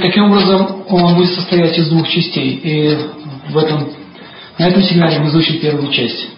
Таким 0.00 0.24
образом, 0.24 0.84
он 0.88 1.14
будет 1.14 1.30
состоять 1.30 1.76
из 1.78 1.88
двух 1.88 2.08
частей. 2.08 2.60
И 2.62 2.98
в 3.50 3.58
этом, 3.58 3.88
на 4.58 4.68
этом 4.68 4.82
семинаре 4.82 5.18
мы 5.18 5.28
изучим 5.28 5.60
первую 5.60 5.90
часть. 5.92 6.28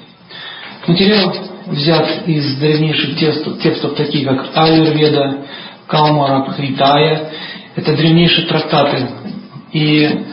Материал 0.86 1.34
взят 1.66 2.26
из 2.26 2.56
древнейших 2.56 3.18
текстов, 3.18 3.60
текстов 3.60 3.94
таких 3.96 4.26
как 4.26 4.50
Аюрведа, 4.54 5.46
Калмара, 5.86 6.50
Хритая. 6.52 7.30
Это 7.76 7.94
древнейшие 7.94 8.46
трактаты. 8.46 9.08
И 9.72 10.24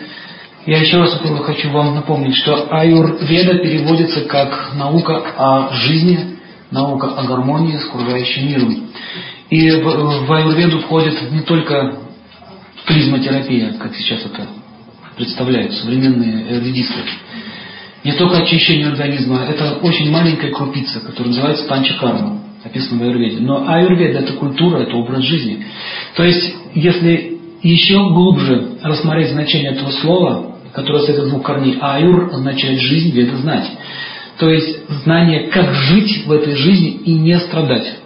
я 0.66 0.78
еще 0.78 0.98
раз 0.98 1.20
хочу 1.46 1.72
вам 1.72 1.96
напомнить, 1.96 2.36
что 2.36 2.68
Аюрведа 2.70 3.60
переводится 3.60 4.22
как 4.22 4.74
наука 4.76 5.24
о 5.38 5.74
жизни, 5.74 6.38
наука 6.70 7.08
о 7.18 7.24
гармонии 7.24 7.78
с 7.78 7.86
окружающим 7.88 8.48
миром. 8.48 8.88
И 9.50 9.70
в, 9.72 10.28
в 10.28 10.32
аюрведу 10.32 10.80
входит 10.80 11.30
не 11.32 11.42
только 11.42 11.98
клизмотерапия, 12.86 13.74
как 13.74 13.96
сейчас 13.96 14.26
это 14.26 14.48
представляют 15.16 15.74
современные 15.74 16.48
аюрведисты, 16.48 17.02
не 18.04 18.14
только 18.14 18.38
очищение 18.38 18.88
организма, 18.88 19.46
это 19.48 19.76
очень 19.82 20.10
маленькая 20.10 20.52
крупица, 20.52 21.02
которая 21.02 21.28
называется 21.28 21.66
панчакарма, 21.68 22.40
описана 22.64 23.00
в 23.00 23.04
аюрведе. 23.04 23.40
Но 23.42 23.68
аюрведа 23.68 24.20
это 24.20 24.34
культура, 24.34 24.80
это 24.80 24.96
образ 24.96 25.24
жизни. 25.24 25.66
То 26.16 26.24
есть, 26.24 26.56
если 26.74 27.40
еще 27.62 27.98
глубже 27.98 28.78
рассмотреть 28.82 29.30
значение 29.30 29.74
этого 29.74 29.92
слова, 29.92 30.56
которое 30.74 31.00
состоит 31.00 31.20
из 31.20 31.30
двух 31.30 31.44
корней, 31.44 31.78
аюр 31.80 32.32
означает 32.34 32.80
жизнь, 32.80 33.12
веда 33.12 33.38
знать. 33.38 33.70
То 34.40 34.50
есть 34.50 34.90
знание, 35.04 35.50
как 35.50 35.72
жить 35.72 36.26
в 36.26 36.32
этой 36.32 36.56
жизни 36.56 36.90
и 37.06 37.14
не 37.14 37.38
страдать. 37.40 37.98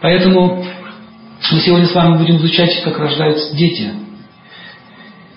Поэтому 0.00 0.64
мы 1.52 1.60
сегодня 1.60 1.86
с 1.86 1.94
вами 1.94 2.18
будем 2.18 2.36
изучать, 2.38 2.82
как 2.82 2.98
рождаются 2.98 3.54
дети. 3.54 3.92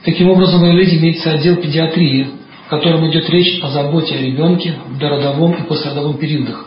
Таким 0.03 0.29
образом, 0.29 0.61
в 0.61 0.63
Аюрведе 0.63 0.97
имеется 0.97 1.31
отдел 1.31 1.57
педиатрии, 1.57 2.31
в 2.65 2.69
котором 2.69 3.09
идет 3.09 3.29
речь 3.29 3.61
о 3.61 3.69
заботе 3.69 4.15
о 4.15 4.21
ребенке 4.21 4.75
в 4.87 4.97
дородовом 4.97 5.53
и 5.53 5.67
послеродовом 5.67 6.17
периодах. 6.17 6.65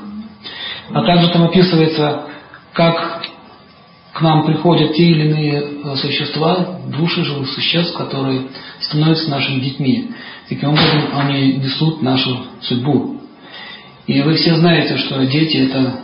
А 0.92 1.02
также 1.02 1.28
там 1.30 1.44
описывается, 1.44 2.26
как 2.72 3.24
к 4.12 4.20
нам 4.20 4.44
приходят 4.44 4.94
те 4.94 5.04
или 5.04 5.28
иные 5.28 5.62
э, 5.62 5.96
существа, 5.96 6.78
души 6.86 7.24
живых 7.24 7.48
существ, 7.48 7.96
которые 7.96 8.42
становятся 8.80 9.30
нашими 9.30 9.60
детьми. 9.60 10.10
Таким 10.48 10.70
образом, 10.70 11.02
они 11.14 11.54
несут 11.54 12.02
нашу 12.02 12.46
судьбу. 12.60 13.22
И 14.06 14.20
вы 14.20 14.34
все 14.34 14.54
знаете, 14.56 14.98
что 14.98 15.24
дети 15.24 15.56
это, 15.68 16.00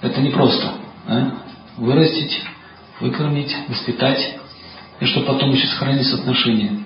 это 0.00 0.20
непросто. 0.20 0.72
Да? 1.06 1.32
Вырастить, 1.82 2.40
выкормить, 3.00 3.52
воспитать, 3.68 4.36
и 5.00 5.04
чтобы 5.04 5.26
потом 5.26 5.52
еще 5.52 5.66
сохранить 5.66 6.06
отношения. 6.12 6.78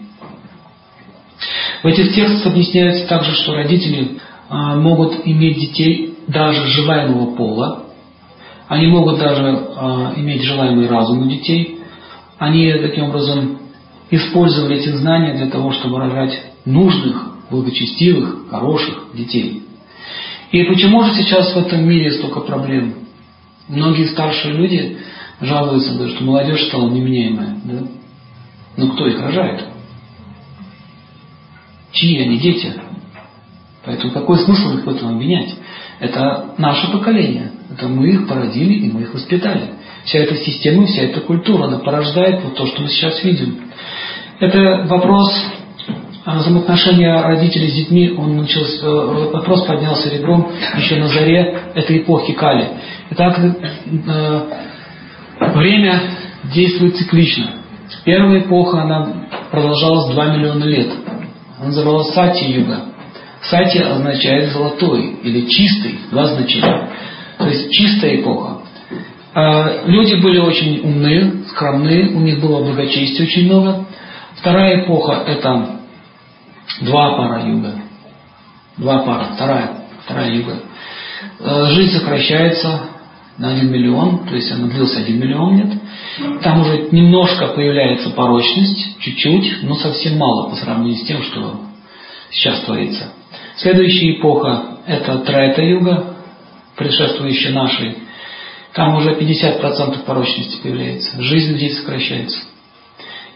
В 1.83 1.86
этих 1.86 2.14
текстах 2.14 2.47
объясняется 2.47 3.06
также, 3.06 3.34
что 3.34 3.52
родители 3.52 4.19
а, 4.48 4.77
могут 4.77 5.27
иметь 5.27 5.58
детей 5.58 6.14
даже 6.27 6.67
желаемого 6.69 7.36
пола, 7.36 7.84
они 8.69 8.86
могут 8.86 9.19
даже 9.19 9.42
э, 9.44 10.12
иметь 10.17 10.42
желаемый 10.42 10.89
разум 10.89 11.27
у 11.27 11.30
детей. 11.30 11.78
Они 12.39 12.72
таким 12.72 13.05
образом 13.05 13.58
использовали 14.11 14.78
эти 14.78 14.89
знания 14.89 15.34
для 15.34 15.48
того, 15.48 15.72
чтобы 15.72 15.98
рожать 15.98 16.41
нужных, 16.64 17.33
благочестивых, 17.50 18.48
хороших 18.50 19.08
детей. 19.14 19.62
И 20.52 20.64
почему 20.64 21.05
же 21.05 21.14
сейчас 21.14 21.52
в 21.52 21.58
этом 21.58 21.86
мире 21.86 22.11
столько 22.12 22.41
проблем? 22.41 23.05
Многие 23.69 24.05
старшие 24.05 24.55
люди 24.55 24.98
жалуются, 25.41 26.09
что 26.09 26.25
молодежь 26.25 26.67
стала 26.69 26.89
неменяемая. 26.89 27.56
Да? 27.64 27.86
Но 28.77 28.92
кто 28.92 29.06
их 29.06 29.20
рожает? 29.20 29.64
Чьи 31.92 32.20
они 32.20 32.39
дети? 32.39 32.73
Поэтому 33.84 34.12
какой 34.12 34.39
смысл 34.39 34.79
их 34.79 34.85
в 34.85 34.89
этом 34.89 35.14
обвинять? 35.14 35.55
Это 36.01 36.55
наше 36.58 36.90
поколение. 36.92 37.52
Это 37.73 37.89
мы 37.89 38.08
их 38.08 38.29
породили 38.29 38.74
и 38.74 38.92
мы 38.92 39.02
их 39.02 39.14
воспитали. 39.14 39.74
Вся 40.05 40.19
эта 40.19 40.36
система, 40.36 40.86
вся 40.86 41.02
эта 41.02 41.20
культура, 41.20 41.64
она 41.64 41.79
порождает 41.79 42.42
вот 42.45 42.55
то, 42.57 42.67
что 42.67 42.83
мы 42.83 42.89
сейчас 42.89 43.23
видим. 43.24 43.58
Это 44.39 44.86
вопрос 44.89 45.33
взаимоотношения 46.27 47.23
родителей 47.23 47.69
с 47.69 47.74
детьми, 47.74 48.14
он 48.17 48.36
начался, 48.36 48.85
э, 48.85 49.30
вопрос 49.33 49.64
поднялся 49.64 50.11
ребром 50.11 50.51
еще 50.77 50.96
на 50.96 51.08
заре 51.08 51.57
этой 51.74 51.98
эпохи 51.98 52.33
Кали. 52.33 52.69
Итак, 53.11 53.39
э, 53.39 54.40
время 55.55 56.00
действует 56.55 56.96
циклично. 56.96 57.50
Первая 58.05 58.40
эпоха, 58.40 58.83
она 58.83 59.28
продолжалась 59.50 60.12
2 60.12 60.27
миллиона 60.36 60.64
лет. 60.64 60.89
Она 61.58 61.68
называлась 61.68 62.12
Сати-юга. 62.14 62.86
Сати 63.42 63.78
означает 63.78 64.50
золотой 64.50 65.18
или 65.22 65.46
чистый, 65.46 66.00
два 66.11 66.27
значения. 66.27 66.89
То 67.39 67.48
есть 67.48 67.70
чистая 67.72 68.16
эпоха. 68.20 68.62
А, 69.34 69.86
люди 69.86 70.20
были 70.20 70.39
очень 70.39 70.80
умные, 70.83 71.45
скромные, 71.50 72.08
у 72.08 72.20
них 72.20 72.40
было 72.40 72.64
благочестия 72.64 73.24
очень 73.24 73.46
много. 73.46 73.84
Вторая 74.36 74.84
эпоха– 74.84 75.22
это 75.27 75.77
два 76.80 77.16
пара 77.16 77.45
юга. 77.46 77.74
Два 78.78 78.98
пара, 79.00 79.28
вторая, 79.34 79.70
вторая 80.05 80.33
юга. 80.33 80.56
А, 81.39 81.66
жизнь 81.66 81.96
сокращается 81.96 82.95
на 83.39 83.51
один 83.51 83.70
миллион, 83.70 84.27
то 84.27 84.35
есть 84.35 84.51
она 84.51 84.69
длился 84.69 85.01
один 85.01 85.19
миллион 85.19 85.58
лет. 85.58 85.79
Там 86.42 86.63
уже 86.63 86.89
немножко 86.91 87.48
появляется 87.48 88.11
порочность, 88.11 88.98
чуть-чуть, 89.01 89.63
но 89.63 89.74
совсем 89.77 90.17
мало 90.19 90.51
по 90.51 90.57
сравнению 90.57 90.98
с 90.98 91.07
тем, 91.07 91.23
что 91.23 91.61
сейчас 92.30 92.61
творится. 92.61 93.13
Следующая 93.57 94.19
эпоха– 94.19 94.79
это 94.86 95.19
Трета-юга, 95.19 96.17
предшествующей 96.77 97.52
нашей. 97.52 97.96
Там 98.73 98.96
уже 98.96 99.14
50% 99.14 100.05
порочности 100.05 100.61
появляется. 100.63 101.23
Жизнь 101.23 101.52
людей 101.52 101.70
сокращается. 101.70 102.39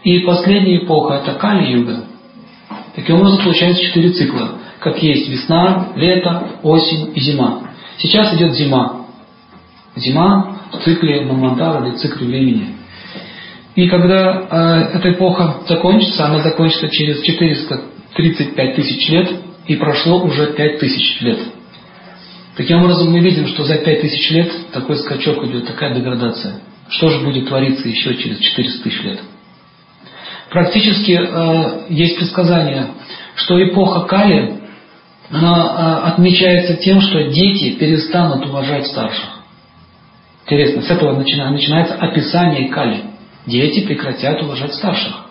И 0.03 0.19
последняя 0.19 0.83
эпоха– 0.83 1.13
это 1.23 1.33
Кали-юга. 1.33 2.05
Таким 2.95 3.17
образом, 3.17 3.43
получается 3.43 3.81
четыре 3.81 4.11
цикла. 4.11 4.59
Как 4.79 5.01
есть 5.01 5.29
весна, 5.29 5.89
лето, 5.95 6.57
осень 6.63 7.11
и 7.15 7.19
зима. 7.19 7.69
Сейчас 7.97 8.33
идет 8.35 8.53
зима. 8.53 9.00
Зима 9.95 10.57
в 10.71 10.83
цикле 10.83 11.21
Мамантара 11.21 11.85
или 11.85 11.95
цикле 11.95 12.27
времени. 12.27 12.75
И 13.75 13.87
когда 13.87 14.89
э, 14.93 14.97
эта 14.97 15.13
эпоха 15.13 15.61
закончится, 15.67 16.25
она 16.25 16.39
закончится 16.39 16.89
через 16.89 17.21
435 17.21 18.75
тысяч 18.75 19.09
лет, 19.09 19.31
и 19.67 19.75
прошло 19.75 20.21
уже 20.23 20.53
5 20.53 20.79
тысяч 20.79 21.21
лет. 21.21 21.39
Таким 22.57 22.83
образом, 22.83 23.11
мы 23.11 23.19
видим, 23.19 23.47
что 23.47 23.63
за 23.63 23.75
5 23.75 24.01
тысяч 24.01 24.29
лет 24.31 24.51
такой 24.73 24.97
скачок 24.97 25.43
идет, 25.45 25.67
такая 25.67 25.95
деградация. 25.95 26.55
Что 26.89 27.09
же 27.09 27.19
будет 27.19 27.47
твориться 27.47 27.87
еще 27.87 28.15
через 28.15 28.39
400 28.39 28.83
тысяч 28.83 29.03
лет? 29.03 29.19
Практически 30.49 31.11
э, 31.11 31.85
есть 31.89 32.17
предсказание, 32.17 32.87
что 33.35 33.61
эпоха 33.63 34.01
Кали 34.01 34.61
она 35.29 36.03
э, 36.05 36.07
отмечается 36.09 36.75
тем, 36.75 36.99
что 36.99 37.23
дети 37.29 37.71
перестанут 37.79 38.45
уважать 38.45 38.85
старших. 38.87 39.40
Интересно, 40.45 40.81
с 40.81 40.89
этого 40.89 41.17
начинается 41.17 41.95
описание 41.95 42.69
Кали. 42.69 43.03
Дети 43.45 43.85
прекратят 43.85 44.41
уважать 44.41 44.73
старших. 44.73 45.25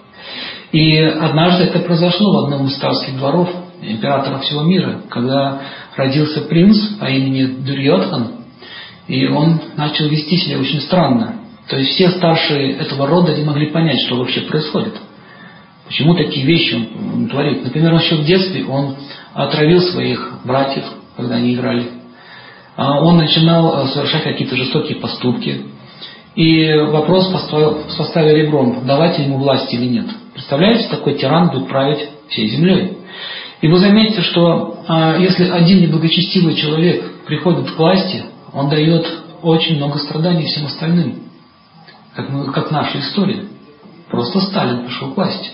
И 0.72 0.96
однажды 0.96 1.64
это 1.64 1.80
произошло 1.80 2.32
в 2.32 2.44
одном 2.44 2.66
из 2.66 2.76
царских 2.76 3.16
дворов 3.16 3.48
императора 3.82 4.38
всего 4.38 4.62
мира, 4.62 5.02
когда 5.08 5.62
родился 5.96 6.42
принц 6.42 6.76
по 6.98 7.06
имени 7.06 7.44
Дурьотхан, 7.44 8.32
и 9.08 9.26
он 9.26 9.60
начал 9.76 10.06
вести 10.06 10.36
себя 10.36 10.58
очень 10.58 10.80
странно. 10.80 11.40
То 11.68 11.76
есть 11.76 11.90
все 11.90 12.10
старшие 12.10 12.72
этого 12.74 13.06
рода 13.06 13.34
не 13.34 13.44
могли 13.44 13.66
понять, 13.66 14.00
что 14.02 14.16
вообще 14.16 14.42
происходит. 14.42 14.94
Почему 15.86 16.14
такие 16.14 16.46
вещи 16.46 16.88
он, 17.14 17.28
творит. 17.28 17.64
Например, 17.64 17.94
еще 17.94 18.16
в 18.16 18.24
детстве 18.24 18.64
он 18.64 18.96
отравил 19.34 19.80
своих 19.80 20.40
братьев, 20.44 20.84
когда 21.16 21.36
они 21.36 21.54
играли. 21.54 21.99
А 22.80 22.98
он 22.98 23.18
начинал 23.18 23.84
э, 23.84 23.88
совершать 23.88 24.24
какие-то 24.24 24.56
жестокие 24.56 24.96
поступки. 25.00 25.66
И 26.34 26.72
вопрос 26.78 27.26
поставили 27.28 28.40
ребром, 28.40 28.86
давать 28.86 29.18
ему 29.18 29.36
власть 29.36 29.70
или 29.74 29.84
нет. 29.84 30.06
Представляете, 30.32 30.88
такой 30.88 31.12
тиран 31.18 31.50
будет 31.50 31.68
править 31.68 32.08
всей 32.30 32.48
землей. 32.48 32.96
И 33.60 33.68
вы 33.68 33.78
заметите, 33.78 34.22
что 34.22 34.78
а, 34.88 35.18
если 35.18 35.50
один 35.50 35.82
неблагочестивый 35.82 36.54
человек 36.54 37.04
приходит 37.26 37.70
к 37.70 37.78
власти, 37.78 38.24
он 38.54 38.70
дает 38.70 39.06
очень 39.42 39.76
много 39.76 39.98
страданий 39.98 40.46
всем 40.46 40.64
остальным. 40.64 41.24
Как, 42.14 42.30
мы, 42.30 42.50
как 42.50 42.70
наша 42.70 42.98
история. 43.00 43.44
Просто 44.08 44.40
Сталин 44.40 44.86
пришел 44.86 45.12
к 45.12 45.16
власти. 45.16 45.50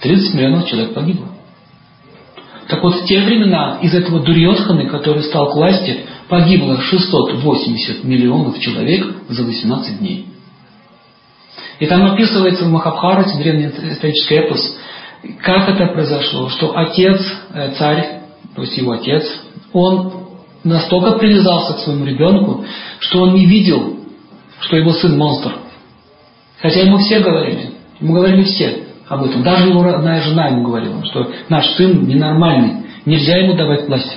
30 0.00 0.32
миллионов 0.32 0.66
человек 0.66 0.94
погибло. 0.94 1.28
Так 2.68 2.82
вот, 2.82 2.94
в 2.94 3.04
те 3.04 3.20
времена 3.20 3.80
из 3.82 3.92
этого 3.92 4.20
Дурьотханы, 4.20 4.86
который 4.86 5.24
стал 5.24 5.50
к 5.50 5.56
власти, 5.56 6.06
погибло 6.30 6.80
680 6.80 8.04
миллионов 8.04 8.58
человек 8.60 9.04
за 9.28 9.42
18 9.42 9.98
дней. 9.98 10.26
И 11.80 11.86
там 11.86 12.06
описывается 12.12 12.64
в 12.64 12.70
Махабхарате, 12.70 13.36
древний 13.36 13.66
исторический 13.66 14.36
эпос, 14.36 14.78
как 15.42 15.68
это 15.68 15.92
произошло, 15.92 16.48
что 16.48 16.76
отец, 16.76 17.20
э, 17.52 17.72
царь, 17.76 18.20
то 18.54 18.62
есть 18.62 18.76
его 18.78 18.92
отец, 18.92 19.24
он 19.72 20.12
настолько 20.62 21.18
привязался 21.18 21.74
к 21.74 21.78
своему 21.80 22.04
ребенку, 22.04 22.64
что 23.00 23.22
он 23.22 23.34
не 23.34 23.46
видел, 23.46 23.96
что 24.60 24.76
его 24.76 24.92
сын 24.92 25.18
монстр. 25.18 25.52
Хотя 26.60 26.80
ему 26.80 26.98
все 26.98 27.20
говорили, 27.20 27.70
ему 27.98 28.14
говорили 28.14 28.44
все 28.44 28.84
об 29.08 29.24
этом. 29.24 29.42
Даже 29.42 29.68
его 29.68 29.82
родная 29.82 30.22
жена 30.22 30.48
ему 30.48 30.64
говорила, 30.64 31.04
что 31.06 31.32
наш 31.48 31.66
сын 31.72 32.06
ненормальный, 32.06 32.84
нельзя 33.04 33.36
ему 33.38 33.56
давать 33.56 33.88
власть. 33.88 34.16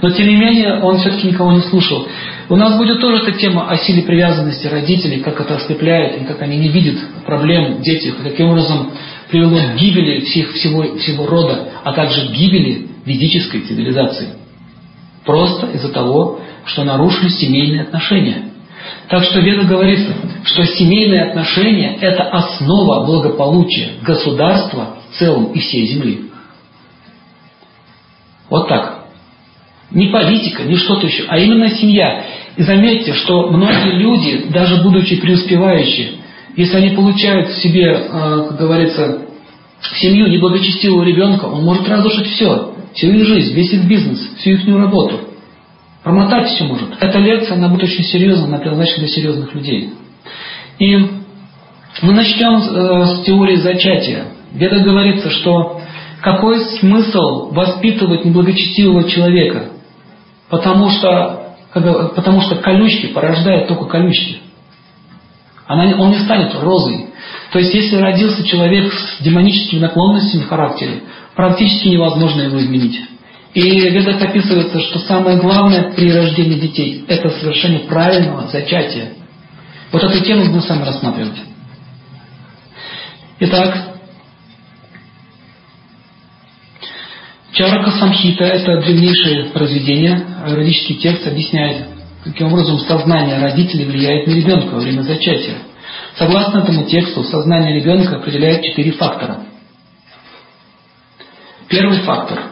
Но 0.00 0.10
тем 0.10 0.26
не 0.26 0.36
менее 0.36 0.80
он 0.80 0.98
все-таки 0.98 1.28
никого 1.28 1.52
не 1.52 1.60
слушал. 1.62 2.06
У 2.48 2.56
нас 2.56 2.76
будет 2.76 3.00
тоже 3.00 3.22
эта 3.22 3.32
тема 3.32 3.68
о 3.68 3.76
силе 3.76 4.02
привязанности 4.02 4.66
родителей, 4.66 5.20
как 5.20 5.40
это 5.40 5.56
ослепляет, 5.56 6.22
и 6.22 6.24
как 6.24 6.40
они 6.42 6.56
не 6.56 6.68
видят 6.68 6.98
проблем 7.26 7.78
в 7.78 7.82
и 7.82 8.10
каким 8.22 8.48
образом 8.48 8.92
привело 9.30 9.58
к 9.58 9.76
гибели 9.76 10.20
всех, 10.20 10.52
всего, 10.52 10.96
всего 10.96 11.26
рода, 11.26 11.68
а 11.84 11.92
также 11.92 12.28
к 12.28 12.32
гибели 12.32 12.88
ведической 13.04 13.60
цивилизации. 13.62 14.34
Просто 15.24 15.66
из-за 15.72 15.90
того, 15.90 16.40
что 16.64 16.84
нарушили 16.84 17.28
семейные 17.28 17.82
отношения. 17.82 18.44
Так 19.08 19.24
что 19.24 19.40
Веда 19.40 19.64
говорится, 19.64 20.14
что 20.44 20.64
семейные 20.64 21.30
отношения– 21.30 21.96
это 22.00 22.22
основа 22.24 23.04
благополучия 23.04 23.92
государства 24.02 24.98
в 25.10 25.18
целом 25.18 25.52
и 25.52 25.58
всей 25.58 25.86
земли. 25.86 26.30
Вот 28.48 28.68
так. 28.68 29.07
Не 29.90 30.08
политика, 30.08 30.64
не 30.64 30.76
что-то 30.76 31.06
еще, 31.06 31.24
а 31.28 31.38
именно 31.38 31.70
семья. 31.70 32.24
И 32.56 32.62
заметьте, 32.62 33.14
что 33.14 33.50
многие 33.50 33.92
люди, 33.98 34.46
даже 34.50 34.82
будучи 34.82 35.16
преуспевающие, 35.16 36.18
если 36.56 36.76
они 36.76 36.90
получают 36.90 37.48
в 37.48 37.62
себе, 37.62 37.84
э, 37.86 38.08
как 38.10 38.58
говорится, 38.58 39.22
семью 40.00 40.28
неблагочестивого 40.28 41.04
ребенка, 41.04 41.46
он 41.46 41.64
может 41.64 41.88
разрушить 41.88 42.26
все, 42.32 42.74
всю 42.94 43.06
их 43.08 43.26
жизнь, 43.26 43.54
весь 43.54 43.72
их 43.72 43.84
бизнес, 43.84 44.18
всю 44.38 44.50
их 44.50 44.66
работу. 44.66 45.20
Промотать 46.02 46.50
все 46.50 46.64
может. 46.64 46.90
Эта 47.00 47.18
лекция, 47.18 47.56
она 47.56 47.68
будет 47.68 47.84
очень 47.84 48.04
серьезна, 48.04 48.46
она 48.46 48.58
предназначена 48.58 48.98
для 48.98 49.08
серьезных 49.08 49.54
людей. 49.54 49.90
И 50.78 50.96
мы 52.02 52.12
начнем 52.12 52.56
э, 52.56 53.06
с 53.06 53.24
теории 53.24 53.56
зачатия. 53.56 54.26
Где-то 54.52 54.80
говорится, 54.80 55.30
что 55.30 55.80
какой 56.22 56.60
смысл 56.80 57.52
воспитывать 57.52 58.24
неблагочестивого 58.24 59.08
человека? 59.08 59.70
Потому 60.48 60.90
что, 60.90 61.54
потому 61.72 62.40
что 62.42 62.56
колючки 62.56 63.08
порождают 63.08 63.68
только 63.68 63.84
колючки. 63.84 64.38
Она, 65.66 65.96
он 65.98 66.10
не 66.10 66.18
станет 66.20 66.54
розой. 66.54 67.06
То 67.52 67.58
есть, 67.58 67.74
если 67.74 67.96
родился 67.96 68.42
человек 68.44 68.92
с 68.92 69.22
демоническими 69.22 69.80
наклонностями 69.80 70.42
в 70.42 70.48
характере, 70.48 71.02
практически 71.34 71.88
невозможно 71.88 72.42
его 72.42 72.58
изменить. 72.60 73.00
И 73.54 73.60
в 73.62 73.92
ведах 73.92 74.22
описывается, 74.22 74.80
что 74.80 74.98
самое 75.00 75.38
главное 75.38 75.92
при 75.94 76.12
рождении 76.12 76.58
детей– 76.60 77.04
это 77.08 77.30
совершение 77.30 77.80
правильного 77.80 78.48
зачатия. 78.48 79.14
Вот 79.92 80.02
эту 80.02 80.22
тему 80.24 80.46
будем 80.46 80.62
сами 80.62 80.84
рассматривать. 80.84 81.38
Итак, 83.40 83.97
Чарака 87.58 87.90
Самхита– 87.90 88.44
это 88.46 88.80
древнейшее 88.82 89.46
произведение, 89.46 90.24
юридический 90.46 90.94
текст 90.94 91.26
объясняет, 91.26 91.88
каким 92.22 92.52
образом 92.52 92.78
сознание 92.78 93.40
родителей 93.40 93.84
влияет 93.84 94.28
на 94.28 94.30
ребенка 94.30 94.74
во 94.74 94.78
время 94.78 95.02
зачатия. 95.02 95.56
Согласно 96.16 96.60
этому 96.60 96.84
тексту, 96.86 97.24
сознание 97.24 97.80
ребенка 97.80 98.18
определяет 98.18 98.62
четыре 98.62 98.92
фактора. 98.92 99.40
Первый 101.68 101.98
фактор. 102.02 102.42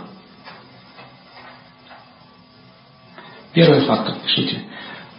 Первый 3.55 3.83
фактор, 3.83 4.17
пишите. 4.25 4.59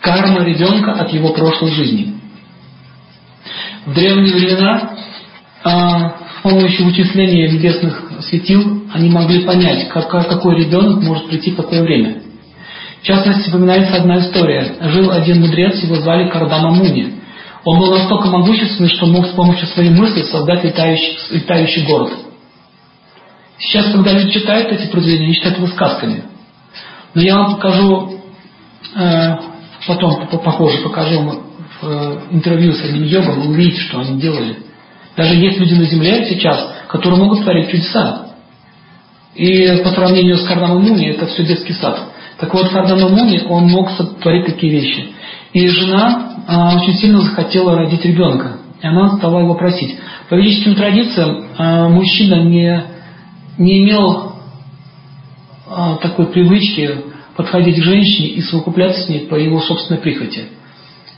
Карма 0.02 0.44
ребенка 0.44 0.92
от 1.00 1.14
его 1.14 1.32
прошлой 1.32 1.72
жизни. 1.72 2.20
В 3.86 3.94
древние 3.94 4.36
времена 4.36 4.98
а, 5.64 6.10
с 6.10 6.42
помощью 6.44 6.88
вычисления 6.88 7.48
небесных 7.48 8.07
светил 8.22 8.84
они 8.94 9.10
могли 9.10 9.46
понять, 9.46 9.90
как, 9.90 10.10
какой 10.10 10.56
ребенок 10.56 11.04
может 11.04 11.28
прийти 11.28 11.52
в 11.52 11.56
какое 11.56 11.82
время. 11.84 12.22
В 13.02 13.06
частности, 13.06 13.44
вспоминается 13.44 13.96
одна 13.96 14.20
история. 14.20 14.76
Жил 14.82 15.12
один 15.12 15.42
мудрец, 15.42 15.82
его 15.84 15.96
звали 15.96 16.30
Кардама 16.30 16.72
Муни. 16.72 17.14
Он 17.64 17.80
был 17.80 17.92
настолько 17.92 18.28
могущественный, 18.28 18.90
что 18.90 19.06
мог 19.06 19.28
с 19.28 19.32
помощью 19.32 19.68
своей 19.68 19.90
мысли 19.90 20.24
создать 20.24 20.64
летающий, 20.64 21.18
летающий 21.32 21.86
город. 21.86 22.14
Сейчас, 23.60 23.92
когда 23.92 24.14
люди 24.14 24.32
читают 24.32 24.72
эти 24.72 24.88
произведения, 24.88 25.26
они 25.26 25.34
считают 25.34 25.58
его 25.58 25.68
сказками. 25.68 26.24
Но 27.14 27.22
я 27.22 27.36
вам 27.36 27.56
покажу, 27.56 28.20
э, 28.96 29.36
потом 29.88 30.28
похоже 30.28 30.78
покажу 30.80 31.20
вам 31.20 31.40
э, 31.82 32.20
интервью 32.32 32.74
с 32.74 32.84
одним 32.84 33.04
йогом, 33.04 33.42
вы 33.42 33.50
увидите, 33.50 33.82
что 33.82 34.00
они 34.00 34.20
делали. 34.20 34.58
Даже 35.18 35.36
есть 35.36 35.58
люди 35.58 35.74
на 35.74 35.86
Земле 35.86 36.28
сейчас, 36.30 36.74
которые 36.88 37.20
могут 37.20 37.44
творить 37.44 37.72
чудеса. 37.72 38.28
И 39.34 39.82
по 39.84 39.90
сравнению 39.90 40.38
с 40.38 40.44
Кардамом 40.44 40.84
Муни, 40.84 41.08
это 41.08 41.26
все 41.26 41.44
детский 41.44 41.74
сад. 41.74 42.00
Так 42.40 42.54
вот, 42.54 42.70
Кардамом 42.70 43.14
Муни, 43.14 43.42
он 43.50 43.66
мог 43.68 43.90
творить 44.22 44.46
такие 44.46 44.72
вещи. 44.72 45.08
И 45.54 45.68
жена 45.68 46.44
а, 46.48 46.76
очень 46.76 46.94
сильно 46.94 47.22
захотела 47.22 47.76
родить 47.76 48.06
ребенка. 48.06 48.58
И 48.82 48.86
она 48.86 49.18
стала 49.18 49.40
его 49.40 49.56
просить. 49.56 49.98
По 50.30 50.36
ведическим 50.36 50.76
традициям 50.76 51.48
а, 51.58 51.90
мужчина 51.90 52.36
не, 52.44 52.84
не 53.58 53.80
имел 53.84 54.34
а, 55.68 55.96
такой 55.96 56.28
привычки 56.28 56.92
подходить 57.36 57.80
к 57.80 57.84
женщине 57.84 58.30
и 58.30 58.42
совокупляться 58.42 59.02
с 59.02 59.10
ней 59.10 59.22
по 59.22 59.36
его 59.36 59.62
собственной 59.62 60.00
прихоти. 60.00 60.46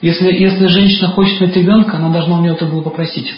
Если, 0.01 0.31
если 0.33 0.67
женщина 0.67 1.09
хочет 1.09 1.41
иметь 1.41 1.55
ребенка, 1.57 1.97
она 1.97 2.09
должна 2.09 2.39
у 2.39 2.41
него 2.41 2.55
это 2.55 2.65
было 2.65 2.81
попросить. 2.81 3.33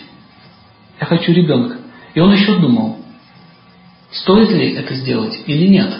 Я 1.01 1.07
хочу 1.07 1.33
ребенка. 1.33 1.77
И 2.13 2.19
он 2.19 2.31
еще 2.31 2.59
думал, 2.59 2.97
стоит 4.11 4.51
ли 4.51 4.73
это 4.73 4.93
сделать 4.93 5.43
или 5.47 5.67
нет. 5.67 5.91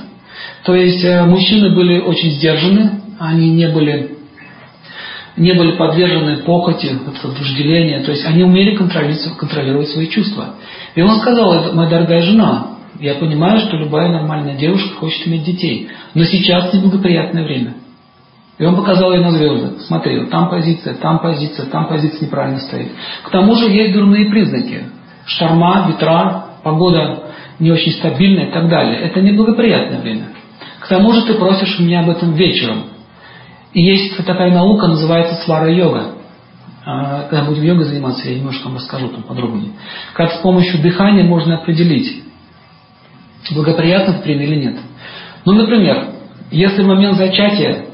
То 0.63 0.75
есть 0.75 1.03
э, 1.03 1.25
мужчины 1.25 1.75
были 1.75 1.99
очень 1.99 2.31
сдержаны, 2.31 3.01
они 3.19 3.49
не 3.49 3.67
были, 3.67 4.17
не 5.37 5.53
были 5.53 5.71
подвержены 5.71 6.37
похоти, 6.43 6.91
вожделению, 7.23 8.03
то 8.03 8.11
есть 8.11 8.25
они 8.25 8.43
умели 8.43 8.75
контролировать, 8.75 9.37
контролировать 9.37 9.89
свои 9.89 10.07
чувства. 10.07 10.55
И 10.93 11.01
он 11.01 11.19
сказал, 11.19 11.73
моя 11.73 11.89
дорогая 11.89 12.21
жена, 12.21 12.77
я 12.99 13.15
понимаю, 13.15 13.59
что 13.61 13.77
любая 13.77 14.09
нормальная 14.09 14.55
девушка 14.55 14.95
хочет 14.95 15.27
иметь 15.27 15.43
детей, 15.43 15.89
но 16.13 16.23
сейчас 16.25 16.73
неблагоприятное 16.73 17.43
время. 17.43 17.73
И 18.61 18.63
он 18.63 18.75
показал 18.75 19.11
ей 19.11 19.23
на 19.23 19.31
звезды. 19.31 19.79
Смотри, 19.87 20.19
вот 20.19 20.29
там 20.29 20.47
позиция, 20.47 20.93
там 20.93 21.17
позиция, 21.17 21.65
там 21.65 21.87
позиция 21.87 22.27
неправильно 22.27 22.59
стоит. 22.59 22.91
К 23.23 23.31
тому 23.31 23.55
же 23.55 23.65
есть 23.65 23.91
дурные 23.91 24.29
признаки. 24.29 24.83
Шторма, 25.25 25.87
ветра, 25.87 26.45
погода 26.63 27.23
не 27.57 27.71
очень 27.71 27.91
стабильная 27.93 28.49
и 28.49 28.51
так 28.51 28.69
далее. 28.69 28.99
Это 28.99 29.19
неблагоприятное 29.19 30.01
время. 30.01 30.25
К 30.79 30.87
тому 30.87 31.11
же 31.11 31.23
ты 31.23 31.33
просишь 31.33 31.79
меня 31.79 32.01
об 32.01 32.09
этом 32.11 32.33
вечером. 32.33 32.83
И 33.73 33.81
есть 33.81 34.15
такая 34.27 34.53
наука, 34.53 34.85
называется 34.85 35.43
свара-йога. 35.43 36.11
А, 36.85 37.23
когда 37.31 37.45
будем 37.45 37.63
йогой 37.63 37.85
заниматься, 37.85 38.29
я 38.29 38.35
немножко 38.35 38.67
вам 38.67 38.75
расскажу 38.75 39.07
там 39.07 39.23
подробнее. 39.23 39.71
Как 40.13 40.33
с 40.33 40.37
помощью 40.37 40.83
дыхания 40.83 41.23
можно 41.23 41.55
определить, 41.55 42.25
благоприятно 43.55 44.11
это 44.11 44.21
время 44.21 44.43
или 44.43 44.55
нет. 44.57 44.77
Ну, 45.45 45.53
например, 45.53 46.09
если 46.51 46.83
в 46.83 46.87
момент 46.87 47.17
зачатия 47.17 47.85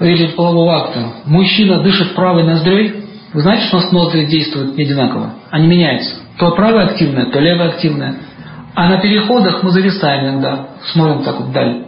или 0.00 0.28
полового 0.28 0.76
акта 0.76 1.12
мужчина 1.24 1.82
дышит 1.82 2.14
правой 2.14 2.44
ноздрёй, 2.44 3.04
вы 3.32 3.40
знаете, 3.40 3.66
что 3.66 3.78
у 3.78 3.80
нас 3.80 3.92
ноздри 3.92 4.26
действуют 4.26 4.76
не 4.76 4.84
одинаково? 4.84 5.34
Они 5.50 5.66
меняются. 5.66 6.16
То 6.38 6.50
правая 6.52 6.86
активная, 6.86 7.30
то 7.30 7.40
левая 7.40 7.70
активная. 7.70 8.16
А 8.74 8.88
на 8.88 8.98
переходах 8.98 9.62
мы 9.62 9.70
зависаем 9.70 10.26
иногда, 10.26 10.68
смотрим 10.92 11.22
так 11.22 11.40
вот 11.40 11.48
вдаль. 11.48 11.86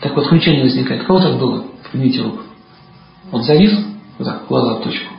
Так 0.00 0.16
вот 0.16 0.26
включение 0.26 0.64
возникает. 0.64 1.04
Кого 1.04 1.20
так 1.20 1.38
было? 1.38 1.64
Поднимите 1.90 2.22
руку. 2.22 2.40
Вот 3.30 3.44
завис, 3.44 3.72
вот 4.18 4.26
так, 4.26 4.46
глаза 4.48 4.74
в 4.74 4.82
точку. 4.82 5.12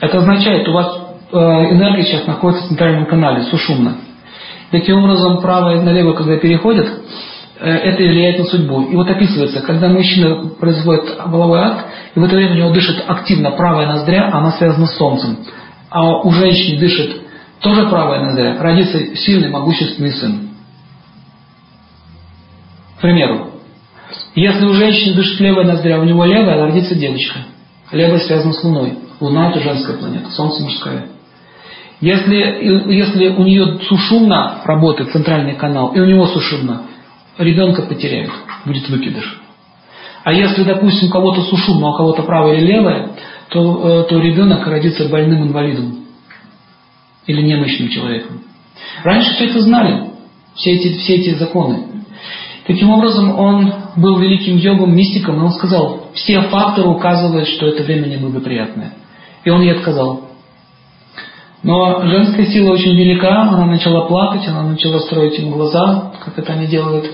Это 0.00 0.18
означает, 0.18 0.68
у 0.68 0.72
вас 0.72 1.00
э, 1.32 1.36
энергия 1.36 2.04
сейчас 2.04 2.26
находится 2.26 2.64
в 2.64 2.68
центральном 2.68 3.06
канале, 3.06 3.44
сушумно. 3.44 3.96
Таким 4.70 4.98
образом, 4.98 5.40
правая 5.40 5.80
на 5.80 5.90
левое, 5.90 6.12
когда 6.12 6.36
переходит, 6.36 6.88
Э, 6.88 7.27
это 7.60 8.02
влияет 8.02 8.38
на 8.38 8.44
судьбу. 8.44 8.82
И 8.82 8.94
вот 8.94 9.10
описывается, 9.10 9.60
когда 9.60 9.88
мужчина 9.88 10.50
производит 10.60 11.18
воловой 11.26 11.60
акт, 11.60 11.86
и 12.14 12.20
в 12.20 12.24
это 12.24 12.36
время 12.36 12.54
у 12.54 12.58
него 12.58 12.70
дышит 12.70 13.02
активно 13.06 13.50
правая 13.52 13.86
ноздря, 13.86 14.30
она 14.32 14.52
связана 14.52 14.86
с 14.86 14.96
солнцем. 14.96 15.38
А 15.90 16.18
у 16.18 16.30
женщины 16.32 16.78
дышит 16.78 17.22
тоже 17.60 17.88
правая 17.88 18.20
ноздря, 18.24 18.56
родится 18.60 19.16
сильный, 19.16 19.50
могущественный 19.50 20.12
сын. 20.12 20.48
К 22.98 23.00
примеру, 23.00 23.50
если 24.34 24.66
у 24.66 24.74
женщины 24.74 25.14
дышит 25.14 25.40
левая 25.40 25.66
ноздря, 25.66 25.98
у 26.00 26.04
него 26.04 26.24
левая, 26.24 26.64
родится 26.64 26.94
девочка. 26.94 27.40
Левая 27.90 28.20
связана 28.20 28.52
с 28.52 28.62
Луной. 28.62 28.98
Луна– 29.20 29.48
это 29.50 29.60
женская 29.60 29.96
планета, 29.96 30.30
Солнце– 30.30 30.62
мужская. 30.64 31.06
Если, 32.00 32.36
если 32.94 33.28
у 33.28 33.42
нее 33.42 33.80
сушумно 33.88 34.60
работает 34.64 35.10
центральный 35.10 35.56
канал, 35.56 35.92
и 35.94 36.00
у 36.00 36.04
него 36.04 36.28
сушумно, 36.28 36.82
ребенка 37.38 37.82
потеряют, 37.82 38.32
будет 38.64 38.88
выкидыш. 38.88 39.42
А 40.24 40.32
если, 40.32 40.64
допустим, 40.64 41.10
кого-то 41.10 41.42
сушумно, 41.42 41.88
а 41.88 41.90
у 41.92 41.96
кого-то 41.96 42.22
правое 42.22 42.56
или 42.56 42.72
левое, 42.72 43.10
то, 43.48 44.02
э, 44.02 44.08
то 44.08 44.18
ребенок 44.18 44.66
родится 44.66 45.08
больным 45.08 45.44
инвалидом 45.44 46.04
или 47.26 47.42
немощным 47.42 47.88
человеком. 47.88 48.42
Раньше 49.04 49.34
все 49.34 49.46
это 49.46 49.60
знали, 49.60 50.10
все 50.54 50.72
эти, 50.72 50.98
все 50.98 51.16
эти 51.16 51.34
законы. 51.34 51.84
Таким 52.66 52.90
образом, 52.90 53.38
он 53.38 53.72
был 53.96 54.18
великим 54.18 54.56
йогом, 54.56 54.94
мистиком, 54.94 55.36
и 55.36 55.44
он 55.44 55.52
сказал, 55.52 56.10
все 56.12 56.42
факторы 56.42 56.88
указывают, 56.88 57.48
что 57.48 57.66
это 57.66 57.82
время 57.82 58.08
неблагоприятное. 58.08 58.92
И 59.44 59.50
он 59.50 59.62
ей 59.62 59.72
отказал. 59.72 60.27
Но 61.62 62.06
женская 62.06 62.46
сила 62.46 62.72
очень 62.72 62.94
велика, 62.96 63.42
она 63.42 63.66
начала 63.66 64.06
плакать, 64.06 64.46
она 64.46 64.62
начала 64.62 65.00
строить 65.00 65.38
ему 65.38 65.52
глаза, 65.52 66.12
как 66.24 66.38
это 66.38 66.52
они 66.52 66.66
делают. 66.66 67.10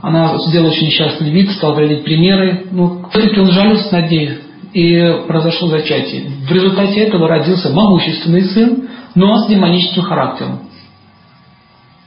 Она 0.00 0.36
сделала 0.46 0.70
очень 0.70 0.86
несчастный 0.86 1.30
вид, 1.30 1.50
стала 1.52 1.74
приводить 1.74 2.04
примеры. 2.04 2.66
Ну, 2.70 3.04
все-таки 3.10 3.38
он 3.38 3.50
жалился 3.50 3.92
над 3.92 4.10
ней, 4.10 4.38
и 4.72 5.24
произошло 5.26 5.68
зачатие. 5.68 6.30
В 6.48 6.52
результате 6.52 7.00
этого 7.00 7.28
родился 7.28 7.70
могущественный 7.70 8.44
сын, 8.44 8.88
но 9.14 9.38
с 9.38 9.46
демоническим 9.48 10.02
характером. 10.02 10.60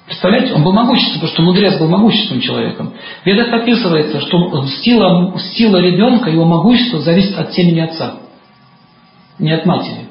Представляете, 0.08 0.54
он 0.54 0.64
был 0.64 0.72
могущественным, 0.72 1.22
потому 1.22 1.34
что 1.34 1.42
мудрец 1.44 1.80
был 1.80 1.88
могущественным 1.88 2.42
человеком. 2.42 2.94
В 3.24 3.26
ведах 3.26 3.52
описывается, 3.54 4.22
что 4.22 4.66
сила, 4.84 5.38
сила 5.40 5.78
ребенка, 5.78 6.30
его 6.30 6.46
могущество 6.46 7.00
зависит 7.00 7.38
от 7.38 7.54
семени 7.54 7.80
отца, 7.82 8.16
не 9.40 9.52
от 9.52 9.66
матери. 9.66 10.05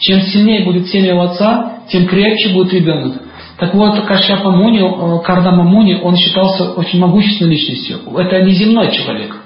Чем 0.00 0.22
сильнее 0.22 0.64
будет 0.64 0.88
семя 0.88 1.14
у 1.14 1.20
отца, 1.20 1.82
тем 1.88 2.06
крепче 2.06 2.54
будет 2.54 2.72
ребенок. 2.72 3.22
Так 3.58 3.74
вот, 3.74 4.00
Кашьяпа 4.06 4.50
Муни, 4.50 4.80
э, 4.80 5.22
Кардама 5.22 5.62
Муни, 5.62 6.00
он 6.02 6.16
считался 6.16 6.72
очень 6.72 6.98
могущественной 6.98 7.52
личностью. 7.52 7.98
Это 8.16 8.42
не 8.42 8.52
земной 8.52 8.90
человек. 8.92 9.36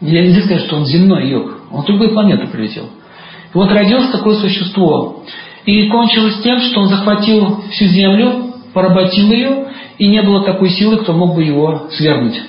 Я 0.00 0.26
не 0.26 0.34
сказать, 0.40 0.64
что 0.64 0.76
он 0.76 0.86
земной 0.86 1.30
йог. 1.30 1.60
Он 1.70 1.82
с 1.82 1.86
другой 1.86 2.10
планеты 2.10 2.48
прилетел. 2.48 2.86
И 2.86 3.56
вот 3.56 3.70
родилось 3.70 4.10
такое 4.10 4.34
существо. 4.34 5.22
И 5.64 5.88
кончилось 5.88 6.42
тем, 6.42 6.60
что 6.60 6.80
он 6.80 6.88
захватил 6.88 7.62
всю 7.70 7.86
землю, 7.86 8.52
поработил 8.74 9.30
ее, 9.30 9.68
и 9.98 10.08
не 10.08 10.22
было 10.22 10.44
такой 10.44 10.70
силы, 10.70 10.98
кто 10.98 11.12
мог 11.12 11.36
бы 11.36 11.44
его 11.44 11.86
свергнуть. 11.92 12.42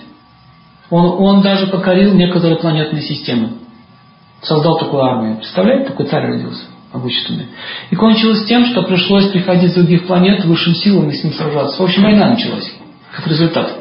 Он, 0.90 1.06
он 1.20 1.42
даже 1.42 1.68
покорил 1.68 2.16
некоторые 2.16 2.58
планетные 2.58 3.04
системы. 3.04 3.52
Создал 4.42 4.80
такую 4.80 5.04
армию. 5.04 5.38
Представляете, 5.38 5.90
такой 5.90 6.08
царь 6.08 6.26
родился? 6.26 6.64
Могущественный. 6.94 7.48
И 7.92 7.96
кончилось 7.96 8.46
тем, 8.46 8.66
что 8.66 8.84
пришлось 8.84 9.28
приходить 9.30 9.72
с 9.72 9.76
других 9.76 10.08
планет 10.08 10.46
высшим 10.46 10.76
силам 10.76 11.10
и 11.10 11.14
с 11.14 11.24
ним 11.24 11.34
сражаться. 11.34 11.82
В 11.82 11.86
общем, 11.86 12.04
война 12.04 12.30
началась, 12.30 12.72
как 13.16 13.28
результат. 13.28 13.72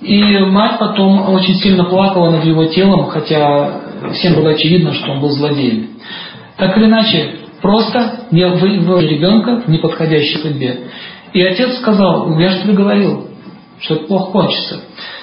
И 0.00 0.38
мать 0.38 0.78
потом 0.78 1.30
очень 1.30 1.54
сильно 1.56 1.84
плакала 1.84 2.30
над 2.30 2.44
его 2.44 2.66
телом, 2.66 3.06
хотя 3.06 3.80
всем 4.12 4.34
было 4.34 4.50
очевидно, 4.50 4.92
что 4.92 5.12
он 5.12 5.20
был 5.20 5.30
злодеем. 5.30 5.88
Так 6.58 6.76
или 6.76 6.84
иначе, 6.84 7.36
просто 7.62 8.26
не 8.30 8.46
вывел 8.46 8.98
ребенка 8.98 9.62
в 9.66 9.68
неподходящей 9.68 10.38
судьбе. 10.38 10.90
И 11.32 11.42
отец 11.42 11.78
сказал, 11.78 12.38
я 12.38 12.50
же 12.50 12.62
тебе 12.62 12.74
говорил, 12.74 13.28
что 13.80 13.94
это 13.94 14.04
плохо 14.04 14.32
кончится. 14.32 14.80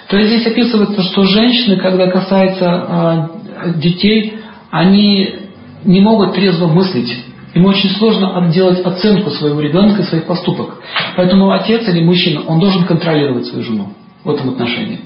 То 0.10 0.18
есть 0.18 0.30
здесь 0.30 0.48
описывается, 0.48 1.02
что 1.04 1.24
женщины, 1.24 1.78
когда 1.78 2.08
касается 2.08 3.30
э, 3.66 3.74
детей, 3.80 4.40
они 4.70 5.43
не 5.86 6.02
могут 6.02 6.34
трезво 6.36 6.68
мыслить. 6.68 7.14
Им 7.54 7.66
очень 7.66 7.90
сложно 7.92 8.50
делать 8.52 8.84
оценку 8.84 9.30
своего 9.32 9.62
ребенка 9.62 10.02
и 10.02 10.06
своих 10.06 10.26
поступок. 10.26 10.82
Поэтому 11.16 11.52
отец 11.52 11.88
или 11.88 12.04
мужчина, 12.04 12.42
он 12.48 12.60
должен 12.60 12.86
контролировать 12.86 13.46
свою 13.46 13.64
жену 13.64 13.94
в 14.24 14.30
этом 14.30 14.50
отношении. 14.50 15.02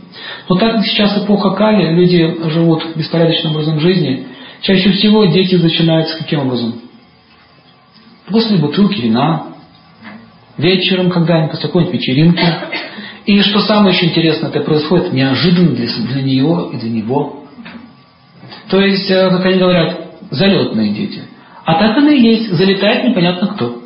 Но 0.47 0.55
так 0.55 0.75
как 0.75 0.85
сейчас 0.85 1.17
эпоха 1.17 1.51
Кали, 1.51 1.93
люди 1.93 2.49
живут 2.49 2.95
беспорядочным 2.95 3.53
образом 3.53 3.79
жизни, 3.79 4.27
чаще 4.61 4.91
всего 4.91 5.25
дети 5.25 5.55
начинаются 5.55 6.17
каким 6.17 6.41
образом? 6.41 6.75
После 8.29 8.57
бутылки 8.57 9.01
вина, 9.01 9.47
вечером 10.57 11.09
когда-нибудь, 11.09 11.51
после 11.51 11.67
какой-нибудь 11.67 11.95
вечеринки. 11.95 12.43
И 13.25 13.41
что 13.41 13.59
самое 13.59 13.93
еще 13.93 14.05
интересное, 14.05 14.49
это 14.49 14.61
происходит 14.61 15.11
неожиданно 15.11 15.71
для, 15.71 15.87
для 15.87 16.21
нее 16.21 16.69
и 16.73 16.77
для 16.77 16.89
него. 16.89 17.43
То 18.69 18.79
есть, 18.79 19.09
э, 19.09 19.29
как 19.29 19.45
они 19.45 19.59
говорят, 19.59 20.06
залетные 20.31 20.93
дети. 20.93 21.21
А 21.65 21.75
так 21.75 21.97
оно 21.97 22.09
и 22.09 22.21
есть, 22.21 22.51
залетает 22.53 23.09
непонятно 23.09 23.47
кто. 23.47 23.81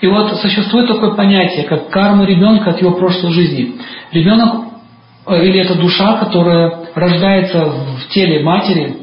И 0.00 0.06
вот 0.06 0.36
существует 0.36 0.88
такое 0.88 1.14
понятие, 1.14 1.64
как 1.64 1.88
карма 1.90 2.24
ребенка 2.24 2.70
от 2.70 2.80
его 2.80 2.92
прошлой 2.92 3.32
жизни. 3.32 3.74
Ребенок 4.12 4.66
э, 5.26 5.44
или 5.46 5.60
это 5.60 5.74
душа, 5.74 6.18
которая 6.18 6.86
рождается 6.94 7.64
в 7.64 8.08
теле 8.10 8.42
матери, 8.44 8.96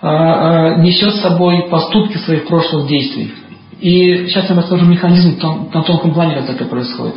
э, 0.00 0.06
э, 0.06 0.80
несет 0.80 1.14
с 1.16 1.20
собой 1.20 1.68
поступки 1.68 2.16
своих 2.18 2.46
прошлых 2.46 2.86
действий. 2.86 3.32
И 3.80 4.28
сейчас 4.28 4.48
я 4.48 4.56
расскажу 4.56 4.86
механизм 4.86 5.38
на 5.74 5.82
тонком 5.82 6.14
плане, 6.14 6.36
как 6.36 6.50
это 6.50 6.64
происходит. 6.64 7.16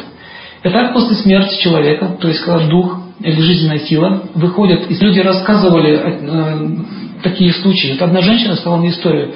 Итак, 0.64 0.94
после 0.94 1.16
смерти 1.16 1.62
человека, 1.62 2.18
то 2.20 2.28
есть 2.28 2.42
когда 2.42 2.68
дух 2.68 3.00
или 3.22 3.40
жизненная 3.40 3.80
сила 3.80 4.24
выходят, 4.36 4.92
и 4.92 4.96
люди 4.96 5.20
рассказывали 5.20 6.84
такие 7.24 7.54
случаи. 7.54 7.92
Вот 7.92 8.02
одна 8.02 8.22
женщина 8.22 8.56
сказала 8.56 8.78
мне 8.78 8.90
историю. 8.90 9.34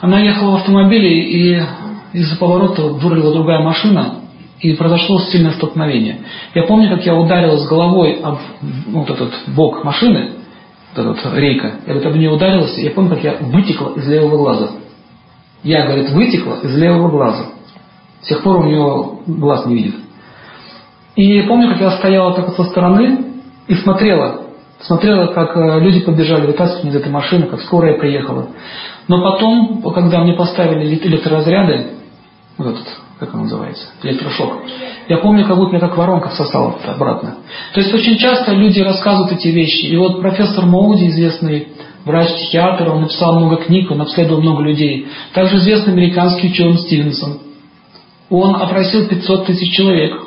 Она 0.00 0.20
ехала 0.20 0.52
в 0.52 0.54
автомобиле, 0.56 1.22
и 1.22 1.62
из-за 2.12 2.36
поворота 2.36 2.82
вырвала 2.82 3.32
другая 3.32 3.60
машина, 3.60 4.20
и 4.60 4.72
произошло 4.74 5.20
сильное 5.20 5.52
столкновение. 5.52 6.20
Я 6.54 6.64
помню, 6.64 6.88
как 6.88 7.04
я 7.04 7.14
ударилась 7.14 7.66
головой 7.66 8.20
об 8.22 8.38
ну, 8.62 9.00
вот 9.00 9.10
этот 9.10 9.32
бок 9.48 9.84
машины, 9.84 10.32
вот 10.94 11.16
этот 11.16 11.34
рейка, 11.34 11.80
я 11.86 11.94
вот 11.94 12.06
об 12.06 12.16
нее 12.16 12.30
ударилась, 12.30 12.76
я 12.78 12.90
помню, 12.90 13.10
как 13.10 13.24
я 13.24 13.36
вытекла 13.40 13.92
из 13.96 14.08
левого 14.08 14.38
глаза. 14.38 14.70
Я, 15.62 15.84
говорит, 15.84 16.10
вытекла 16.10 16.58
из 16.62 16.76
левого 16.76 17.10
глаза. 17.10 17.46
С 18.22 18.28
тех 18.28 18.42
пор 18.42 18.60
у 18.60 18.64
нее 18.64 19.18
глаз 19.26 19.66
не 19.66 19.74
видит. 19.74 19.94
И 21.16 21.42
помню, 21.42 21.70
как 21.70 21.80
я 21.80 21.90
стояла 21.92 22.34
так 22.34 22.48
вот 22.48 22.56
со 22.56 22.64
стороны 22.64 23.24
и 23.68 23.74
смотрела, 23.74 24.45
Смотрела, 24.86 25.26
как 25.32 25.56
э, 25.56 25.80
люди 25.80 26.00
побежали 26.00 26.46
вытаскивать 26.46 26.92
из 26.92 26.96
этой 26.96 27.10
машины, 27.10 27.46
как 27.46 27.60
скорая 27.62 27.98
приехала. 27.98 28.50
Но 29.08 29.20
потом, 29.20 29.82
когда 29.92 30.20
мне 30.20 30.34
поставили 30.34 30.94
электроразряды, 30.94 31.88
вот 32.56 32.68
этот, 32.68 32.86
как 33.18 33.34
он 33.34 33.42
называется, 33.42 33.88
электрошок, 34.04 34.62
я 35.08 35.18
помню, 35.18 35.44
как 35.44 35.56
будто 35.56 35.72
меня 35.72 35.80
как 35.80 35.96
воронка 35.96 36.28
всосала 36.28 36.78
обратно. 36.86 37.38
То 37.74 37.80
есть 37.80 37.92
очень 37.92 38.16
часто 38.16 38.52
люди 38.52 38.78
рассказывают 38.78 39.32
эти 39.32 39.48
вещи. 39.48 39.86
И 39.86 39.96
вот 39.96 40.20
профессор 40.20 40.64
Моуди, 40.66 41.08
известный 41.08 41.68
врач-психиатр, 42.04 42.88
он 42.88 43.02
написал 43.02 43.40
много 43.40 43.56
книг, 43.56 43.90
он 43.90 44.02
обследовал 44.02 44.40
много 44.40 44.62
людей. 44.62 45.08
Также 45.32 45.56
известный 45.56 45.94
американский 45.94 46.48
ученый 46.48 46.78
Стивенсон. 46.78 47.38
Он 48.30 48.54
опросил 48.54 49.08
500 49.08 49.46
тысяч 49.46 49.74
человек 49.74 50.25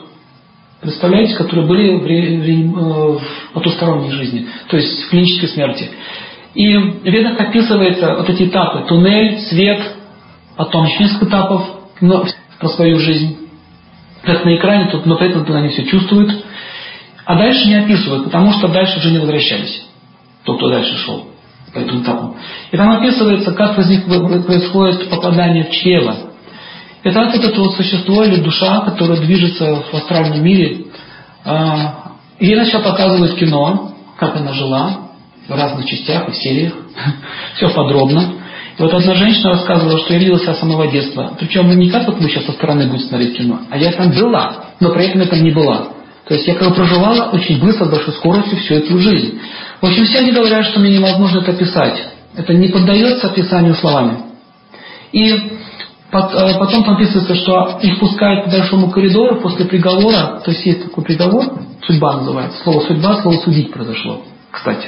представляете, 0.81 1.35
которые 1.35 1.67
были 1.67 1.97
в, 1.97 2.03
в, 2.03 3.19
в 3.19 3.53
потусторонней 3.53 4.11
жизни, 4.11 4.47
то 4.67 4.77
есть 4.77 5.03
в 5.03 5.09
клинической 5.09 5.49
смерти. 5.49 5.89
И 6.55 6.75
в 6.75 7.03
ведах 7.05 7.39
описывается 7.39 8.15
вот 8.15 8.29
эти 8.29 8.43
этапы, 8.43 8.87
туннель, 8.87 9.39
свет, 9.49 9.81
потом 10.55 10.85
еще 10.85 11.03
несколько 11.03 11.25
этапов 11.25 11.63
но, 12.01 12.25
про 12.59 12.69
свою 12.69 12.99
жизнь. 12.99 13.37
Как 14.23 14.43
на 14.43 14.55
экране, 14.57 14.89
тут, 14.91 15.05
но 15.05 15.15
при 15.15 15.29
этом 15.29 15.45
они 15.55 15.69
все 15.69 15.85
чувствуют. 15.85 16.31
А 17.25 17.35
дальше 17.35 17.67
не 17.67 17.75
описывают, 17.75 18.25
потому 18.25 18.51
что 18.53 18.67
дальше 18.67 18.97
уже 18.99 19.11
не 19.11 19.19
возвращались. 19.19 19.85
Тот, 20.43 20.57
кто 20.57 20.69
дальше 20.69 20.97
шел 20.97 21.25
по 21.73 21.79
этому 21.79 22.01
этапу. 22.01 22.35
И 22.71 22.77
там 22.77 22.89
описывается, 22.91 23.51
как 23.51 23.77
возник, 23.77 24.05
происходит 24.45 25.09
попадание 25.09 25.65
в 25.65 25.71
чрево. 25.71 26.28
Итак, 27.01 27.33
вот 27.33 27.45
это 27.45 27.61
вот 27.61 27.75
существо 27.75 28.25
или 28.25 28.41
душа, 28.41 28.81
которая 28.81 29.19
движется 29.19 29.83
в 29.89 29.93
астральном 29.93 30.43
мире, 30.43 30.87
а, 31.45 32.15
ей 32.39 32.55
начал 32.57 32.81
показывать 32.81 33.35
кино, 33.35 33.93
как 34.17 34.35
она 34.35 34.51
жила, 34.51 35.09
в 35.47 35.51
разных 35.51 35.85
частях 35.85 36.27
и 36.27 36.33
сериях, 36.33 36.73
все 37.55 37.69
подробно. 37.69 38.33
И 38.77 38.81
вот 38.81 38.93
одна 38.93 39.15
женщина 39.15 39.51
рассказывала, 39.51 39.99
что 39.99 40.13
я 40.13 40.19
видела 40.19 40.39
себя 40.39 40.53
с 40.53 40.59
самого 40.59 40.87
детства. 40.87 41.35
Причем 41.39 41.69
не 41.77 41.89
как 41.89 42.05
вот 42.05 42.19
мы 42.19 42.29
сейчас 42.29 42.45
со 42.45 42.51
стороны 42.51 42.87
будем 42.87 43.07
смотреть 43.07 43.37
кино, 43.37 43.61
а 43.69 43.77
я 43.77 43.93
там 43.93 44.11
была, 44.11 44.65
но 44.81 44.91
при 44.91 45.05
этом 45.05 45.21
это 45.21 45.37
не 45.37 45.51
была. 45.51 45.93
То 46.27 46.35
есть 46.35 46.47
я 46.47 46.55
как 46.55 46.69
бы 46.69 46.75
проживала 46.75 47.29
очень 47.31 47.59
быстро, 47.61 47.85
с 47.85 47.89
большой 47.89 48.13
скоростью 48.13 48.57
всю 48.59 48.75
эту 48.75 48.99
жизнь. 48.99 49.39
В 49.81 49.85
общем, 49.85 50.05
все 50.05 50.19
они 50.19 50.31
говорят, 50.31 50.65
что 50.65 50.81
мне 50.81 50.97
невозможно 50.97 51.39
это 51.39 51.51
описать. 51.51 51.97
Это 52.35 52.53
не 52.53 52.67
поддается 52.67 53.27
описанию 53.27 53.73
словами. 53.75 54.17
И 55.11 55.59
потом 56.11 56.83
там 56.83 56.95
описывается, 56.95 57.35
что 57.35 57.79
их 57.81 57.99
пускают 57.99 58.45
по 58.45 58.51
большому 58.51 58.89
коридору 58.89 59.41
после 59.41 59.65
приговора, 59.65 60.41
то 60.43 60.51
есть 60.51 60.65
есть 60.65 60.83
такой 60.85 61.03
приговор, 61.03 61.45
судьба 61.85 62.17
называется, 62.17 62.63
слово 62.63 62.81
судьба, 62.81 63.21
слово 63.21 63.37
судить 63.37 63.71
произошло, 63.71 64.21
кстати. 64.51 64.87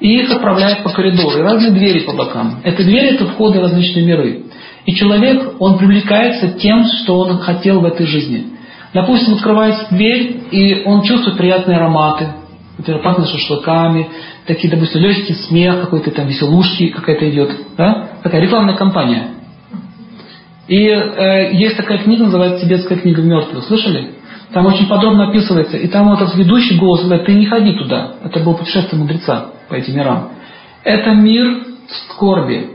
и 0.00 0.20
их 0.20 0.30
отправляют 0.30 0.82
по 0.82 0.90
коридору, 0.90 1.38
и 1.38 1.42
разные 1.42 1.72
двери 1.72 2.00
по 2.00 2.12
бокам. 2.12 2.60
Это 2.62 2.82
двери– 2.82 3.14
это 3.14 3.26
входы 3.26 3.58
в 3.58 3.62
различные 3.62 4.04
миры. 4.04 4.42
И 4.86 4.94
человек, 4.94 5.54
он 5.60 5.78
привлекается 5.78 6.48
тем, 6.58 6.84
что 6.84 7.20
он 7.20 7.38
хотел 7.38 7.80
в 7.80 7.84
этой 7.84 8.06
жизни. 8.06 8.48
Допустим, 8.92 9.34
открывается 9.34 9.86
дверь, 9.90 10.42
и 10.50 10.82
он 10.84 11.02
чувствует 11.02 11.38
приятные 11.38 11.78
ароматы, 11.78 12.28
например, 12.76 13.02
пахнет 13.02 13.28
шашлыками, 13.28 14.08
такие, 14.46 14.70
допустим, 14.70 15.00
легкий 15.00 15.34
смех, 15.34 15.80
какой-то 15.80 16.10
там 16.10 16.26
веселушки 16.26 16.88
какая-то 16.88 17.30
идет, 17.30 17.50
да? 17.76 18.10
Такая 18.22 18.42
рекламная 18.42 18.76
кампания. 18.76 19.28
И 20.66 20.86
э, 20.86 21.52
есть 21.54 21.76
такая 21.76 21.98
книга, 21.98 22.24
называется 22.24 22.64
«Тибетская 22.64 22.98
книга 22.98 23.22
мертвых». 23.22 23.64
Слышали? 23.64 24.14
Там 24.52 24.66
очень 24.66 24.86
подробно 24.86 25.28
описывается. 25.28 25.76
И 25.76 25.88
там 25.88 26.12
этот 26.12 26.34
ведущий 26.36 26.76
голос 26.76 27.02
говорит, 27.04 27.26
ты 27.26 27.34
не 27.34 27.46
ходи 27.46 27.72
туда. 27.72 28.14
Это 28.24 28.40
был 28.40 28.54
путешествие 28.54 29.00
мудреца 29.00 29.46
по 29.68 29.74
этим 29.74 29.96
мирам. 29.96 30.30
Это 30.84 31.10
мир 31.10 31.64
скорби. 31.88 32.70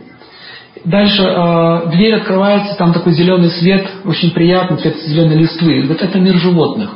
Дальше 0.86 1.24
э, 1.24 1.90
дверь 1.92 2.16
открывается, 2.16 2.76
там 2.76 2.94
такой 2.94 3.14
зеленый 3.14 3.50
свет, 3.50 3.90
очень 4.06 4.32
приятный 4.32 4.78
цвет 4.78 4.98
зеленой 4.98 5.38
листвы. 5.38 5.86
Вот 5.88 6.02
это 6.02 6.20
мир 6.20 6.36
животных. 6.36 6.92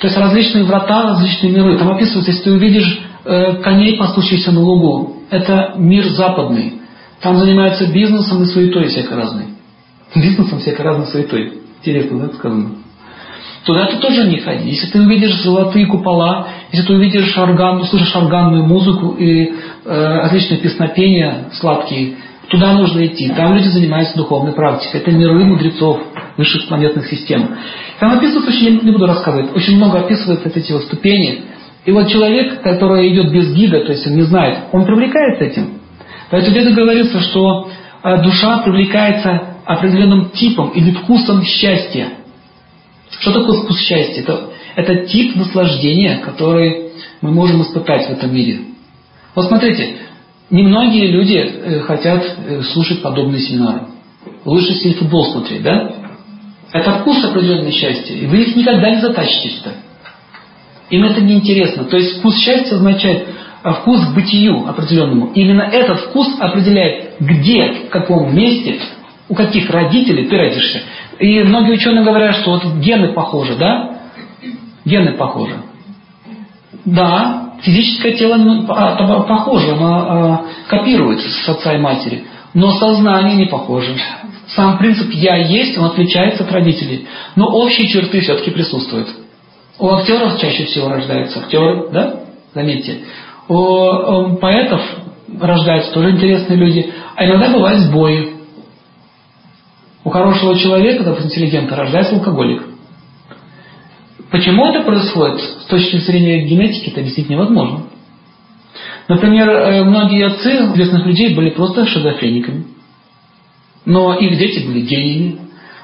То 0.00 0.06
есть 0.06 0.18
различные 0.18 0.64
врата, 0.64 1.02
различные 1.02 1.52
миры. 1.52 1.76
Там 1.78 1.90
описывается, 1.90 2.30
если 2.30 2.44
ты 2.44 2.52
увидишь 2.52 3.00
э, 3.24 3.54
коней, 3.62 3.98
пастущихся 3.98 4.52
на 4.52 4.60
лугу, 4.60 5.16
это 5.30 5.74
мир 5.76 6.04
западный. 6.08 6.80
Там 7.20 7.36
занимаются 7.36 7.86
бизнесом 7.92 8.42
и 8.42 8.46
суетой 8.46 8.88
всякой 8.88 9.18
разной. 9.18 9.44
Бизнесом 10.14 10.58
всякой 10.58 10.82
разной 10.82 11.06
суетой. 11.06 11.52
Интересно, 11.80 12.18
да, 12.18 12.34
сказано? 12.34 12.70
Туда 13.64 13.86
ты 13.86 13.98
тоже 13.98 14.24
не 14.26 14.38
ходи. 14.38 14.70
Если 14.70 14.86
ты 14.86 15.00
увидишь 15.00 15.42
золотые 15.42 15.86
купола, 15.86 16.48
если 16.72 16.86
ты 16.86 16.94
увидишь 16.94 17.36
орган, 17.36 17.80
услышишь 17.80 18.16
органную 18.16 18.64
музыку 18.64 19.14
и 19.18 19.44
э, 19.44 19.52
различные 19.84 20.60
песнопения 20.60 21.50
сладкие, 21.52 22.16
туда 22.48 22.72
нужно 22.72 23.06
идти. 23.06 23.28
Там 23.28 23.54
люди 23.54 23.68
занимаются 23.68 24.16
духовной 24.16 24.52
практикой. 24.52 25.00
Это 25.00 25.10
миры 25.12 25.44
мудрецов 25.44 26.00
высших 26.36 26.68
планетных 26.68 27.06
систем. 27.06 27.56
Там 27.98 28.12
описывается, 28.12 28.50
очень 28.50 28.80
не 28.82 28.92
буду 28.92 29.06
рассказывать, 29.06 29.54
очень 29.54 29.76
много 29.76 30.00
описывается 30.00 30.48
эти 30.48 30.72
вот 30.72 30.82
ступени. 30.84 31.42
И 31.84 31.92
вот 31.92 32.08
человек, 32.08 32.62
который 32.62 33.12
идет 33.12 33.30
без 33.30 33.52
гида, 33.52 33.84
то 33.84 33.92
есть 33.92 34.06
он 34.06 34.14
не 34.14 34.22
знает, 34.22 34.58
он 34.72 34.84
привлекается 34.84 35.44
этим. 35.44 35.80
Поэтому 36.30 36.56
где-то 36.56 36.74
говорится, 36.74 37.20
что 37.20 37.68
э, 38.02 38.22
душа 38.22 38.58
привлекается 38.58 39.49
определенным 39.74 40.30
типом 40.30 40.70
или 40.70 40.90
вкусом 40.90 41.44
счастья. 41.44 42.08
Что 43.20 43.32
такое 43.32 43.62
вкус 43.62 43.78
счастья? 43.80 44.22
Это, 44.22 44.50
это 44.74 45.06
тип 45.06 45.36
наслаждения, 45.36 46.18
который 46.18 46.90
мы 47.20 47.30
можем 47.30 47.62
испытать 47.62 48.08
в 48.08 48.10
этом 48.10 48.34
мире. 48.34 48.62
Вот 49.34 49.46
смотрите, 49.46 49.96
немногие 50.50 51.06
люди 51.08 51.34
э, 51.36 51.80
хотят 51.80 52.24
э, 52.24 52.62
слушать 52.62 53.00
подобные 53.02 53.40
семинары. 53.40 53.82
Лучше 54.44 54.72
сидеть 54.74 54.98
футбол 54.98 55.24
смотреть, 55.26 55.62
да? 55.62 55.94
Это 56.72 57.00
вкус 57.00 57.22
определенного 57.24 57.70
счастья, 57.72 58.14
и 58.14 58.26
вы 58.26 58.42
их 58.42 58.56
никогда 58.56 58.90
не 58.90 59.00
затащите 59.00 59.50
сюда. 59.50 59.70
Им 60.90 61.04
это 61.04 61.20
не 61.20 61.34
интересно. 61.34 61.84
То 61.84 61.96
есть 61.96 62.18
вкус 62.18 62.36
счастья 62.38 62.74
означает 62.74 63.28
э, 63.62 63.72
вкус 63.82 64.00
к 64.04 64.14
бытию 64.14 64.68
определенному. 64.68 65.30
Именно 65.34 65.62
этот 65.62 66.00
вкус 66.00 66.28
определяет, 66.40 67.14
где, 67.20 67.84
в 67.86 67.90
каком 67.90 68.34
месте, 68.34 68.80
у 69.30 69.34
каких 69.34 69.70
родителей 69.70 70.26
ты 70.26 70.36
родишься. 70.36 70.82
И 71.20 71.42
многие 71.44 71.74
ученые 71.74 72.04
говорят, 72.04 72.36
что 72.36 72.50
вот 72.50 72.64
гены 72.80 73.12
похожи, 73.12 73.54
да? 73.54 74.00
Гены 74.84 75.12
похожи. 75.12 75.54
Да, 76.84 77.54
физическое 77.62 78.12
тело 78.12 78.36
а, 78.68 79.22
похоже, 79.22 79.72
оно 79.72 79.94
а, 79.94 80.44
копирует 80.66 81.20
с 81.20 81.48
отца 81.48 81.74
и 81.74 81.78
матери, 81.78 82.24
но 82.54 82.72
сознание 82.72 83.36
не 83.36 83.46
похоже. 83.46 83.94
Сам 84.48 84.78
принцип 84.78 85.12
«я 85.12 85.36
есть», 85.36 85.78
он 85.78 85.84
отличается 85.84 86.42
от 86.42 86.50
родителей, 86.50 87.06
но 87.36 87.46
общие 87.46 87.88
черты 87.88 88.20
все-таки 88.20 88.50
присутствуют. 88.50 89.08
У 89.78 89.88
актеров 89.90 90.40
чаще 90.40 90.64
всего 90.64 90.88
рождаются 90.88 91.38
актеры, 91.38 91.88
да? 91.92 92.20
Заметьте. 92.52 93.02
У 93.48 94.36
поэтов 94.40 94.80
рождаются 95.40 95.92
тоже 95.92 96.10
интересные 96.10 96.58
люди, 96.58 96.92
а 97.14 97.24
иногда 97.24 97.50
бывают 97.50 97.80
сбои. 97.82 98.39
У 100.02 100.10
хорошего 100.10 100.58
человека, 100.58 101.04
допустим, 101.04 101.30
интеллигента, 101.30 101.76
рождается 101.76 102.14
алкоголик. 102.14 102.62
Почему 104.30 104.66
это 104.66 104.82
происходит, 104.84 105.40
с 105.40 105.66
точки 105.66 105.98
зрения 105.98 106.46
генетики, 106.46 106.90
это 106.90 107.00
объяснить 107.00 107.28
невозможно. 107.28 107.84
Например, 109.08 109.48
э, 109.48 109.84
многие 109.84 110.24
отцы 110.24 110.50
известных 110.50 111.04
людей 111.04 111.34
были 111.34 111.50
просто 111.50 111.84
шизофрениками. 111.84 112.64
Но 113.84 114.14
их 114.14 114.38
дети 114.38 114.64
были 114.64 114.80
гениями. 114.80 115.40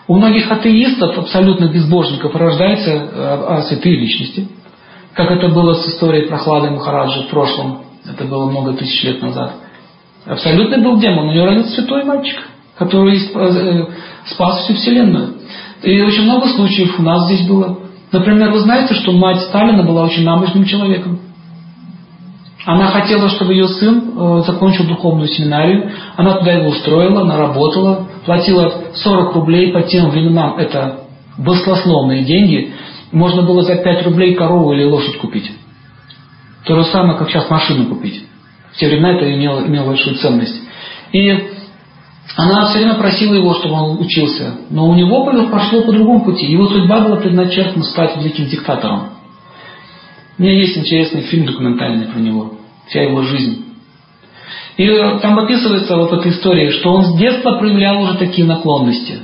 У 0.07 0.15
многих 0.15 0.51
атеистов, 0.51 1.19
абсолютных 1.19 1.73
безбожников, 1.73 2.35
рождаются 2.37 2.93
а, 2.93 3.63
святые 3.63 3.97
личности. 3.97 4.47
Как 5.15 5.31
это 5.33 5.49
было 5.49 5.75
с 5.75 5.89
историей 5.89 6.29
Прохлады 6.29 6.71
Махараджи 6.71 7.23
в 7.23 7.29
прошлом. 7.29 7.83
Это 8.09 8.25
было 8.25 8.49
много 8.49 8.75
тысяч 8.75 9.03
лет 9.03 9.21
назад. 9.21 9.55
Абсолютный 10.25 10.81
был 10.81 10.99
демон, 10.99 11.31
у 11.31 11.33
него 11.33 11.47
родился 11.47 11.71
святой 11.71 12.05
мальчик 12.05 12.39
который 12.79 13.19
э, 13.19 13.87
спас 14.27 14.65
всю 14.65 14.75
Вселенную. 14.75 15.35
И 15.83 16.01
очень 16.01 16.23
много 16.23 16.49
случаев 16.49 16.99
у 16.99 17.03
нас 17.03 17.27
здесь 17.27 17.47
было. 17.47 17.79
Например, 18.13 18.51
вы 18.51 18.61
знаете, 18.61 18.95
что 18.95 19.13
мать 19.13 19.41
Сталина 19.43 19.83
была 19.83 20.05
очень 20.05 20.25
набожным 20.25 20.65
человеком. 20.65 21.21
Она 22.65 22.89
хотела, 22.89 23.29
чтобы 23.29 23.55
ее 23.55 23.69
сын 23.69 24.13
э, 24.17 24.43
закончил 24.47 24.85
духовную 24.85 25.29
семинарию. 25.29 25.91
Она 26.17 26.35
туда 26.39 26.53
его 26.53 26.71
устроила, 26.71 27.23
она 27.23 27.37
работала, 27.37 28.09
платила 28.25 28.73
40 28.95 29.35
рублей 29.35 29.73
по 29.73 29.83
тем 29.83 30.11
временам. 30.11 30.57
Это 30.59 31.01
баслословные 31.39 32.25
деньги. 32.25 32.73
Можно 33.13 33.43
было 33.43 33.63
за 33.63 33.77
5 33.77 34.07
рублей 34.07 34.35
корову 34.35 34.73
или 34.73 34.85
лошадь 34.85 35.17
купить. 35.19 35.51
То 36.65 36.75
же 36.75 36.85
самое, 36.91 37.17
как 37.17 37.31
сейчас 37.31 37.49
машину 37.49 37.87
купить. 37.87 38.25
В 38.73 38.79
те 38.79 38.89
времена 38.89 39.13
это 39.13 39.33
имело, 39.33 39.61
имело 39.65 39.87
большую 39.87 40.17
ценность. 40.17 40.61
И 41.13 41.56
она 42.35 42.67
все 42.67 42.79
время 42.79 42.95
просила 42.95 43.35
его, 43.35 43.55
чтобы 43.55 43.75
он 43.75 44.01
учился. 44.01 44.59
Но 44.71 44.89
у 44.89 44.95
него 44.95 45.25
пошло 45.25 45.83
по 45.83 45.93
другому 45.93 46.25
пути. 46.25 46.47
Его 46.47 46.67
судьба 46.67 47.01
была 47.01 47.17
предначертана 47.17 47.85
стать 47.85 48.17
великим 48.17 48.47
диктатором. 48.47 49.11
У 50.39 50.43
меня 50.43 50.53
есть 50.53 50.77
интересный 50.77 51.23
фильм 51.23 51.47
документальный 51.47 52.07
про 52.07 52.19
него. 52.19 52.55
Вся 52.89 53.03
его 53.03 53.23
жизнь. 53.23 53.65
И 54.77 54.87
там 55.23 55.39
описывается 55.39 55.97
вот 55.97 56.13
эта 56.13 56.29
история, 56.29 56.71
что 56.73 56.93
он 56.93 57.05
с 57.05 57.17
детства 57.17 57.59
проявлял 57.59 58.03
уже 58.03 58.19
такие 58.19 58.47
наклонности. 58.47 59.21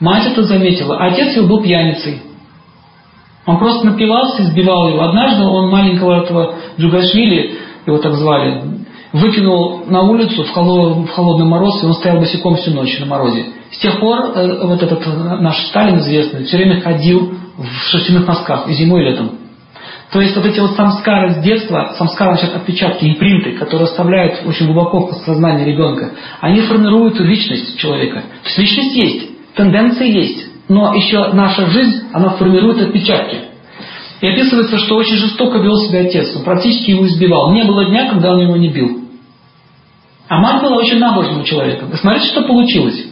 Мать 0.00 0.26
это 0.26 0.42
заметила. 0.42 0.96
А 0.98 1.06
отец 1.12 1.36
его 1.36 1.46
был 1.46 1.62
пьяницей. 1.62 2.22
Он 3.46 3.58
просто 3.58 3.86
напивался, 3.86 4.42
избивал 4.42 4.88
его. 4.88 5.02
Однажды 5.02 5.44
он 5.44 5.70
маленького 5.70 6.24
этого 6.24 6.56
Джугашвили, 6.78 7.58
его 7.86 7.98
так 7.98 8.14
звали, 8.14 8.85
выкинул 9.16 9.84
на 9.86 10.02
улицу 10.02 10.44
в, 10.44 10.50
холод, 10.50 11.08
в 11.08 11.10
холодный 11.10 11.46
мороз, 11.46 11.82
и 11.82 11.86
он 11.86 11.94
стоял 11.94 12.18
босиком 12.18 12.56
всю 12.56 12.72
ночь 12.72 12.98
на 13.00 13.06
морозе. 13.06 13.46
С 13.72 13.78
тех 13.78 13.98
пор 13.98 14.32
э, 14.34 14.66
вот 14.66 14.82
этот 14.82 15.06
наш 15.40 15.56
Сталин 15.68 15.98
известный 15.98 16.44
все 16.44 16.56
время 16.58 16.80
ходил 16.80 17.32
в 17.56 17.90
шерстяных 17.90 18.26
носках 18.26 18.68
и 18.68 18.74
зимой, 18.74 19.02
и 19.02 19.10
летом. 19.10 19.30
То 20.12 20.20
есть 20.20 20.36
вот 20.36 20.44
эти 20.44 20.60
вот 20.60 20.72
самскары 20.76 21.34
с 21.34 21.38
детства, 21.38 21.94
самскары, 21.98 22.36
значит, 22.36 22.54
отпечатки, 22.54 23.06
импринты, 23.06 23.52
которые 23.52 23.86
оставляют 23.86 24.46
очень 24.46 24.66
глубоко 24.66 25.06
в 25.08 25.12
сознании 25.24 25.64
ребенка, 25.64 26.12
они 26.40 26.60
формируют 26.60 27.18
личность 27.18 27.78
человека. 27.78 28.20
То 28.20 28.48
есть 28.48 28.58
личность 28.58 28.94
есть, 28.94 29.54
тенденции 29.54 30.10
есть, 30.10 30.46
но 30.68 30.94
еще 30.94 31.32
наша 31.32 31.66
жизнь, 31.66 32.04
она 32.12 32.30
формирует 32.30 32.82
отпечатки. 32.82 33.36
И 34.20 34.26
описывается, 34.26 34.78
что 34.78 34.96
очень 34.96 35.16
жестоко 35.16 35.58
вел 35.58 35.76
себя 35.76 36.00
отец. 36.00 36.34
Он 36.36 36.44
практически 36.44 36.90
его 36.90 37.06
избивал. 37.06 37.52
Не 37.52 37.64
было 37.64 37.86
дня, 37.86 38.08
когда 38.10 38.32
он 38.32 38.40
его 38.40 38.56
не 38.56 38.68
бил. 38.68 39.05
А 40.28 40.38
мать 40.38 40.62
была 40.62 40.76
очень 40.76 40.98
набожным 40.98 41.44
человеком. 41.44 41.90
И 41.92 41.96
смотрите, 41.96 42.26
что 42.28 42.42
получилось. 42.42 43.06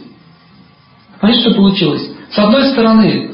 Смотрите, 1.19 1.41
что 1.41 1.55
получилось. 1.55 2.11
С 2.31 2.37
одной 2.37 2.65
стороны, 2.69 3.31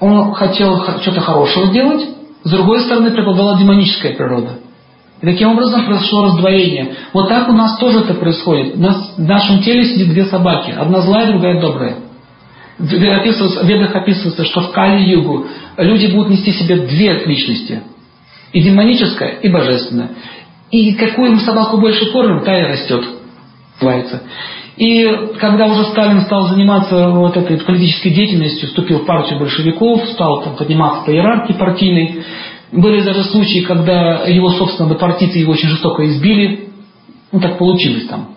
он 0.00 0.34
хотел 0.34 0.84
что-то 1.00 1.20
хорошего 1.20 1.68
делать, 1.72 2.06
с 2.42 2.50
другой 2.50 2.80
стороны, 2.80 3.10
преобладала 3.10 3.58
демоническая 3.58 4.14
природа. 4.14 4.58
И 5.22 5.26
таким 5.26 5.52
образом 5.52 5.86
произошло 5.86 6.24
раздвоение. 6.24 6.96
Вот 7.14 7.28
так 7.28 7.48
у 7.48 7.52
нас 7.52 7.78
тоже 7.78 8.00
это 8.00 8.12
происходит. 8.14 8.76
У 8.76 8.80
нас, 8.80 9.14
в 9.16 9.22
нашем 9.22 9.62
теле 9.62 9.84
сидят 9.84 10.08
две 10.08 10.26
собаки. 10.26 10.70
Одна 10.70 11.00
злая, 11.00 11.28
другая 11.28 11.60
добрая. 11.60 11.96
В 12.78 12.90
ведах 12.90 13.94
описывается, 13.94 14.44
что 14.44 14.60
в 14.60 14.72
Кали-Югу 14.72 15.46
люди 15.78 16.12
будут 16.12 16.30
нести 16.30 16.52
себе 16.52 16.76
две 16.76 17.24
личности. 17.24 17.82
И 18.52 18.60
демоническая, 18.60 19.30
и 19.40 19.48
божественная. 19.48 20.10
И 20.70 20.92
какую 20.94 21.32
мы 21.32 21.40
собаку 21.40 21.78
больше 21.78 22.10
кормим, 22.10 22.44
та 22.44 22.58
и 22.58 22.72
растет. 22.72 23.04
Называется. 23.80 24.22
И 24.76 25.08
когда 25.40 25.66
уже 25.66 25.84
Сталин 25.86 26.22
стал 26.22 26.48
заниматься 26.48 27.10
вот 27.10 27.36
этой 27.36 27.58
политической 27.58 28.10
деятельностью, 28.10 28.68
вступил 28.68 29.00
в 29.00 29.06
партию 29.06 29.38
большевиков, 29.38 30.04
стал 30.08 30.42
там, 30.42 30.56
подниматься 30.56 31.04
по 31.04 31.10
иерархии 31.10 31.52
партийной, 31.52 32.24
были 32.72 33.02
даже 33.02 33.24
случаи, 33.24 33.60
когда 33.60 34.24
его, 34.26 34.50
собственно, 34.50 34.94
партийцы 34.94 35.38
его 35.38 35.52
очень 35.52 35.68
жестоко 35.68 36.04
избили, 36.06 36.70
Ну 37.30 37.40
так 37.40 37.58
получилось 37.58 38.06
там. 38.06 38.30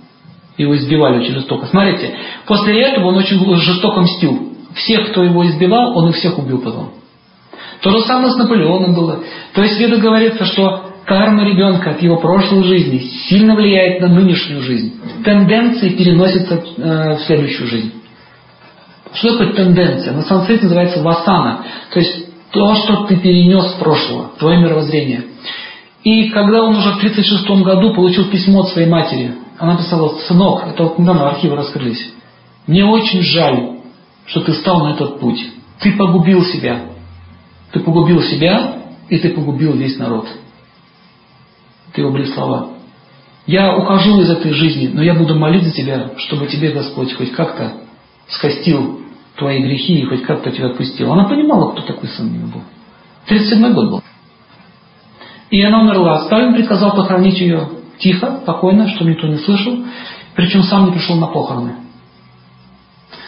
Его 0.58 0.76
избивали 0.76 1.19
очень 1.19 1.34
жестоко. 1.34 1.67
Смотрите, 1.67 2.15
после 2.45 2.82
этого 2.82 3.08
он 3.08 3.17
очень 3.17 3.39
жестоко 3.56 4.02
мстил. 4.02 4.54
Всех, 4.73 5.12
кто 5.12 5.23
его 5.23 5.45
избивал, 5.47 5.97
он 5.97 6.10
их 6.10 6.15
всех 6.17 6.38
убил 6.38 6.60
потом. 6.60 6.93
То 7.82 7.91
же 7.91 8.02
самое 8.02 8.32
с 8.32 8.38
Наполеоном 8.38 8.93
было. 8.93 9.23
То 9.54 9.62
есть 9.62 9.76
в 9.76 9.80
говорится, 10.00 10.45
что 10.45 10.93
карма 11.08 11.46
ребенка 11.46 11.91
от 11.91 12.02
его 12.02 12.17
прошлой 12.17 12.63
жизни 12.65 13.00
сильно 13.30 13.56
влияет 13.56 14.02
на 14.02 14.10
нынешнюю 14.10 14.62
жизнь. 14.62 14.93
Тенденции 15.24 15.89
переносятся 15.89 16.56
э, 16.56 17.15
в 17.15 17.22
следующую 17.22 17.67
жизнь. 17.67 17.93
Что 19.13 19.38
такое 19.38 19.54
тенденция? 19.54 20.13
На 20.13 20.24
санскрите 20.24 20.63
называется 20.63 21.02
васана. 21.02 21.63
То 21.93 22.00
есть 22.00 22.52
то, 22.52 22.76
что 22.76 23.06
ты 23.06 23.15
перенес 23.15 23.74
в 23.74 23.80
прошлое, 23.80 24.28
твое 24.38 24.60
мировоззрение. 24.60 25.24
И 26.04 26.30
когда 26.30 26.63
он 26.63 26.76
уже 26.76 26.91
в 26.91 26.98
1936 26.98 27.63
году 27.63 27.93
получил 27.93 28.26
письмо 28.26 28.62
от 28.62 28.70
своей 28.70 28.89
матери, 28.89 29.34
она 29.58 29.78
писала, 29.78 30.10
сынок, 30.28 30.67
это 30.67 30.84
вот 30.84 31.00
недавно 31.00 31.30
архивы 31.30 31.56
раскрылись, 31.56 32.06
мне 32.67 32.84
очень 32.84 33.22
жаль, 33.22 33.78
что 34.26 34.41
ты 34.41 34.54
стал 34.54 34.86
на 34.86 34.91
этот 34.91 35.22
путь. 35.22 35.39
Ты 35.80 35.93
погубил 35.93 36.43
себя. 36.43 36.82
Ты 37.72 37.80
погубил 37.80 38.22
себя, 38.24 38.74
и 39.08 39.17
ты 39.17 39.30
погубил 39.30 39.72
весь 39.74 39.98
народ. 39.98 40.28
Его 42.02 42.12
были 42.12 42.26
слова. 42.26 42.70
Я 43.46 43.76
ухожу 43.78 44.20
из 44.20 44.30
этой 44.30 44.52
жизни, 44.52 44.90
но 44.94 45.02
я 45.02 45.14
буду 45.14 45.36
молить 45.36 45.64
за 45.64 45.72
тебя, 45.72 46.12
чтобы 46.18 46.48
тебе 46.48 46.72
Господь 46.72 47.14
хоть 47.14 47.32
как-то 47.32 47.74
скостил 48.28 49.02
твои 49.38 49.62
грехи 49.62 50.00
и 50.00 50.06
хоть 50.06 50.24
как-то 50.24 50.52
тебя 50.52 50.68
отпустил. 50.68 51.12
Она 51.14 51.26
понимала, 51.26 51.72
кто 51.72 51.82
такой 51.82 52.10
сын 52.10 52.28
у 52.28 52.48
был. 52.48 52.62
37 53.28 53.74
год 53.74 53.90
был. 53.90 54.04
И 55.50 55.62
она 55.62 55.82
умерла. 55.82 56.26
Сталин 56.26 56.54
приказал 56.54 56.94
похоронить 56.94 57.40
ее 57.40 57.70
тихо, 58.00 58.40
спокойно, 58.44 58.90
чтобы 58.90 59.12
никто 59.12 59.28
не 59.28 59.38
слышал. 59.38 59.78
Причем 60.36 60.64
сам 60.64 60.88
не 60.88 60.92
пришел 60.92 61.16
на 61.16 61.28
похороны. 61.28 61.76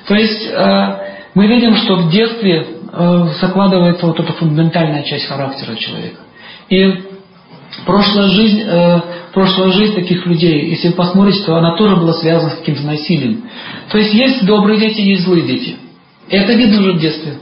То 0.08 0.15
есть 0.15 0.47
э, 0.51 0.97
мы 1.34 1.47
видим, 1.47 1.75
что 1.77 1.95
в 1.95 2.12
детстве 2.12 2.67
э, 2.91 3.27
закладывается 3.39 4.05
вот 4.05 4.19
эта 4.19 4.34
фундаментальная 4.34 5.03
часть 5.03 5.27
характера 5.27 5.75
человека. 5.75 6.19
И 6.69 7.08
прошлая 7.89 8.28
жизнь, 8.30 8.62
э, 8.62 9.02
прошлая 9.34 9.71
жизнь 9.71 9.95
таких 9.95 10.23
людей, 10.28 10.69
если 10.69 10.89
вы 10.89 10.93
посмотрите, 10.93 11.43
то 11.43 11.56
она 11.56 11.75
тоже 11.75 11.95
была 11.95 12.13
связана 12.13 12.52
с 12.52 12.60
каким-то 12.60 12.84
насилием. 12.84 13.45
То 13.91 13.97
есть 13.97 14.13
есть 14.13 14.45
добрые 14.45 14.80
дети, 14.80 15.02
есть 15.02 15.23
злые 15.23 15.41
дети. 15.47 15.75
Это 16.30 16.54
видно 16.54 16.82
уже 16.82 16.93
в 16.93 16.99
детстве. 16.99 17.34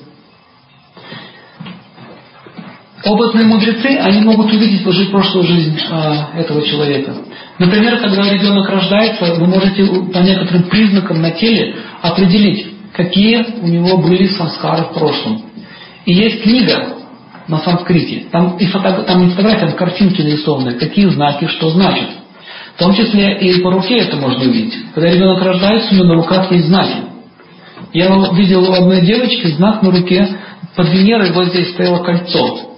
Опытные 3.03 3.45
мудрецы, 3.45 3.97
они 3.99 4.21
могут 4.21 4.53
увидеть 4.53 4.83
прошлую 5.11 5.45
жизнь 5.45 5.77
э, 5.77 6.39
этого 6.39 6.61
человека. 6.61 7.13
Например, 7.59 7.99
когда 7.99 8.31
ребенок 8.31 8.69
рождается, 8.69 9.35
вы 9.35 9.47
можете 9.47 9.83
по 9.85 10.19
некоторым 10.19 10.63
признакам 10.63 11.21
на 11.21 11.31
теле 11.31 11.75
определить, 12.01 12.67
какие 12.93 13.45
у 13.61 13.67
него 13.67 13.97
были 13.97 14.27
самскары 14.27 14.83
в 14.83 14.93
прошлом. 14.93 15.41
И 16.05 16.13
есть 16.13 16.41
книга 16.41 16.96
на 17.47 17.59
санскрите, 17.59 18.25
там, 18.31 18.57
и 18.57 18.65
фото, 18.65 19.03
там 19.03 19.23
не 19.23 19.29
фотография, 19.31 19.67
там 19.67 19.75
картинки 19.77 20.21
нарисованы, 20.21 20.73
какие 20.73 21.07
знаки, 21.07 21.47
что 21.47 21.69
значит. 21.69 22.09
В 22.75 22.79
том 22.79 22.93
числе 22.93 23.39
и 23.39 23.61
по 23.61 23.71
руке 23.71 23.97
это 23.97 24.17
можно 24.17 24.43
увидеть. 24.43 24.75
Когда 24.93 25.09
ребенок 25.09 25.41
рождается, 25.43 25.91
у 25.91 25.95
него 25.95 26.05
на 26.05 26.15
руках 26.15 26.51
есть 26.51 26.67
знаки. 26.67 26.97
Я 27.93 28.09
видел 28.33 28.69
у 28.69 28.73
одной 28.73 29.01
девочки 29.01 29.47
знак 29.47 29.81
на 29.81 29.91
руке, 29.91 30.27
под 30.75 30.89
Венерой 30.89 31.31
вот 31.31 31.47
здесь 31.47 31.71
стояло 31.71 32.03
кольцо. 32.03 32.75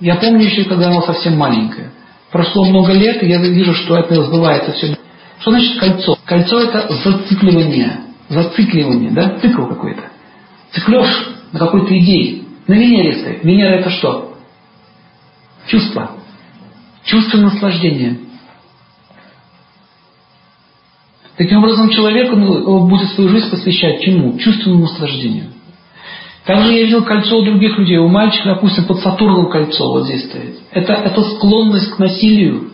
Я 0.00 0.16
помню 0.16 0.44
еще, 0.44 0.64
когда 0.64 0.88
она 0.88 1.00
совсем 1.02 1.38
маленькая. 1.38 1.92
Прошло 2.30 2.64
много 2.64 2.92
лет, 2.92 3.22
и 3.22 3.28
я 3.28 3.38
вижу, 3.38 3.72
что 3.74 3.96
это 3.96 4.22
сбывается 4.24 4.72
все. 4.72 4.96
Что 5.40 5.50
значит 5.52 5.78
кольцо? 5.78 6.18
Кольцо 6.24 6.60
это 6.60 6.92
зацикливание. 7.04 8.00
Зацикливание, 8.28 9.10
да? 9.10 9.38
Цикл 9.40 9.66
какой-то. 9.66 10.02
Циклешь 10.72 11.28
на 11.52 11.58
какой-то 11.60 11.98
идее. 11.98 12.42
На 12.66 12.74
Венере 12.74 13.14
стоит. 13.18 13.44
Венера 13.44 13.76
это 13.76 13.90
что? 13.90 14.36
Чувство. 15.66 16.12
Чувство 17.04 17.38
наслаждения. 17.38 18.18
Таким 21.36 21.58
образом, 21.58 21.90
человек 21.90 22.32
будет 22.32 23.10
свою 23.10 23.30
жизнь 23.30 23.50
посвящать 23.50 24.02
чему? 24.02 24.38
Чувственному 24.38 24.82
наслаждению. 24.82 25.46
Также 26.44 26.72
я 26.72 26.84
видел 26.84 27.04
кольцо 27.04 27.38
у 27.38 27.44
других 27.44 27.78
людей. 27.78 27.98
У 27.98 28.08
мальчика, 28.08 28.50
допустим, 28.50 28.84
под 28.84 29.00
Сатурном 29.00 29.50
кольцо 29.50 29.90
вот 29.90 30.04
здесь 30.04 30.24
стоит. 30.26 30.58
Это, 30.72 30.92
это 30.92 31.22
склонность 31.22 31.90
к 31.90 31.98
насилию. 31.98 32.71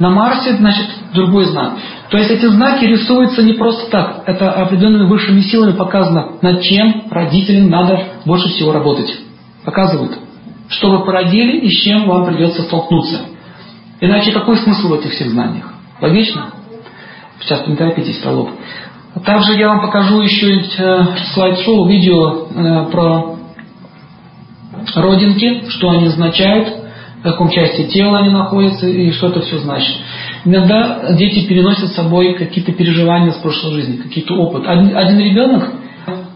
На 0.00 0.08
Марсе, 0.08 0.56
значит, 0.56 0.86
другой 1.12 1.44
знак. 1.44 1.74
То 2.08 2.16
есть 2.16 2.30
эти 2.30 2.46
знаки 2.46 2.86
рисуются 2.86 3.42
не 3.42 3.52
просто 3.52 3.90
так. 3.90 4.22
Это 4.26 4.50
определенными 4.50 5.06
высшими 5.06 5.40
силами 5.40 5.72
показано, 5.72 6.38
над 6.40 6.62
чем 6.62 7.04
родителям 7.10 7.68
надо 7.68 8.02
больше 8.24 8.48
всего 8.48 8.72
работать. 8.72 9.14
Показывают. 9.62 10.18
Что 10.70 10.90
вы 10.90 11.04
породили 11.04 11.58
и 11.58 11.68
с 11.68 11.82
чем 11.82 12.08
вам 12.08 12.24
придется 12.24 12.62
столкнуться. 12.62 13.26
Иначе 14.00 14.32
какой 14.32 14.56
смысл 14.56 14.88
в 14.88 14.94
этих 14.94 15.10
всех 15.10 15.30
знаниях? 15.30 15.70
Логично? 16.00 16.46
Сейчас 17.40 17.66
не 17.66 17.76
торопитесь, 17.76 18.16
пролог. 18.18 18.48
Также 19.26 19.52
я 19.52 19.68
вам 19.68 19.82
покажу 19.82 20.22
еще 20.22 20.62
э, 20.62 21.04
слайд-шоу, 21.34 21.86
видео 21.86 22.46
э, 22.54 22.90
про 22.90 23.36
родинки, 24.94 25.68
что 25.68 25.90
они 25.90 26.06
означают, 26.06 26.79
в 27.20 27.22
каком 27.22 27.50
части 27.50 27.84
тела 27.88 28.20
они 28.20 28.30
находятся 28.30 28.86
и 28.86 29.12
что 29.12 29.28
это 29.28 29.40
все 29.40 29.58
значит. 29.58 29.94
Иногда 30.44 31.12
дети 31.12 31.46
переносят 31.46 31.90
с 31.90 31.94
собой 31.94 32.34
какие-то 32.34 32.72
переживания 32.72 33.32
с 33.32 33.36
прошлой 33.36 33.74
жизни, 33.74 33.96
какие-то 33.98 34.34
опыт. 34.34 34.64
Один, 34.66 34.96
один 34.96 35.18
ребенок, 35.18 35.70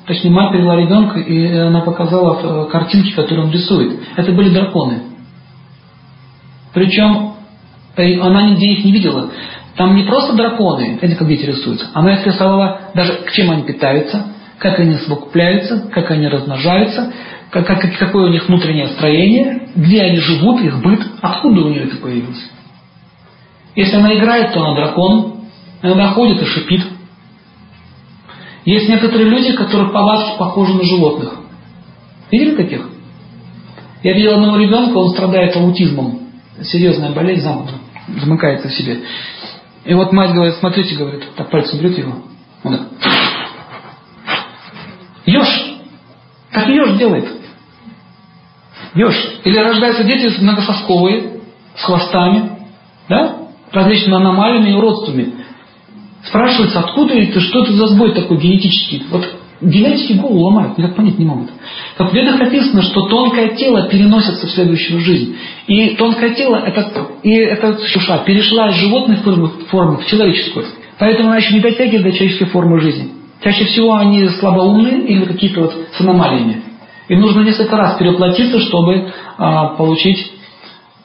точнее 0.06 0.30
мать 0.30 0.52
привела 0.52 0.76
ребенка, 0.76 1.20
и 1.20 1.56
она 1.56 1.80
показала 1.80 2.66
э, 2.66 2.70
картинки, 2.70 3.12
которые 3.12 3.46
он 3.46 3.52
рисует. 3.52 3.98
Это 4.16 4.30
были 4.32 4.50
драконы. 4.50 5.04
Причем 6.74 7.32
она 7.96 8.50
нигде 8.50 8.66
их 8.66 8.84
не 8.84 8.92
видела. 8.92 9.30
Там 9.76 9.96
не 9.96 10.02
просто 10.04 10.34
драконы, 10.34 10.98
это 11.00 11.16
как 11.16 11.26
дети 11.26 11.46
рисуются. 11.46 11.86
Она 11.94 12.14
их 12.14 12.26
рисовала 12.26 12.80
даже 12.94 13.12
к 13.24 13.32
чем 13.32 13.50
они 13.50 13.62
питаются, 13.62 14.26
как 14.58 14.78
они 14.78 14.94
совокупляются, 14.94 15.88
как 15.92 16.10
они 16.10 16.28
размножаются, 16.28 17.12
как, 17.54 17.66
как, 17.68 17.98
какое 17.98 18.26
у 18.26 18.32
них 18.32 18.48
внутреннее 18.48 18.88
строение, 18.88 19.68
где 19.76 20.02
они 20.02 20.18
живут, 20.18 20.60
их 20.60 20.82
быт, 20.82 21.00
откуда 21.22 21.60
у 21.60 21.68
нее 21.68 21.84
это 21.84 21.96
появилось. 21.98 22.50
Если 23.76 23.94
она 23.94 24.12
играет, 24.18 24.52
то 24.52 24.60
она 24.60 24.74
дракон, 24.74 25.36
она 25.80 26.08
ходит 26.08 26.42
и 26.42 26.46
шипит. 26.46 26.82
Есть 28.64 28.88
некоторые 28.88 29.28
люди, 29.28 29.52
которые 29.52 29.90
повадки 29.90 30.36
похожи 30.36 30.74
на 30.74 30.82
животных. 30.82 31.34
Видели 32.32 32.56
таких? 32.56 32.88
Я 34.02 34.14
видел 34.14 34.34
одного 34.34 34.56
ребенка, 34.56 34.96
он 34.96 35.10
страдает 35.10 35.54
аутизмом. 35.56 36.20
Серьезная 36.60 37.12
болезнь 37.12 37.42
замкнута, 37.42 37.74
замыкается 38.20 38.68
в 38.68 38.72
себе. 38.72 39.02
И 39.84 39.94
вот 39.94 40.12
мать 40.12 40.32
говорит, 40.32 40.56
смотрите, 40.56 40.96
говорит, 40.96 41.22
так 41.36 41.50
пальцем 41.50 41.78
берет 41.78 41.98
его. 41.98 42.14
Он 42.64 42.78
так. 42.78 42.88
Еж. 45.26 45.46
Так 46.50 46.68
еж 46.68 46.98
делает. 46.98 47.43
Еж. 48.94 49.14
Или 49.44 49.58
рождаются 49.58 50.04
дети 50.04 50.40
многососковые, 50.40 51.40
с 51.76 51.82
хвостами, 51.82 52.50
да? 53.08 53.36
различными 53.72 54.16
аномалиями 54.16 54.70
и 54.70 54.74
уродствами. 54.74 55.34
Спрашивается, 56.24 56.80
откуда 56.80 57.14
это, 57.14 57.40
что 57.40 57.64
это 57.64 57.72
за 57.72 57.88
сбой 57.88 58.14
такой 58.14 58.38
генетический? 58.38 59.02
Вот 59.10 59.24
генетики 59.60 60.14
голову 60.14 60.40
ломают, 60.44 60.78
никак 60.78 60.96
понять 60.96 61.18
не 61.18 61.24
могут. 61.24 61.50
Как 61.96 62.10
в 62.10 62.14
ведах 62.14 62.40
описано, 62.40 62.82
что 62.82 63.08
тонкое 63.08 63.48
тело 63.56 63.88
переносится 63.88 64.46
в 64.46 64.50
следующую 64.50 65.00
жизнь. 65.00 65.36
И 65.66 65.96
тонкое 65.96 66.30
тело, 66.34 66.56
это, 66.56 67.08
и 67.22 67.32
эта 67.34 67.72
душа 67.72 68.18
перешла 68.18 68.68
из 68.70 68.76
животной 68.76 69.16
формы, 69.16 69.48
формы 69.70 69.98
в 69.98 70.06
человеческую. 70.06 70.66
Поэтому 70.98 71.28
она 71.28 71.38
еще 71.38 71.54
не 71.54 71.60
дотягивает 71.60 72.04
до 72.04 72.12
человеческой 72.12 72.46
формы 72.46 72.80
жизни. 72.80 73.10
Чаще 73.42 73.64
всего 73.66 73.94
они 73.94 74.26
слабоумны 74.28 75.06
или 75.06 75.24
какие-то 75.24 75.62
вот 75.62 75.74
с 75.92 76.00
аномалиями. 76.00 76.62
Им 77.08 77.20
нужно 77.20 77.42
несколько 77.42 77.76
раз 77.76 77.98
переплатиться, 77.98 78.60
чтобы 78.60 79.12
а, 79.36 79.68
получить 79.76 80.32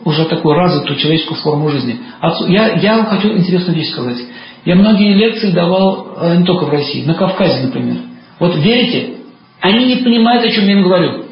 уже 0.05 0.25
такую 0.25 0.55
развитую 0.55 0.97
человеческую 0.97 1.39
форму 1.41 1.69
жизни. 1.69 1.99
Я, 2.47 2.75
я 2.75 2.97
вам 2.97 3.07
хочу 3.07 3.29
интересную 3.35 3.75
вещь 3.75 3.91
сказать. 3.91 4.17
Я 4.65 4.75
многие 4.75 5.13
лекции 5.13 5.51
давал 5.51 6.15
э, 6.17 6.37
не 6.37 6.45
только 6.45 6.65
в 6.65 6.69
России, 6.69 7.05
на 7.05 7.15
Кавказе, 7.15 7.65
например. 7.65 7.97
Вот 8.39 8.55
верите, 8.55 9.15
они 9.59 9.85
не 9.85 9.95
понимают, 9.97 10.45
о 10.45 10.49
чем 10.49 10.65
я 10.65 10.73
им 10.73 10.83
говорю. 10.83 11.25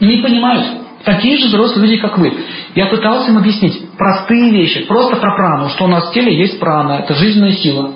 Не 0.00 0.22
понимают. 0.22 0.66
Такие 1.04 1.38
же 1.38 1.48
взрослые 1.48 1.88
люди, 1.88 2.00
как 2.00 2.18
вы. 2.18 2.32
Я 2.74 2.86
пытался 2.86 3.30
им 3.30 3.38
объяснить 3.38 3.90
простые 3.96 4.50
вещи, 4.50 4.86
просто 4.86 5.16
про 5.16 5.34
прану, 5.34 5.68
что 5.70 5.84
у 5.84 5.88
нас 5.88 6.08
в 6.08 6.12
теле 6.14 6.36
есть 6.36 6.60
прана, 6.60 7.00
это 7.00 7.14
жизненная 7.14 7.52
сила. 7.52 7.92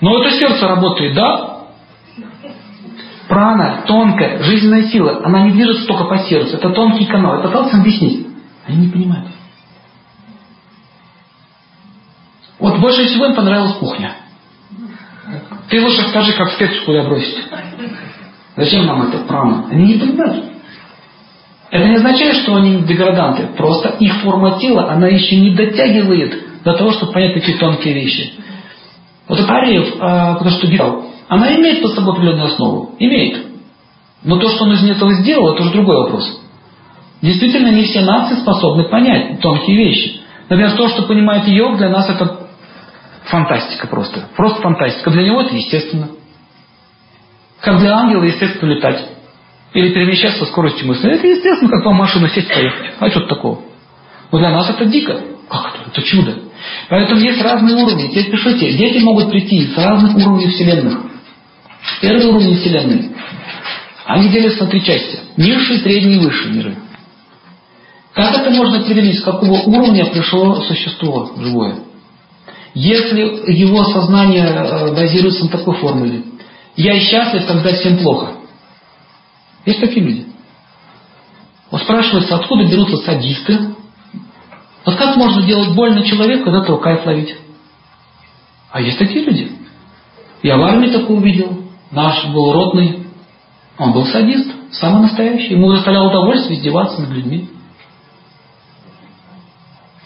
Но 0.00 0.20
это 0.20 0.30
сердце 0.38 0.66
работает, 0.66 1.14
да? 1.14 1.55
Прана, 3.28 3.82
тонкая, 3.86 4.42
жизненная 4.42 4.84
сила, 4.84 5.20
она 5.24 5.42
не 5.42 5.52
движется 5.52 5.86
только 5.86 6.04
по 6.04 6.18
сердцу, 6.18 6.56
это 6.56 6.70
тонкий 6.70 7.06
канал. 7.06 7.36
Я 7.36 7.42
пытался 7.42 7.76
им 7.76 7.80
объяснить. 7.80 8.26
Они 8.66 8.86
не 8.86 8.88
понимают. 8.88 9.28
Вот 12.58 12.78
больше 12.78 13.06
всего 13.06 13.26
им 13.26 13.34
понравилась 13.34 13.74
кухня. 13.74 14.14
Ты 15.68 15.82
лучше 15.82 16.02
скажи, 16.08 16.32
как 16.34 16.52
специю 16.52 16.84
куда 16.84 17.02
бросить. 17.02 17.44
Зачем 18.56 18.86
нам 18.86 19.02
это 19.02 19.18
прана? 19.18 19.66
Они 19.70 19.94
не 19.94 20.00
понимают. 20.00 20.44
Это 21.70 21.88
не 21.88 21.96
означает, 21.96 22.36
что 22.36 22.54
они 22.54 22.82
деграданты. 22.82 23.48
Просто 23.56 23.88
их 23.98 24.22
форма 24.22 24.58
тела, 24.60 24.92
она 24.92 25.08
еще 25.08 25.36
не 25.36 25.54
дотягивает 25.54 26.62
до 26.62 26.74
того, 26.74 26.92
чтобы 26.92 27.12
понять 27.12 27.34
такие 27.34 27.58
тонкие 27.58 27.94
вещи. 27.94 28.34
Вот 29.28 29.40
Ариев, 29.48 29.96
а, 30.00 30.36
кто 30.36 30.50
студировал, 30.50 31.10
она 31.28 31.54
имеет 31.56 31.82
под 31.82 31.94
собой 31.94 32.14
определенную 32.14 32.46
основу. 32.46 32.94
Имеет. 32.98 33.46
Но 34.22 34.38
то, 34.38 34.48
что 34.50 34.64
он 34.64 34.72
из 34.72 34.84
этого 34.84 35.12
сделал, 35.14 35.54
это 35.54 35.62
уже 35.62 35.72
другой 35.72 35.96
вопрос. 35.96 36.40
Действительно, 37.22 37.68
не 37.68 37.84
все 37.84 38.02
нации 38.02 38.36
способны 38.36 38.84
понять 38.84 39.40
тонкие 39.40 39.76
вещи. 39.76 40.20
Например, 40.48 40.72
то, 40.72 40.88
что 40.88 41.02
понимает 41.02 41.48
йог, 41.48 41.76
для 41.76 41.88
нас 41.88 42.08
это 42.08 42.48
фантастика 43.24 43.86
просто. 43.86 44.28
Просто 44.36 44.60
фантастика. 44.60 45.10
Для 45.10 45.24
него 45.24 45.40
это 45.40 45.54
естественно. 45.54 46.08
Как 47.60 47.78
для 47.80 47.96
ангела 47.96 48.22
естественно 48.22 48.70
летать. 48.70 49.08
Или 49.72 49.92
перемещаться 49.92 50.44
со 50.44 50.46
скоростью 50.46 50.86
мысли. 50.86 51.10
Это 51.10 51.26
естественно, 51.26 51.70
как 51.70 51.84
по 51.84 51.92
машину 51.92 52.28
сесть 52.28 52.48
поехать. 52.52 52.94
А 53.00 53.10
что 53.10 53.20
такого? 53.22 53.60
Но 54.30 54.38
для 54.38 54.50
нас 54.50 54.70
это 54.70 54.84
дико. 54.84 55.20
Как 55.48 55.74
это? 55.74 55.90
Это 55.90 56.02
чудо. 56.02 56.38
Поэтому 56.88 57.20
есть 57.20 57.42
разные 57.42 57.76
уровни. 57.76 58.08
Теперь 58.08 58.30
пишите, 58.30 58.72
дети 58.76 59.02
могут 59.02 59.30
прийти 59.30 59.66
с 59.66 59.76
разных 59.76 60.16
уровней 60.16 60.48
Вселенных. 60.48 61.15
Первый 62.00 62.26
уровень 62.26 62.56
Вселенной. 62.56 63.10
Они 64.04 64.28
делятся 64.28 64.64
на 64.64 64.70
три 64.70 64.84
части. 64.84 65.18
Низшие, 65.36 65.80
средние 65.80 66.16
и 66.16 66.24
высшие 66.24 66.54
миры. 66.54 66.76
Как 68.12 68.34
это 68.34 68.50
можно 68.50 68.78
определить, 68.80 69.18
с 69.18 69.24
какого 69.24 69.60
уровня 69.62 70.06
пришло 70.06 70.62
существо 70.62 71.32
живое? 71.38 71.80
Если 72.74 73.52
его 73.52 73.84
сознание 73.84 74.44
э, 74.44 74.94
базируется 74.94 75.44
на 75.44 75.50
такой 75.50 75.74
формуле. 75.76 76.22
Я 76.76 76.98
счастлив, 77.00 77.46
когда 77.46 77.72
всем 77.72 77.98
плохо. 77.98 78.32
Есть 79.64 79.80
такие 79.80 80.04
люди. 80.04 80.26
Вот 81.70 81.82
спрашивается, 81.82 82.36
откуда 82.36 82.64
берутся 82.64 82.98
садисты, 82.98 83.58
вот 84.84 84.94
как 84.94 85.16
можно 85.16 85.42
делать 85.42 85.74
больно 85.74 86.06
человеку, 86.06 86.44
когда 86.44 86.62
этого 86.62 86.78
кайф 86.78 87.04
ловить? 87.04 87.36
А 88.70 88.80
есть 88.80 88.98
такие 88.98 89.24
люди. 89.24 89.50
Я 90.42 90.56
в 90.56 90.62
армии 90.62 90.90
такое 90.90 91.16
увидел. 91.16 91.65
Наш 91.90 92.26
был 92.26 92.52
ротный. 92.52 93.06
Он 93.78 93.92
был 93.92 94.06
садист, 94.06 94.50
самый 94.72 95.02
настоящий. 95.02 95.54
Ему 95.54 95.70
доставляло 95.72 96.08
удовольствие 96.08 96.58
издеваться 96.58 97.00
над 97.00 97.10
людьми. 97.10 97.48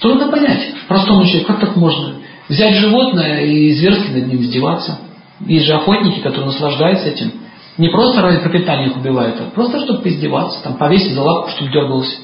Трудно 0.00 0.28
понять 0.28 0.74
простому 0.88 1.24
человеку, 1.24 1.52
как 1.52 1.60
так 1.60 1.76
можно 1.76 2.14
взять 2.48 2.74
животное 2.76 3.42
и 3.42 3.72
зверски 3.74 4.10
над 4.10 4.26
ним 4.26 4.40
издеваться. 4.42 4.98
Есть 5.40 5.66
же 5.66 5.74
охотники, 5.74 6.20
которые 6.20 6.46
наслаждаются 6.46 7.08
этим. 7.08 7.32
Не 7.78 7.88
просто 7.88 8.20
ради 8.20 8.40
пропитания 8.40 8.88
их 8.88 8.96
убивают, 8.96 9.40
а 9.40 9.50
просто 9.50 9.80
чтобы 9.80 10.02
поиздеваться, 10.02 10.62
там, 10.62 10.76
повесить 10.76 11.12
за 11.12 11.22
лапку, 11.22 11.50
чтобы 11.50 11.70
дергалось 11.70 12.20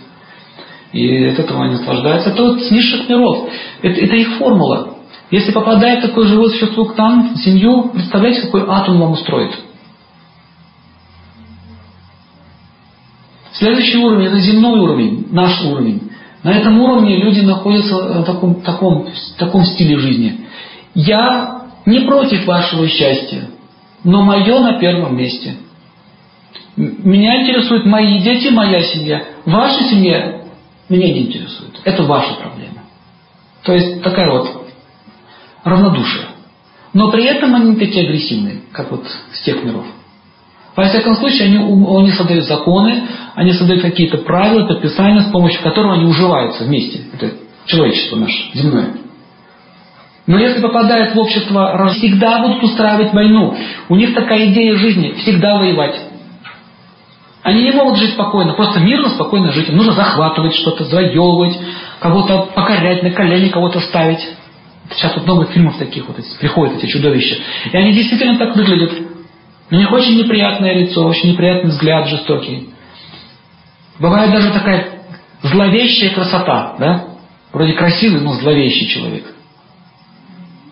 и 0.92 1.26
от 1.26 1.38
этого 1.38 1.64
они 1.64 1.74
наслаждаются. 1.74 2.30
Это 2.30 2.42
вот 2.42 2.62
с 2.62 2.70
низших 2.70 3.08
миров. 3.08 3.48
Это, 3.82 4.00
это 4.00 4.16
их 4.16 4.38
формула. 4.38 4.95
Если 5.30 5.52
попадает 5.52 6.02
такое 6.02 6.26
живое 6.26 6.50
существо 6.50 6.84
к 6.84 6.96
нам, 6.96 7.34
в 7.34 7.38
семью, 7.38 7.90
представляете, 7.92 8.42
какой 8.42 8.62
ад 8.68 8.88
он 8.88 8.98
вам 8.98 9.12
устроит. 9.12 9.58
Следующий 13.52 13.98
уровень– 13.98 14.26
это 14.28 14.38
земной 14.38 14.78
уровень, 14.78 15.26
наш 15.30 15.64
уровень. 15.64 16.10
На 16.42 16.50
этом 16.50 16.78
уровне 16.78 17.16
люди 17.16 17.40
находятся 17.40 17.96
в 17.96 18.24
таком, 18.24 18.60
таком, 18.60 19.08
таком 19.38 19.64
стиле 19.64 19.98
жизни. 19.98 20.46
Я 20.94 21.62
не 21.86 22.00
против 22.00 22.46
вашего 22.46 22.86
счастья, 22.86 23.48
но 24.04 24.22
мое 24.22 24.60
на 24.60 24.78
первом 24.78 25.16
месте. 25.16 25.56
Меня 26.76 27.42
интересуют 27.42 27.86
мои 27.86 28.20
дети, 28.20 28.48
моя 28.52 28.82
семья. 28.82 29.24
Ваша 29.46 29.82
семья 29.84 30.42
меня 30.88 31.08
не 31.08 31.26
интересует. 31.26 31.80
Это 31.84 32.02
ваша 32.04 32.34
проблема. 32.34 32.82
То 33.64 33.72
есть 33.72 34.02
такая 34.02 34.30
вот 34.30 34.65
равнодушие. 35.66 36.26
Но 36.94 37.11
при 37.11 37.24
этом 37.24 37.55
они 37.55 37.70
не 37.70 37.76
такие 37.76 38.07
агрессивные, 38.07 38.62
как 38.72 38.90
вот 38.90 39.05
с 39.33 39.40
тех 39.42 39.62
миров. 39.64 39.85
Во 40.74 40.85
всяком 40.85 41.14
случае, 41.16 41.48
они, 41.48 41.57
они 41.59 42.12
создают 42.12 42.44
законы, 42.44 43.02
они 43.35 43.52
создают 43.52 43.83
какие-то 43.83 44.18
правила, 44.18 44.66
предписания, 44.66 45.22
с 45.22 45.31
помощью 45.31 45.62
которых 45.62 45.94
они 45.94 46.07
уживаются 46.07 46.64
вместе. 46.64 47.00
Это 47.12 47.33
человечество 47.66 48.16
наше, 48.16 48.50
земное. 48.55 48.90
Но 50.26 50.38
если 50.38 50.61
попадают 50.61 51.14
в 51.14 51.18
общество, 51.18 51.88
всегда 51.94 52.40
будут 52.40 52.62
устраивать 52.62 53.12
войну. 53.12 53.57
У 53.88 53.96
них 53.96 54.14
такая 54.14 54.50
идея 54.52 54.76
жизни– 54.76 55.12
всегда 55.22 55.57
воевать. 55.57 56.00
Они 57.42 57.62
не 57.62 57.70
могут 57.70 57.98
жить 57.98 58.11
спокойно, 58.11 58.55
просто 58.55 58.81
мирно, 58.81 59.09
спокойно 59.11 59.52
жить. 59.52 59.68
Им 59.68 59.76
нужно 59.76 59.92
захватывать 59.92 60.55
что-то, 60.57 60.85
завоевывать, 60.85 61.57
кого-то 62.00 62.50
покорять, 62.55 63.05
на 63.05 63.12
колени 63.12 63.50
кого-то 63.50 63.81
ставить. 63.81 64.26
Сейчас 64.90 65.14
вот 65.16 65.25
много 65.25 65.46
фильмов 65.46 65.77
таких 65.79 66.07
вот 66.07 66.16
приходят, 66.38 66.77
эти 66.77 66.90
чудовища. 66.90 67.37
И 67.72 67.77
они 67.77 67.92
действительно 67.92 68.38
так 68.38 68.55
выглядят. 68.55 68.92
У 69.70 69.75
них 69.75 69.90
очень 69.90 70.16
неприятное 70.16 70.75
лицо, 70.75 71.05
очень 71.05 71.33
неприятный 71.33 71.70
взгляд, 71.70 72.09
жестокий. 72.09 72.70
Бывает 73.99 74.31
даже 74.31 74.53
такая 74.53 74.96
зловещая 75.42 76.11
красота, 76.11 76.77
да? 76.79 77.05
Вроде 77.53 77.72
красивый, 77.72 78.20
но 78.20 78.35
зловещий 78.35 78.87
человек. 78.88 79.25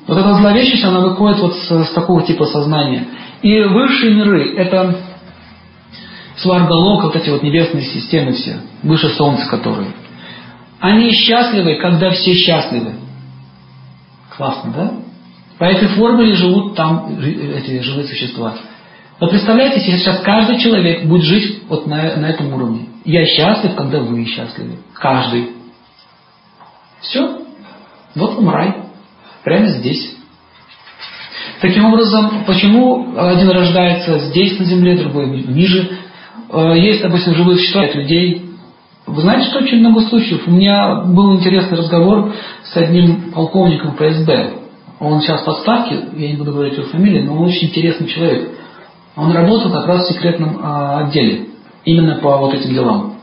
Вот 0.06 0.18
эта 0.18 0.34
зловещесть, 0.34 0.84
она 0.84 1.00
выходит 1.00 1.40
вот 1.40 1.54
с, 1.54 1.84
с 1.86 1.90
такого 1.92 2.22
типа 2.22 2.44
сознания. 2.46 3.06
И 3.42 3.60
высшие 3.62 4.14
миры– 4.14 4.54
это 4.56 4.96
Сваргалок, 6.36 7.04
вот 7.04 7.16
эти 7.16 7.30
вот 7.30 7.42
небесные 7.42 7.84
системы 7.84 8.32
все, 8.32 8.58
выше 8.82 9.08
Солнца 9.10 9.48
которые. 9.48 9.92
Они 10.80 11.12
счастливы, 11.12 11.76
когда 11.76 12.10
все 12.10 12.34
счастливы. 12.34 12.94
Классно, 14.36 14.72
да? 14.72 14.92
По 15.58 15.64
этой 15.64 15.88
формуле 15.88 16.34
живут 16.34 16.74
там 16.74 17.18
эти 17.20 17.80
живые 17.80 18.06
существа. 18.06 18.54
Вот 19.20 19.30
представляете 19.30 19.80
себе, 19.80 19.98
сейчас 19.98 20.20
каждый 20.20 20.58
человек 20.58 21.04
будет 21.04 21.22
жить 21.22 21.62
вот 21.68 21.86
на, 21.86 22.16
на 22.16 22.26
этом 22.26 22.52
уровне. 22.52 22.88
Я 23.04 23.24
счастлив, 23.26 23.74
когда 23.76 24.00
вы 24.00 24.24
счастливы. 24.24 24.78
Каждый. 24.94 25.50
Все. 27.00 27.42
Вот 28.16 28.34
вам 28.34 28.50
рай. 28.50 28.74
Прямо 29.44 29.66
здесь. 29.66 30.16
Таким 31.60 31.84
образом, 31.86 32.44
почему 32.46 33.14
один 33.16 33.48
рождается 33.50 34.18
здесь 34.18 34.58
на 34.58 34.64
земле, 34.64 34.96
другой 34.96 35.28
ниже? 35.28 35.98
Э, 36.50 36.74
есть, 36.76 37.02
допустим, 37.02 37.34
живые 37.34 37.58
существа, 37.58 37.86
людей. 37.86 38.43
Вы 39.06 39.20
знаете, 39.20 39.48
что 39.50 39.58
очень 39.58 39.80
много 39.80 40.00
случаев. 40.02 40.46
У 40.46 40.50
меня 40.50 41.02
был 41.02 41.36
интересный 41.36 41.76
разговор 41.76 42.32
с 42.62 42.76
одним 42.76 43.32
полковником 43.32 43.96
ФСБ. 43.96 44.54
Он 44.98 45.20
сейчас 45.20 45.44
в 45.44 45.48
отставке, 45.48 45.98
я 46.16 46.28
не 46.28 46.36
буду 46.36 46.52
говорить 46.52 46.78
его 46.78 46.86
фамилии, 46.86 47.22
но 47.22 47.34
он 47.34 47.48
очень 47.48 47.68
интересный 47.68 48.06
человек. 48.06 48.50
Он 49.16 49.30
работал 49.32 49.70
как 49.70 49.86
раз 49.86 50.06
в 50.06 50.12
секретном 50.12 50.58
а, 50.62 51.00
отделе, 51.00 51.48
именно 51.84 52.16
по 52.16 52.38
вот 52.38 52.54
этим 52.54 52.72
делам. 52.72 53.14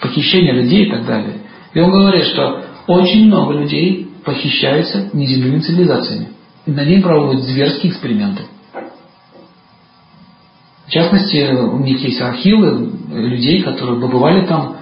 Похищение 0.00 0.54
людей 0.54 0.86
и 0.86 0.90
так 0.90 1.04
далее. 1.04 1.34
И 1.74 1.80
он 1.80 1.90
говорит, 1.90 2.24
что 2.24 2.62
очень 2.86 3.26
много 3.26 3.52
людей 3.52 4.10
похищаются 4.24 5.10
неземными 5.12 5.60
цивилизациями. 5.60 6.28
И 6.64 6.70
на 6.70 6.84
ней 6.84 7.02
проводят 7.02 7.42
зверские 7.42 7.92
эксперименты. 7.92 8.44
В 10.86 10.90
частности, 10.90 11.52
у 11.52 11.78
них 11.80 12.00
есть 12.02 12.20
архивы 12.20 12.90
людей, 13.10 13.62
которые 13.62 14.00
побывали 14.00 14.46
там, 14.46 14.77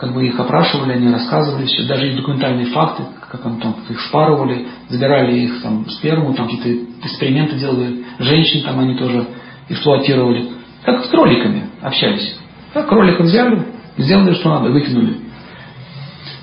как 0.00 0.14
бы 0.14 0.26
их 0.26 0.40
опрашивали, 0.40 0.92
они 0.92 1.12
рассказывали 1.12 1.66
все, 1.66 1.86
даже 1.86 2.06
есть 2.06 2.16
документальные 2.16 2.66
факты, 2.66 3.02
как 3.30 3.44
они 3.44 3.60
там 3.60 3.76
их 3.86 4.00
спарывали, 4.00 4.66
забирали 4.88 5.40
их 5.40 5.62
там 5.62 5.88
сперму, 5.90 6.32
там 6.32 6.48
какие-то 6.48 6.90
эксперименты 7.04 7.56
делали, 7.56 8.02
женщин 8.18 8.62
там 8.64 8.80
они 8.80 8.96
тоже 8.96 9.26
эксплуатировали. 9.68 10.48
Как 10.84 11.04
с 11.04 11.08
кроликами 11.08 11.68
общались. 11.82 12.34
Как 12.72 12.88
кроликов 12.88 13.26
взяли, 13.26 13.62
сделали, 13.98 14.32
что 14.34 14.48
надо, 14.48 14.70
выкинули. 14.70 15.16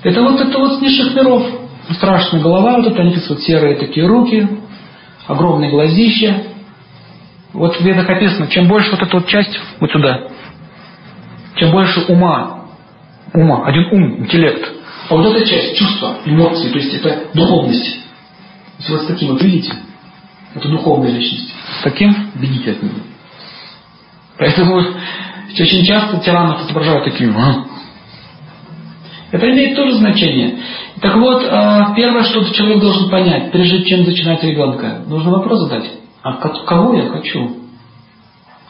Это 0.04 0.22
вот 0.22 0.40
это 0.40 0.56
вот 0.56 0.80
низших 0.80 1.16
миров. 1.16 1.44
Страшная 1.90 2.40
голова, 2.40 2.76
вот 2.76 2.86
это 2.86 3.02
они 3.02 3.16
вот 3.28 3.40
серые 3.40 3.74
такие 3.74 4.06
руки, 4.06 4.46
огромные 5.26 5.70
глазища, 5.70 6.44
вот 7.52 7.74
в 7.74 7.80
ведах 7.80 8.08
описано, 8.08 8.46
чем 8.46 8.68
больше 8.68 8.92
вот 8.92 9.02
эта 9.02 9.16
вот 9.16 9.26
часть, 9.26 9.58
вот 9.80 9.90
сюда, 9.90 10.28
чем 11.56 11.72
больше 11.72 12.04
ума, 12.08 12.57
ума, 13.34 13.66
один 13.66 13.86
ум, 13.92 14.20
интеллект, 14.20 14.68
а 15.08 15.14
вот 15.14 15.26
эта 15.26 15.46
часть, 15.46 15.76
чувства, 15.76 16.18
эмоции, 16.26 16.68
то 16.70 16.78
есть 16.78 16.94
это 16.94 17.28
духовность. 17.34 17.98
Если 18.78 18.92
вы 18.92 18.98
с 19.00 19.06
таким 19.06 19.32
вот 19.32 19.42
видите, 19.42 19.72
это 20.54 20.68
духовная 20.68 21.10
личность. 21.10 21.52
С 21.80 21.82
таким 21.82 22.14
бегите 22.34 22.72
от 22.72 22.82
него. 22.82 22.98
Поэтому 24.38 24.76
очень 24.76 25.84
часто 25.84 26.18
тиранов 26.18 26.62
изображают 26.62 27.04
таким. 27.04 27.36
А? 27.36 27.64
Это 29.30 29.50
имеет 29.50 29.76
тоже 29.76 29.94
значение. 29.96 30.58
Так 31.00 31.16
вот, 31.16 31.44
а, 31.48 31.94
первое, 31.94 32.24
что 32.24 32.44
человек 32.52 32.80
должен 32.80 33.10
понять, 33.10 33.50
прежде 33.50 33.84
чем 33.84 34.04
начинать 34.04 34.42
ребенка, 34.42 35.02
нужно 35.06 35.30
вопрос 35.30 35.60
задать. 35.60 35.90
А 36.22 36.34
кого 36.34 36.94
я 36.94 37.08
хочу? 37.08 37.56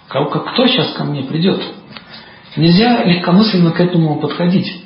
Кто 0.08 0.66
сейчас 0.66 0.92
ко 0.92 1.04
мне 1.04 1.22
придет? 1.22 1.60
Нельзя 2.56 3.04
легкомысленно 3.04 3.70
к 3.72 3.80
этому 3.80 4.20
подходить. 4.20 4.84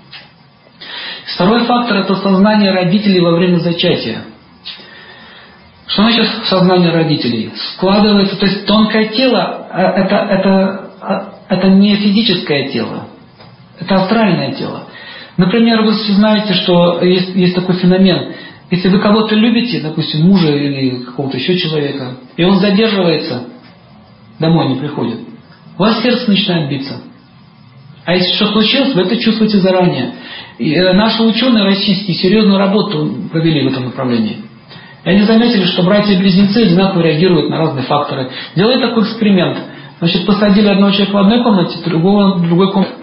Второй 1.34 1.64
фактор– 1.64 1.96
это 1.98 2.16
сознание 2.16 2.72
родителей 2.72 3.20
во 3.20 3.36
время 3.36 3.58
зачатия. 3.58 4.24
Что 5.86 6.02
значит 6.02 6.26
сознание 6.46 6.90
родителей? 6.90 7.52
Складывается, 7.74 8.36
то 8.36 8.46
есть 8.46 8.66
тонкое 8.66 9.08
тело 9.08 9.68
а, 9.70 9.80
это, 9.92 10.16
это, 10.16 10.90
а, 11.00 11.34
это 11.48 11.68
не 11.68 11.96
физическое 11.96 12.68
тело, 12.68 13.08
это 13.78 13.96
астральное 13.96 14.52
тело. 14.52 14.84
Например, 15.36 15.82
вы 15.82 15.92
знаете, 15.92 16.54
что 16.54 17.02
есть, 17.02 17.34
есть 17.34 17.54
такой 17.54 17.76
феномен. 17.76 18.34
Если 18.70 18.88
вы 18.88 19.00
кого-то 19.00 19.34
любите, 19.34 19.80
допустим, 19.80 20.26
мужа 20.26 20.50
или 20.54 21.04
какого-то 21.04 21.36
еще 21.36 21.58
человека, 21.58 22.16
и 22.36 22.44
он 22.44 22.58
задерживается, 22.58 23.44
домой 24.38 24.68
не 24.68 24.76
приходит, 24.76 25.20
у 25.76 25.80
вас 25.80 26.02
сердце 26.02 26.30
начинает 26.30 26.70
биться. 26.70 27.00
А 28.04 28.14
если 28.14 28.34
что 28.34 28.48
случилось, 28.52 28.94
вы 28.94 29.02
это 29.02 29.16
чувствуете 29.16 29.58
заранее. 29.58 30.14
И 30.58 30.74
э, 30.74 30.92
наши 30.92 31.22
ученые 31.22 31.64
российские 31.64 32.16
серьезную 32.16 32.58
работу 32.58 33.08
провели 33.30 33.68
в 33.68 33.72
этом 33.72 33.84
направлении. 33.86 34.38
И 35.04 35.08
они 35.08 35.22
заметили, 35.22 35.64
что 35.66 35.82
братья-близнецы 35.82 36.64
одинаково 36.64 37.02
реагируют 37.02 37.50
на 37.50 37.58
разные 37.58 37.84
факторы. 37.84 38.30
Делали 38.56 38.80
такой 38.80 39.04
эксперимент. 39.04 39.58
Значит, 39.98 40.26
посадили 40.26 40.68
одного 40.68 40.92
человека 40.92 41.14
в 41.14 41.18
одной 41.18 41.42
комнате, 41.44 41.78
другого 41.84 42.38
в 42.38 42.46
другой 42.46 42.72
комнате. 42.72 42.94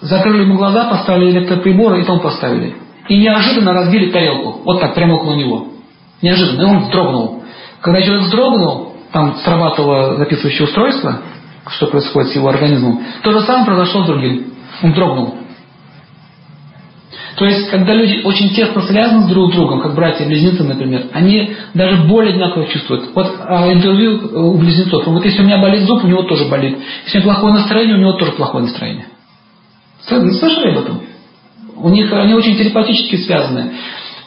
Закрыли 0.00 0.42
ему 0.42 0.56
глаза, 0.56 0.84
поставили 0.84 1.30
электроприборы 1.30 2.00
и 2.00 2.04
там 2.04 2.20
поставили. 2.20 2.74
И 3.08 3.18
неожиданно 3.18 3.74
разбили 3.74 4.10
тарелку. 4.10 4.60
Вот 4.64 4.80
так, 4.80 4.94
прямо 4.94 5.14
около 5.14 5.34
него. 5.34 5.68
Неожиданно. 6.22 6.62
И 6.62 6.64
он 6.64 6.78
вздрогнул. 6.84 7.42
Когда 7.82 8.00
человек 8.02 8.24
вздрогнул, 8.24 8.94
там 9.12 9.36
срабатывало 9.44 10.16
записывающее 10.16 10.64
устройство, 10.64 11.20
что 11.70 11.86
происходит 11.86 12.32
с 12.32 12.36
его 12.36 12.48
организмом. 12.48 13.00
То 13.22 13.32
же 13.32 13.40
самое 13.40 13.66
произошло 13.66 14.04
с 14.04 14.06
другим. 14.06 14.52
Он 14.82 14.92
дрогнул. 14.92 15.34
То 17.36 17.46
есть, 17.46 17.70
когда 17.70 17.94
люди 17.94 18.20
очень 18.24 18.50
тесно 18.50 18.82
связаны 18.82 19.28
друг 19.28 19.52
с 19.52 19.56
другом, 19.56 19.80
как 19.80 19.94
братья-близнецы, 19.94 20.62
например, 20.62 21.06
они 21.12 21.54
даже 21.72 22.02
боль 22.02 22.28
одинаково 22.28 22.66
чувствуют. 22.66 23.14
Вот 23.14 23.34
а, 23.46 23.72
интервью 23.72 24.18
э, 24.18 24.38
у 24.38 24.58
близнецов. 24.58 25.06
Вот 25.06 25.24
если 25.24 25.40
у 25.40 25.44
меня 25.44 25.58
болит 25.58 25.84
зуб, 25.84 26.04
у 26.04 26.06
него 26.06 26.24
тоже 26.24 26.50
болит. 26.50 26.76
Если 27.06 27.18
у 27.18 27.22
меня 27.22 27.32
плохое 27.32 27.54
настроение, 27.54 27.96
у 27.96 28.00
него 28.00 28.12
тоже 28.14 28.32
плохое 28.32 28.64
настроение. 28.64 29.06
Слышали 30.02 30.70
об 30.70 30.78
этом? 30.84 31.00
У 31.76 31.88
них 31.88 32.12
они 32.12 32.34
очень 32.34 32.56
телепатически 32.56 33.16
связаны. 33.16 33.72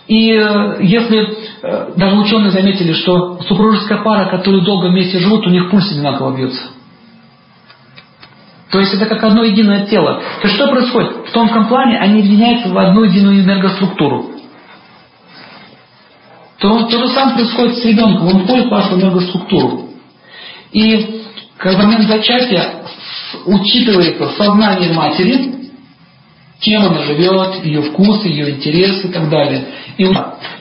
И 0.08 0.32
э, 0.32 0.78
если 0.82 1.38
э, 1.62 1.94
даже 1.96 2.18
ученые 2.18 2.52
заметили, 2.52 2.94
что 2.94 3.40
супружеская 3.48 4.04
пара, 4.04 4.30
которые 4.30 4.64
долго 4.64 4.88
вместе 4.88 5.20
живут, 5.20 5.46
у 5.46 5.50
них 5.50 5.70
пульс 5.70 5.92
одинаково 5.92 6.36
бьется. 6.36 6.73
То 8.74 8.80
есть 8.80 8.92
это 8.92 9.06
как 9.06 9.24
одно 9.24 9.44
единое 9.44 9.86
тело. 9.86 10.20
То 10.42 10.48
что 10.48 10.68
происходит? 10.68 11.28
В 11.28 11.32
тонком 11.32 11.68
плане 11.68 12.00
они 12.00 12.22
объединяются 12.22 12.70
в 12.70 12.78
одну 12.80 13.04
единую 13.04 13.44
энергоструктуру. 13.44 14.32
То, 16.58 16.82
то 16.88 16.98
же 16.98 17.10
самое 17.10 17.36
происходит 17.36 17.78
с 17.78 17.86
ребенком. 17.86 18.30
Он 18.30 18.44
входит 18.44 18.66
в 18.66 18.70
вашу 18.70 18.96
энергоструктуру. 18.96 19.90
И 20.72 21.22
в 21.60 21.78
момент 21.78 22.08
зачатия 22.08 22.82
учитывается 23.46 24.30
сознание 24.30 24.92
матери, 24.94 25.54
чем 26.60 26.82
она 26.82 27.04
живет, 27.04 27.64
ее 27.64 27.84
вкусы, 27.84 28.28
ее 28.28 28.56
интересы 28.56 29.08
и 29.08 29.12
так 29.12 29.30
далее. 29.30 29.66
И 30.00 30.10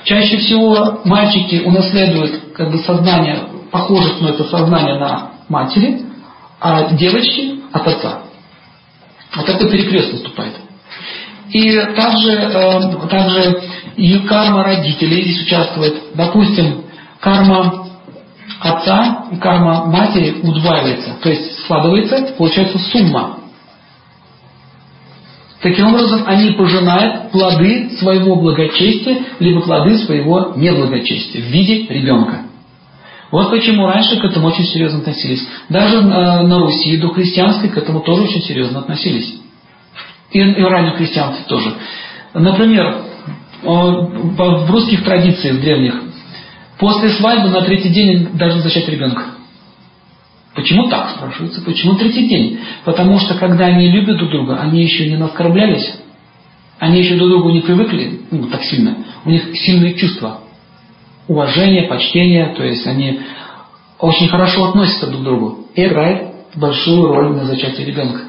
чаще 0.05 0.37
всего 0.37 1.01
мальчики 1.07 1.63
унаследуют 1.65 2.53
как 2.55 2.73
бы 2.73 2.77
сознание, 2.81 3.39
похоже 3.71 4.09
становится 4.11 4.45
сознание 4.45 4.99
на 4.99 5.31
матери, 5.49 6.12
а 6.63 6.93
девочки 6.93 7.61
от 7.73 7.87
отца. 7.89 8.23
Вот 9.35 9.47
такой 9.47 9.69
перекрест 9.69 10.13
наступает. 10.13 10.55
И 11.51 11.75
также, 11.97 12.31
э, 12.31 13.09
также 13.09 13.63
и 13.97 14.19
карма 14.21 14.63
родителей 14.63 15.23
здесь 15.23 15.43
участвует. 15.43 15.95
Допустим, 16.15 16.85
карма 17.21 17.89
отца 18.61 19.25
и 19.33 19.37
карма 19.37 19.87
матери 19.87 20.37
удваивается. 20.43 21.17
То 21.21 21.31
есть 21.31 21.59
складывается, 21.65 22.33
получается 22.39 22.79
сумма. 22.79 23.39
Таким 25.61 25.89
образом, 25.89 26.23
они 26.27 26.53
пожинают 26.53 27.31
плоды 27.33 27.91
своего 27.99 28.37
благочестия, 28.37 29.19
либо 29.41 29.63
плоды 29.63 29.99
своего 29.99 30.55
неблагочестия 30.57 31.43
в 31.43 31.47
виде 31.47 31.87
ребенка. 31.89 32.43
Вот 33.33 33.51
почему 33.51 33.87
раньше 33.87 34.21
к 34.21 34.25
этому 34.25 34.49
очень 34.49 34.67
серьезно 34.67 34.99
относились. 34.99 35.43
Даже 35.71 35.97
э, 35.97 36.01
на 36.03 36.59
Руси 36.59 36.99
до 36.99 37.09
христианской 37.09 37.71
к 37.71 37.79
этому 37.79 38.01
тоже 38.01 38.25
очень 38.25 38.43
серьезно 38.43 38.81
относились. 38.81 39.41
И, 40.31 40.39
и 40.39 40.63
ранее 40.63 40.93
христианцы 40.93 41.43
тоже. 41.49 41.75
Например, 42.35 43.05
в 43.63 44.71
русских 44.71 45.05
традициях 45.05 45.61
древних, 45.61 46.03
после 46.79 47.11
свадьбы 47.11 47.49
на 47.49 47.63
третий 47.63 47.89
день 47.89 48.29
должны 48.35 48.61
зачать 48.61 48.89
ребенка. 48.89 49.25
Почему 50.55 50.89
так, 50.91 51.11
спрашивается? 51.17 51.63
Почему 51.63 51.95
третий 51.95 52.29
день? 52.29 52.61
Потому 52.85 53.19
что 53.19 53.35
когда 53.35 53.67
они 53.67 53.91
любят 53.91 54.19
друг 54.19 54.31
друга, 54.31 54.59
они 54.61 54.83
еще 54.83 55.09
не 55.09 55.17
наскорблялись, 55.17 55.95
они 56.79 57.01
еще 57.01 57.17
друг 57.17 57.31
другу 57.31 57.51
не 57.51 57.61
привыкли, 57.61 58.21
ну, 58.31 58.49
так 58.49 58.63
сильно, 58.65 58.99
у 59.25 59.31
них 59.31 59.57
сильные 59.57 59.95
чувства 59.95 60.41
уважение, 61.29 61.89
почтение, 61.89 62.55
то 62.55 62.65
есть 62.65 62.87
они 62.87 63.21
очень 63.99 64.29
хорошо 64.29 64.65
относятся 64.65 65.07
друг 65.07 65.23
к 65.23 65.25
другу 65.25 65.67
и 65.75 65.87
играет 65.87 66.33
большую 66.57 67.07
роль 67.07 67.37
на 67.37 67.45
зачатии 67.45 67.83
ребенка. 67.83 68.23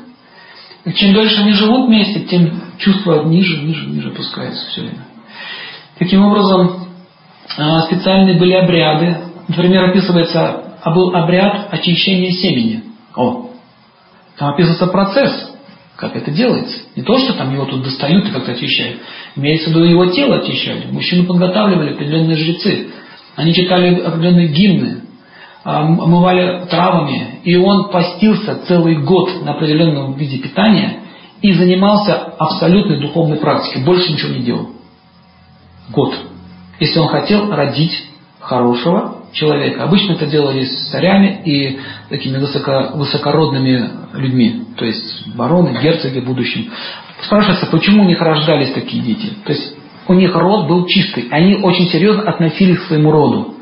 И 0.85 0.93
чем 0.93 1.13
дольше 1.13 1.41
они 1.41 1.53
живут 1.53 1.87
вместе, 1.87 2.21
тем 2.21 2.61
чувства 2.77 3.23
ниже, 3.23 3.57
ниже, 3.63 3.87
ниже 3.87 4.09
опускаются 4.09 4.67
все 4.67 4.81
время. 4.81 5.05
Таким 5.97 6.25
образом, 6.25 6.87
а, 7.57 7.81
специальные 7.83 8.37
были 8.37 8.53
обряды. 8.53 9.17
Например, 9.47 9.89
описывается, 9.89 10.77
а 10.81 10.91
был 10.91 11.15
обряд 11.15 11.73
очищения 11.73 12.31
семени. 12.31 12.83
О, 13.15 13.49
там 14.37 14.53
описывается 14.53 14.87
процесс, 14.87 15.52
как 16.03 16.17
это 16.17 16.31
делается. 16.31 16.83
Не 16.97 17.03
то, 17.03 17.17
что 17.17 17.33
там 17.33 17.53
его 17.53 17.65
тут 17.65 17.83
достают 17.83 18.27
и 18.27 18.31
как-то 18.31 18.51
очищают. 18.51 18.99
Имеется 19.37 19.69
в 19.69 19.73
виду 19.73 19.85
его 19.85 20.07
тело 20.07 20.37
очищали. 20.37 20.87
Мужчину 20.91 21.25
подготавливали 21.25 21.93
определенные 21.93 22.35
жрецы. 22.35 22.89
Они 23.37 23.53
читали 23.53 24.01
определенные 24.01 24.47
гимны, 24.47 25.01
омывали 25.63 26.65
травами. 26.65 27.39
И 27.45 27.55
он 27.55 27.89
постился 27.89 28.65
целый 28.67 28.97
год 28.97 29.43
на 29.45 29.53
определенном 29.53 30.15
виде 30.15 30.39
питания 30.39 30.99
и 31.41 31.53
занимался 31.53 32.15
абсолютной 32.37 32.99
духовной 32.99 33.37
практикой. 33.37 33.83
Больше 33.85 34.11
ничего 34.11 34.33
не 34.33 34.43
делал. 34.43 34.69
Год. 35.89 36.13
Если 36.81 36.99
он 36.99 37.07
хотел 37.07 37.49
родить 37.49 37.93
хорошего 38.41 39.22
человека. 39.33 39.83
Обычно 39.83 40.13
это 40.13 40.25
делали 40.27 40.63
с 40.63 40.91
царями 40.91 41.41
и 41.43 41.79
такими 42.09 42.37
высоко, 42.37 42.91
высокородными 42.93 43.89
людьми, 44.13 44.63
то 44.77 44.85
есть 44.85 45.27
бароны, 45.35 45.77
герцоги 45.81 46.19
в 46.19 46.25
будущем. 46.25 46.71
Спрашивается, 47.21 47.67
почему 47.67 48.03
у 48.03 48.07
них 48.07 48.21
рождались 48.21 48.71
такие 48.73 49.01
дети? 49.03 49.33
То 49.45 49.53
есть 49.53 49.75
у 50.07 50.13
них 50.13 50.35
род 50.35 50.67
был 50.67 50.85
чистый, 50.87 51.27
они 51.31 51.55
очень 51.55 51.89
серьезно 51.89 52.23
относились 52.23 52.79
к 52.79 52.87
своему 52.87 53.11
роду. 53.11 53.55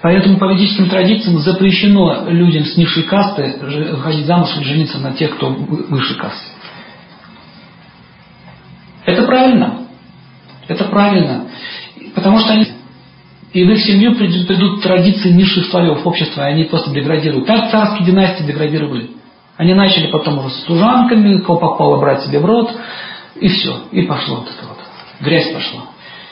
Поэтому 0.00 0.38
по 0.38 0.44
ведическим 0.52 0.88
традициям 0.88 1.38
запрещено 1.38 2.28
людям 2.28 2.64
с 2.64 2.76
низшей 2.76 3.02
касты 3.02 3.56
выходить 3.60 4.26
замуж 4.26 4.50
и 4.60 4.64
жениться 4.64 4.98
на 4.98 5.12
тех, 5.12 5.34
кто 5.36 5.48
выше 5.48 6.14
касты. 6.14 6.52
Это 9.04 9.22
правильно. 9.24 9.78
Это 10.68 10.84
правильно. 10.84 11.46
Потому 12.14 12.38
что 12.38 12.52
они 12.52 12.66
и 13.52 13.64
в 13.64 13.70
их 13.70 13.80
семью 13.80 14.14
придут 14.14 14.82
традиции 14.82 15.30
низших 15.30 15.66
слоев 15.66 16.06
общества, 16.06 16.42
и 16.42 16.52
они 16.52 16.64
просто 16.64 16.90
деградируют. 16.90 17.46
Так 17.46 17.70
царские 17.70 18.06
династии 18.06 18.44
деградировали. 18.44 19.10
Они 19.56 19.74
начали 19.74 20.10
потом 20.10 20.38
уже 20.38 20.50
с 20.50 20.64
служанками, 20.64 21.38
кого 21.38 21.58
попало 21.58 21.98
брать 21.98 22.22
себе 22.22 22.38
в 22.38 22.44
рот, 22.44 22.70
и 23.36 23.48
все, 23.48 23.84
и 23.90 24.02
пошло 24.02 24.36
вот 24.36 24.48
это 24.48 24.68
вот. 24.68 24.78
Грязь 25.20 25.52
пошла. 25.52 25.80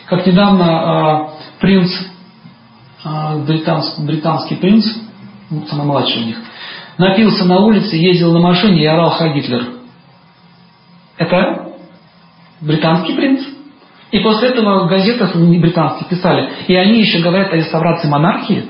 Как 0.07 0.27
недавно 0.27 1.33
э, 1.35 1.61
принц, 1.61 1.91
э, 3.05 3.45
британский, 3.47 4.03
британский 4.03 4.55
принц, 4.57 4.85
ну, 5.51 5.67
самый 5.67 5.87
младший 5.87 6.23
у 6.23 6.27
них, 6.27 6.37
напился 6.99 7.45
на 7.45 7.61
улице, 7.61 7.97
ездил 7.97 8.33
на 8.33 8.41
машине 8.41 8.83
и 8.83 8.87
орал 8.87 9.11
«Ха 9.11 9.29
Гитлер». 9.29 9.65
Это 11.17 11.73
британский 12.61 13.15
принц. 13.15 13.56
И 14.11 14.21
после 14.21 14.51
этого 14.51 14.85
в 14.85 14.89
газетах 14.89 15.35
британских 15.35 16.09
писали, 16.09 16.51
и 16.69 16.77
они 16.77 17.01
еще 17.01 17.21
говорят 17.21 17.53
о 17.53 17.57
реставрации 17.57 18.09
монархии, 18.09 18.67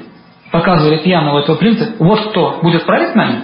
показывали 0.50 0.98
пьяного 0.98 1.40
этого 1.40 1.56
принца, 1.56 1.94
вот 1.98 2.30
кто 2.30 2.60
будет 2.62 2.86
править 2.86 3.14
нами, 3.14 3.42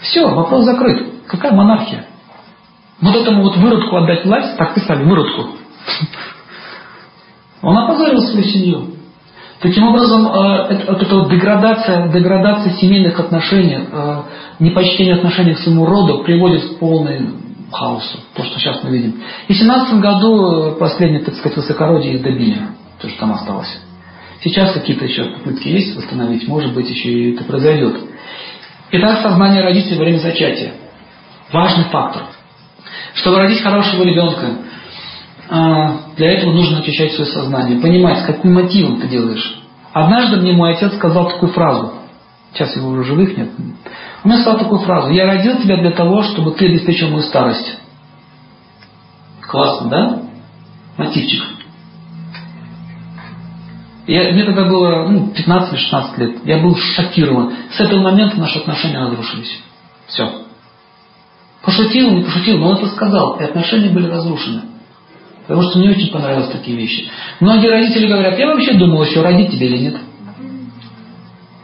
все, 0.00 0.28
вопрос 0.28 0.64
закрыт. 0.64 1.06
Какая 1.26 1.52
монархия? 1.52 2.06
вот 3.00 3.16
этому 3.16 3.42
вот 3.42 3.56
выродку 3.56 3.96
отдать 3.96 4.24
власть, 4.24 4.56
так 4.56 4.74
писали, 4.74 5.04
выродку, 5.04 5.50
он 7.62 7.78
опозорил 7.78 8.20
свою 8.20 8.44
семью. 8.44 8.86
Таким 9.60 9.84
образом, 9.88 10.26
э, 10.26 10.86
вот 10.88 11.02
эта 11.02 11.14
вот 11.14 11.30
деградация, 11.30 12.08
деградация 12.08 12.72
семейных 12.74 13.18
отношений, 13.20 13.86
э, 13.90 14.22
непочтение 14.58 15.16
отношений 15.16 15.54
к 15.54 15.58
своему 15.58 15.84
роду 15.84 16.22
приводит 16.24 16.62
к 16.64 16.78
полной 16.78 17.20
хаосу, 17.70 18.18
то, 18.34 18.44
что 18.44 18.58
сейчас 18.58 18.82
мы 18.82 18.90
видим. 18.90 19.22
И 19.48 19.52
в 19.52 19.56
17 19.56 20.00
году 20.00 20.76
последнее, 20.78 21.22
так 21.22 21.34
сказать, 21.34 21.56
высокородие 21.56 22.18
добили, 22.18 22.58
то, 23.00 23.08
что 23.08 23.18
там 23.20 23.32
осталось. 23.32 23.80
Сейчас 24.42 24.72
какие-то 24.72 25.04
еще 25.04 25.24
попытки 25.24 25.68
есть 25.68 25.96
восстановить, 25.96 26.48
может 26.48 26.74
быть, 26.74 26.88
еще 26.88 27.10
и 27.10 27.34
это 27.34 27.44
произойдет. 27.44 27.96
Итак, 28.92 29.20
сознание 29.22 29.62
родителей 29.62 29.98
во 29.98 30.04
время 30.04 30.18
зачатия. 30.18 30.72
Важный 31.52 31.84
фактор. 31.84 32.22
Чтобы 33.14 33.38
родить 33.38 33.62
хорошего 33.62 34.02
ребенка, 34.02 34.46
а, 35.48 36.00
для 36.16 36.32
этого 36.32 36.52
нужно 36.52 36.78
очищать 36.78 37.12
свое 37.12 37.30
сознание, 37.30 37.80
понимать, 37.80 38.20
с 38.20 38.26
каким 38.26 38.54
мотивом 38.54 39.00
ты 39.00 39.08
делаешь. 39.08 39.60
Однажды 39.92 40.36
мне 40.36 40.52
мой 40.52 40.72
отец 40.74 40.94
сказал 40.94 41.28
такую 41.28 41.52
фразу, 41.52 41.92
сейчас 42.52 42.76
его 42.76 42.88
уже 42.88 43.04
живых 43.04 43.36
нет, 43.36 43.50
он 44.24 44.30
мне 44.30 44.40
сказал 44.40 44.58
такую 44.58 44.80
фразу, 44.80 45.10
я 45.10 45.26
родил 45.26 45.58
тебя 45.58 45.78
для 45.78 45.92
того, 45.92 46.22
чтобы 46.22 46.52
ты 46.52 46.66
обеспечил 46.66 47.08
мою 47.08 47.22
старость. 47.22 47.78
Классно, 49.42 49.88
да? 49.88 50.22
Мотивчик. 50.96 51.42
Я, 54.06 54.32
мне 54.32 54.44
тогда 54.44 54.64
было 54.64 55.08
ну, 55.08 55.28
15 55.28 55.72
или 55.72 55.80
16 55.80 56.18
лет. 56.18 56.44
Я 56.44 56.58
был 56.58 56.76
шокирован. 56.76 57.52
С 57.70 57.80
этого 57.80 58.00
момента 58.00 58.38
наши 58.38 58.58
отношения 58.58 58.98
разрушились. 58.98 59.60
Все. 60.08 60.42
Пошутил, 61.62 62.10
не 62.10 62.22
пошутил, 62.22 62.58
но 62.58 62.70
он 62.70 62.76
это 62.76 62.88
сказал. 62.88 63.38
И 63.38 63.44
отношения 63.44 63.90
были 63.90 64.06
разрушены. 64.06 64.62
Потому 65.46 65.62
что 65.62 65.78
мне 65.78 65.90
очень 65.90 66.10
понравились 66.10 66.48
такие 66.48 66.76
вещи. 66.76 67.08
Многие 67.40 67.68
родители 67.68 68.08
говорят, 68.08 68.38
я 68.38 68.48
вообще 68.48 68.74
думал 68.74 69.04
еще, 69.04 69.22
родить 69.22 69.52
тебе 69.52 69.66
или 69.66 69.78
нет. 69.78 69.96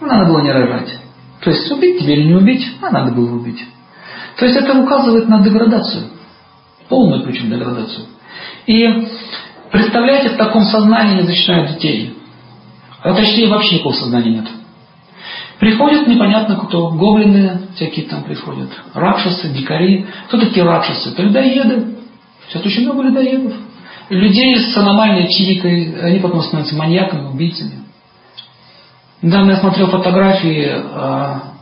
Надо 0.07 0.26
было 0.30 0.40
не 0.40 0.52
рожать. 0.52 0.98
То 1.40 1.50
есть 1.50 1.70
убить 1.70 2.00
тебе 2.00 2.14
или 2.14 2.28
не 2.28 2.34
убить, 2.34 2.66
а 2.80 2.90
надо 2.90 3.12
было 3.12 3.34
убить. 3.34 3.62
То 4.36 4.44
есть 4.44 4.57
это 4.57 4.78
указывает 4.78 5.28
на 5.28 5.42
деградацию. 5.42 6.04
Полную 6.88 7.24
причем 7.24 7.50
деградацию. 7.50 8.07
И 8.66 8.86
представляете, 9.70 10.30
в 10.30 10.36
таком 10.36 10.62
сознании 10.64 11.16
не 11.16 11.26
защищают 11.26 11.72
детей. 11.72 12.16
А 13.02 13.14
точнее 13.14 13.48
вообще 13.48 13.74
никакого 13.76 13.94
сознания 13.94 14.30
нет. 14.30 14.46
Приходят 15.59 16.07
непонятно 16.07 16.57
кто, 16.57 16.90
гоблины 16.90 17.62
всякие 17.74 18.07
там 18.07 18.24
приходят, 18.24 18.68
ракшасы, 18.94 19.48
дикари. 19.48 20.07
Кто 20.28 20.38
такие 20.38 20.64
ракшасы? 20.64 21.11
Это 21.11 21.22
людоеды. 21.22 21.96
Сейчас 22.48 22.64
очень 22.64 22.82
много 22.82 23.02
людоедов. 23.02 23.54
Людей 24.11 24.59
с 24.61 24.76
аномальной 24.76 25.26
психикой, 25.26 26.00
они 26.02 26.18
потом 26.20 26.42
становятся 26.42 26.76
маньяками, 26.76 27.26
убийцами. 27.26 27.86
Недавно 29.26 29.50
я 29.50 29.56
смотрел 29.56 29.88
фотографии, 29.88 30.70
а, 30.72 31.54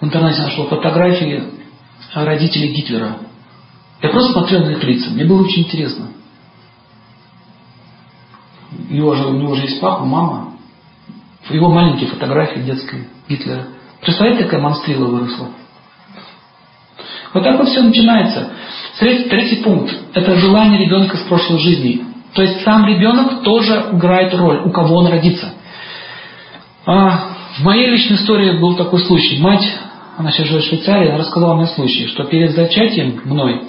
в 0.00 0.04
интернете 0.04 0.42
нашел 0.42 0.68
фотографии 0.68 1.42
родителей 2.14 2.72
Гитлера. 2.72 3.16
Я 4.00 4.10
просто 4.10 4.32
смотрел 4.32 4.64
на 4.64 4.70
их 4.70 4.84
лица. 4.84 5.10
Мне 5.10 5.24
было 5.24 5.42
очень 5.42 5.64
интересно. 5.64 6.06
Его 8.88 9.12
же, 9.16 9.26
у 9.26 9.32
него 9.32 9.56
же 9.56 9.62
есть 9.62 9.80
папа, 9.80 10.04
мама 10.04 10.54
его 11.50 11.68
маленькие 11.68 12.08
фотографии 12.10 12.60
детской 12.60 13.08
Гитлера. 13.28 13.66
Представляете, 14.00 14.44
какая 14.44 14.60
монстрила 14.60 15.06
выросла? 15.06 15.48
Вот 17.32 17.42
так 17.42 17.58
вот 17.58 17.70
все 17.70 17.82
начинается. 17.82 18.50
Третий, 19.00 19.28
третий 19.28 19.56
пункт– 19.64 19.92
это 20.14 20.36
желание 20.36 20.78
ребенка 20.78 21.16
с 21.16 21.22
прошлой 21.22 21.58
жизни. 21.58 22.04
То 22.34 22.42
есть 22.42 22.62
сам 22.62 22.86
ребенок 22.86 23.42
тоже 23.42 23.90
играет 23.92 24.32
роль, 24.34 24.62
у 24.64 24.70
кого 24.70 24.98
он 24.98 25.08
родится. 25.08 25.54
А, 26.86 27.30
в 27.58 27.64
моей 27.64 27.90
личной 27.90 28.16
истории 28.16 28.58
был 28.58 28.76
такой 28.76 29.00
случай. 29.00 29.38
Мать, 29.40 29.66
она 30.16 30.30
сейчас 30.30 30.48
живет 30.48 30.64
в 30.64 30.68
Швейцарии, 30.68 31.08
она 31.08 31.18
рассказала 31.18 31.54
мне 31.54 31.66
случай, 31.66 32.06
что 32.08 32.24
перед 32.24 32.52
зачатием 32.52 33.20
мной 33.24 33.62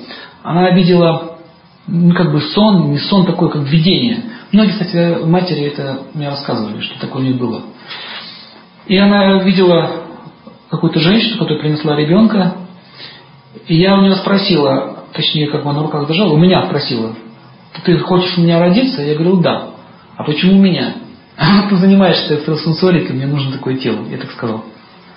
она 0.44 0.72
видела 0.72 1.38
ну, 1.88 2.14
как 2.14 2.32
бы 2.32 2.42
сон, 2.42 2.92
не 2.92 2.98
сон 2.98 3.26
такой, 3.26 3.52
как 3.52 3.64
видение. 3.64 4.24
Многие, 4.52 4.72
кстати, 4.72 5.24
матери 5.26 5.66
это 5.66 6.00
мне 6.14 6.30
рассказывали, 6.30 6.82
что 6.82 7.00
такое 7.00 7.22
у 7.22 7.26
них 7.26 7.38
было. 7.38 7.62
И 8.88 8.98
она 8.98 9.42
видела 9.44 9.92
какую-то 10.70 11.00
женщину, 11.00 11.38
которая 11.40 11.62
принесла 11.62 11.96
ребенка, 11.96 12.56
и 13.68 13.76
я 13.76 13.98
у 13.98 14.02
нее 14.02 14.16
спросила, 14.16 15.06
точнее, 15.14 15.48
как 15.48 15.64
бы 15.64 15.70
она 15.70 15.80
на 15.80 15.86
руках 15.86 16.08
держала, 16.08 16.34
у 16.34 16.38
меня 16.38 16.66
спросила, 16.66 17.16
ты 17.84 17.98
хочешь 18.00 18.38
у 18.38 18.42
меня 18.42 18.60
родиться? 18.60 19.02
Я 19.02 19.14
говорил, 19.14 19.40
да. 19.42 19.70
А 20.18 20.24
почему 20.24 20.58
у 20.58 20.62
меня? 20.62 20.96
А 21.38 21.68
ты 21.70 21.76
занимаешься 21.76 22.36
экстрасенсорикой, 22.36 23.16
мне 23.16 23.28
нужно 23.28 23.54
такое 23.54 23.76
тело. 23.78 24.06
Я 24.10 24.18
так 24.18 24.32
сказал. 24.32 24.64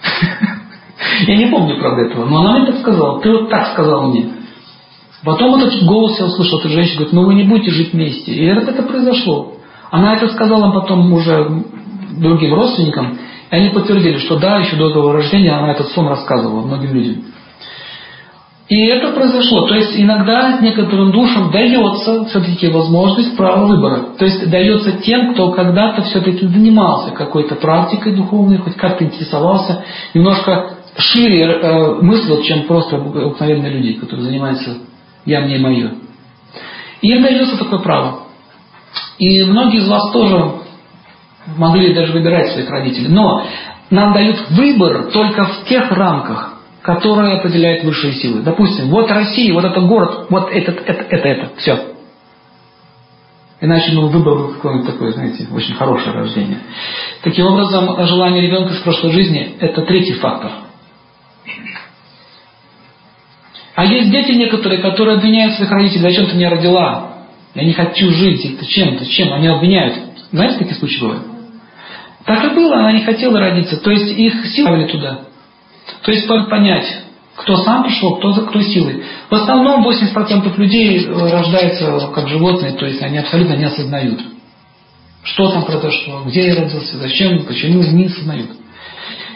Я 1.26 1.36
не 1.36 1.46
помню, 1.46 1.78
правда, 1.78 2.02
этого, 2.02 2.24
но 2.26 2.40
она 2.40 2.58
мне 2.58 2.72
так 2.72 2.80
сказала. 2.80 3.20
Ты 3.20 3.30
вот 3.30 3.50
так 3.50 3.72
сказал 3.72 4.10
мне. 4.10 4.30
Потом 5.24 5.56
этот 5.56 5.82
голос 5.84 6.18
я 6.18 6.26
услышал, 6.26 6.60
эта 6.60 6.68
женщина 6.68 6.98
говорит, 6.98 7.12
ну 7.12 7.26
вы 7.26 7.34
не 7.34 7.42
будете 7.42 7.70
жить 7.70 7.92
вместе. 7.92 8.32
И 8.32 8.44
это, 8.44 8.70
это 8.70 8.82
произошло. 8.82 9.54
Она 9.90 10.14
это 10.16 10.28
сказала 10.28 10.70
потом 10.72 11.12
уже 11.12 11.64
другим 12.18 12.54
родственникам, 12.54 13.18
и 13.50 13.54
они 13.54 13.70
подтвердили, 13.70 14.18
что 14.18 14.38
да, 14.38 14.58
еще 14.58 14.76
до 14.76 14.90
того 14.90 15.12
рождения 15.12 15.52
она 15.52 15.72
этот 15.72 15.88
сон 15.88 16.08
рассказывала 16.08 16.66
многим 16.66 16.94
людям. 16.94 17.24
И 18.68 18.86
это 18.86 19.12
произошло. 19.12 19.66
То 19.66 19.74
есть 19.76 19.98
иногда 19.98 20.58
некоторым 20.60 21.10
душам 21.10 21.50
дается 21.50 22.26
все-таки 22.26 22.68
возможность 22.68 23.34
права 23.36 23.66
выбора. 23.66 24.08
То 24.18 24.26
есть 24.26 24.50
дается 24.50 24.92
тем, 24.98 25.32
кто 25.32 25.52
когда-то 25.52 26.02
все-таки 26.02 26.46
занимался 26.46 27.12
какой-то 27.12 27.54
практикой 27.54 28.14
духовной, 28.14 28.58
хоть 28.58 28.76
как-то 28.76 29.04
интересовался, 29.04 29.84
немножко 30.12 30.78
шире 30.98 31.44
э, 31.44 31.94
мыслил, 32.02 32.42
чем 32.42 32.64
просто 32.64 32.96
обыкновенные 32.96 33.70
люди, 33.70 33.94
которые 33.94 34.26
занимаются 34.26 34.78
я 35.24 35.40
мне 35.40 35.58
мое. 35.58 35.92
И 37.00 37.08
им 37.08 37.22
дается 37.22 37.56
такое 37.56 37.78
право. 37.78 38.24
И 39.18 39.44
многие 39.44 39.78
из 39.78 39.88
вас 39.88 40.12
тоже 40.12 40.52
могли 41.56 41.94
даже 41.94 42.12
выбирать 42.12 42.52
своих 42.52 42.68
родителей. 42.68 43.08
Но 43.08 43.44
нам 43.90 44.12
дают 44.12 44.50
выбор 44.50 45.10
только 45.12 45.44
в 45.44 45.64
тех 45.64 45.90
рамках, 45.92 46.57
которые 46.88 47.34
определяют 47.34 47.84
высшие 47.84 48.14
силы. 48.14 48.40
Допустим, 48.40 48.88
вот 48.88 49.10
Россия, 49.10 49.52
вот 49.52 49.62
этот 49.62 49.86
город, 49.86 50.28
вот 50.30 50.50
этот, 50.50 50.80
это, 50.86 51.02
это, 51.02 51.28
это, 51.28 51.50
все. 51.58 51.78
Иначе 53.60 53.92
ну, 53.92 54.08
выбор 54.08 54.38
был 54.38 54.54
какое-нибудь 54.54 54.86
такое, 54.86 55.12
знаете, 55.12 55.46
очень 55.52 55.74
хорошее 55.74 56.14
рождение. 56.14 56.60
Таким 57.22 57.44
образом, 57.44 57.94
желание 58.06 58.40
ребенка 58.40 58.72
с 58.72 58.78
прошлой 58.78 59.12
жизни– 59.12 59.56
это 59.60 59.82
третий 59.82 60.14
фактор– 60.14 60.50
а 63.74 63.84
есть 63.84 64.10
дети 64.10 64.32
некоторые, 64.32 64.80
которые 64.80 65.18
обвиняют 65.18 65.54
своих 65.54 65.70
родителей, 65.70 66.00
зачем 66.00 66.26
ты 66.26 66.34
меня 66.34 66.50
родила? 66.50 67.12
Я 67.54 67.64
не 67.64 67.72
хочу 67.72 68.10
жить. 68.10 68.44
Это 68.44 68.66
чем? 68.66 68.94
Это 68.94 69.06
чем? 69.06 69.32
Они 69.32 69.46
обвиняют. 69.46 69.94
Знаете, 70.32 70.58
такие 70.58 70.74
случаи 70.74 71.00
бывают? 71.00 71.22
Так 72.24 72.44
и 72.44 72.56
было, 72.56 72.78
она 72.78 72.90
не 72.90 73.02
хотела 73.02 73.38
родиться. 73.38 73.76
То 73.76 73.92
есть 73.92 74.18
их 74.18 74.46
силы 74.46 74.84
туда. 74.86 75.28
То 76.02 76.12
есть 76.12 76.26
понять, 76.26 76.86
кто 77.38 77.56
сам 77.58 77.84
пришел, 77.84 78.16
кто, 78.16 78.32
кто 78.32 78.60
силой. 78.60 79.04
В 79.30 79.34
основном 79.34 79.86
80% 79.88 80.56
людей 80.56 81.04
э, 81.04 81.30
рождаются 81.30 82.10
как 82.12 82.28
животные, 82.28 82.72
то 82.72 82.86
есть 82.86 83.00
они 83.02 83.18
абсолютно 83.18 83.54
не 83.54 83.64
осознают, 83.64 84.20
что 85.22 85.50
там 85.52 85.64
произошло, 85.64 86.22
где 86.26 86.48
я 86.48 86.56
родился, 86.56 86.98
зачем, 86.98 87.44
почему, 87.44 87.82
не 87.82 88.06
осознают. 88.06 88.50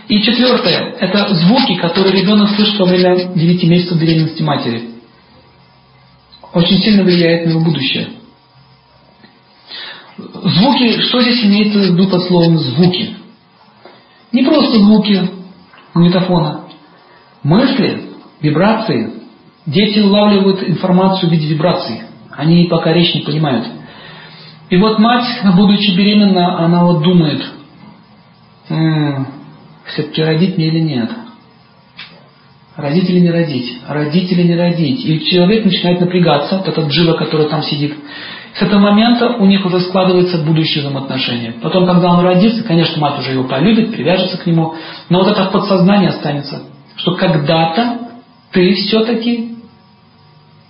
И 0.08 0.20
четвертое– 0.20 0.96
это 1.00 1.32
звуки, 1.34 1.76
которые 1.76 2.20
ребенок 2.20 2.50
слышит 2.50 2.78
во 2.78 2.86
время 2.86 3.32
9 3.34 3.64
месяцев 3.64 3.98
беременности 3.98 4.42
матери. 4.42 4.90
Очень 6.52 6.78
сильно 6.82 7.04
влияет 7.04 7.46
на 7.46 7.50
его 7.50 7.60
будущее. 7.60 8.08
Звуки, 10.18 11.00
что 11.02 11.20
здесь 11.20 11.44
имеется 11.44 11.78
в 11.78 11.82
виду 11.82 12.08
под 12.08 12.22
словом 12.24 12.58
«звуки»? 12.58 13.16
Не 14.32 14.42
просто 14.42 14.78
звуки 14.78 15.30
магнитофона. 15.94 16.64
Мысли, 17.42 18.10
вибрации. 18.40 19.14
Дети 19.66 20.00
улавливают 20.00 20.62
информацию 20.62 21.28
в 21.28 21.32
виде 21.32 21.46
вибраций. 21.48 22.02
Они 22.30 22.66
пока 22.66 22.92
речь 22.92 23.14
не 23.14 23.20
понимают. 23.22 23.66
И 24.70 24.76
вот 24.76 24.98
мать, 24.98 25.26
будучи 25.54 25.90
беременна, 25.90 26.64
она 26.64 26.84
вот 26.84 27.02
думает, 27.02 27.42
все-таки 29.84 30.22
родить 30.22 30.56
мне 30.56 30.68
или 30.68 30.80
нет. 30.80 31.10
Родить 32.74 33.10
или 33.10 33.20
не 33.20 33.30
родить? 33.30 33.80
Родить 33.86 34.32
или 34.32 34.42
не 34.44 34.56
родить? 34.56 35.04
И 35.04 35.26
человек 35.30 35.66
начинает 35.66 36.00
напрягаться, 36.00 36.56
вот 36.56 36.68
этот 36.68 36.88
джива, 36.88 37.14
который 37.14 37.48
там 37.48 37.62
сидит. 37.62 37.94
С 38.54 38.60
этого 38.60 38.80
момента 38.80 39.36
у 39.38 39.46
них 39.46 39.64
уже 39.64 39.80
складывается 39.80 40.38
будущее 40.38 40.82
взаимоотношения. 40.82 41.54
Потом, 41.62 41.86
когда 41.86 42.12
он 42.12 42.20
родится, 42.20 42.62
конечно, 42.64 43.00
мать 43.00 43.18
уже 43.20 43.32
его 43.32 43.44
полюбит, 43.44 43.92
привяжется 43.92 44.36
к 44.36 44.46
нему, 44.46 44.74
но 45.08 45.20
вот 45.20 45.28
это 45.28 45.44
в 45.44 45.52
подсознании 45.52 46.08
останется, 46.08 46.62
что 46.96 47.14
когда-то 47.14 47.98
ты 48.50 48.74
все-таки 48.74 49.56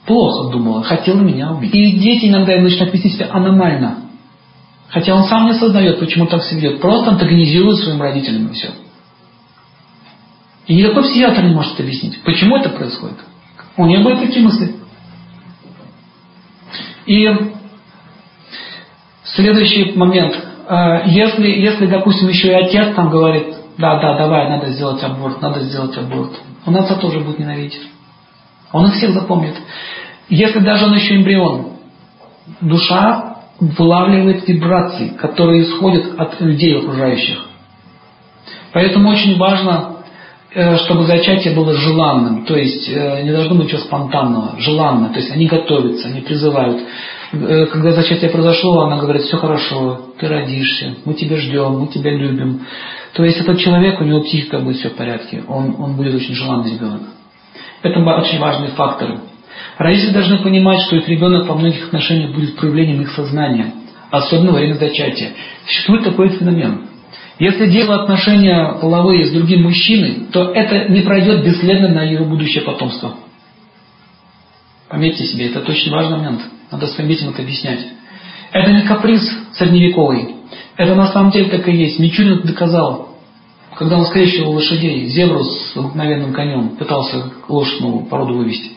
плохо 0.07 0.53
думала, 0.53 0.85
хотела 0.85 1.21
меня 1.21 1.51
убить. 1.51 1.75
И 1.75 1.99
дети 1.99 2.27
иногда 2.27 2.57
начинают 2.61 2.95
вести 2.95 3.11
себя 3.11 3.31
аномально. 3.33 3.99
Хотя 4.89 5.15
он 5.15 5.25
сам 5.25 5.47
не 5.47 5.53
осознает, 5.53 5.99
почему 5.99 6.27
так 6.27 6.45
себя 6.45 6.61
ведет. 6.61 6.81
Просто 6.81 7.11
антагонизирует 7.11 7.79
своим 7.79 8.01
родителям 8.01 8.49
и 8.49 8.53
все. 8.53 8.71
И 10.67 10.77
никакой 10.77 11.03
психиатр 11.05 11.43
не 11.43 11.55
может 11.55 11.81
объяснить, 11.81 12.23
почему 12.23 12.57
это 12.57 12.69
происходит. 12.69 13.19
У 13.77 13.87
него 13.87 14.05
были 14.05 14.27
такие 14.27 14.45
мысли. 14.45 14.77
И 17.07 17.27
следующий 19.35 19.93
момент. 19.97 20.35
А, 20.69 21.03
если, 21.07 21.49
если, 21.49 21.87
допустим, 21.87 22.29
еще 22.29 22.49
и 22.49 22.55
отец 22.55 22.95
там 22.95 23.11
говорит, 23.11 23.55
да, 23.79 24.01
да, 24.01 24.17
давай, 24.19 24.49
надо 24.49 24.71
сделать 24.71 25.03
аборт, 25.03 25.41
надо 25.41 25.61
сделать 25.61 25.97
аборт, 25.97 26.33
он 26.67 26.77
отца 26.77 26.97
тоже 26.97 27.21
будет 27.21 27.39
ненавидеть. 27.39 27.81
Он 28.73 28.87
их 28.87 28.95
всех 28.95 29.11
запомнит. 29.13 29.55
Если 30.29 30.61
даже 30.61 30.87
он 30.87 30.95
еще 30.95 31.17
эмбрион, 31.17 31.73
душа 32.61 33.37
вылавливает 33.61 34.47
вибрации, 34.49 35.09
которые 35.09 35.63
исходят 35.63 36.19
от 36.19 36.41
людей 36.41 36.79
окружающих. 36.79 37.47
Поэтому 38.73 39.11
очень 39.11 39.37
важно, 39.37 39.97
э, 40.55 40.79
чтобы 40.79 41.05
зачатие 41.05 41.55
было 41.55 41.75
желанным, 41.75 42.45
то 42.45 42.57
есть 42.57 42.89
э, 42.89 43.23
не 43.23 43.31
должно 43.31 43.55
быть 43.55 43.67
ничего 43.67 43.81
спонтанного, 43.81 44.59
желанно, 44.59 45.11
то 45.11 45.19
есть 45.19 45.31
они 45.31 45.47
готовятся, 45.47 46.09
они 46.09 46.23
призывают. 46.23 46.83
Э, 47.33 47.67
когда 47.67 47.93
зачатие 47.93 48.31
произошло, 48.31 48.83
она 48.83 48.99
говорит, 48.99 49.23
все 49.23 49.39
хорошо, 49.39 50.13
ты 50.19 50.29
родишься, 50.29 50.97
мы 51.07 51.15
тебя 51.15 51.39
ждем, 51.39 51.79
мы 51.79 51.87
тебя 51.89 52.11
любим. 52.11 52.61
То 53.15 53.25
есть 53.25 53.41
этот 53.41 53.59
человек, 53.59 54.01
у 54.01 54.05
него 54.05 54.21
психика 54.21 54.59
будет 54.59 54.77
все 54.77 54.91
в 54.91 54.95
порядке, 54.97 55.43
он, 55.49 55.77
он 55.79 55.97
будет 55.97 56.15
очень 56.15 56.35
желанный 56.35 56.73
ребенок. 56.73 57.03
Это 57.83 58.01
очень 58.01 58.39
важные 58.39 58.71
факторы. 58.71 59.21
Родители 59.79 60.13
должны 60.13 60.39
понимать, 60.39 60.83
что 60.83 60.97
их 60.97 61.09
ребенок 61.09 61.49
во 61.49 61.55
многих 61.55 61.87
отношениях 61.87 62.35
будет 62.35 62.57
проявлением 62.57 63.01
их 63.01 63.11
сознания, 63.13 63.73
особенно 64.11 64.53
во 64.53 64.59
время 64.59 64.75
зачатия. 64.75 65.31
Существует 65.67 66.05
такой 66.05 66.29
феномен. 66.31 66.87
Если 67.39 67.67
дело 67.71 68.03
отношения 68.03 68.79
половые 68.81 69.27
с 69.27 69.33
другим 69.33 69.63
мужчиной, 69.63 70.27
то 70.33 70.53
это 70.53 70.89
не 70.91 71.01
пройдет 71.01 71.45
бесследно 71.45 71.89
на 71.89 72.03
его 72.03 72.27
будущее 72.27 72.63
потомство. 72.63 73.15
Пометьте 74.89 75.25
себе, 75.25 75.47
это 75.47 75.61
очень 75.61 75.91
важный 75.91 76.19
момент. 76.19 76.43
Надо 76.73 76.87
своим 76.87 77.11
детям 77.11 77.29
это 77.29 77.43
объяснять. 77.43 77.81
Это 78.51 78.73
не 78.73 78.83
каприз 78.83 79.23
средневековый. 79.53 80.37
Это 80.77 80.95
на 80.95 81.09
самом 81.09 81.31
деле 81.31 81.51
так 81.51 81.69
и 81.69 81.73
есть. 81.73 81.99
Мичурин 81.99 82.39
это 82.39 82.49
доказал. 82.49 83.09
Когда 83.77 83.99
он 83.99 84.07
скрещивал 84.07 84.53
лошадей, 84.53 85.07
зебру 85.07 85.45
с 85.45 85.77
обыкновенным 85.77 86.33
конем, 86.33 86.77
пытался 86.77 87.31
лошадную 87.49 88.07
породу 88.07 88.35
вывести. 88.35 88.73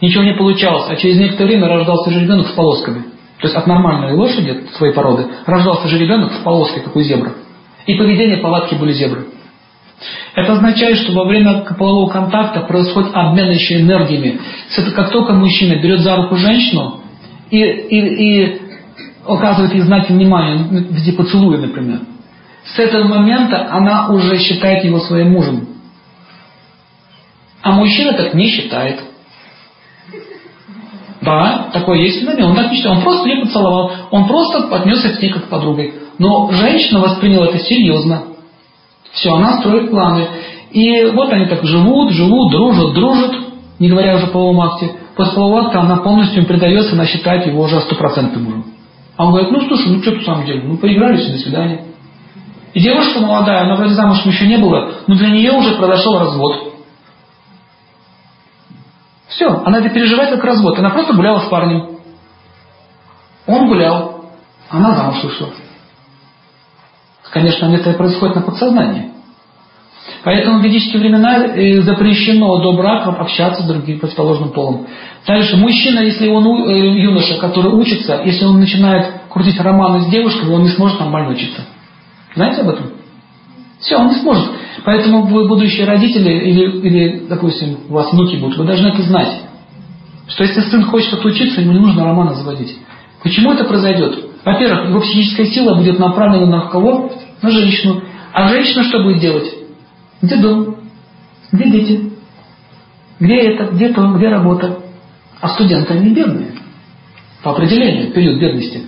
Ничего 0.00 0.24
не 0.24 0.34
получалось, 0.34 0.86
а 0.88 0.96
через 0.96 1.16
некоторое 1.18 1.50
время 1.50 1.68
рождался 1.68 2.10
жеребенок 2.10 2.48
с 2.48 2.52
полосками. 2.52 3.04
То 3.38 3.48
есть 3.48 3.54
от 3.54 3.66
нормальной 3.66 4.14
лошади, 4.14 4.64
своей 4.76 4.92
породы, 4.92 5.26
рождался 5.46 5.88
жеребенок 5.88 6.32
с 6.32 6.38
полоской, 6.38 6.82
как 6.82 6.94
у 6.94 7.00
зебры. 7.00 7.32
И 7.86 7.94
поведение 7.94 8.38
повадки 8.38 8.74
были 8.74 8.92
зебры. 8.92 9.26
Это 10.34 10.52
означает, 10.52 10.98
что 10.98 11.12
во 11.12 11.24
время 11.24 11.64
полового 11.78 12.10
контакта 12.10 12.60
происходит 12.60 13.10
обмен 13.14 13.50
еще 13.50 13.80
энергиями. 13.80 14.40
Как 14.94 15.10
только 15.10 15.32
мужчина 15.32 15.80
берет 15.80 16.00
за 16.00 16.16
руку 16.16 16.36
женщину 16.36 17.00
и, 17.50 17.58
и, 17.58 18.44
и 18.44 18.60
оказывает 19.26 19.72
ей 19.72 19.82
знаки 19.82 20.12
внимания, 20.12 20.64
в 20.64 20.94
виде 20.94 21.12
поцелуя, 21.12 21.58
например, 21.58 22.00
с 22.64 22.78
этого 22.78 23.06
момента 23.06 23.68
она 23.70 24.08
уже 24.08 24.38
считает 24.38 24.84
его 24.84 25.00
своим 25.00 25.32
мужем. 25.32 25.68
А 27.62 27.72
мужчина 27.72 28.12
так 28.12 28.34
не 28.34 28.48
считает. 28.48 29.00
Да, 31.20 31.70
такое 31.72 31.98
есть 31.98 32.20
феномен. 32.20 32.44
Он 32.50 32.56
так 32.56 32.70
не 32.70 32.76
считает. 32.76 32.98
Он 32.98 33.02
просто 33.02 33.28
ее 33.28 33.44
поцеловал. 33.44 33.92
Он 34.10 34.26
просто 34.26 34.68
отнесся 34.76 35.10
к 35.10 35.22
ней 35.22 35.32
как 35.32 35.46
к 35.46 35.48
подругой. 35.48 35.94
Но 36.18 36.50
женщина 36.52 37.00
восприняла 37.00 37.46
это 37.46 37.58
серьезно. 37.58 38.22
Все, 39.12 39.32
она 39.34 39.58
строит 39.58 39.90
планы. 39.90 40.28
И 40.70 41.10
вот 41.14 41.32
они 41.32 41.46
так 41.46 41.64
живут, 41.64 42.12
живут, 42.12 42.52
дружат, 42.52 42.94
дружат, 42.94 43.32
не 43.78 43.88
говоря 43.88 44.16
уже 44.16 44.26
о 44.26 44.30
половом 44.30 44.60
акте. 44.60 44.92
После 45.16 45.34
полового 45.34 45.66
акта 45.66 45.80
она 45.80 45.96
полностью 45.96 46.42
им 46.42 46.46
предается, 46.46 46.92
она 46.92 47.06
считает 47.06 47.46
его 47.46 47.62
уже 47.62 47.80
стопроцентным 47.80 48.44
мужем. 48.44 48.64
А 49.16 49.24
он 49.24 49.30
говорит, 49.30 49.50
ну 49.50 49.66
слушай, 49.66 49.90
ну 49.90 50.02
что 50.02 50.12
тут 50.12 50.22
в 50.22 50.26
самом 50.26 50.44
деле, 50.44 50.62
ну 50.64 50.76
поигрались, 50.76 51.26
до 51.26 51.38
свидания. 51.38 51.86
И 52.74 52.80
девушка 52.80 53.20
молодая, 53.20 53.62
она 53.62 53.76
вроде 53.76 53.94
замужем 53.94 54.30
еще 54.30 54.46
не 54.46 54.58
была, 54.58 54.90
но 55.06 55.14
для 55.14 55.30
нее 55.30 55.52
уже 55.52 55.76
произошел 55.76 56.18
развод. 56.18 56.74
Все, 59.28 59.48
она 59.64 59.78
это 59.78 59.88
переживает 59.88 60.34
как 60.34 60.44
развод. 60.44 60.78
Она 60.78 60.90
просто 60.90 61.14
гуляла 61.14 61.40
с 61.40 61.48
парнем. 61.48 61.98
Он 63.46 63.68
гулял, 63.68 64.26
она 64.68 64.94
замуж 64.94 65.24
вышла. 65.24 65.48
Конечно, 67.30 67.74
это 67.74 67.92
происходит 67.94 68.36
на 68.36 68.42
подсознании. 68.42 69.12
Поэтому 70.26 70.58
в 70.58 70.64
ведические 70.64 70.98
времена 70.98 71.54
э, 71.54 71.82
запрещено 71.82 72.58
до 72.58 72.72
брака 72.72 73.10
общаться 73.10 73.62
с 73.62 73.66
другим 73.68 74.00
противоположным 74.00 74.48
полом. 74.48 74.88
Дальше, 75.24 75.56
мужчина, 75.56 76.00
если 76.00 76.26
он 76.28 76.44
э, 76.68 77.00
юноша, 77.00 77.36
который 77.36 77.70
учится, 77.70 78.22
если 78.24 78.44
он 78.44 78.58
начинает 78.58 79.06
крутить 79.30 79.60
романы 79.60 80.00
с 80.00 80.06
девушкой, 80.06 80.52
он 80.52 80.64
не 80.64 80.70
сможет 80.70 80.98
нормально 80.98 81.30
учиться. 81.30 81.60
Знаете 82.34 82.62
об 82.62 82.70
этом? 82.70 82.86
Все, 83.78 83.94
он 83.98 84.08
не 84.08 84.16
сможет. 84.16 84.50
Поэтому 84.84 85.26
вы, 85.26 85.46
будущие 85.46 85.86
родители, 85.86 86.32
или, 86.32 86.80
или, 86.80 87.26
допустим, 87.28 87.78
у 87.88 87.92
вас 87.92 88.12
внуки 88.12 88.34
будут, 88.34 88.58
вы 88.58 88.64
должны 88.64 88.88
это 88.88 89.02
знать. 89.02 89.42
Что 90.26 90.42
если 90.42 90.60
сын 90.62 90.86
хочет 90.86 91.06
что-то 91.06 91.28
учиться, 91.28 91.60
ему 91.60 91.72
не 91.72 91.78
нужно 91.78 92.02
романа 92.02 92.34
заводить. 92.34 92.76
Почему 93.22 93.52
это 93.52 93.62
произойдет? 93.62 94.24
Во-первых, 94.44 94.88
его 94.88 95.00
психическая 95.02 95.46
сила 95.46 95.76
будет 95.76 96.00
направлена 96.00 96.46
на 96.46 96.60
кого? 96.62 97.12
На 97.42 97.50
женщину. 97.50 98.02
А 98.32 98.48
женщина 98.48 98.82
что 98.82 99.04
будет 99.04 99.20
делать? 99.20 99.65
Где 100.22 100.36
дом? 100.36 100.76
Где 101.52 101.70
дети? 101.70 102.12
Где 103.20 103.36
это? 103.52 103.72
Где 103.72 103.88
то? 103.90 104.12
Где 104.12 104.28
работа? 104.28 104.78
А 105.40 105.48
студенты, 105.50 105.94
они 105.94 106.10
бедные. 106.10 106.52
По 107.42 107.52
определению, 107.52 108.12
период 108.12 108.40
бедности. 108.40 108.82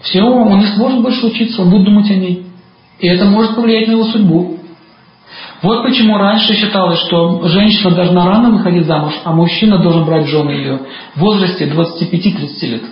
Все, 0.00 0.22
он 0.22 0.58
не 0.58 0.66
сможет 0.66 1.02
больше 1.02 1.26
учиться, 1.26 1.62
он 1.62 1.70
будет 1.70 1.84
думать 1.84 2.10
о 2.10 2.14
ней. 2.14 2.46
И 2.98 3.06
это 3.06 3.26
может 3.26 3.54
повлиять 3.54 3.88
на 3.88 3.92
его 3.92 4.04
судьбу. 4.04 4.58
Вот 5.62 5.84
почему 5.84 6.16
раньше 6.16 6.54
считалось, 6.54 7.00
что 7.00 7.46
женщина 7.48 7.90
должна 7.90 8.26
рано 8.26 8.50
выходить 8.50 8.86
замуж, 8.86 9.12
а 9.24 9.32
мужчина 9.32 9.78
должен 9.78 10.04
брать 10.04 10.26
жены 10.26 10.50
ее 10.50 10.80
в 11.14 11.20
возрасте 11.20 11.66
25-30 11.66 12.66
лет. 12.66 12.82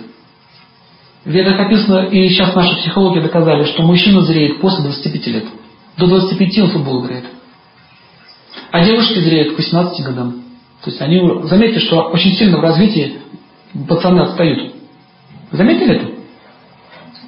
В 1.25 1.29
ведах 1.29 1.59
описано, 1.59 2.05
и 2.05 2.29
сейчас 2.29 2.55
наши 2.55 2.75
психологи 2.77 3.19
доказали, 3.19 3.65
что 3.65 3.83
мужчина 3.83 4.21
зреет 4.21 4.61
после 4.61 4.83
25 4.83 5.27
лет. 5.27 5.45
До 5.97 6.07
25 6.07 6.59
он 6.59 6.69
футбол 6.69 7.05
играет. 7.05 7.25
А 8.71 8.85
девушки 8.85 9.19
зреют 9.19 9.55
к 9.55 9.57
18 9.57 10.05
годам. 10.05 10.43
То 10.83 10.89
есть 10.89 11.01
они, 11.01 11.21
заметьте, 11.43 11.79
что 11.79 12.03
очень 12.09 12.33
сильно 12.33 12.57
в 12.57 12.61
развитии 12.61 13.19
пацаны 13.87 14.21
отстают. 14.21 14.73
Заметили 15.51 15.95
это? 15.95 16.11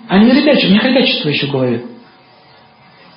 Они 0.08 0.26
не 0.26 0.34
ребячество, 0.34 0.70
у 0.70 0.74
них 0.74 0.84
ребячество 0.84 1.30
еще 1.30 1.48
в 1.48 1.52
голове. 1.52 1.86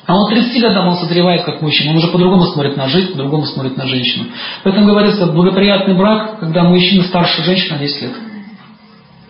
А 0.07 0.17
он 0.17 0.29
30 0.29 0.61
годам 0.61 0.89
он 0.89 0.97
созревает 0.97 1.45
как 1.45 1.63
мужчина, 1.63 1.93
он 1.93 1.97
уже 1.97 2.09
по-другому 2.09 2.45
смотрит 2.45 2.77
на 2.77 2.89
жизнь, 2.89 3.13
по-другому 3.13 3.47
смотрит 3.47 3.77
на 3.77 3.87
женщину. 3.87 4.27
Поэтому 4.63 4.87
говорится, 4.87 5.27
благоприятный 5.27 5.97
брак, 5.97 6.41
когда 6.41 6.65
мужчина 6.65 7.05
старше 7.05 7.43
женщины 7.43 7.77
на 7.77 7.79
10 7.79 8.03
лет. 8.03 8.13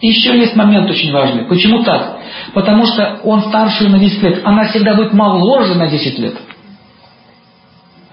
И 0.01 0.09
еще 0.09 0.37
есть 0.37 0.57
момент 0.57 0.91
очень 0.91 1.13
важный. 1.13 1.45
Почему 1.45 1.85
так? 1.85 2.19
Потому 2.53 2.87
что 2.87 3.21
он 3.25 3.43
старше 3.43 3.89
на 3.89 3.99
10 3.99 4.23
лет. 4.23 4.41
Она 4.45 4.69
всегда 4.69 4.95
будет 4.95 5.13
моложе 5.13 5.75
на 5.75 5.87
10 5.87 6.19
лет. 6.19 6.35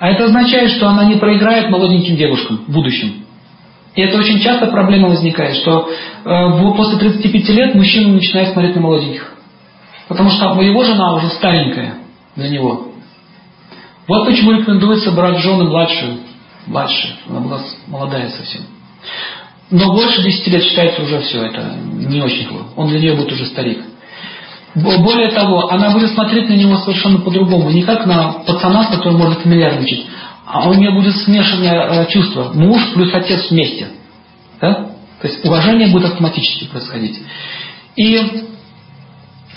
А 0.02 0.10
это 0.10 0.26
означает, 0.26 0.72
что 0.72 0.89
она 0.89 1.06
не 1.06 1.18
проиграет 1.18 1.70
молоденьким 1.70 2.16
девушкам 2.16 2.66
в 2.68 2.72
будущем. 2.72 3.24
И 3.93 4.02
это 4.02 4.18
очень 4.18 4.39
часто 4.39 4.66
проблема 4.66 5.10
возникает, 5.10 5.58
что 5.58 5.91
э, 6.26 6.76
после 6.76 6.97
35 6.97 7.49
лет 7.49 7.76
мужчина 7.76 8.14
начинает 8.14 8.49
смотреть 8.49 8.74
на 8.74 8.82
молоденьких. 8.82 9.32
Потому 10.08 10.32
что 10.32 10.60
его 10.60 10.84
жена 10.84 11.14
уже 11.14 11.28
старенькая 11.28 11.99
для 12.36 12.49
него. 12.49 12.88
Вот 14.08 14.26
почему 14.26 14.54
рекомендуется 14.54 15.12
брать 15.12 15.38
жены 15.38 15.66
младшую. 15.66 16.18
Младшую. 16.66 17.14
Она 17.30 17.39
была 17.41 17.60
молодая 17.86 18.30
совсем. 18.30 18.64
Но 19.70 19.93
больше 19.93 20.24
10 20.24 20.47
лет 20.47 20.64
считается 20.64 21.04
уже 21.04 21.20
все, 21.20 21.45
это 21.45 21.76
не 21.76 22.24
очень 22.24 22.47
плохо. 22.47 22.66
Он 22.76 22.88
для 22.88 22.99
нее 22.99 23.14
будет 23.14 23.34
уже 23.34 23.45
старик. 23.45 23.84
Более 24.74 25.32
того, 25.32 25.69
она 25.69 25.91
будет 25.91 26.11
смотреть 26.11 26.49
на 26.49 26.53
него 26.53 26.78
совершенно 26.78 27.19
по-другому. 27.19 27.69
Не 27.72 27.84
как 27.84 28.05
на 28.05 28.34
пацана, 28.45 28.86
с 28.86 28.88
которым 28.88 29.19
можно 29.19 29.36
фамильярничать, 29.36 30.05
а 30.45 30.69
у 30.69 30.74
нее 30.74 30.91
будет 30.91 31.15
смешанное 31.17 32.03
э, 32.03 32.11
чувство. 32.11 32.51
Муж 32.53 32.82
плюс 32.93 33.13
отец 33.13 33.49
вместе. 33.49 33.88
Да? 34.61 34.74
То 35.22 35.28
есть 35.28 35.43
уважение 35.45 35.89
будет 35.89 36.05
автоматически 36.05 36.65
происходить. 36.65 37.19
И 37.95 38.19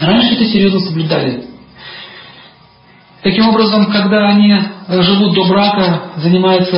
раньше 0.01 0.35
это 0.35 0.45
серьезно 0.47 0.81
соблюдали. 0.81 1.45
Таким 3.23 3.49
образом, 3.49 3.87
когда 3.87 4.29
они 4.29 4.55
живут 4.89 5.35
до 5.35 5.45
брака, 5.45 6.13
занимаются 6.17 6.77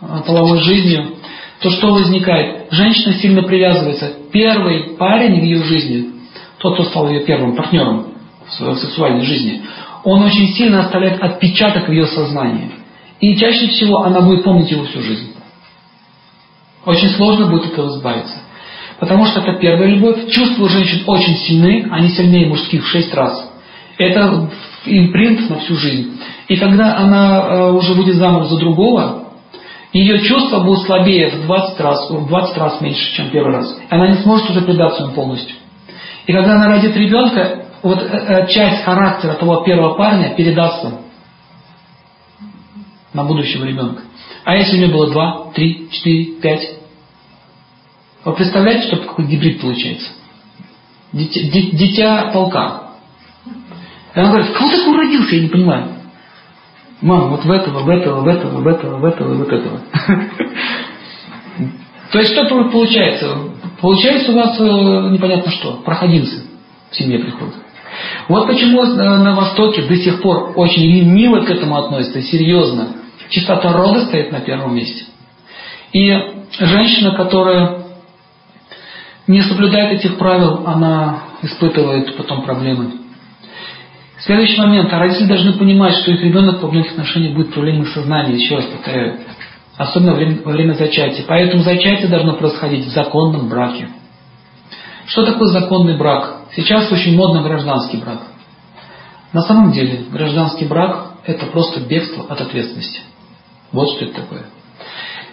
э, 0.00 0.22
половой 0.26 0.60
жизнью, 0.60 1.16
то 1.60 1.70
что 1.70 1.92
возникает? 1.92 2.72
Женщина 2.72 3.14
сильно 3.14 3.42
привязывается. 3.42 4.12
Первый 4.32 4.96
парень 4.96 5.40
в 5.40 5.44
ее 5.44 5.62
жизни, 5.62 6.15
тот, 6.58 6.74
кто 6.74 6.84
стал 6.84 7.08
ее 7.08 7.20
первым 7.20 7.56
партнером 7.56 8.14
в 8.46 8.76
сексуальной 8.76 9.24
жизни, 9.24 9.62
он 10.04 10.22
очень 10.22 10.48
сильно 10.54 10.80
оставляет 10.80 11.20
отпечаток 11.20 11.88
в 11.88 11.92
ее 11.92 12.06
сознании. 12.06 12.70
И 13.20 13.36
чаще 13.36 13.68
всего 13.68 14.02
она 14.02 14.20
будет 14.20 14.44
помнить 14.44 14.70
его 14.70 14.84
всю 14.84 15.00
жизнь. 15.00 15.34
Очень 16.84 17.10
сложно 17.10 17.46
будет 17.46 17.72
этого 17.72 17.88
избавиться. 17.88 18.36
Потому 19.00 19.26
что 19.26 19.40
это 19.40 19.58
первая 19.58 19.88
любовь. 19.88 20.30
Чувства 20.30 20.64
у 20.64 20.68
женщин 20.68 21.02
очень 21.06 21.36
сильны, 21.36 21.88
они 21.90 22.08
сильнее 22.08 22.46
мужских 22.46 22.84
в 22.84 22.88
шесть 22.88 23.12
раз. 23.14 23.52
Это 23.98 24.48
импринт 24.84 25.50
на 25.50 25.58
всю 25.58 25.74
жизнь. 25.76 26.18
И 26.48 26.56
когда 26.56 26.96
она 26.98 27.40
э, 27.40 27.70
уже 27.72 27.94
будет 27.94 28.14
замуж 28.14 28.46
за 28.46 28.58
другого, 28.58 29.24
ее 29.92 30.20
чувства 30.20 30.60
будут 30.60 30.84
слабее 30.84 31.30
в 31.30 31.46
20 31.46 31.80
раз, 31.80 32.10
в 32.10 32.28
20 32.28 32.58
раз 32.58 32.80
меньше, 32.80 33.14
чем 33.16 33.30
первый 33.30 33.54
раз. 33.54 33.76
Она 33.90 34.08
не 34.08 34.16
сможет 34.18 34.50
уже 34.50 34.60
предаться 34.62 35.02
ему 35.02 35.12
полностью. 35.12 35.56
И 36.26 36.32
когда 36.32 36.56
она 36.56 36.68
родит 36.68 36.96
ребенка, 36.96 37.66
вот 37.82 38.02
э, 38.02 38.04
э, 38.04 38.46
часть 38.48 38.82
характера 38.84 39.34
того 39.34 39.62
первого 39.62 39.94
парня 39.94 40.34
передастся 40.34 41.00
на 43.12 43.24
будущего 43.24 43.64
ребенка. 43.64 44.02
А 44.44 44.56
если 44.56 44.76
у 44.76 44.78
нее 44.80 44.92
было 44.92 45.10
2, 45.10 45.52
3, 45.54 45.88
4, 45.90 46.24
5? 46.40 46.70
Вы 48.24 48.32
представляете, 48.32 48.88
что 48.88 48.96
какой 48.96 49.26
гибрид 49.26 49.60
получается? 49.60 50.08
Дитя, 51.12 51.40
дитя 51.76 52.30
полка. 52.32 52.82
И 54.14 54.18
она 54.18 54.30
говорит, 54.30 54.52
кого 54.52 54.70
такой 54.70 54.96
родился, 54.96 55.36
я 55.36 55.42
не 55.42 55.48
понимаю. 55.48 55.88
Мам, 57.02 57.30
вот 57.30 57.44
в 57.44 57.50
этого, 57.50 57.80
в 57.80 57.88
этого, 57.88 58.22
в 58.22 58.26
этого, 58.26 58.60
в 58.60 58.66
этого, 58.66 58.98
в 58.98 59.04
этого, 59.04 59.34
в 59.34 59.42
этого. 59.42 59.80
То 62.10 62.18
есть 62.18 62.32
что 62.32 62.46
получается? 62.70 63.55
Получается 63.80 64.32
у 64.32 64.34
вас 64.34 64.58
э, 64.58 65.10
непонятно 65.10 65.52
что, 65.52 65.82
проходимцы 65.84 66.44
в 66.90 66.96
семье 66.96 67.18
приходят. 67.18 67.54
Вот 68.28 68.46
почему 68.46 68.82
э, 68.82 68.94
на 68.94 69.34
Востоке 69.34 69.82
до 69.82 69.96
сих 69.96 70.22
пор 70.22 70.52
очень 70.56 71.12
мило 71.12 71.44
к 71.44 71.50
этому 71.50 71.76
относятся, 71.76 72.22
серьезно. 72.22 72.88
Чистота 73.28 73.72
рода 73.72 74.06
стоит 74.06 74.32
на 74.32 74.40
первом 74.40 74.74
месте. 74.74 75.04
И 75.92 76.10
женщина, 76.58 77.12
которая 77.16 77.86
не 79.26 79.42
соблюдает 79.42 79.98
этих 79.98 80.16
правил, 80.18 80.62
она 80.66 81.22
испытывает 81.42 82.16
потом 82.16 82.42
проблемы. 82.42 82.92
Следующий 84.20 84.58
момент. 84.58 84.92
А 84.92 84.98
родители 84.98 85.26
должны 85.26 85.52
понимать, 85.52 85.96
что 85.96 86.12
их 86.12 86.22
ребенок 86.22 86.60
по 86.60 86.68
многих 86.68 86.92
отношениях 86.92 87.34
будет 87.34 87.52
проблемой 87.52 87.86
сознания, 87.86 88.34
еще 88.34 88.56
раз 88.56 88.64
повторяю. 88.66 89.18
Особенно 89.76 90.12
во 90.12 90.16
время, 90.16 90.38
во 90.42 90.52
время 90.52 90.72
зачатия. 90.72 91.24
Поэтому 91.26 91.62
зачатие 91.62 92.08
должно 92.08 92.34
происходить 92.34 92.86
в 92.86 92.90
законном 92.90 93.48
браке. 93.48 93.88
Что 95.06 95.24
такое 95.24 95.48
законный 95.48 95.98
брак? 95.98 96.42
Сейчас 96.56 96.90
очень 96.90 97.16
модно 97.16 97.42
гражданский 97.42 97.98
брак. 97.98 98.22
На 99.32 99.42
самом 99.42 99.72
деле 99.72 100.04
гражданский 100.10 100.64
брак– 100.64 101.12
это 101.26 101.46
просто 101.46 101.80
бегство 101.80 102.24
от 102.28 102.40
ответственности. 102.40 103.00
Вот 103.72 103.90
что 103.90 104.06
это 104.06 104.22
такое. 104.22 104.46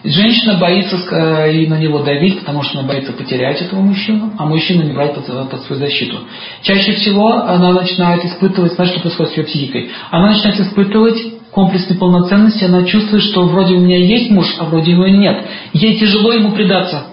Женщина 0.03 0.55
боится 0.55 0.97
э, 0.97 1.53
и 1.53 1.67
на 1.67 1.77
него 1.77 1.99
давить, 1.99 2.39
потому 2.39 2.61
что 2.63 2.79
она 2.79 2.87
боится 2.89 3.13
потерять 3.13 3.61
этого 3.61 3.79
мужчину, 3.79 4.33
а 4.37 4.45
мужчина 4.45 4.83
не 4.83 4.91
брать 4.91 5.15
под, 5.15 5.49
под 5.49 5.61
свою 5.61 5.79
защиту. 5.79 6.19
Чаще 6.61 6.91
всего 6.93 7.35
она 7.35 7.71
начинает 7.71 8.25
испытывать, 8.25 8.73
знаешь, 8.73 8.91
что 8.91 8.99
происходит 8.99 9.31
с 9.31 9.37
ее 9.37 9.43
психикой? 9.45 9.91
Она 10.11 10.31
начинает 10.31 10.59
испытывать 10.59 11.17
комплекс 11.54 11.89
неполноценности, 11.89 12.66
она 12.66 12.84
чувствует, 12.84 13.24
что 13.24 13.43
вроде 13.43 13.76
у 13.76 13.80
меня 13.80 13.97
есть 13.97 14.32
муж, 14.32 14.47
а 14.60 14.66
вроде 14.66 14.91
его 14.91 15.08
нет. 15.08 15.45
Ей 15.74 15.97
тяжело 15.97 16.34
ему 16.34 16.51
предаться. 16.51 17.06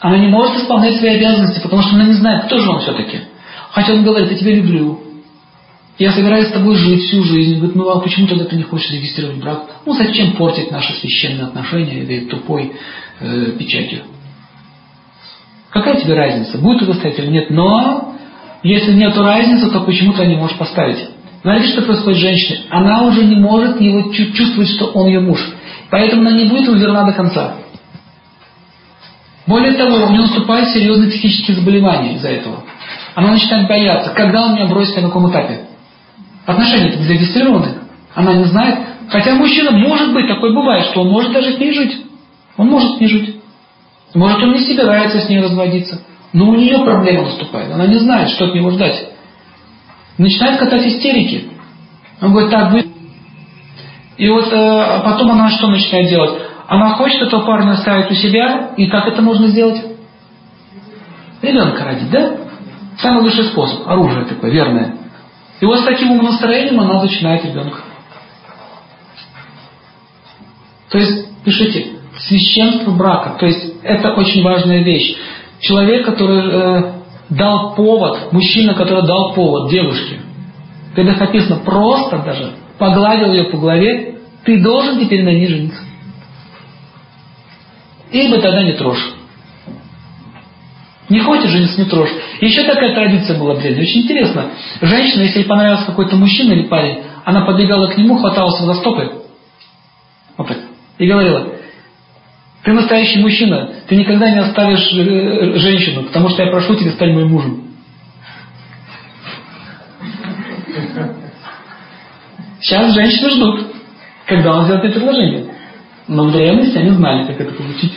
Она 0.00 0.18
не 0.18 0.28
может 0.28 0.56
исполнять 0.56 0.96
свои 0.96 1.16
обязанности, 1.16 1.60
потому 1.60 1.82
что 1.82 1.96
она 1.96 2.04
не 2.04 2.12
знает, 2.12 2.44
кто 2.44 2.58
же 2.58 2.70
он 2.70 2.80
все-таки. 2.80 3.20
Хотя 3.72 3.94
он 3.94 4.04
говорит, 4.04 4.30
я 4.30 4.38
тебя 4.38 4.54
люблю, 4.54 5.00
я 5.98 6.12
собираюсь 6.12 6.48
с 6.48 6.52
тобой 6.52 6.76
жить 6.76 7.02
всю 7.02 7.24
жизнь. 7.24 7.56
Говорит, 7.56 7.74
ну 7.74 7.90
а 7.90 8.00
почему 8.00 8.28
тогда 8.28 8.44
ты 8.44 8.56
не 8.56 8.62
хочешь 8.62 8.90
регистрировать 8.92 9.38
брак? 9.38 9.64
Ну 9.84 9.94
зачем 9.94 10.32
портить 10.32 10.70
наши 10.70 10.92
священные 10.94 11.46
отношения 11.46 12.02
этой 12.02 12.26
тупой 12.26 12.72
э, 13.20 13.52
печатью? 13.58 14.02
Какая 15.70 16.00
тебе 16.00 16.14
разница, 16.14 16.58
будет 16.58 16.82
это 16.82 16.94
стоять 16.94 17.18
или 17.18 17.26
нет? 17.26 17.50
Но 17.50 18.14
если 18.62 18.92
нет 18.92 19.16
разницы, 19.16 19.70
то 19.70 19.80
почему 19.80 20.12
ты 20.12 20.26
не 20.26 20.36
можешь 20.36 20.56
поставить? 20.56 21.08
Знаете, 21.42 21.68
что 21.68 21.82
происходит 21.82 22.18
с 22.18 22.22
женщиной? 22.22 22.60
Она 22.70 23.02
уже 23.02 23.24
не 23.24 23.36
может 23.36 23.80
его 23.80 24.12
чувствовать, 24.12 24.70
что 24.70 24.86
он 24.86 25.06
ее 25.06 25.20
муж. 25.20 25.40
Поэтому 25.90 26.22
она 26.22 26.32
не 26.32 26.48
будет 26.48 26.66
ему 26.66 26.76
верна 26.76 27.04
до 27.04 27.12
конца. 27.12 27.54
Более 29.46 29.72
того, 29.74 30.06
у 30.06 30.10
нее 30.10 30.22
наступают 30.22 30.68
серьезные 30.70 31.10
психические 31.10 31.56
заболевания 31.56 32.16
из-за 32.16 32.28
этого. 32.28 32.64
Она 33.14 33.32
начинает 33.32 33.66
бояться, 33.66 34.10
когда 34.10 34.44
он 34.44 34.54
меня 34.54 34.66
бросит 34.66 34.96
на 34.96 35.02
каком 35.02 35.30
этапе. 35.30 35.68
Отношения 36.44 36.96
не 36.96 37.04
зарегистрированы. 37.04 37.74
Она 38.14 38.34
не 38.34 38.44
знает. 38.44 38.78
Хотя 39.08 39.34
мужчина, 39.34 39.70
может 39.70 40.12
быть, 40.12 40.28
такой 40.28 40.52
бывает, 40.54 40.86
что 40.86 41.02
он 41.02 41.08
может 41.08 41.32
даже 41.32 41.52
с 41.52 41.58
ней 41.58 41.72
жить. 41.72 41.96
Он 42.56 42.68
может 42.68 42.96
с 42.96 43.00
ней 43.00 43.08
жить. 43.08 43.36
Может, 44.14 44.42
он 44.42 44.52
не 44.52 44.60
собирается 44.60 45.20
с 45.20 45.28
ней 45.28 45.40
разводиться. 45.40 46.02
Но 46.32 46.50
у 46.50 46.54
нее 46.54 46.78
проблема 46.84 47.22
наступает. 47.22 47.72
Она 47.72 47.86
не 47.86 47.98
знает, 47.98 48.30
что 48.30 48.46
от 48.46 48.54
него 48.54 48.70
ждать. 48.70 49.08
Начинает 50.18 50.58
катать 50.58 50.84
истерики. 50.86 51.48
Он 52.20 52.32
говорит, 52.32 52.50
так, 52.50 52.72
вы... 52.72 52.84
И 54.16 54.28
вот 54.28 54.52
э, 54.52 55.00
потом 55.04 55.30
она 55.30 55.48
что 55.50 55.68
начинает 55.68 56.08
делать? 56.08 56.42
Она 56.66 56.90
хочет 56.94 57.22
этого 57.22 57.46
парня 57.46 57.72
оставить 57.72 58.10
у 58.10 58.14
себя, 58.14 58.70
и 58.76 58.86
как 58.88 59.06
это 59.06 59.22
можно 59.22 59.46
сделать? 59.46 59.80
Ребенка 61.40 61.84
родить, 61.84 62.10
да? 62.10 62.36
Самый 62.98 63.22
лучший 63.22 63.44
способ. 63.44 63.88
Оружие 63.88 64.24
такое, 64.24 64.50
верное. 64.50 64.96
И 65.60 65.64
вот 65.64 65.78
с 65.80 65.84
таким 65.84 66.10
умонастроением 66.10 66.80
она 66.80 67.00
начинает 67.00 67.44
ребенка. 67.44 67.78
То 70.90 70.98
есть, 70.98 71.28
пишите, 71.44 71.98
священство 72.18 72.90
брака. 72.90 73.38
То 73.38 73.46
есть, 73.46 73.74
это 73.84 74.14
очень 74.14 74.42
важная 74.42 74.82
вещь. 74.82 75.16
Человек, 75.60 76.06
который 76.06 76.50
э, 76.50 76.92
дал 77.30 77.74
повод, 77.74 78.32
мужчина, 78.32 78.74
который 78.74 79.06
дал 79.06 79.34
повод 79.34 79.70
девушке, 79.70 80.20
когда 80.94 81.12
написано 81.12 81.60
просто 81.64 82.18
даже, 82.18 82.52
погладил 82.78 83.32
ее 83.32 83.44
по 83.44 83.58
голове, 83.58 84.18
ты 84.44 84.62
должен 84.62 84.98
теперь 84.98 85.24
на 85.24 85.30
ней 85.30 85.46
жениться. 85.46 85.82
Ибо 88.10 88.40
тогда 88.40 88.62
не 88.62 88.72
трожь. 88.72 89.12
Не 91.08 91.20
хочешь 91.20 91.50
жениться, 91.50 91.80
не 91.80 91.88
трожь. 91.88 92.10
Еще 92.40 92.64
такая 92.64 92.94
традиция 92.94 93.38
была 93.38 93.54
в 93.54 93.60
древней. 93.60 93.82
Очень 93.82 94.02
интересно. 94.02 94.50
Женщина, 94.80 95.22
если 95.22 95.40
ей 95.40 95.46
понравился 95.46 95.86
какой-то 95.86 96.16
мужчина 96.16 96.52
или 96.52 96.68
парень, 96.68 97.02
она 97.24 97.42
подбегала 97.42 97.88
к 97.88 97.96
нему, 97.96 98.18
хваталась 98.18 98.60
за 98.60 98.74
стопы. 98.74 99.22
Вот. 100.36 100.56
И 100.98 101.06
говорила, 101.06 101.46
ты 102.62 102.72
настоящий 102.72 103.20
мужчина, 103.20 103.70
ты 103.86 103.96
никогда 103.96 104.30
не 104.30 104.38
оставишь 104.38 104.92
э, 104.92 105.58
женщину, 105.58 106.04
потому 106.04 106.28
что 106.28 106.42
я 106.42 106.50
прошу 106.50 106.74
тебя 106.74 106.92
стать 106.92 107.14
моим 107.14 107.28
мужем. 107.28 107.64
Сейчас 112.60 112.92
женщины 112.92 113.30
ждут, 113.30 113.66
когда 114.26 114.54
он 114.54 114.64
сделает 114.64 114.92
предложение. 114.92 115.54
Но 116.08 116.24
в 116.24 116.32
древности 116.32 116.76
они 116.76 116.90
знали, 116.90 117.26
как 117.26 117.40
это 117.40 117.52
получить. 117.52 117.92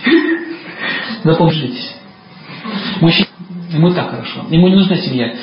Запомнитесь. 1.23 1.95
Мужчина, 2.99 3.27
ему 3.71 3.93
так 3.93 4.11
хорошо, 4.11 4.45
ему 4.49 4.67
не 4.67 4.75
нужна 4.75 4.97
семья. 4.97 5.33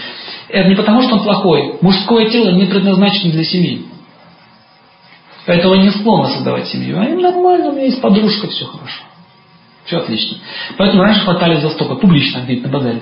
Это 0.48 0.68
не 0.68 0.76
потому, 0.76 1.02
что 1.02 1.16
он 1.16 1.24
плохой. 1.24 1.76
Мужское 1.80 2.30
тело 2.30 2.50
не 2.52 2.66
предназначено 2.66 3.32
для 3.32 3.44
семьи. 3.44 3.84
Поэтому 5.46 5.74
он 5.74 5.80
не 5.80 5.90
склонен 5.90 6.30
создавать 6.30 6.68
семью. 6.68 6.98
А 7.00 7.06
им 7.06 7.20
нормально, 7.20 7.70
у 7.70 7.72
меня 7.72 7.86
есть 7.86 8.00
подружка, 8.00 8.48
все 8.48 8.66
хорошо. 8.66 9.07
Все 9.88 9.96
отлично. 9.96 10.36
Поэтому 10.76 11.02
раньше 11.02 11.22
хватали 11.22 11.56
за 11.60 11.70
стопы 11.70 11.96
публично 11.96 12.42
где 12.44 12.60
на 12.60 12.68
базаре. 12.68 13.00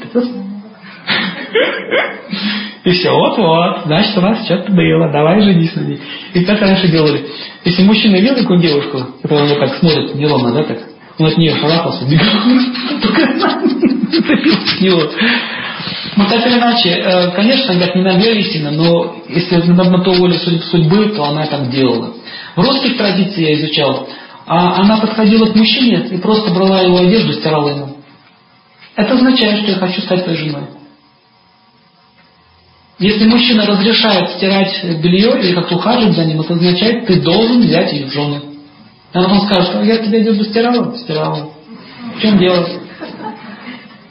И 2.85 2.91
все, 2.93 3.11
вот-вот, 3.11 3.87
значит, 3.87 4.17
у 4.17 4.21
нас 4.21 4.45
что-то 4.45 4.71
было, 4.71 5.11
давай 5.11 5.41
женись 5.41 5.75
на 5.75 5.81
ней. 5.81 6.01
И 6.35 6.45
так 6.45 6.61
раньше 6.61 6.87
делали. 6.87 7.27
Если 7.65 7.83
мужчина 7.83 8.15
видел 8.15 8.37
такую 8.37 8.61
девушку, 8.61 9.05
которая 9.21 9.49
вот 9.49 9.59
так 9.59 9.79
смотрит, 9.79 10.15
неровно, 10.15 10.53
да, 10.53 10.63
так, 10.63 10.79
он 11.19 11.27
от 11.27 11.37
нее 11.37 11.57
шарахался, 11.57 12.05
бегал, 12.05 12.27
зацепился 14.13 14.85
него. 14.85 15.11
Ну, 16.17 16.25
так 16.29 16.47
или 16.47 16.55
иначе, 16.55 16.91
э, 16.91 17.31
конечно, 17.33 17.75
говорят, 17.75 17.97
не 17.97 18.03
на 18.03 18.17
истина, 18.17 18.71
но 18.71 19.17
если 19.29 19.57
на, 19.57 20.05
то 20.05 20.13
воле 20.13 20.39
судьбы, 20.39 21.09
то 21.17 21.25
она 21.25 21.47
так 21.47 21.69
делала. 21.71 22.15
В 22.55 22.61
русских 22.61 22.97
традициях 22.97 23.49
я 23.49 23.55
изучал, 23.55 24.09
а 24.47 24.81
она 24.81 24.99
подходила 24.99 25.47
к 25.47 25.57
мужчине 25.57 26.07
и 26.11 26.19
просто 26.19 26.53
брала 26.53 26.81
его 26.81 26.99
одежду, 26.99 27.33
стирала 27.33 27.69
ему. 27.69 27.97
Это 28.95 29.15
означает, 29.15 29.63
что 29.63 29.73
я 29.73 29.79
хочу 29.79 30.01
стать 30.01 30.25
твоей 30.25 30.39
женой. 30.39 30.69
Если 32.99 33.27
мужчина 33.27 33.67
разрешает 33.67 34.31
стирать 34.37 34.85
белье 35.03 35.39
или 35.41 35.55
как-то 35.55 35.77
ухаживать 35.77 36.17
за 36.17 36.25
ним, 36.25 36.41
это 36.41 36.55
означает, 36.55 37.07
ты 37.07 37.21
должен 37.21 37.61
взять 37.61 37.93
ее 37.93 38.07
в 38.07 38.13
жены. 38.13 38.41
А 39.13 39.23
потом 39.23 39.41
скажет, 39.43 39.75
«А 39.75 39.85
я 39.85 39.99
тебя 39.99 40.21
деду 40.21 40.45
стирала? 40.45 40.97
Стирала. 40.97 41.51
В 42.17 42.21
чем 42.23 42.39
дело? 42.39 42.67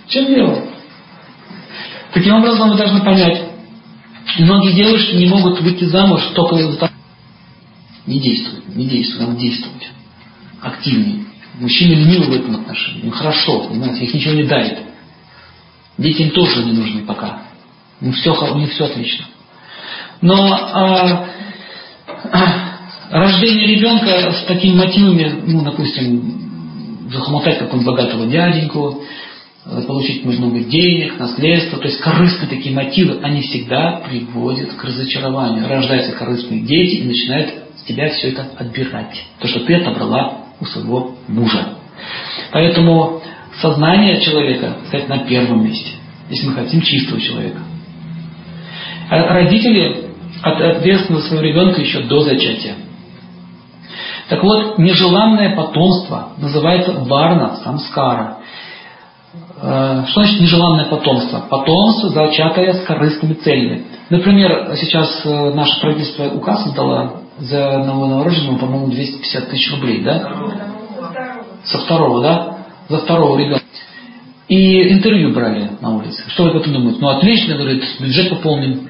В 0.06 0.10
чем 0.10 0.26
дело? 0.28 0.66
Таким 2.14 2.36
образом, 2.36 2.70
мы 2.70 2.76
должны 2.76 3.02
понять, 3.02 3.42
многие 4.38 4.74
девушки 4.74 5.16
не 5.16 5.28
могут 5.28 5.62
выйти 5.62 5.86
замуж 5.86 6.22
только 6.36 6.58
из-за 6.58 6.78
того, 6.78 6.92
не 8.06 8.20
действуют, 8.20 8.76
не 8.76 8.86
действуют, 8.86 9.30
надо 9.30 9.40
действовать. 9.40 9.95
Активнее. 10.66 11.26
Мужчины 11.60 11.94
ленивы 11.94 12.26
в 12.26 12.34
этом 12.34 12.56
отношении. 12.56 13.04
Им 13.04 13.12
хорошо, 13.12 13.68
понимаете, 13.68 14.04
их 14.04 14.14
ничего 14.14 14.34
не 14.34 14.44
дает. 14.44 14.80
Дети 15.98 16.24
им 16.24 16.32
тоже 16.32 16.64
не 16.66 16.74
нужны 16.74 17.06
пока. 17.06 17.44
Них 18.02 18.16
все, 18.16 18.34
у 18.34 18.58
них 18.58 18.72
все 18.72 18.86
отлично. 18.86 19.26
Но 20.22 20.54
а, 20.54 21.28
а, 22.32 22.78
рождение 23.12 23.76
ребенка 23.76 24.34
с 24.34 24.46
такими 24.46 24.76
мотивами, 24.76 25.44
ну, 25.46 25.64
допустим, 25.64 27.10
захомутать 27.12 27.60
какого-нибудь 27.60 27.86
богатого 27.86 28.26
дяденьку, 28.28 29.04
Э, 29.68 29.82
получить 29.82 30.24
много 30.24 30.60
денег, 30.60 31.18
наследство, 31.18 31.80
то 31.80 31.88
есть 31.88 32.00
корыстные 32.00 32.50
такие 32.50 32.76
мотивы, 32.76 33.20
они 33.24 33.42
всегда 33.42 34.04
приводят 34.08 34.74
к 34.74 34.84
разочарованию. 34.84 35.68
Рождаются 35.68 36.12
корыстные 36.12 36.62
дети 36.62 36.98
и 36.98 37.04
начинают 37.04 37.50
с 37.76 37.84
тебя 37.84 38.10
все 38.10 38.30
это 38.30 38.48
отбирать. 38.58 39.26
То, 39.40 39.48
что 39.48 39.62
ты 39.62 39.74
отобрала 39.74 40.45
у 40.60 40.66
своего 40.66 41.16
мужа. 41.28 41.76
Поэтому 42.52 43.22
сознание 43.62 44.22
человека 44.22 44.78
стоит 44.88 45.10
на 45.10 45.20
первом 45.20 45.64
месте, 45.66 45.92
если 46.30 46.48
мы 46.48 46.54
хотим 46.54 46.82
чистого 46.82 47.20
человека. 47.20 47.60
А 49.10 49.34
родители 49.34 50.06
ответственны 50.42 51.20
за 51.20 51.28
своего 51.28 51.44
ребенка 51.44 51.82
еще 51.82 52.02
до 52.02 52.22
зачатия. 52.22 52.76
Так 54.30 54.44
вот, 54.44 54.80
нежеланное 54.80 55.56
потомство 55.56 56.30
называется 56.38 56.94
варна 56.94 57.58
самскара. 57.64 58.38
Э, 59.62 60.04
что 60.08 60.22
значит 60.22 60.42
нежеланное 60.42 60.86
потомство? 60.86 61.46
Потомство, 61.50 62.10
зачатое 62.10 62.74
с 62.74 62.86
корыстными 62.86 63.34
целями. 63.36 63.86
Например, 64.10 64.76
сейчас 64.76 65.22
э, 65.26 65.54
наше 65.54 65.80
правительство 65.80 66.26
указ 66.26 66.68
издало 66.68 67.22
за 67.40 67.80
новорожденного, 67.80 68.58
по-моему, 68.58 68.88
250 68.88 69.50
тысяч 69.50 69.72
рублей, 69.72 70.02
да? 70.02 70.32
Со 71.64 71.80
второго, 71.80 72.22
да? 72.22 72.58
За 72.90 73.00
второго 73.00 73.38
ребенка. 73.38 73.64
И 74.48 74.94
интервью 74.94 75.34
брали 75.34 75.72
на 75.82 75.98
улице. 75.98 76.24
Что 76.30 76.44
вы 76.44 76.50
об 76.52 76.58
этом 76.58 76.74
думаете? 76.74 77.00
Ну, 77.02 77.10
отлично, 77.10 77.56
говорит, 77.56 77.84
бюджет 78.00 78.30
пополним. 78.30 78.90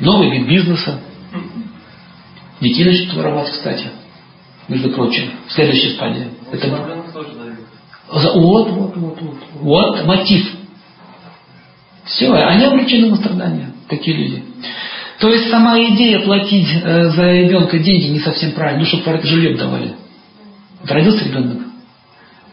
Новый 0.00 0.30
вид 0.30 0.48
бизнеса. 0.48 1.00
Детей 2.60 2.84
начнут 2.84 3.14
воровать, 3.14 3.50
кстати 3.50 3.90
между 4.68 4.90
прочим, 4.90 5.30
следующая 5.48 5.90
стадия. 5.90 6.28
Это... 6.50 6.68
Вот, 8.10 8.70
вот, 8.70 8.96
вот, 8.96 9.20
вот. 9.20 9.38
Вот 9.60 10.04
мотив. 10.04 10.46
Все, 12.04 12.32
они 12.32 12.64
обречены 12.64 13.10
на 13.10 13.16
страдания, 13.16 13.72
такие 13.88 14.16
люди. 14.16 14.44
То 15.22 15.30
есть 15.30 15.50
сама 15.50 15.78
идея 15.78 16.18
платить 16.24 16.66
э, 16.82 17.10
за 17.10 17.30
ребенка 17.30 17.78
деньги 17.78 18.06
не 18.06 18.18
совсем 18.18 18.50
правильно, 18.54 18.80
ну, 18.80 18.86
чтобы 18.86 19.08
это 19.08 19.24
жилье 19.24 19.56
давали. 19.56 19.94
Вот 20.80 20.90
родился 20.90 21.24
ребенок, 21.24 21.58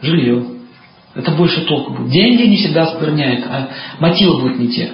жилье. 0.00 0.44
Это 1.16 1.32
больше 1.32 1.62
толку 1.62 1.94
будет. 1.94 2.12
Деньги 2.12 2.42
не 2.42 2.58
всегда 2.58 2.84
оскверняют, 2.84 3.44
а 3.44 3.70
мотивы 3.98 4.40
будут 4.40 4.60
не 4.60 4.68
те. 4.68 4.92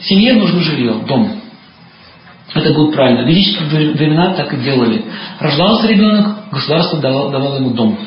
Семье 0.00 0.32
нужно 0.32 0.60
жилье, 0.60 0.94
дом. 1.06 1.30
Это 2.54 2.72
будет 2.72 2.94
правильно. 2.94 3.24
В 3.24 3.28
ведические 3.28 3.92
времена 3.92 4.32
так 4.32 4.54
и 4.54 4.56
делали. 4.56 5.04
Рождался 5.40 5.88
ребенок, 5.88 6.50
государство 6.50 7.00
давало, 7.00 7.30
давало 7.30 7.56
ему 7.56 7.74
дом. 7.74 7.98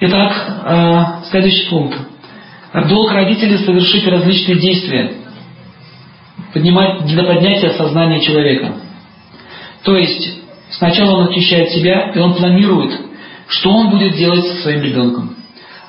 Итак, 0.00 0.62
э, 0.64 1.28
следующий 1.30 1.68
пункт. 1.68 1.98
Долг 2.88 3.12
родителей 3.12 3.58
совершить 3.58 4.06
различные 4.06 4.58
действия 4.58 5.20
поднимать, 6.52 7.04
для 7.06 7.24
поднятия 7.24 7.70
сознания 7.70 8.20
человека. 8.20 8.74
То 9.84 9.96
есть, 9.96 10.40
сначала 10.70 11.16
он 11.16 11.28
очищает 11.28 11.70
себя, 11.70 12.12
и 12.14 12.18
он 12.18 12.34
планирует, 12.34 13.00
что 13.48 13.70
он 13.70 13.90
будет 13.90 14.16
делать 14.16 14.44
со 14.46 14.62
своим 14.62 14.82
ребенком. 14.82 15.34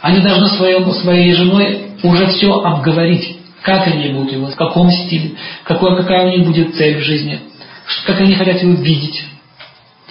Они 0.01 0.19
должны 0.19 0.47
своим, 0.47 0.91
своей 0.91 1.33
женой 1.33 1.91
уже 2.03 2.27
все 2.27 2.53
обговорить 2.53 3.37
как 3.61 3.87
они 3.87 4.09
будут 4.09 4.31
его, 4.31 4.47
в 4.47 4.55
каком 4.55 4.89
стиле, 4.91 5.35
какой, 5.63 5.95
какая 5.97 6.25
у 6.25 6.29
них 6.29 6.45
будет 6.45 6.75
цель 6.75 6.97
в 6.97 7.03
жизни, 7.03 7.39
как 8.05 8.19
они 8.19 8.35
хотят 8.35 8.61
его 8.61 8.73
видеть. 8.73 9.23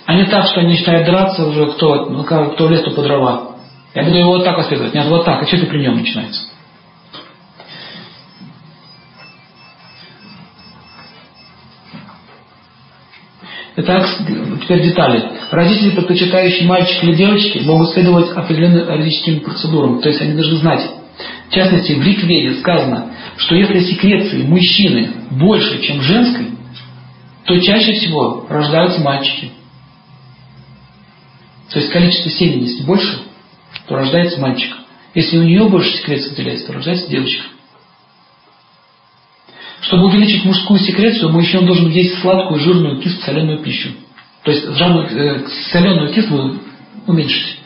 А 0.07 0.15
не 0.15 0.25
так, 0.25 0.47
что 0.47 0.61
они 0.61 0.71
начинают 0.71 1.07
драться 1.07 1.47
уже, 1.47 1.67
кто, 1.73 2.07
ну, 2.07 2.25
кто 2.25 2.67
в 2.67 2.71
лес, 2.71 2.81
по 2.81 3.03
дрова. 3.03 3.57
Я 3.95 4.05
буду 4.05 4.17
его 4.17 4.33
вот 4.33 4.45
так 4.45 4.57
воспитывать. 4.57 4.95
Нет, 4.95 5.07
вот 5.07 5.25
так. 5.25 5.43
А 5.43 5.47
что 5.47 5.57
это 5.57 5.67
при 5.67 5.81
нем 5.83 5.97
начинается? 5.97 6.43
Итак, 13.83 14.07
теперь 14.63 14.83
детали. 14.83 15.23
Родители, 15.51 15.91
предпочитающие 15.93 16.69
мальчика 16.69 17.07
или 17.07 17.15
девочки, 17.15 17.61
могут 17.61 17.91
следовать 17.91 18.31
определенным 18.37 18.87
родительским 18.87 19.41
процедурам. 19.41 20.03
То 20.03 20.11
есть 20.11 20.21
они 20.21 20.35
должны 20.35 20.57
знать. 20.57 20.91
В 21.49 21.55
частности, 21.55 21.93
в 21.93 22.03
Рикведе 22.03 22.61
сказано, 22.61 23.13
что 23.39 23.55
если 23.55 23.81
секреции 23.81 24.43
мужчины 24.43 25.11
больше, 25.31 25.81
чем 25.81 26.03
женской, 26.03 26.49
то 27.45 27.59
чаще 27.59 27.93
всего 27.95 28.47
рождаются 28.51 29.01
мальчики. 29.01 29.51
То 31.71 31.79
есть 31.79 31.91
количество 31.91 32.31
семени, 32.31 32.65
если 32.65 32.83
больше, 32.83 33.19
то 33.89 33.97
рождается 33.97 34.41
мальчик. 34.41 34.77
Если 35.15 35.39
у 35.39 35.43
нее 35.43 35.65
больше 35.69 35.91
секреций 35.97 36.31
выделяется, 36.31 36.67
то 36.67 36.75
рождается 36.75 37.09
девочка. 37.09 37.45
Чтобы 39.83 40.07
увеличить 40.07 40.45
мужскую 40.45 40.79
секрецию, 40.79 41.31
мужчина 41.31 41.67
должен 41.67 41.89
есть 41.89 42.21
сладкую, 42.21 42.61
жирную, 42.61 43.01
кислую, 43.01 43.23
соленую 43.23 43.59
пищу. 43.63 43.91
То 44.43 44.51
есть 44.51 44.65
жирную, 44.77 45.07
э, 45.07 45.49
соленую, 45.71 46.13
кислую 46.13 46.61
уменьшить. 47.07 47.59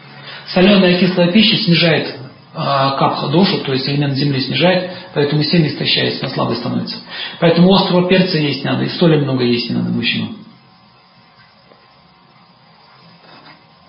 Соленая 0.52 0.98
кислая 0.98 1.32
пища 1.32 1.56
снижает 1.56 2.16
а, 2.56 2.96
капха 2.96 3.28
дошу, 3.28 3.58
то 3.64 3.72
есть 3.72 3.88
элемент 3.88 4.14
земли 4.14 4.40
снижает, 4.40 4.92
поэтому 5.12 5.42
семя 5.42 5.66
истощается, 5.68 6.22
на 6.24 6.30
слабый 6.30 6.56
становится. 6.56 6.98
Поэтому 7.40 7.74
острого 7.74 8.08
перца 8.08 8.38
есть 8.38 8.64
не 8.64 8.70
надо, 8.70 8.84
и 8.84 8.88
соли 8.90 9.16
много 9.16 9.42
есть 9.42 9.68
не 9.68 9.74
надо 9.74 9.90
мужчину. 9.90 10.36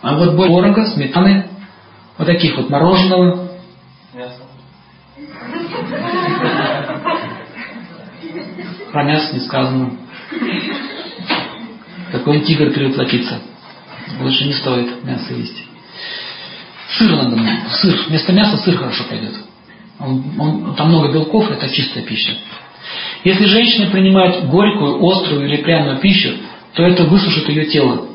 А 0.01 0.15
вот 0.15 0.35
творога, 0.35 0.87
сметаны, 0.87 1.47
вот 2.17 2.25
таких 2.25 2.57
вот 2.57 2.69
мороженого. 2.69 3.51
Мясо. 4.13 4.41
Про 8.95 9.03
мясо 9.03 9.33
не 9.33 9.41
сказано. 9.41 9.91
Какой-нибудь 12.13 12.47
тигр 12.47 12.69
перевоплотится. 12.71 13.41
Лучше 14.21 14.45
не 14.45 14.53
стоит 14.53 15.03
мясо 15.03 15.33
есть. 15.33 15.65
Сыр 16.97 17.11
надо. 17.11 17.37
Сыр. 17.71 18.05
Вместо 18.07 18.31
мяса 18.31 18.55
сыр 18.55 18.77
хорошо 18.77 19.03
пойдет. 19.09 19.33
Он, 19.99 20.23
он, 20.39 20.75
там 20.75 20.87
много 20.87 21.11
белков, 21.11 21.51
это 21.51 21.69
чистая 21.71 22.05
пища. 22.05 22.37
Если 23.25 23.43
женщина 23.47 23.91
принимает 23.91 24.47
горькую, 24.47 25.05
острую 25.05 25.45
или 25.45 25.61
пряную 25.61 25.99
пищу, 25.99 26.29
то 26.73 26.83
это 26.83 27.03
высушит 27.03 27.49
ее 27.49 27.65
тело. 27.65 28.07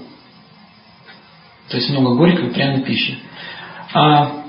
То 1.69 1.77
есть 1.77 1.91
много 1.91 2.15
горькой 2.15 2.47
и 2.47 2.55
пряной 2.55 2.81
пищи. 2.85 3.19
А, 3.93 4.40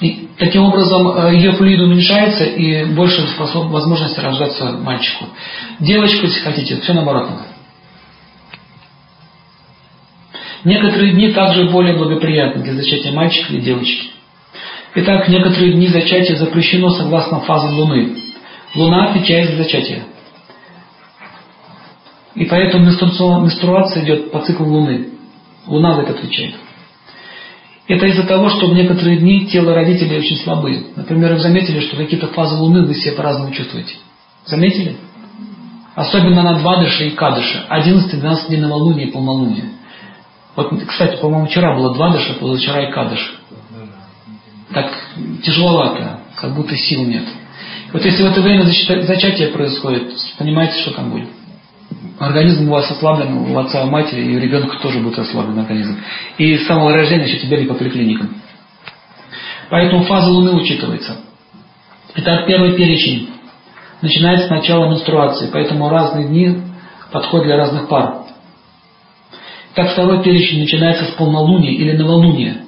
и 0.00 0.28
таким 0.38 0.64
образом 0.64 1.08
э, 1.08 1.34
ее 1.34 1.52
флюид 1.52 1.80
уменьшается 1.80 2.44
и 2.44 2.84
больше 2.86 3.26
способ, 3.28 3.66
возможности 3.66 4.18
рождаться 4.20 4.72
мальчику. 4.72 5.26
Девочку, 5.78 6.26
если 6.26 6.40
хотите, 6.40 6.80
все 6.80 6.92
наоборот. 6.92 7.28
Некоторые 10.64 11.12
дни 11.12 11.32
также 11.32 11.70
более 11.70 11.96
благоприятны 11.96 12.62
для 12.62 12.74
зачатия 12.74 13.12
мальчика 13.12 13.52
или 13.52 13.60
девочки. 13.60 14.10
Итак, 14.94 15.28
некоторые 15.28 15.72
дни 15.72 15.88
зачатия 15.88 16.36
запрещено 16.36 16.90
согласно 16.90 17.40
фазам 17.40 17.78
Луны. 17.78 18.16
Луна 18.74 19.10
отвечает 19.10 19.50
за 19.50 19.56
зачатие. 19.56 20.04
И 22.34 22.44
поэтому 22.46 22.84
менструация 22.84 24.04
идет 24.04 24.30
по 24.32 24.40
циклу 24.40 24.66
Луны. 24.66 25.08
Луна 25.66 25.94
за 25.94 26.02
это 26.02 26.12
отвечает. 26.12 26.54
Это 27.88 28.06
из-за 28.06 28.24
того, 28.24 28.48
что 28.48 28.68
в 28.68 28.74
некоторые 28.74 29.18
дни 29.18 29.46
тело 29.46 29.74
родителей 29.74 30.18
очень 30.18 30.36
слабые. 30.36 30.84
Например, 30.94 31.32
вы 31.32 31.40
заметили, 31.40 31.80
что 31.80 31.96
какие-то 31.96 32.28
фазы 32.28 32.54
Луны 32.56 32.86
вы 32.86 32.94
себя 32.94 33.16
по-разному 33.16 33.52
чувствуете. 33.52 33.94
Заметили? 34.46 34.96
Особенно 35.94 36.42
на 36.42 36.58
Двадыше 36.58 37.08
и 37.08 37.10
Кадыше. 37.10 37.66
11-12 37.68 38.48
дней 38.48 38.60
новолуния 38.60 39.06
и 39.06 39.10
полнолуния. 39.10 39.64
Вот, 40.54 40.70
кстати, 40.86 41.16
по-моему, 41.20 41.46
вчера 41.46 41.74
было 41.74 41.94
два 41.94 42.12
дыша, 42.12 42.34
позавчера 42.34 42.88
и 42.88 42.92
кадыш. 42.92 43.40
Так 44.72 44.92
тяжеловато, 45.42 46.20
как 46.36 46.54
будто 46.54 46.76
сил 46.76 47.04
нет. 47.04 47.24
Вот 47.92 48.04
если 48.04 48.22
в 48.22 48.26
это 48.26 48.40
время 48.40 48.64
зачатие 48.64 49.48
происходит, 49.48 50.12
понимаете, 50.38 50.80
что 50.80 50.92
там 50.92 51.10
будет? 51.10 51.28
Организм 52.18 52.68
у 52.68 52.72
вас 52.72 52.90
ослаблен, 52.90 53.52
у 53.52 53.58
отца, 53.58 53.84
у 53.84 53.90
матери, 53.90 54.22
и 54.22 54.36
у 54.36 54.40
ребенка 54.40 54.76
тоже 54.78 55.00
будет 55.00 55.18
ослаблен 55.18 55.58
организм. 55.58 55.98
И 56.38 56.56
с 56.56 56.66
самого 56.66 56.92
рождения 56.92 57.24
еще 57.24 57.46
бегали 57.46 57.66
по 57.66 57.74
поликлиникам. 57.74 58.34
Поэтому 59.70 60.04
фаза 60.04 60.30
Луны 60.30 60.52
учитывается. 60.52 61.16
Итак, 62.14 62.46
первый 62.46 62.74
перечень 62.74 63.30
начинается 64.02 64.48
с 64.48 64.50
начала 64.50 64.90
менструации, 64.90 65.48
поэтому 65.52 65.88
разные 65.88 66.26
дни 66.26 66.58
подходят 67.10 67.46
для 67.46 67.56
разных 67.56 67.88
пар. 67.88 68.22
Так 69.74 69.92
второй 69.92 70.22
перечень 70.22 70.60
начинается 70.60 71.06
с 71.06 71.10
полнолуния 71.12 71.72
или 71.72 71.96
новолуния. 71.96 72.58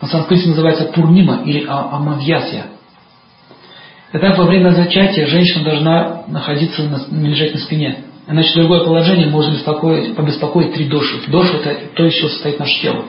На 0.00 0.08
санскрите 0.08 0.48
называется 0.48 0.84
пурнима 0.86 1.42
или 1.44 1.64
а-, 1.66 1.96
амавьясья. 1.96 2.66
Итак, 4.12 4.36
во 4.36 4.44
время 4.44 4.70
зачатия 4.70 5.26
женщина 5.26 5.64
должна 5.64 6.24
находиться, 6.26 6.82
на, 6.82 7.26
лежать 7.26 7.54
на 7.54 7.60
спине. 7.60 8.04
Иначе 8.28 8.54
другое 8.54 8.84
положение 8.84 9.28
может 9.28 9.52
беспокоить, 9.52 10.14
побеспокоить 10.14 10.74
три 10.74 10.86
души. 10.86 11.22
Души– 11.28 11.56
это 11.64 11.94
то, 11.94 12.06
из 12.06 12.14
чего 12.14 12.28
состоит 12.28 12.58
наше 12.58 12.80
тело. 12.80 13.04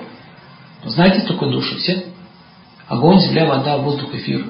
Знаете, 0.86 1.20
что 1.20 1.34
такое 1.34 1.50
души 1.50 1.76
все? 1.78 2.06
Огонь, 2.88 3.20
земля, 3.20 3.46
вода, 3.46 3.78
воздух, 3.78 4.14
эфир. 4.14 4.44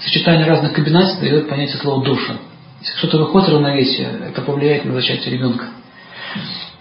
Сочетание 0.00 0.46
разных 0.46 0.72
комбинаций 0.72 1.20
дает 1.20 1.48
понятие 1.48 1.78
слова 1.78 2.04
душа. 2.04 2.34
Если 2.80 2.96
что-то 2.98 3.18
выходит 3.18 3.48
равновесие, 3.48 4.08
это 4.28 4.42
повлияет 4.42 4.84
на 4.84 4.94
зачатие 4.94 5.34
ребенка. 5.34 5.66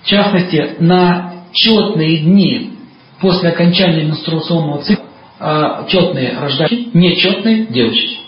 В 0.04 0.08
частности, 0.08 0.76
на 0.80 1.46
четные 1.54 2.20
дни 2.20 2.74
после 3.20 3.50
окончания 3.50 4.04
менструационного 4.04 4.84
цикла, 4.84 5.06
э, 5.40 5.86
четные 5.90 6.38
рождаются, 6.38 6.78
нечетные 6.94 7.66
девочки. 7.66 8.20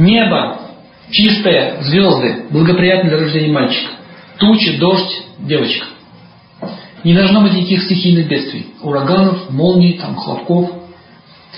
Небо 0.00 0.56
чистое, 1.10 1.82
звезды, 1.82 2.46
благоприятно 2.48 3.10
для 3.10 3.18
рождения 3.18 3.52
мальчика. 3.52 3.90
Тучи, 4.38 4.78
дождь, 4.78 5.24
девочка. 5.40 5.84
Не 7.04 7.12
должно 7.12 7.42
быть 7.42 7.52
никаких 7.52 7.82
стихийных 7.82 8.26
бедствий. 8.26 8.68
Ураганов, 8.80 9.50
молний, 9.50 9.98
там, 9.98 10.14
хлопков. 10.16 10.70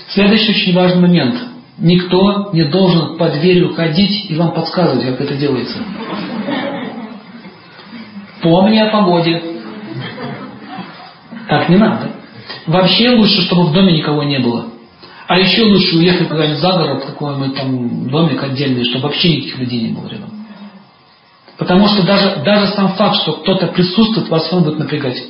Следующий 0.09 0.51
очень 0.51 0.75
важный 0.75 1.01
момент. 1.03 1.35
Никто 1.77 2.49
не 2.51 2.65
должен 2.65 3.17
под 3.17 3.31
дверью 3.39 3.73
ходить 3.75 4.29
и 4.29 4.35
вам 4.35 4.51
подсказывать, 4.51 5.05
как 5.05 5.21
это 5.21 5.35
делается. 5.35 5.77
Помни 8.41 8.77
о 8.77 8.91
погоде. 8.91 9.41
Так 11.47 11.69
не 11.69 11.77
надо. 11.77 12.11
Вообще 12.67 13.11
лучше, 13.11 13.41
чтобы 13.43 13.67
в 13.67 13.71
доме 13.71 13.93
никого 13.93 14.23
не 14.23 14.39
было. 14.39 14.72
А 15.27 15.39
еще 15.39 15.63
лучше 15.63 15.97
уехать 15.97 16.27
куда-нибудь 16.27 16.59
за 16.59 16.71
город, 16.71 17.03
в 17.03 17.07
какой-нибудь 17.07 17.55
там 17.55 18.09
домик 18.09 18.43
отдельный, 18.43 18.83
чтобы 18.83 19.03
вообще 19.03 19.37
никаких 19.37 19.57
людей 19.59 19.81
не 19.81 19.93
было 19.93 20.07
рядом. 20.07 20.29
Потому 21.57 21.87
что 21.87 22.03
даже, 22.03 22.41
даже 22.43 22.67
сам 22.73 22.93
факт, 22.95 23.21
что 23.21 23.33
кто-то 23.33 23.67
присутствует, 23.67 24.27
вас 24.29 24.51
он 24.51 24.63
будет 24.63 24.79
напрягать. 24.79 25.23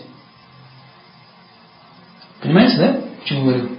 Понимаете, 2.42 2.78
да? 2.78 2.96
Почему 3.22 3.46
говорю? 3.46 3.70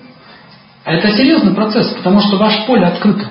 А 0.85 0.93
это 0.93 1.11
серьезный 1.17 1.55
процесс, 1.55 1.89
потому 1.95 2.21
что 2.21 2.37
ваше 2.37 2.67
поле 2.67 2.85
открыто. 2.85 3.31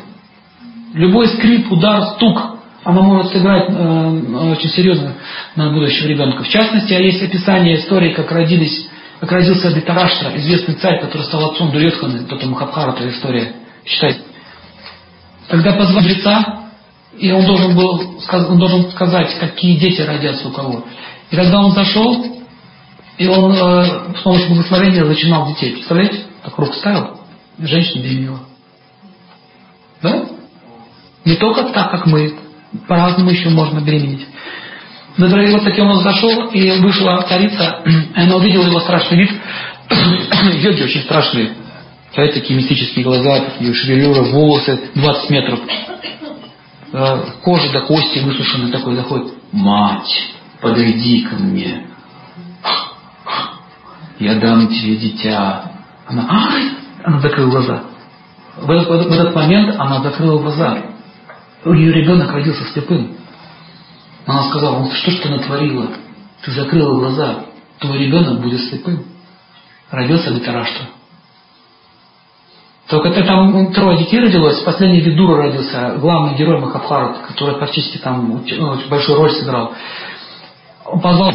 Любой 0.94 1.28
скрип, 1.28 1.72
удар, 1.72 2.04
стук, 2.16 2.58
оно 2.84 3.02
может 3.02 3.32
сыграть 3.32 3.70
э, 3.70 4.52
очень 4.52 4.70
серьезно 4.70 5.16
на 5.56 5.72
будущего 5.72 6.08
ребенка. 6.08 6.44
В 6.44 6.50
частности, 6.50 6.94
есть 6.94 7.24
описание 7.24 7.78
истории, 7.78 8.14
как 8.14 8.32
родились 8.32 8.90
как 9.24 9.32
родился 9.32 9.72
Дитараштра, 9.72 10.36
известный 10.36 10.76
царь, 10.76 11.00
который 11.00 11.24
стал 11.24 11.52
отцом 11.52 11.72
Дурьотханы, 11.72 12.28
это 12.30 12.46
Махабхарата 12.46 13.10
история, 13.10 13.54
считайте. 13.86 14.20
Тогда 15.48 15.72
позвали 15.72 16.10
лица, 16.10 16.64
и 17.18 17.32
он 17.32 17.46
должен 17.46 17.74
был 17.74 18.20
он 18.30 18.60
должен 18.60 18.92
сказать, 18.92 19.34
какие 19.40 19.78
дети 19.78 20.02
родятся 20.02 20.50
у 20.50 20.52
кого. 20.52 20.84
И 21.32 21.36
когда 21.38 21.62
он 21.62 21.72
зашел, 21.72 22.44
и 23.18 23.28
он 23.28 23.54
э, 23.54 24.18
с 24.18 24.22
помощью 24.24 24.50
благословения 24.50 25.06
зачинал 25.06 25.48
детей. 25.48 25.72
Представляете? 25.72 26.24
Так 26.44 26.58
руку 26.58 26.74
ставил, 26.74 27.22
женщина 27.60 28.04
беременела. 28.04 28.40
Да? 30.02 30.26
Не 31.24 31.36
только 31.38 31.64
так, 31.72 31.92
как 31.92 32.08
мы. 32.08 32.40
По-разному 32.90 33.30
еще 33.30 33.50
можно 33.52 33.80
беременеть. 33.80 34.28
На 35.18 35.28
дороге 35.28 35.54
вот 35.54 35.64
таким 35.64 35.86
он 35.86 36.00
зашел, 36.02 36.50
и 36.50 36.72
вышла 36.80 37.24
царица, 37.28 37.82
и 37.86 37.92
она 38.22 38.36
увидела 38.38 38.66
его 38.66 38.80
страшный 38.80 39.18
вид. 39.20 39.32
Йоги 40.62 40.84
очень 40.84 41.02
страшные. 41.02 41.54
Знаете, 42.14 42.40
такие 42.40 42.58
мистические 42.58 43.06
глаза, 43.06 43.42
такие 43.42 43.74
шевелюры, 43.74 44.22
волосы, 44.32 44.80
20 44.96 45.30
метров. 45.30 45.60
Э, 46.94 47.18
кожа 47.42 47.72
до 47.72 47.82
кости 47.82 48.20
высушенная 48.20 48.72
такой 48.72 48.96
заходит. 48.96 49.34
Мать, 49.52 50.32
подойди 50.62 51.24
ко 51.24 51.36
мне. 51.36 51.88
Я 54.20 54.36
дам 54.36 54.68
тебе 54.68 54.96
дитя. 54.96 55.72
Она, 56.08 56.28
ай! 56.30 56.72
Она 57.04 57.20
закрыла 57.20 57.50
глаза. 57.50 57.84
В 58.58 58.70
этот, 58.70 59.08
в 59.08 59.12
этот 59.12 59.36
момент 59.36 59.76
она 59.78 60.02
закрыла 60.02 60.40
глаза. 60.40 60.78
У 61.66 61.74
нее 61.74 61.92
ребенок 61.92 62.32
родился 62.32 62.64
слепым. 62.66 63.18
Она 64.26 64.50
сказала, 64.50 64.80
ну 64.80 64.92
что 64.92 65.12
ж 65.12 65.20
ты 65.20 65.30
натворила? 65.30 65.88
Ты 66.44 66.52
закрыла 66.52 66.98
глаза, 67.00 67.46
твой 67.80 67.98
ребенок 67.98 68.42
будет 68.42 68.62
слепым. 68.62 69.06
Родился 69.92 70.32
Гатараштра. 70.32 70.88
Только 72.90 73.10
это 73.10 73.24
там 73.24 73.74
трое 73.74 73.98
детей 73.98 74.20
родилось, 74.20 74.60
последний 74.62 75.00
Видура 75.00 75.44
родился, 75.44 75.96
главный 76.00 76.36
герой 76.36 76.60
Махабхарат, 76.60 77.26
который 77.28 77.56
практически 77.56 77.98
там 77.98 78.28
ну, 78.30 78.72
очень 78.72 78.90
большую 78.90 79.18
роль 79.18 79.32
сыграл. 79.32 79.74
Он 80.86 81.00
позвал, 81.00 81.34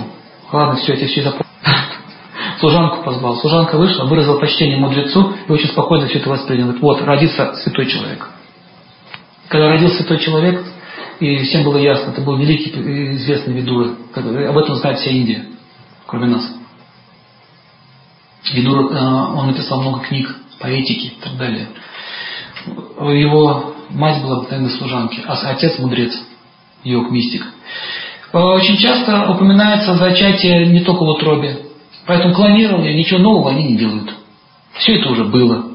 ладно, 0.53 0.77
все, 0.77 0.95
я 0.95 1.07
все 1.07 1.23
запомнил. 1.23 1.47
Служанку 2.61 3.03
позвал. 3.03 3.37
Служанка 3.37 3.77
вышла, 3.77 4.05
выразила 4.05 4.39
почтение 4.39 4.79
мудрецу 4.79 5.35
и 5.49 5.53
очень 5.53 5.69
спокойно 5.69 6.07
все 6.07 6.19
это 6.19 6.29
воспринял. 6.29 6.73
Вот, 6.81 7.03
родится 7.03 7.55
святой 7.57 7.87
человек. 7.87 8.29
Когда 9.49 9.69
родился 9.69 9.97
святой 9.97 10.19
человек, 10.19 10.63
и 11.21 11.39
всем 11.45 11.65
было 11.65 11.79
ясно, 11.79 12.13
это 12.13 12.21
был 12.21 12.37
великий 12.37 12.71
известный 13.17 13.55
Видура. 13.55 13.97
Об 14.15 14.59
этом 14.59 14.77
знает 14.77 14.99
вся 14.99 15.11
Индия, 15.11 15.47
кроме 16.07 16.27
нас. 16.27 16.55
Видура, 18.53 18.89
э, 18.95 19.39
он 19.39 19.49
написал 19.49 19.81
много 19.81 20.01
книг 20.01 20.35
поэтики 20.61 21.07
и 21.07 21.21
так 21.21 21.37
далее. 21.37 21.69
Его 22.67 23.75
мать 23.91 24.23
была 24.23 24.39
обыкновенной 24.39 24.71
служанки, 24.71 25.21
а 25.27 25.35
отец 25.51 25.79
мудрец, 25.79 26.13
йог, 26.85 27.11
мистик. 27.11 27.45
Э, 28.33 28.39
очень 28.39 28.77
часто 28.77 29.31
упоминается 29.31 29.95
зачатие 29.97 30.67
не 30.67 30.81
только 30.81 31.05
в 31.05 31.09
утробе. 31.09 31.65
Поэтому 32.07 32.35
клонирование, 32.35 32.95
ничего 32.95 33.19
нового 33.19 33.51
они 33.51 33.65
не 33.65 33.77
делают. 33.77 34.15
Все 34.75 34.99
это 34.99 35.11
уже 35.11 35.25
было. 35.25 35.73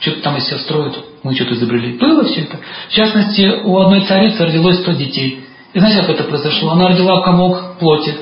Что-то 0.00 0.20
там 0.20 0.36
из 0.36 0.46
себя 0.46 0.58
строят 0.58 0.96
мы 1.22 1.34
что-то 1.34 1.54
изобрели. 1.54 1.98
Было 1.98 2.24
все 2.24 2.42
это. 2.42 2.58
В 2.88 2.92
частности, 2.92 3.62
у 3.64 3.78
одной 3.78 4.02
царицы 4.02 4.44
родилось 4.44 4.80
100 4.80 4.92
детей. 4.92 5.44
И 5.72 5.78
знаете, 5.78 6.02
как 6.02 6.10
это 6.10 6.24
произошло? 6.24 6.70
Она 6.72 6.88
родила 6.88 7.22
комок 7.22 7.78
плоти. 7.78 8.14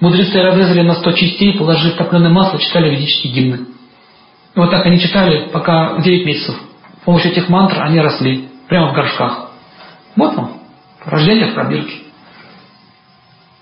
Мудрецы 0.00 0.42
разрезали 0.42 0.82
на 0.82 0.94
100 0.94 1.12
частей, 1.12 1.56
положив 1.56 1.94
топленое 1.94 2.32
масло, 2.32 2.58
читали 2.58 2.90
ведические 2.90 3.32
гимны. 3.32 3.56
И 4.54 4.58
вот 4.58 4.70
так 4.70 4.84
они 4.84 5.00
читали, 5.00 5.48
пока 5.52 6.00
9 6.00 6.26
месяцев. 6.26 6.54
С 7.00 7.04
помощью 7.04 7.32
этих 7.32 7.48
мантр 7.48 7.80
они 7.82 8.00
росли. 8.00 8.48
Прямо 8.68 8.88
в 8.90 8.94
горшках. 8.94 9.50
Вот 10.16 10.34
вам. 10.34 10.60
Рождение 11.04 11.46
в 11.46 11.54
пробирке. 11.54 11.94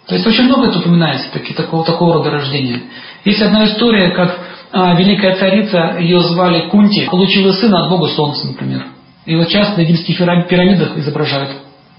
То 0.06 0.14
есть 0.14 0.26
очень 0.26 0.44
много 0.44 0.66
это 0.66 0.78
упоминается, 0.78 1.30
таки, 1.32 1.54
такого, 1.54 1.84
такого 1.84 2.14
рода 2.14 2.30
рождения. 2.30 2.82
Есть 3.24 3.40
одна 3.40 3.66
история, 3.66 4.10
как 4.14 4.38
великая 4.74 5.36
царица, 5.36 5.98
ее 6.00 6.20
звали 6.20 6.68
Кунти, 6.68 7.06
получила 7.06 7.52
сына 7.52 7.84
от 7.84 7.90
Бога 7.90 8.08
Солнца, 8.08 8.46
например. 8.46 8.86
И 9.24 9.36
вот 9.36 9.48
часто 9.48 9.76
на 9.76 9.82
египетских 9.82 10.18
пирамидах 10.18 10.96
изображают. 10.98 11.50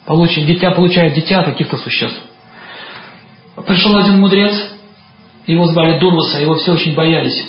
Получит, 0.05 0.45
дитя 0.45 0.71
получает 0.71 1.13
дитя 1.13 1.39
от 1.39 1.45
каких-то 1.45 1.77
существ. 1.77 2.21
Пришел 3.65 3.95
один 3.97 4.19
мудрец, 4.19 4.53
его 5.47 5.67
звали 5.67 5.99
Дурваса, 5.99 6.39
его 6.39 6.55
все 6.55 6.73
очень 6.73 6.93
боялись. 6.95 7.47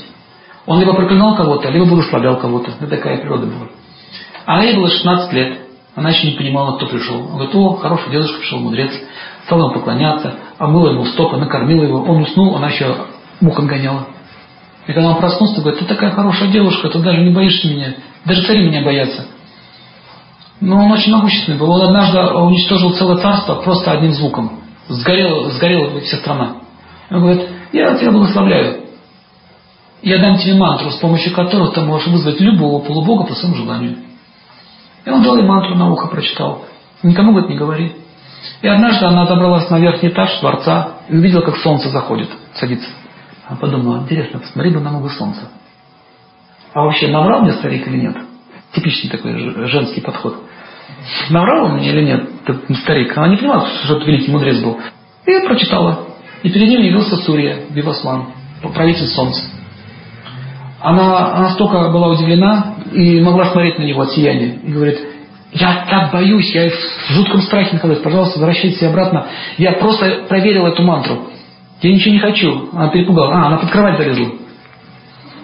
Он 0.64 0.78
либо 0.78 0.94
проклинал 0.94 1.36
кого-то, 1.36 1.68
либо 1.70 1.86
благословлял 1.86 2.36
кого-то. 2.36 2.70
Это 2.70 2.86
такая 2.86 3.18
природа 3.18 3.46
была. 3.46 3.68
А 4.46 4.64
ей 4.64 4.76
было 4.76 4.88
16 4.88 5.32
лет. 5.32 5.58
Она 5.96 6.10
еще 6.10 6.30
не 6.30 6.36
понимала, 6.36 6.76
кто 6.76 6.86
пришел. 6.86 7.16
Он 7.16 7.32
говорит, 7.32 7.54
о, 7.54 7.74
хороший 7.76 8.10
дедушка 8.10 8.38
пришел, 8.38 8.58
мудрец. 8.58 8.92
Стал 9.46 9.58
ему 9.58 9.72
поклоняться, 9.72 10.34
омыла 10.58 10.90
ему 10.90 11.04
стопы, 11.06 11.36
накормила 11.36 11.82
его. 11.82 12.02
Он 12.02 12.22
уснул, 12.22 12.54
она 12.56 12.68
еще 12.68 12.94
мух 13.40 13.58
отгоняла. 13.58 14.06
И 14.86 14.92
когда 14.92 15.10
он 15.10 15.16
проснулся, 15.16 15.60
говорит, 15.60 15.80
ты 15.80 15.86
такая 15.86 16.12
хорошая 16.12 16.48
девушка, 16.50 16.88
ты 16.88 16.98
даже 17.00 17.18
не 17.18 17.30
боишься 17.30 17.68
меня. 17.68 17.94
Даже 18.24 18.42
цари 18.42 18.68
меня 18.68 18.84
боятся. 18.84 19.26
Но 20.60 20.84
он 20.84 20.92
очень 20.92 21.12
могущественный 21.12 21.58
был. 21.58 21.70
Он 21.70 21.82
однажды 21.82 22.18
уничтожил 22.20 22.92
целое 22.92 23.18
царство 23.18 23.56
просто 23.56 23.90
одним 23.90 24.12
звуком. 24.12 24.60
Сгорела, 24.88 25.50
сгорела 25.50 26.00
вся 26.00 26.18
страна. 26.18 26.56
Он 27.10 27.20
говорит, 27.20 27.48
я 27.72 27.96
тебя 27.96 28.12
благословляю. 28.12 28.84
Я 30.02 30.20
дам 30.20 30.38
тебе 30.38 30.54
мантру, 30.54 30.90
с 30.90 30.96
помощью 30.96 31.34
которой 31.34 31.72
ты 31.72 31.80
можешь 31.80 32.06
вызвать 32.06 32.40
любого 32.40 32.84
полубога 32.84 33.24
по 33.24 33.34
своему 33.34 33.56
желанию. 33.56 33.96
И 35.04 35.10
он 35.10 35.22
дал 35.22 35.36
ей 35.36 35.44
мантру 35.44 35.74
на 35.74 35.90
ухо 35.90 36.06
прочитал. 36.06 36.64
Никому, 37.02 37.32
говорит, 37.32 37.50
не 37.50 37.56
говори. 37.56 37.96
И 38.62 38.68
однажды 38.68 39.04
она 39.04 39.26
забралась 39.26 39.68
на 39.68 39.78
верхний 39.78 40.10
этаж 40.10 40.38
дворца 40.40 40.90
и 41.08 41.16
увидела, 41.16 41.42
как 41.42 41.56
солнце 41.56 41.88
заходит, 41.90 42.28
садится. 42.54 42.88
Она 43.48 43.58
подумала, 43.58 44.02
интересно, 44.02 44.40
посмотри 44.40 44.72
бы 44.72 44.80
на 44.80 44.90
новое 44.90 45.10
солнце. 45.10 45.40
А 46.72 46.82
вообще, 46.82 47.08
наврал 47.08 47.42
мне 47.42 47.52
старик 47.52 47.86
или 47.86 47.98
нет? 47.98 48.16
Типичный 48.72 49.10
такой 49.10 49.68
женский 49.68 50.00
подход. 50.00 50.42
Наврал 51.30 51.66
он 51.66 51.76
мне 51.76 51.90
или 51.90 52.04
нет, 52.04 52.28
этот 52.44 52.76
старик? 52.78 53.16
Она 53.16 53.28
не 53.28 53.36
понимала, 53.36 53.68
что 53.84 53.96
это 53.96 54.06
великий 54.06 54.32
мудрец 54.32 54.58
был. 54.62 54.78
И 55.26 55.46
прочитала. 55.46 56.06
И 56.42 56.50
перед 56.50 56.68
ним 56.68 56.82
явился 56.82 57.16
Сурья, 57.18 57.58
Биваслан, 57.70 58.26
правитель 58.74 59.06
солнца. 59.06 59.42
Она 60.80 61.40
настолько 61.40 61.88
была 61.90 62.08
удивлена 62.08 62.74
и 62.92 63.20
могла 63.20 63.46
смотреть 63.46 63.78
на 63.78 63.84
него 63.84 64.02
от 64.02 64.10
сияния. 64.10 64.58
И 64.62 64.70
говорит, 64.70 64.98
я 65.52 65.86
так 65.88 66.12
боюсь, 66.12 66.52
я 66.54 66.68
в 66.68 67.12
жутком 67.12 67.40
страхе 67.42 67.74
нахожусь, 67.74 67.98
пожалуйста, 67.98 68.38
возвращайтесь 68.38 68.82
обратно. 68.82 69.26
Я 69.56 69.72
просто 69.72 70.26
проверил 70.28 70.66
эту 70.66 70.82
мантру. 70.82 71.30
Я 71.82 71.92
ничего 71.92 72.14
не 72.14 72.20
хочу. 72.20 72.68
Она 72.72 72.88
перепугалась. 72.88 73.36
А, 73.36 73.46
она 73.48 73.56
под 73.58 73.70
кровать 73.70 73.98
залезла. 73.98 74.32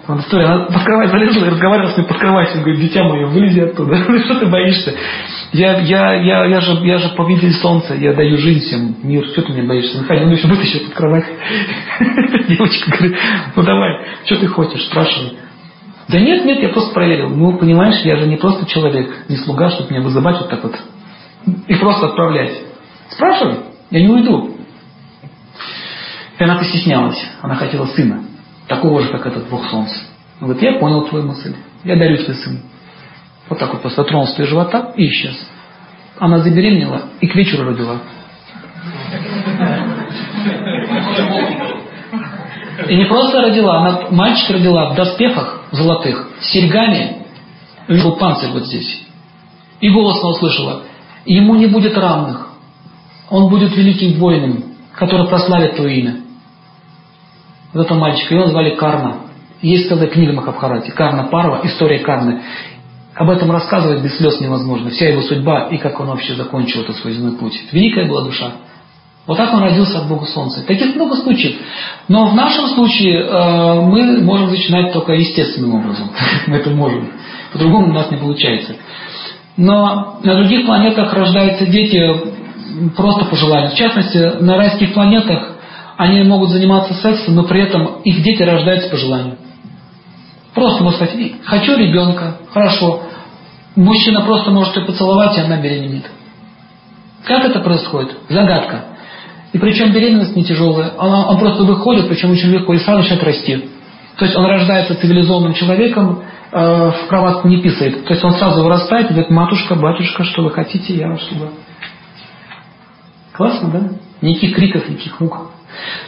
Там 0.07 0.19
история, 0.19 0.45
она 0.45 0.65
под 0.65 0.83
кровать 0.83 1.09
залезла 1.09 1.45
и 1.45 1.49
разговаривала 1.49 1.91
с 1.91 1.97
ним 1.97 2.07
под 2.07 2.17
кроватью. 2.17 2.61
Говорит, 2.61 2.81
дитя 2.81 3.03
мое, 3.03 3.27
вылези 3.27 3.59
оттуда. 3.61 3.95
Что 4.25 4.39
ты 4.39 4.45
боишься? 4.47 4.93
Я, 5.53 5.79
я, 5.79 6.13
я, 6.15 6.45
я, 6.45 6.61
же, 6.61 6.73
я 6.85 6.97
же 6.97 7.09
повелитель 7.15 7.53
солнца, 7.53 7.93
я 7.93 8.13
даю 8.13 8.37
жизнь 8.37 8.65
всем, 8.65 8.95
мир. 9.03 9.25
Что 9.27 9.43
ты 9.43 9.53
меня 9.53 9.67
боишься? 9.67 9.99
Находи, 9.99 10.25
ну 10.25 10.31
еще 10.31 10.47
вытащил 10.47 10.79
под 10.85 10.93
кровать. 10.93 11.25
Девочка 12.47 12.91
говорит, 12.91 13.17
ну 13.55 13.63
давай, 13.63 14.05
что 14.25 14.37
ты 14.37 14.47
хочешь, 14.47 14.83
спрашивай. 14.87 15.37
Да 16.09 16.19
нет, 16.19 16.43
нет, 16.43 16.59
я 16.59 16.69
просто 16.69 16.93
проверил. 16.93 17.29
Ну, 17.29 17.57
понимаешь, 17.57 18.03
я 18.03 18.17
же 18.17 18.27
не 18.27 18.35
просто 18.35 18.65
человек, 18.65 19.25
не 19.29 19.37
слуга, 19.37 19.69
чтобы 19.69 19.91
меня 19.91 20.01
вызывать 20.01 20.37
вот 20.37 20.49
так 20.49 20.63
вот 20.63 20.75
и 21.67 21.75
просто 21.75 22.07
отправлять. 22.07 22.53
Спрашивай, 23.09 23.57
я 23.91 24.01
не 24.01 24.07
уйду. 24.07 24.52
И 26.39 26.43
она 26.43 26.57
постеснялась, 26.57 27.19
она 27.41 27.55
хотела 27.55 27.85
сына, 27.87 28.23
такого 28.67 29.01
же, 29.01 29.09
как 29.09 29.25
этот 29.27 29.49
Бог 29.49 29.69
Солнца. 29.69 29.99
Он 30.41 30.47
говорит, 30.49 30.63
я 30.63 30.79
понял 30.79 31.05
твою 31.07 31.27
мысль, 31.27 31.55
я 31.83 31.95
дарю 31.95 32.17
тебе 32.17 32.33
сына. 32.33 32.59
Вот 33.49 33.59
так 33.59 33.71
вот 33.71 33.81
просто 33.81 34.03
тронулся 34.03 34.41
ее 34.41 34.47
живота 34.47 34.93
и 34.95 35.07
исчез. 35.07 35.35
Она 36.17 36.39
забеременела 36.39 37.03
и 37.21 37.27
к 37.27 37.35
вечеру 37.35 37.65
родила. 37.65 37.97
И 42.87 42.95
не 42.95 43.05
просто 43.05 43.41
родила, 43.41 43.81
она 43.81 44.09
мальчик 44.09 44.49
родила 44.49 44.89
в 44.91 44.95
доспехах 44.95 45.61
золотых, 45.71 46.29
с 46.41 46.51
серьгами, 46.51 47.25
у 47.87 47.93
него 47.93 48.15
панцирь 48.15 48.49
вот 48.51 48.65
здесь. 48.65 49.05
И 49.79 49.89
голос 49.89 50.19
она 50.19 50.29
услышала, 50.29 50.83
ему 51.25 51.55
не 51.55 51.67
будет 51.67 51.97
равных, 51.97 52.49
он 53.29 53.49
будет 53.49 53.75
великим 53.75 54.19
воином, 54.19 54.63
который 54.93 55.27
прославит 55.27 55.75
твое 55.75 55.99
имя. 55.99 56.22
Вот 57.73 57.85
этого 57.85 57.97
мальчика, 57.97 58.35
его 58.35 58.47
звали 58.47 58.75
Карна. 58.75 59.17
Есть 59.61 59.87
целая 59.87 60.07
книга 60.07 60.33
Махабхарати, 60.33 60.91
Карна 60.91 61.23
Парва, 61.23 61.61
история 61.63 61.99
Карны. 61.99 62.41
Об 63.15 63.29
этом 63.29 63.51
рассказывать 63.51 64.03
без 64.03 64.17
слез 64.17 64.39
невозможно. 64.41 64.89
Вся 64.89 65.09
его 65.09 65.21
судьба 65.21 65.69
и 65.69 65.77
как 65.77 65.99
он 65.99 66.07
вообще 66.07 66.35
закончил 66.35 66.81
этот 66.81 66.97
свой 66.97 67.13
земной 67.13 67.37
путь. 67.37 67.59
Великая 67.71 68.07
была 68.07 68.23
душа. 68.23 68.53
Вот 69.25 69.37
так 69.37 69.53
он 69.53 69.61
родился 69.61 69.99
от 69.99 70.07
Бога 70.07 70.25
Солнца. 70.25 70.65
Таких 70.65 70.95
много 70.95 71.15
случаев. 71.15 71.55
Но 72.09 72.27
в 72.27 72.35
нашем 72.35 72.67
случае 72.67 73.21
э, 73.21 73.81
мы 73.81 74.21
можем 74.21 74.49
начинать 74.49 74.91
только 74.91 75.13
естественным 75.13 75.75
образом. 75.75 76.09
мы 76.47 76.57
это 76.57 76.69
можем. 76.71 77.09
По-другому 77.53 77.89
у 77.89 77.93
нас 77.93 78.11
не 78.11 78.17
получается. 78.17 78.75
Но 79.55 80.19
на 80.23 80.35
других 80.35 80.65
планетах 80.65 81.13
рождаются 81.13 81.65
дети 81.67 82.01
просто 82.97 83.25
по 83.25 83.35
желанию. 83.35 83.71
В 83.71 83.75
частности, 83.75 84.17
на 84.41 84.57
райских 84.57 84.93
планетах 84.93 85.52
они 86.03 86.23
могут 86.23 86.49
заниматься 86.49 86.93
сексом, 86.95 87.35
но 87.35 87.43
при 87.43 87.61
этом 87.61 88.01
их 88.03 88.23
дети 88.23 88.43
рождаются 88.43 88.89
по 88.89 88.97
желанию. 88.97 89.37
Просто 90.53 90.83
можно 90.83 91.05
сказать, 91.05 91.33
хочу 91.43 91.77
ребенка, 91.77 92.37
хорошо. 92.51 93.03
Мужчина 93.75 94.21
просто 94.21 94.51
может 94.51 94.75
ее 94.75 94.85
поцеловать, 94.85 95.37
и 95.37 95.41
она 95.41 95.57
беременеет. 95.57 96.05
Как 97.23 97.45
это 97.45 97.59
происходит? 97.61 98.17
Загадка. 98.29 98.85
И 99.53 99.57
причем 99.57 99.91
беременность 99.93 100.35
не 100.35 100.43
тяжелая. 100.43 100.91
Он, 100.97 101.13
он 101.13 101.39
просто 101.39 101.63
выходит, 101.63 102.07
причем 102.07 102.31
очень 102.31 102.49
легко, 102.49 102.73
и 102.73 102.79
сразу 102.79 103.01
начинает 103.01 103.23
расти. 103.23 103.69
То 104.17 104.25
есть 104.25 104.35
он 104.35 104.45
рождается 104.45 104.95
цивилизованным 104.95 105.53
человеком, 105.53 106.23
э, 106.51 106.91
в 106.91 107.07
кроватку 107.07 107.47
не 107.47 107.61
писает. 107.61 108.05
То 108.05 108.13
есть 108.13 108.23
он 108.23 108.33
сразу 108.33 108.63
вырастает 108.63 109.07
и 109.07 109.13
говорит, 109.13 109.31
матушка, 109.31 109.75
батюшка, 109.75 110.23
что 110.23 110.43
вы 110.43 110.51
хотите, 110.51 110.95
я 110.95 111.17
чтобы... 111.17 111.51
Классно, 113.31 113.69
да? 113.69 113.89
Никаких 114.21 114.55
криков, 114.55 114.87
никаких 114.87 115.19
мук. 115.19 115.52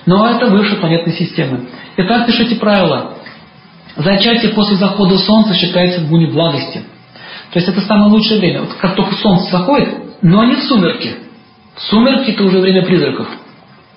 Но 0.05 0.29
это 0.29 0.47
выше 0.47 0.75
планетной 0.77 1.13
системы. 1.13 1.67
Итак, 1.97 2.27
пишите 2.27 2.55
правила. 2.55 3.15
Зачатие 3.95 4.51
после 4.51 4.75
захода 4.75 5.17
Солнца 5.17 5.53
считается 5.53 6.01
в 6.01 6.09
гуне 6.09 6.27
благости. 6.27 6.83
То 7.51 7.59
есть 7.59 7.69
это 7.69 7.81
самое 7.81 8.11
лучшее 8.11 8.39
время. 8.39 8.61
Вот 8.61 8.73
как 8.73 8.95
только 8.95 9.15
Солнце 9.15 9.51
заходит, 9.51 10.21
но 10.21 10.43
не 10.43 10.55
в 10.55 10.63
сумерки. 10.63 11.15
Сумерки– 11.77 12.31
это 12.31 12.43
уже 12.43 12.59
время 12.59 12.85
призраков. 12.85 13.27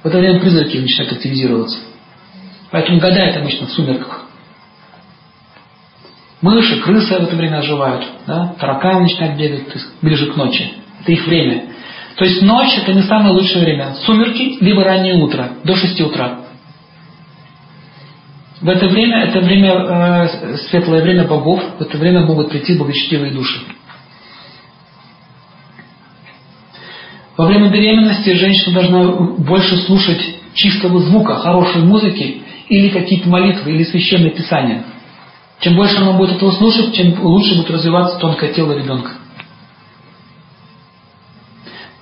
В 0.02 0.06
это 0.06 0.18
время 0.18 0.40
призраки 0.40 0.76
начинают 0.76 1.12
активизироваться. 1.12 1.78
Поэтому 2.70 3.00
гадает 3.00 3.36
обычно 3.36 3.66
в 3.66 3.72
сумерках. 3.72 4.26
Мыши, 6.40 6.80
крысы 6.80 7.18
в 7.18 7.24
это 7.24 7.34
время 7.34 7.58
оживают. 7.58 8.06
Да? 8.26 8.54
Тараканы 8.60 9.00
начинают 9.00 9.36
бегать 9.36 9.64
ближе 10.00 10.26
к 10.26 10.36
ночи. 10.36 10.72
Это 11.00 11.12
их 11.12 11.26
время. 11.26 11.64
То 12.18 12.24
есть 12.24 12.42
ночь– 12.42 12.76
это 12.82 12.92
не 12.92 13.02
самое 13.02 13.32
лучшее 13.32 13.64
время. 13.64 13.94
Сумерки, 14.04 14.58
либо 14.60 14.82
раннее 14.82 15.14
утро, 15.14 15.50
до 15.62 15.76
6 15.76 16.00
утра. 16.00 16.40
В 18.60 18.68
это 18.68 18.88
время, 18.88 19.22
это 19.22 19.38
время, 19.38 19.72
э, 19.72 20.56
светлое 20.68 21.00
время 21.02 21.28
богов, 21.28 21.62
в 21.78 21.80
это 21.80 21.96
время 21.96 22.26
могут 22.26 22.50
прийти 22.50 22.76
благочестивые 22.76 23.32
души. 23.32 23.60
Во 27.36 27.46
время 27.46 27.70
беременности 27.70 28.34
женщина 28.34 28.74
должна 28.74 29.12
больше 29.38 29.76
слушать 29.82 30.20
чистого 30.54 30.98
звука, 30.98 31.36
хорошей 31.36 31.82
музыки 31.82 32.42
или 32.68 32.88
какие-то 32.88 33.28
молитвы, 33.28 33.70
или 33.70 33.84
священное 33.84 34.30
писание. 34.30 34.82
Чем 35.60 35.76
больше 35.76 35.98
она 35.98 36.14
будет 36.14 36.34
этого 36.34 36.50
слушать, 36.50 36.96
тем 36.96 37.14
лучше 37.22 37.54
будет 37.54 37.70
развиваться 37.70 38.18
тонкое 38.18 38.52
тело 38.54 38.72
ребенка. 38.72 39.12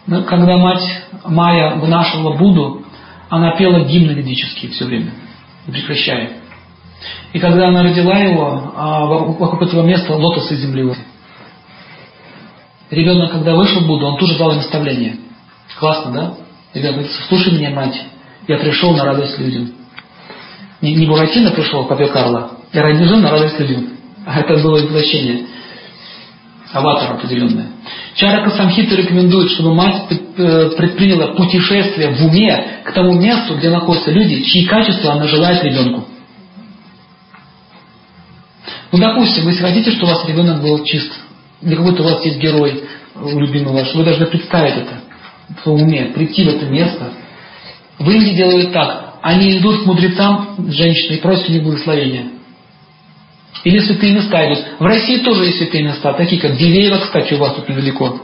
Когда 0.07 0.57
мать 0.57 1.03
Майя 1.25 1.77
вынашивала 1.77 2.37
Будду, 2.37 2.85
она 3.29 3.57
пела 3.57 3.81
гимны 3.81 4.13
ведические 4.13 4.71
все 4.71 4.85
время, 4.85 5.13
не 5.67 5.73
прекращая. 5.73 6.43
И 7.33 7.39
когда 7.41 7.69
она 7.69 7.83
родила 7.83 8.17
его, 8.19 8.73
а, 8.77 9.05
вокруг 9.05 9.63
этого 9.63 9.83
места 9.83 10.15
лотосы 10.15 10.57
земли. 10.57 10.95
Ребенок, 12.91 13.33
когда 13.33 13.55
вышел 13.55 13.81
Будду, 13.83 14.07
он 14.07 14.17
тоже 14.17 14.39
дал 14.39 14.53
наставление. 14.53 15.17
Классно, 15.79 16.13
да? 16.13 16.35
Ребята, 16.73 16.95
говорит, 16.95 17.13
слушай 17.29 17.53
меня, 17.53 17.71
мать, 17.71 18.01
я 18.47 18.59
пришел 18.59 18.95
на 18.95 19.05
радость 19.05 19.39
людям. 19.39 19.73
Не, 20.81 20.95
не 20.95 21.07
Буратино 21.07 21.51
пришел, 21.51 21.85
Папе 21.85 22.07
Карло, 22.07 22.53
я 22.73 22.83
родился 22.83 23.17
на 23.17 23.31
радость 23.31 23.59
людям. 23.59 23.89
А 24.25 24.41
это 24.41 24.57
было 24.63 24.81
воплощение. 24.81 25.47
Аватар 26.77 27.13
определенное. 27.13 27.69
Чарака 28.15 28.51
Самхита 28.51 28.97
рекомендует, 28.97 29.51
чтобы 29.51 29.75
мать 29.75 30.05
э, 30.11 30.71
предприняла 30.77 31.35
путешествие 31.35 32.11
в 32.11 32.27
уме 32.27 32.83
к 32.85 32.93
тому 32.93 33.15
месту, 33.15 33.57
где 33.57 33.71
находятся 33.71 34.11
люди, 34.11 34.43
чьи 34.43 34.67
качества 34.67 35.13
она 35.13 35.27
желает 35.27 35.63
ребенку. 35.63 36.05
Ну, 38.93 38.99
допустим, 38.99 39.49
если 39.49 39.63
хотите, 39.63 39.91
чтобы 39.91 40.13
у 40.13 40.15
вас 40.15 40.27
ребенок 40.27 40.63
был 40.63 40.83
чист, 40.85 41.13
или 41.63 41.75
какой-то 41.75 42.03
у 42.03 42.07
вас 42.07 42.25
есть 42.25 42.39
герой 42.39 42.85
любимый 43.15 43.73
ваш, 43.73 43.95
вы 43.95 44.05
должны 44.05 44.27
представить 44.27 44.77
это 44.77 45.01
в 45.65 45.73
уме, 45.73 46.13
прийти 46.15 46.45
в 46.45 46.49
это 46.49 46.67
место. 46.67 47.13
В 47.99 48.11
Индии 48.11 48.35
делают 48.35 48.73
так. 48.73 49.15
Они 49.23 49.59
идут 49.59 49.83
к 49.83 49.87
мудрецам, 49.87 50.57
женщины, 50.69 51.17
и 51.17 51.21
просят 51.21 51.49
у 51.49 51.53
них 51.53 51.63
благословения. 51.63 52.27
Или 53.67 53.81
святые 53.81 54.13
места 54.13 54.47
идут. 54.47 54.65
В 54.79 54.85
России 54.85 55.25
тоже 55.25 55.47
есть 55.47 55.59
святые 55.59 55.83
места, 55.83 56.13
такие 56.13 56.41
как 56.41 56.57
Дивеево, 56.57 56.99
кстати, 56.99 57.35
у 57.35 57.39
вас 57.39 57.53
тут 57.55 57.69
недалеко. 57.69 58.21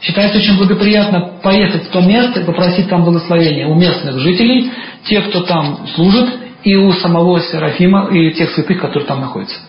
Считается 0.00 0.38
очень 0.38 0.58
благоприятно 0.58 1.38
поехать 1.40 1.84
в 1.84 1.90
то 1.90 2.00
место 2.00 2.40
и 2.40 2.44
попросить 2.44 2.88
там 2.88 3.04
благословения 3.04 3.68
у 3.68 3.76
местных 3.76 4.18
жителей, 4.18 4.72
тех, 5.04 5.28
кто 5.28 5.42
там 5.42 5.86
служит, 5.94 6.28
и 6.64 6.74
у 6.74 6.92
самого 6.94 7.40
Серафима, 7.40 8.08
и 8.12 8.32
тех 8.32 8.50
святых, 8.50 8.80
которые 8.80 9.06
там 9.06 9.20
находятся. 9.20 9.60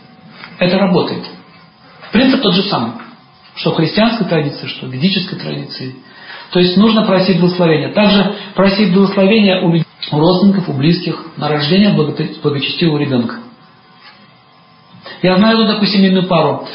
Это 0.57 0.79
работает. 0.79 1.23
Принцип 2.11 2.41
тот 2.41 2.55
же 2.55 2.63
самый. 2.63 2.93
Что 3.53 3.73
в 3.73 3.75
христианской 3.75 4.25
традиции, 4.25 4.65
что 4.65 4.87
в 4.87 4.89
ведической 4.89 5.37
традиции. 5.37 5.97
То 6.49 6.59
есть 6.59 6.77
нужно 6.77 7.03
просить 7.03 7.39
благословения. 7.39 7.93
Также 7.93 8.33
просить 8.55 8.91
благословения 8.91 9.61
у, 9.61 9.71
родственников, 10.17 10.67
у 10.67 10.73
близких 10.73 11.23
на 11.37 11.47
рождение 11.47 11.91
благочестивого 11.91 12.97
ребенка. 12.97 13.42
Я 15.23 15.37
знаю 15.37 15.57
одну 15.57 15.71
такую 15.71 15.87
семейную 15.87 16.27
пару. 16.27 16.67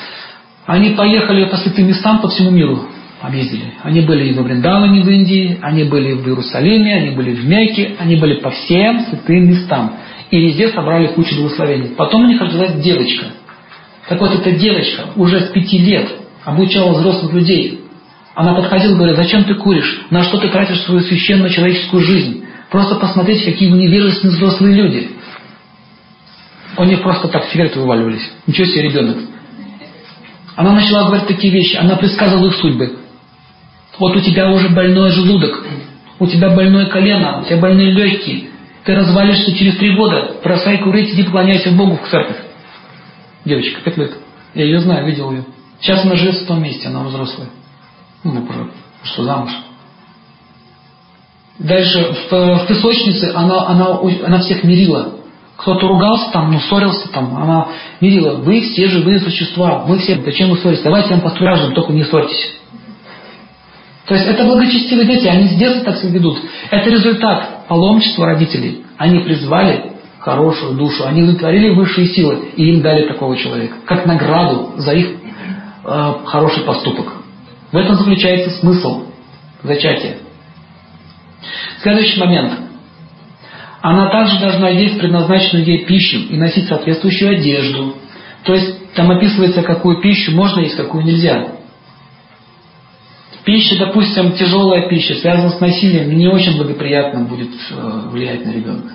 Они 0.64 0.90
поехали 0.90 1.44
по 1.44 1.59
святым 1.59 1.86
местам 1.86 2.20
по 2.20 2.28
всему 2.28 2.51
миру, 2.51 2.80
объездили. 3.20 3.74
Они 3.82 4.01
были 4.01 4.30
и 4.30 4.32
в 4.32 4.42
Вриндаване 4.42 5.03
в 5.03 5.09
Индии, 5.09 5.59
они 5.61 5.84
были 5.84 6.14
в 6.14 6.26
Иерусалиме, 6.26 6.94
они 6.94 7.11
были 7.11 7.34
в 7.34 7.46
Мекке, 7.46 7.94
они 7.99 8.16
были 8.16 8.40
по 8.40 8.51
всем 8.51 9.01
святым 9.01 9.51
местам. 9.51 9.96
И 10.30 10.40
везде 10.40 10.68
собрали 10.68 11.09
кучу 11.09 11.36
благословений. 11.36 11.88
Потом 11.94 12.24
у 12.24 12.26
них 12.26 12.40
родилась 12.40 12.72
девочка. 12.82 13.26
Так 14.09 14.18
вот, 14.18 14.32
эта 14.32 14.53
девочка 14.53 15.03
уже 15.16 15.40
с 15.40 15.49
пяти 15.51 15.78
лет 15.78 16.09
обучала 16.44 16.94
взрослых 16.94 17.34
людей. 17.34 17.80
Она 18.34 18.55
подходила 18.55 18.92
и 18.92 18.94
говорила, 18.94 19.16
зачем 19.16 19.44
ты 19.44 19.57
куришь? 19.57 20.07
На 20.09 20.22
что 20.24 20.38
ты 20.38 20.49
тратишь 20.49 20.80
свою 20.82 21.01
священную 21.01 21.51
человеческую 21.51 22.03
жизнь? 22.03 22.44
Просто 22.70 22.94
посмотрите, 22.94 23.51
какие 23.51 23.70
вы 23.70 23.76
невежественные 23.76 24.36
взрослые 24.36 24.74
люди. 24.74 25.11
У 26.79 26.85
них 26.85 27.03
просто 27.03 27.29
так 27.29 27.45
сигареты 27.47 27.81
вываливались. 27.81 28.31
Ничего 28.47 28.66
себе 28.66 28.83
ребенок. 28.83 29.16
Она 30.55 30.72
начала 30.72 31.07
говорить 31.07 31.26
такие 31.26 31.53
вещи. 31.53 31.76
Она 31.76 31.97
предсказывала 31.97 32.47
их 32.47 32.55
судьбы. 32.55 32.99
Вот 33.99 34.14
у 34.14 34.20
тебя 34.20 34.49
уже 34.51 34.68
больной 34.68 35.11
желудок, 35.11 35.64
у 36.20 36.26
тебя 36.29 36.51
больное 36.51 36.87
колено, 36.87 37.41
у 37.41 37.45
тебя 37.45 37.57
больные 37.57 37.91
легкие. 37.91 38.51
Ты 38.85 38.95
развалишься 38.95 39.57
через 39.57 39.76
три 39.76 39.95
года. 39.97 40.37
Бросай 40.43 40.79
курить, 40.79 41.12
иди 41.12 41.24
поклоняйся 41.24 41.72
Богу 41.72 41.97
в 41.97 42.09
церковь. 42.09 42.37
Девочка, 43.45 43.81
пять 43.81 43.97
лет. 43.97 44.12
Я 44.55 44.64
ее 44.64 44.81
знаю, 44.81 45.05
видел 45.05 45.33
ее. 45.33 45.45
Сейчас 45.81 46.05
она 46.05 46.14
живет 46.14 46.37
в 46.37 46.47
том 46.47 46.62
месте, 46.62 46.87
она 46.89 47.03
взрослая. 47.03 47.49
Ну, 48.22 48.47
уже, 48.49 48.70
что 49.03 49.24
замуж. 49.24 49.51
Дальше 51.59 52.14
в, 52.31 52.33
в 52.33 52.66
песочнице 52.68 53.33
она, 53.35 53.66
она, 53.68 53.99
она 54.24 54.39
всех 54.39 54.62
мирила. 54.62 55.14
Кто-то 55.59 55.88
ругался 55.88 56.30
там, 56.30 56.52
ну, 56.52 56.61
ссорился 56.61 57.09
там, 57.09 57.36
она 57.36 57.66
мирила. 58.00 58.36
Вы 58.36 58.61
все 58.61 58.86
живые 58.86 59.18
существа, 59.18 59.80
вы 59.80 59.98
все, 59.98 60.20
зачем 60.24 60.50
вы 60.50 60.59
ссоритесь? 60.59 60.84
Давайте 60.84 61.11
я 61.11 61.16
вам 61.16 61.24
построю 61.24 61.72
только 61.72 61.92
не 61.92 62.04
ссорьтесь. 62.04 62.54
То 64.06 64.14
есть 64.14 64.26
это 64.26 64.44
благочестивые 64.44 65.06
дети, 65.06 65.26
они 65.26 65.48
с 65.48 65.56
детства 65.56 65.84
так 65.86 66.00
себя 66.00 66.12
ведут. 66.12 66.38
Это 66.70 66.88
результат 66.88 67.66
паломничества 67.66 68.26
родителей. 68.26 68.84
Они 68.96 69.18
призвали 69.18 69.94
хорошую 70.20 70.74
душу, 70.74 71.04
они 71.04 71.24
удовлетворили 71.24 71.74
высшие 71.74 72.06
силы 72.06 72.50
и 72.54 72.70
им 72.70 72.80
дали 72.80 73.09
такого 73.09 73.36
человека, 73.36 73.78
как 73.84 74.06
награду 74.06 74.74
за 74.76 74.92
их 74.92 75.09
э, 75.84 76.12
хороший 76.24 76.62
поступок. 76.62 77.14
В 77.72 77.76
этом 77.76 77.96
заключается 77.96 78.50
смысл 78.61 79.06
зачатия. 79.64 80.18
Следующий 81.82 82.20
момент. 82.20 82.68
Она 83.81 84.11
также 84.11 84.39
должна 84.41 84.70
есть 84.70 84.99
предназначенную 84.99 85.64
ей 85.64 85.85
пищу 85.85 86.18
и 86.29 86.37
носить 86.37 86.68
соответствующую 86.68 87.39
одежду. 87.39 87.95
То 88.45 88.55
есть 88.55 88.93
там 88.95 89.11
описывается, 89.11 89.62
какую 89.62 90.01
пищу 90.01 90.33
можно 90.33 90.61
есть, 90.61 90.76
какую 90.76 91.05
нельзя. 91.05 91.53
Пища, 93.45 93.79
допустим, 93.79 94.33
тяжелая 94.33 94.89
пища, 94.89 95.14
связанная 95.14 95.51
с 95.51 95.61
насилием, 95.61 96.16
не 96.16 96.29
очень 96.29 96.57
благоприятно 96.57 97.24
будет 97.24 97.51
э, 97.70 98.09
влиять 98.11 98.45
на 98.45 98.51
ребенка. 98.51 98.95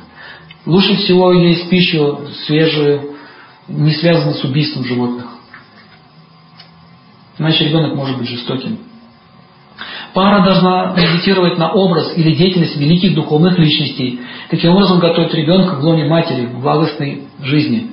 Лучше 0.66 0.96
всего 0.96 1.34
есть 1.34 1.70
пищу 1.70 2.28
свежую, 2.46 3.16
не 3.68 3.92
связанную 3.94 4.36
с 4.36 4.44
убийством 4.44 4.86
животных. 4.86 5.26
Иначе 7.40 7.66
ребенок 7.66 7.96
может 7.96 8.18
быть 8.18 8.30
жестоким. 8.30 8.80
Пара 10.14 10.44
должна 10.44 10.94
медитировать 10.96 11.58
на 11.58 11.72
образ 11.72 12.16
или 12.16 12.36
деятельность 12.36 12.76
великих 12.76 13.16
духовных 13.16 13.58
личностей. 13.58 14.20
Таким 14.50 14.72
образом 14.72 15.00
готовить 15.00 15.34
ребенка 15.34 15.76
в 15.76 15.84
лоне 15.84 16.06
матери, 16.06 16.46
в 16.46 16.62
благостной 16.62 17.24
жизни. 17.42 17.90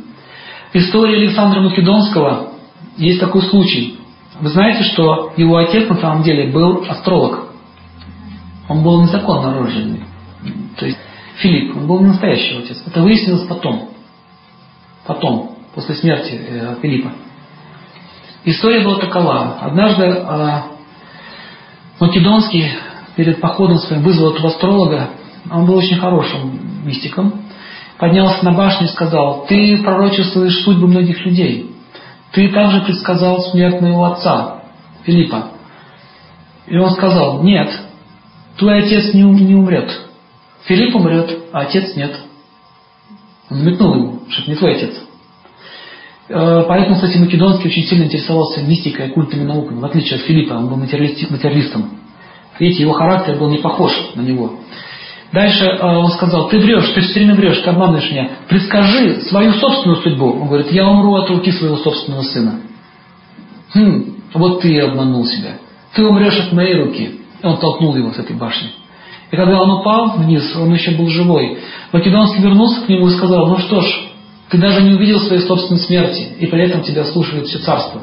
В 0.72 0.76
истории 0.76 1.24
Александра 1.24 1.60
Македонского 1.60 2.52
есть 2.98 3.20
такой 3.20 3.42
случай. 3.42 3.98
Вы 4.38 4.50
знаете, 4.50 4.84
что 4.84 5.32
его 5.36 5.56
отец 5.56 5.88
на 5.88 5.96
самом 5.96 6.22
деле 6.22 6.52
был 6.52 6.84
астролог. 6.88 7.52
Он 8.68 8.82
был 8.82 9.02
незаконно 9.02 9.58
рожденный. 9.58 10.04
То 10.76 10.86
есть 10.86 10.98
Филипп, 11.36 11.76
он 11.76 11.86
был 11.86 12.00
не 12.00 12.08
настоящий 12.08 12.58
отец. 12.58 12.82
Это 12.86 13.00
выяснилось 13.00 13.46
потом. 13.46 13.88
Потом, 15.06 15.56
после 15.74 15.94
смерти 15.94 16.38
э, 16.38 16.76
Филиппа. 16.82 17.12
История 18.44 18.84
была 18.84 18.98
такова. 18.98 19.58
Однажды 19.60 20.04
э, 20.04 20.62
Македонский 22.00 22.66
перед 23.14 23.40
походом 23.40 23.78
своим 23.78 24.02
вызвал 24.02 24.32
этого 24.32 24.48
астролога. 24.48 25.10
Он 25.50 25.66
был 25.66 25.76
очень 25.76 25.98
хорошим 25.98 26.58
мистиком. 26.84 27.42
Поднялся 27.98 28.42
на 28.42 28.52
башню 28.52 28.86
и 28.86 28.90
сказал, 28.90 29.44
ты 29.46 29.82
пророчествуешь 29.82 30.64
судьбы 30.64 30.88
многих 30.88 31.24
людей. 31.26 31.70
Ты 32.32 32.48
также 32.48 32.80
предсказал 32.80 33.42
смерть 33.42 33.82
моего 33.82 34.06
отца, 34.06 34.62
Филиппа. 35.04 35.48
И 36.66 36.78
он 36.78 36.90
сказал, 36.92 37.42
нет, 37.42 37.70
твой 38.56 38.78
отец 38.84 39.12
не, 39.12 39.22
не 39.22 39.54
умрет. 39.54 39.90
Филипп 40.64 40.96
умрет, 40.96 41.30
а 41.52 41.60
отец 41.60 41.94
нет. 41.96 42.18
Он 43.50 43.58
намекнул 43.58 43.94
ему, 43.94 44.20
что 44.30 44.42
это 44.42 44.50
не 44.50 44.56
твой 44.56 44.76
отец. 44.76 44.94
Э, 46.32 46.64
поэтому, 46.68 46.94
кстати, 46.94 47.18
Македонский 47.18 47.68
очень 47.68 47.82
сильно 47.82 48.04
интересовался 48.04 48.62
мистикой 48.62 49.08
и 49.08 49.36
науками, 49.40 49.80
в 49.80 49.84
отличие 49.84 50.20
от 50.20 50.26
Филиппа, 50.26 50.54
он 50.54 50.68
был 50.68 50.76
материалистом. 50.76 51.90
Видите, 52.60 52.82
его 52.82 52.92
характер 52.92 53.36
был 53.36 53.50
не 53.50 53.58
похож 53.58 53.90
на 54.14 54.20
него. 54.20 54.60
Дальше 55.32 55.64
э, 55.64 55.84
он 55.84 56.08
сказал, 56.10 56.48
ты 56.48 56.60
врешь, 56.60 56.88
ты 56.94 57.00
все 57.00 57.14
время 57.14 57.34
врешь, 57.34 57.58
ты 57.58 57.70
обманываешь 57.70 58.10
меня. 58.12 58.30
Предскажи 58.48 59.22
свою 59.22 59.54
собственную 59.54 60.02
судьбу. 60.02 60.30
Он 60.40 60.46
говорит, 60.46 60.70
я 60.70 60.88
умру 60.88 61.16
от 61.16 61.28
руки 61.30 61.50
своего 61.50 61.78
собственного 61.78 62.22
сына. 62.22 62.60
Хм, 63.74 64.14
вот 64.34 64.60
ты 64.60 64.72
и 64.72 64.78
обманул 64.78 65.24
себя. 65.26 65.58
Ты 65.94 66.04
умрешь 66.04 66.38
от 66.38 66.52
моей 66.52 66.76
руки. 66.76 67.20
И 67.42 67.46
он 67.46 67.56
толкнул 67.58 67.96
его 67.96 68.12
с 68.12 68.18
этой 68.18 68.36
башни. 68.36 68.68
И 69.32 69.36
когда 69.36 69.60
он 69.60 69.80
упал 69.80 70.16
вниз, 70.16 70.54
он 70.56 70.72
еще 70.74 70.92
был 70.92 71.08
живой. 71.08 71.58
Македонский 71.92 72.42
вернулся 72.42 72.82
к 72.82 72.88
нему 72.88 73.08
и 73.08 73.14
сказал, 73.14 73.48
ну 73.48 73.58
что 73.58 73.80
ж, 73.80 74.09
ты 74.50 74.58
даже 74.58 74.82
не 74.82 74.94
увидел 74.94 75.20
своей 75.20 75.42
собственной 75.42 75.80
смерти, 75.80 76.28
и 76.38 76.46
при 76.46 76.64
этом 76.64 76.82
тебя 76.82 77.04
слушает 77.04 77.46
все 77.46 77.58
царство. 77.60 78.02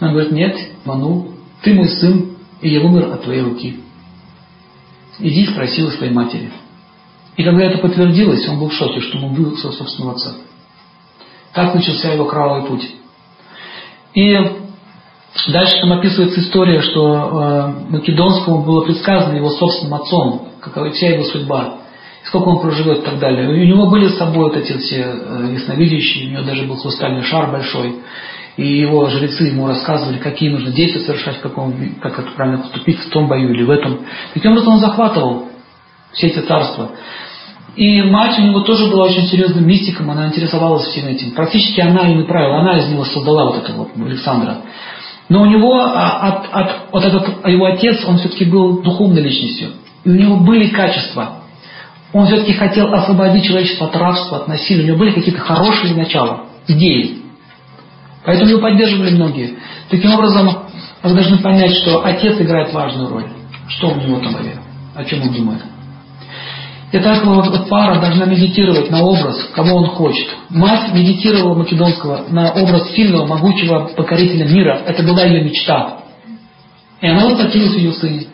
Он 0.00 0.10
говорит, 0.10 0.32
нет, 0.32 0.56
Ману, 0.84 1.28
ты 1.62 1.72
мой 1.72 1.88
сын, 1.88 2.32
и 2.60 2.68
я 2.68 2.80
умер 2.80 3.12
от 3.12 3.22
твоей 3.22 3.42
руки. 3.42 3.80
Иди 5.20 5.46
спроси 5.46 5.84
у 5.84 5.90
своей 5.90 6.12
матери. 6.12 6.50
И 7.36 7.44
когда 7.44 7.64
это 7.64 7.78
подтвердилось, 7.78 8.46
он 8.48 8.58
был 8.58 8.68
в 8.68 8.74
шоке, 8.74 9.00
что 9.00 9.18
он 9.18 9.24
убил 9.24 9.56
своего 9.56 9.76
собственного 9.76 10.14
отца. 10.14 10.34
Так 11.52 11.74
начался 11.74 12.12
его 12.12 12.24
кровавый 12.24 12.68
путь. 12.68 12.88
И 14.14 14.36
дальше 15.48 15.80
там 15.80 15.92
описывается 15.92 16.40
история, 16.40 16.82
что 16.82 17.14
э, 17.14 17.90
Македонскому 17.90 18.64
было 18.64 18.84
предсказано 18.84 19.36
его 19.36 19.50
собственным 19.50 19.94
отцом, 19.94 20.48
какова 20.60 20.90
вся 20.90 21.10
его 21.10 21.24
судьба 21.24 21.78
сколько 22.28 22.48
он 22.48 22.60
проживет 22.60 22.98
и 22.98 23.02
так 23.02 23.18
далее. 23.18 23.48
У 23.48 23.66
него 23.66 23.86
были 23.86 24.08
с 24.08 24.18
собой 24.18 24.50
вот 24.50 24.56
эти 24.56 24.76
все 24.78 24.96
э, 25.02 25.48
ясновидящие, 25.54 26.28
у 26.28 26.32
него 26.32 26.42
даже 26.42 26.64
был 26.64 26.76
хрустальный 26.76 27.22
шар 27.22 27.50
большой, 27.50 27.96
и 28.56 28.80
его 28.80 29.08
жрецы 29.08 29.44
ему 29.44 29.66
рассказывали, 29.66 30.18
какие 30.18 30.50
нужно 30.50 30.70
действия 30.70 31.02
совершать, 31.02 31.38
в 31.38 31.40
каком, 31.40 31.74
как 32.02 32.18
это 32.18 32.30
правильно 32.32 32.58
поступить 32.58 32.98
в 32.98 33.10
том 33.10 33.28
бою 33.28 33.54
или 33.54 33.62
в 33.62 33.70
этом. 33.70 34.00
Таким 34.34 34.52
образом 34.52 34.74
он 34.74 34.80
захватывал 34.80 35.48
все 36.12 36.26
эти 36.26 36.40
царства. 36.40 36.90
И 37.76 38.02
мать 38.02 38.38
у 38.38 38.42
него 38.42 38.60
тоже 38.60 38.90
была 38.90 39.04
очень 39.04 39.26
серьезным 39.28 39.66
мистиком, 39.66 40.10
она 40.10 40.26
интересовалась 40.26 40.86
всем 40.88 41.06
этим. 41.06 41.30
Практически 41.30 41.80
она 41.80 42.10
им 42.10 42.20
и 42.20 42.26
правила, 42.26 42.60
она 42.60 42.78
из 42.78 42.88
него 42.90 43.04
создала 43.04 43.44
вот 43.44 43.62
этого 43.62 43.88
Александра. 44.04 44.58
Но 45.28 45.42
у 45.42 45.46
него, 45.46 45.78
а, 45.78 46.28
от, 46.28 46.48
от, 46.52 46.92
вот 46.92 47.04
этот 47.04 47.46
его 47.46 47.66
отец, 47.66 48.04
он 48.06 48.18
все-таки 48.18 48.44
был 48.46 48.82
духовной 48.82 49.22
личностью. 49.22 49.70
И 50.04 50.10
у 50.10 50.14
него 50.14 50.36
были 50.38 50.68
качества, 50.68 51.37
он 52.12 52.26
все-таки 52.26 52.54
хотел 52.54 52.92
освободить 52.92 53.44
человечество 53.44 53.88
от 53.88 53.96
рабства, 53.96 54.38
от 54.38 54.48
насилия. 54.48 54.84
У 54.84 54.86
него 54.86 54.98
были 54.98 55.12
какие-то 55.12 55.40
хорошие 55.40 55.94
начала, 55.94 56.46
идеи. 56.66 57.18
Поэтому 58.24 58.50
его 58.50 58.60
поддерживали 58.60 59.14
многие. 59.14 59.58
Таким 59.90 60.12
образом, 60.12 60.50
вы 61.02 61.14
должны 61.14 61.38
понять, 61.38 61.72
что 61.76 62.04
отец 62.04 62.40
играет 62.40 62.72
важную 62.72 63.10
роль. 63.10 63.26
Что 63.68 63.90
у 63.90 63.96
него 63.96 64.18
там 64.20 64.32
говорит, 64.32 64.56
о 64.94 65.04
чем 65.04 65.22
он 65.22 65.34
думает. 65.34 65.62
Итак, 66.90 67.22
вот 67.24 67.68
пара 67.68 68.00
должна 68.00 68.24
медитировать 68.24 68.90
на 68.90 69.02
образ, 69.02 69.50
кого 69.54 69.76
он 69.76 69.88
хочет. 69.88 70.26
Мать 70.48 70.92
медитировала 70.94 71.54
Македонского 71.54 72.24
на 72.30 72.52
образ 72.52 72.90
сильного, 72.92 73.26
могучего 73.26 73.90
покорителя 73.94 74.46
мира. 74.48 74.80
Это 74.86 75.02
была 75.02 75.24
ее 75.24 75.44
мечта. 75.44 75.98
И 77.02 77.06
она 77.06 77.28
воплотилась 77.28 77.74
в 77.74 77.76
ее 77.76 77.92
сыне. 77.92 78.26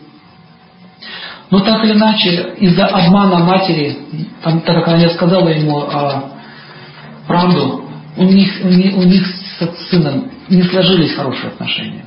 Но 1.51 1.59
так 1.59 1.83
или 1.83 1.93
иначе, 1.93 2.53
из-за 2.57 2.87
обмана 2.87 3.43
матери, 3.43 3.97
там, 4.43 4.61
так 4.61 4.77
как 4.77 4.87
она 4.87 5.09
сказала 5.09 5.49
ему 5.49 5.79
а, 5.79 6.31
правду, 7.27 7.85
у 8.17 8.23
них, 8.23 8.51
у, 8.63 8.67
у 8.67 9.03
них 9.03 9.25
с 9.27 9.89
сыном 9.89 10.31
не 10.49 10.63
сложились 10.63 11.13
хорошие 11.13 11.49
отношения. 11.49 12.05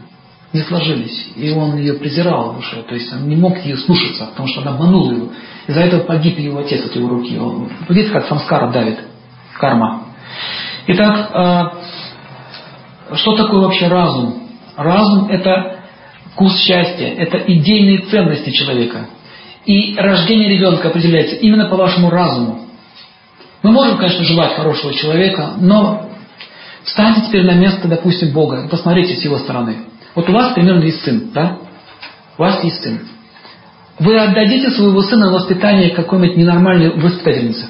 Не 0.53 0.63
сложились. 0.63 1.29
И 1.37 1.51
он 1.51 1.77
ее 1.77 1.95
презирал 1.95 2.53
в 2.53 2.57
душе. 2.57 2.83
То 2.89 2.95
есть 2.95 3.13
он 3.13 3.29
не 3.29 3.37
мог 3.37 3.59
ее 3.59 3.77
слушаться, 3.77 4.27
потому 4.27 4.49
что 4.49 4.63
она 4.63 4.73
обманула 4.73 5.13
его. 5.13 5.29
Из-за 5.67 5.81
этого 5.81 6.05
погиб 6.05 6.39
его 6.39 6.59
отец 6.61 6.85
от 6.87 6.97
его 6.97 7.09
руки. 7.09 7.37
Он, 7.39 7.69
видите, 7.89 8.11
как 8.11 8.27
самскара 8.27 8.71
давит, 8.73 8.99
карма. 9.59 10.05
Итак, 10.87 11.31
а, 11.35 11.73
что 13.15 13.37
такое 13.37 13.61
вообще 13.61 13.89
разум? 13.89 14.43
Разум– 14.77 15.29
это 15.31 15.81
вкус 16.33 16.57
счастья, 16.61 17.09
это 17.09 17.39
идейные 17.39 18.07
ценности 18.07 18.51
человека. 18.51 19.07
И 19.69 19.95
рождение 19.97 20.49
ребенка 20.49 20.89
определяется 20.89 21.37
именно 21.37 21.67
по 21.67 21.77
вашему 21.77 22.09
разуму. 22.09 22.61
Мы 23.63 23.71
можем, 23.71 23.99
конечно, 23.99 24.25
желать 24.25 24.55
хорошего 24.55 24.95
человека, 24.95 25.57
но 25.61 26.09
встаньте 26.85 27.27
теперь 27.29 27.45
на 27.45 27.53
место, 27.53 27.87
допустим, 27.87 28.33
Бога 28.33 28.65
и 28.65 28.69
посмотрите 28.71 29.17
с 29.17 29.23
его 29.23 29.37
стороны. 29.37 29.77
Вот 30.15 30.27
у 30.27 30.33
вас 30.33 30.55
примерно 30.55 30.85
есть 30.85 31.05
сын, 31.05 31.33
да? 31.35 31.59
У 32.39 32.43
вас 32.43 32.65
есть 32.65 32.83
сын. 32.83 33.01
Вы 33.99 34.19
отдадите 34.19 34.71
своего 34.71 35.03
сына 35.03 35.27
на 35.27 35.33
воспитание 35.33 35.91
какой-нибудь 35.91 36.39
ненормальной 36.39 36.89
воспитательнице, 36.89 37.67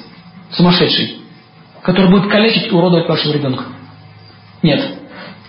сумасшедшей, 0.51 1.17
которая 1.81 2.11
будет 2.11 2.31
калечить 2.31 2.67
и 2.67 2.71
уродовать 2.71 3.09
вашего 3.09 3.33
ребенка? 3.33 3.65
Нет. 4.63 4.99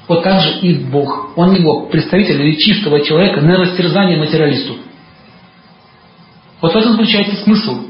Вот 0.09 0.25
так 0.25 0.41
же 0.41 0.59
и 0.63 0.75
Бог. 0.75 1.31
Он 1.37 1.63
Бог, 1.63 1.93
представитель 1.93 2.43
или 2.43 2.57
чистого 2.57 3.05
человека 3.05 3.41
на 3.41 3.57
растерзание 3.57 4.19
материалисту. 4.19 4.79
Вот 6.61 6.73
в 6.73 6.77
этом 6.77 6.93
заключается 6.93 7.37
смысл. 7.43 7.87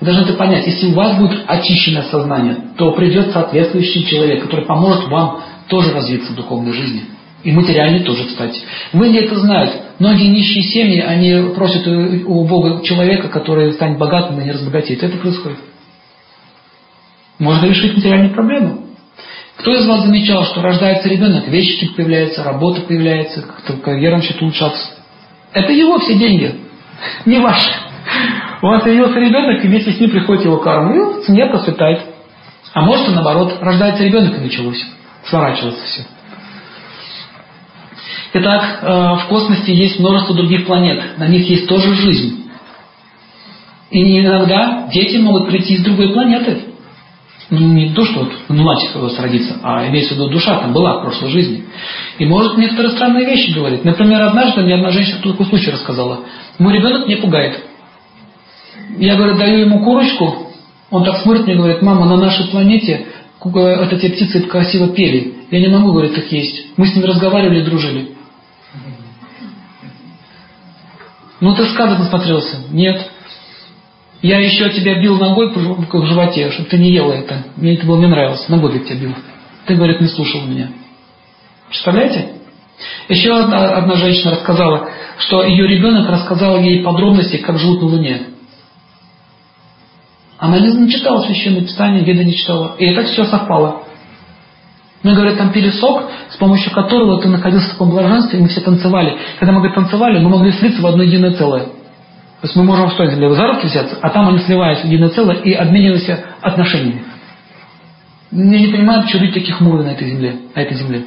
Вы 0.00 0.06
должны 0.06 0.22
это 0.22 0.34
понять. 0.34 0.66
Если 0.66 0.86
у 0.86 0.94
вас 0.94 1.18
будет 1.18 1.44
очищенное 1.46 2.04
сознание, 2.04 2.56
то 2.76 2.92
придет 2.92 3.32
соответствующий 3.32 4.06
человек, 4.06 4.42
который 4.42 4.64
поможет 4.64 5.08
вам 5.08 5.42
тоже 5.68 5.92
развиться 5.92 6.32
в 6.32 6.36
духовной 6.36 6.72
жизни. 6.72 7.04
И 7.42 7.52
материальной 7.52 8.00
тоже, 8.00 8.24
кстати. 8.26 8.60
В 8.92 9.02
Индии 9.02 9.20
это 9.20 9.38
знают. 9.38 9.72
Многие 9.98 10.28
нищие 10.28 10.62
семьи, 10.62 11.00
они 11.00 11.54
просят 11.54 11.86
у 11.86 12.44
Бога 12.46 12.84
человека, 12.84 13.28
который 13.28 13.72
станет 13.72 13.98
богатым 13.98 14.40
и 14.40 14.44
не 14.44 14.52
разбогатеет. 14.52 15.02
Это 15.02 15.16
происходит. 15.16 15.58
Можно 17.38 17.66
решить 17.66 17.96
материальную 17.96 18.34
проблему. 18.34 18.86
Кто 19.56 19.74
из 19.74 19.86
вас 19.86 20.04
замечал, 20.04 20.44
что 20.44 20.62
рождается 20.62 21.08
ребенок, 21.08 21.48
вещи 21.48 21.88
появляются, 21.94 22.42
работа 22.42 22.82
появляется, 22.82 23.42
как-то 23.42 23.74
карьера 23.74 24.16
начинает 24.16 24.42
улучшаться? 24.42 24.86
Это 25.52 25.72
его 25.72 25.98
все 25.98 26.14
деньги, 26.14 26.54
не 27.26 27.38
ваши. 27.38 27.70
У 28.62 28.66
вас 28.66 28.82
появился 28.82 29.18
ребенок, 29.18 29.64
и 29.64 29.68
вместе 29.68 29.92
с 29.92 30.00
ним 30.00 30.10
приходит 30.10 30.44
его 30.44 30.58
карма, 30.58 30.94
и 30.94 30.98
он 30.98 31.22
в 31.22 31.50
процветает. 31.50 32.02
А 32.72 32.82
может 32.82 33.08
и 33.08 33.12
наоборот, 33.12 33.58
рождается 33.60 34.04
ребенок 34.04 34.36
и 34.38 34.42
началось. 34.42 34.84
Сворачивается 35.24 35.84
все. 35.84 36.06
Итак, 38.32 38.78
э, 38.82 38.86
в 38.86 39.26
космосе 39.28 39.74
есть 39.74 39.98
множество 39.98 40.34
других 40.34 40.66
планет. 40.66 41.18
На 41.18 41.26
них 41.26 41.48
есть 41.48 41.66
тоже 41.66 41.94
жизнь. 41.94 42.48
И 43.90 44.20
иногда 44.20 44.88
дети 44.92 45.16
могут 45.16 45.48
прийти 45.48 45.74
из 45.74 45.82
другой 45.82 46.12
планеты. 46.12 46.69
Ну, 47.50 47.58
не 47.58 47.92
то, 47.92 48.04
что 48.04 48.20
вот 48.20 48.32
лунатик 48.48 48.90
родится, 49.18 49.58
а 49.64 49.88
имеется 49.88 50.14
в 50.14 50.18
виду 50.18 50.28
душа 50.30 50.60
там 50.60 50.72
была 50.72 50.98
в 50.98 51.02
прошлой 51.02 51.30
жизни. 51.30 51.64
И 52.18 52.24
может 52.24 52.56
некоторые 52.56 52.92
странные 52.92 53.26
вещи 53.26 53.52
говорить. 53.52 53.84
Например, 53.84 54.22
однажды 54.22 54.62
мне 54.62 54.74
одна 54.74 54.90
женщина 54.90 55.18
такой 55.20 55.46
случай 55.46 55.72
рассказала. 55.72 56.20
Мой 56.58 56.74
ребенок 56.74 57.06
мне 57.06 57.16
пугает. 57.16 57.64
Я, 58.98 59.16
говорю, 59.16 59.36
даю 59.36 59.60
ему 59.60 59.82
курочку, 59.82 60.52
он 60.90 61.04
так 61.04 61.22
смотрит 61.22 61.46
мне 61.46 61.54
и 61.54 61.58
говорит, 61.58 61.82
мама, 61.82 62.06
на 62.06 62.16
нашей 62.16 62.46
планете 62.46 63.06
это 63.42 63.96
те 63.96 64.10
птицы 64.10 64.42
красиво 64.42 64.88
пели. 64.88 65.34
Я 65.50 65.60
не 65.60 65.68
могу, 65.68 65.92
говорит, 65.92 66.16
их 66.16 66.30
есть. 66.30 66.66
Мы 66.76 66.86
с 66.86 66.94
ними 66.94 67.06
разговаривали 67.06 67.62
дружили. 67.62 68.10
Ну 71.40 71.54
ты 71.54 71.64
сказок 71.66 71.98
насмотрелся? 71.98 72.58
Нет. 72.70 73.10
Я 74.22 74.38
еще 74.38 74.68
тебя 74.70 75.00
бил 75.00 75.18
ногой 75.18 75.50
в 75.52 76.06
животе, 76.06 76.50
чтобы 76.50 76.68
ты 76.68 76.78
не 76.78 76.92
ела 76.92 77.12
это. 77.12 77.44
Мне 77.56 77.74
это 77.74 77.86
было 77.86 77.98
не 77.98 78.06
нравилось. 78.06 78.46
Ногой 78.48 78.74
я 78.74 78.80
тебя 78.80 78.96
бил. 78.96 79.14
Ты, 79.66 79.76
говорит, 79.76 80.00
не 80.00 80.08
слушал 80.08 80.42
меня. 80.42 80.68
Представляете? 81.68 82.32
Еще 83.08 83.32
одна, 83.32 83.76
одна 83.76 83.94
женщина 83.94 84.32
рассказала, 84.32 84.88
что 85.18 85.42
ее 85.44 85.66
ребенок 85.66 86.08
рассказал 86.08 86.60
ей 86.60 86.82
подробности, 86.82 87.38
как 87.38 87.58
живут 87.58 87.80
на 87.80 87.86
Луне. 87.88 88.22
Она 90.38 90.58
не 90.58 90.90
читала 90.90 91.24
священное 91.24 91.62
писание, 91.62 92.04
Веда 92.04 92.24
не 92.24 92.34
читала. 92.34 92.74
И 92.78 92.86
это 92.86 93.04
все 93.04 93.24
совпало. 93.24 93.84
Мы, 95.02 95.14
говорят, 95.14 95.38
там 95.38 95.50
пили 95.50 95.70
сок, 95.70 96.10
с 96.30 96.36
помощью 96.36 96.72
которого 96.72 97.22
ты 97.22 97.28
находился 97.28 97.68
в 97.68 97.72
таком 97.72 97.90
блаженстве, 97.90 98.38
и 98.38 98.42
мы 98.42 98.48
все 98.48 98.60
танцевали. 98.60 99.16
Когда 99.38 99.52
мы 99.52 99.60
говорит, 99.60 99.74
танцевали, 99.74 100.18
мы 100.18 100.28
могли 100.28 100.52
слиться 100.52 100.82
в 100.82 100.86
одно 100.86 101.02
единое 101.02 101.32
целое. 101.32 101.68
То 102.40 102.46
есть 102.46 102.56
мы 102.56 102.64
можем 102.64 102.90
что 102.90 103.06
сделать? 103.06 103.36
За 103.36 103.46
руки 103.46 103.66
взяться, 103.66 103.98
а 104.00 104.08
там 104.08 104.28
они 104.28 104.38
сливаются 104.38 104.86
в 104.86 104.90
единое 104.90 105.10
целое 105.10 105.36
и 105.36 105.52
обмениваются 105.52 106.24
отношениями. 106.40 107.04
Я 108.32 108.58
не 108.58 108.68
понимаю, 108.68 109.02
почему 109.02 109.24
люди 109.24 109.34
таких 109.34 109.56
хмурые 109.56 109.84
на 109.84 109.90
этой 109.90 110.08
земле. 110.08 110.36
На 110.54 110.60
этой 110.60 110.76
земле. 110.76 111.04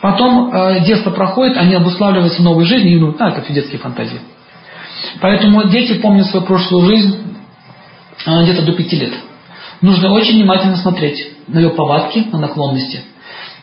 Потом 0.00 0.54
э, 0.54 0.84
детство 0.84 1.10
проходит, 1.10 1.56
они 1.56 1.74
обуславливаются 1.74 2.40
новой 2.42 2.66
жизнью, 2.66 2.96
и, 2.96 3.00
ну, 3.00 3.16
а, 3.18 3.30
это 3.30 3.52
детские 3.52 3.80
фантазии. 3.80 4.20
Поэтому 5.20 5.64
дети 5.68 5.94
помнят 5.94 6.26
свою 6.26 6.46
прошлую 6.46 6.86
жизнь 6.86 7.16
э, 8.26 8.42
где-то 8.44 8.62
до 8.62 8.72
пяти 8.74 8.94
лет. 8.94 9.14
Нужно 9.80 10.12
очень 10.12 10.34
внимательно 10.34 10.76
смотреть 10.76 11.32
на 11.48 11.58
ее 11.58 11.70
повадки, 11.70 12.28
на 12.30 12.38
наклонности. 12.38 13.00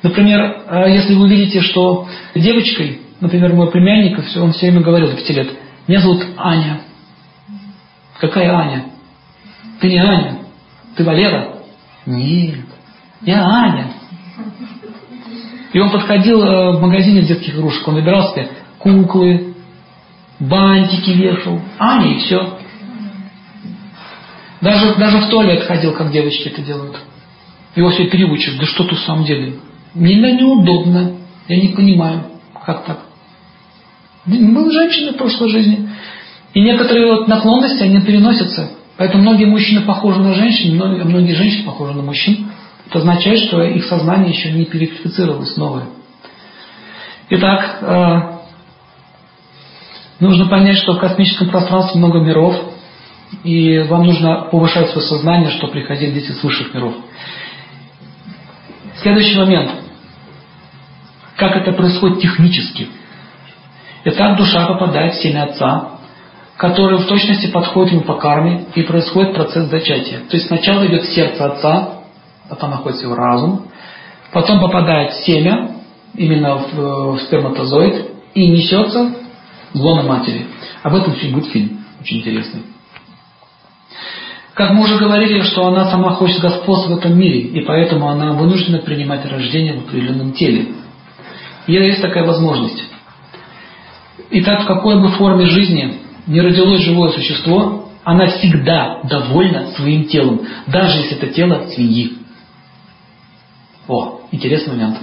Например, 0.03 0.63
э, 0.67 0.85
если 0.89 1.13
вы 1.13 1.29
видите, 1.29 1.61
что 1.61 2.09
девочкой, 2.33 2.99
например, 3.21 3.53
мой 3.53 3.71
племянник, 3.71 4.19
он 4.35 4.51
все 4.51 4.69
время 4.69 4.81
говорил 4.81 5.09
до 5.11 5.15
пяти 5.15 5.31
лет, 5.31 5.47
меня 5.87 6.01
зовут 6.01 6.25
Аня. 6.37 6.81
Какая 8.19 8.51
Аня? 8.51 8.85
Ты 9.79 9.89
не 9.89 9.99
Аня. 9.99 10.39
Ты 10.95 11.03
Валера? 11.03 11.59
Нет. 12.05 12.65
Я 13.21 13.43
Аня. 13.45 13.91
И 15.73 15.79
он 15.79 15.91
подходил 15.91 16.41
э, 16.41 16.77
в 16.77 16.81
магазине 16.81 17.21
детских 17.21 17.55
игрушек, 17.55 17.85
он 17.87 17.95
выбирал 17.95 18.31
себе 18.31 18.49
куклы, 18.79 19.55
бантики 20.39 21.09
вешал, 21.09 21.59
Аня 21.77 22.15
и 22.15 22.19
все. 22.19 22.59
Даже, 24.61 24.95
даже 24.95 25.17
в 25.17 25.29
туалет 25.29 25.63
ходил, 25.63 25.93
как 25.93 26.11
девочки 26.11 26.47
это 26.47 26.61
делают. 26.61 26.97
Его 27.75 27.89
все 27.89 28.09
переучат. 28.09 28.57
Да 28.57 28.65
что 28.65 28.85
тут 28.85 28.97
в 28.97 29.05
самом 29.05 29.25
деле? 29.25 29.55
Мне 29.93 30.15
неудобно. 30.15 31.17
Я 31.47 31.57
не 31.57 31.69
понимаю, 31.69 32.23
как 32.65 32.85
так. 32.85 33.04
Был 34.25 34.71
женщиной 34.71 35.13
в 35.13 35.17
прошлой 35.17 35.49
жизни. 35.49 35.89
И 36.53 36.61
некоторые 36.61 37.07
вот 37.07 37.27
наклонности, 37.27 37.83
они 37.83 38.01
переносятся. 38.01 38.71
Поэтому 38.97 39.23
многие 39.23 39.45
мужчины 39.45 39.81
похожи 39.81 40.21
на 40.21 40.33
женщин, 40.33 40.75
многие, 40.75 41.03
многие 41.03 41.33
женщины 41.33 41.65
похожи 41.65 41.93
на 41.93 42.01
мужчин. 42.01 42.49
Это 42.87 42.99
означает, 42.99 43.39
что 43.41 43.61
их 43.63 43.85
сознание 43.85 44.31
еще 44.31 44.51
не 44.51 44.65
переквалифицировалось 44.65 45.57
новое. 45.57 45.85
Итак, 47.29 47.79
э, 47.81 48.21
нужно 50.19 50.45
понять, 50.45 50.77
что 50.77 50.93
в 50.93 50.99
космическом 50.99 51.49
пространстве 51.49 51.99
много 51.99 52.19
миров, 52.19 52.55
и 53.43 53.79
вам 53.79 54.05
нужно 54.05 54.47
повышать 54.51 54.89
свое 54.91 55.05
сознание, 55.05 55.49
чтобы 55.51 55.73
приходили 55.73 56.11
дети 56.11 56.31
с 56.31 56.43
высших 56.43 56.73
миров. 56.73 56.93
Следующий 59.01 59.37
момент. 59.37 59.71
Как 61.35 61.55
это 61.57 61.73
происходит 61.73 62.21
технически? 62.21 62.87
Итак, 64.07 64.37
душа 64.37 64.67
попадает 64.67 65.15
в 65.15 65.21
семя 65.23 65.45
отца, 65.45 65.89
который 66.57 66.99
в 66.99 67.07
точности 67.07 67.47
подходит 67.47 67.93
ему 67.93 68.01
по 68.03 68.15
карме, 68.15 68.67
и 68.75 68.83
происходит 68.83 69.33
процесс 69.33 69.67
зачатия. 69.67 70.19
То 70.29 70.37
есть 70.37 70.45
сначала 70.45 70.85
идет 70.85 71.05
сердце 71.05 71.43
отца, 71.43 71.89
потом 72.47 72.69
находится 72.69 73.05
его 73.05 73.15
разум, 73.15 73.65
потом 74.31 74.59
попадает 74.61 75.13
семя, 75.25 75.71
именно 76.13 76.57
в, 76.57 77.15
в 77.15 77.19
сперматозоид, 77.21 78.11
и 78.35 78.47
несется 78.47 79.15
в 79.73 79.81
лоно 79.81 80.03
матери. 80.03 80.45
Об 80.83 80.93
этом 80.93 81.15
все 81.15 81.29
будет 81.29 81.47
фильм, 81.47 81.83
очень 81.99 82.19
интересный. 82.19 82.61
Как 84.53 84.69
мы 84.71 84.83
уже 84.83 84.99
говорили, 84.99 85.41
что 85.41 85.65
она 85.65 85.89
сама 85.89 86.11
хочет 86.11 86.39
господства 86.41 86.93
в 86.93 86.99
этом 86.99 87.17
мире, 87.17 87.39
и 87.39 87.61
поэтому 87.61 88.07
она 88.07 88.33
вынуждена 88.33 88.77
принимать 88.77 89.25
рождение 89.25 89.73
в 89.73 89.87
определенном 89.87 90.33
теле. 90.33 90.67
Ей 91.65 91.89
есть 91.89 92.03
такая 92.03 92.23
возможность. 92.23 92.94
Итак, 94.31 94.63
в 94.63 94.67
какой 94.67 94.99
бы 94.99 95.09
форме 95.09 95.45
жизни 95.45 95.99
не 96.27 96.41
родилось 96.41 96.81
живое 96.81 97.11
существо, 97.11 97.89
она 98.03 98.27
всегда 98.27 99.01
довольна 99.03 99.71
своим 99.71 100.05
телом, 100.05 100.41
даже 100.67 100.97
если 100.99 101.17
это 101.17 101.27
тело 101.27 101.67
свиньи. 101.73 102.13
О, 103.87 104.21
интересный 104.31 104.73
момент. 104.73 104.99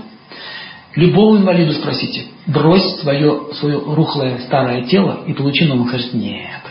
Любого 0.94 1.38
инвалиду 1.38 1.72
спросите, 1.72 2.26
брось 2.46 3.00
свое, 3.00 3.54
свое 3.54 3.78
рухлое 3.78 4.38
старое 4.40 4.84
тело 4.84 5.24
и 5.26 5.32
получи 5.32 5.64
новое. 5.64 5.82
Он 5.82 5.88
скажет, 5.88 6.12
нет, 6.14 6.62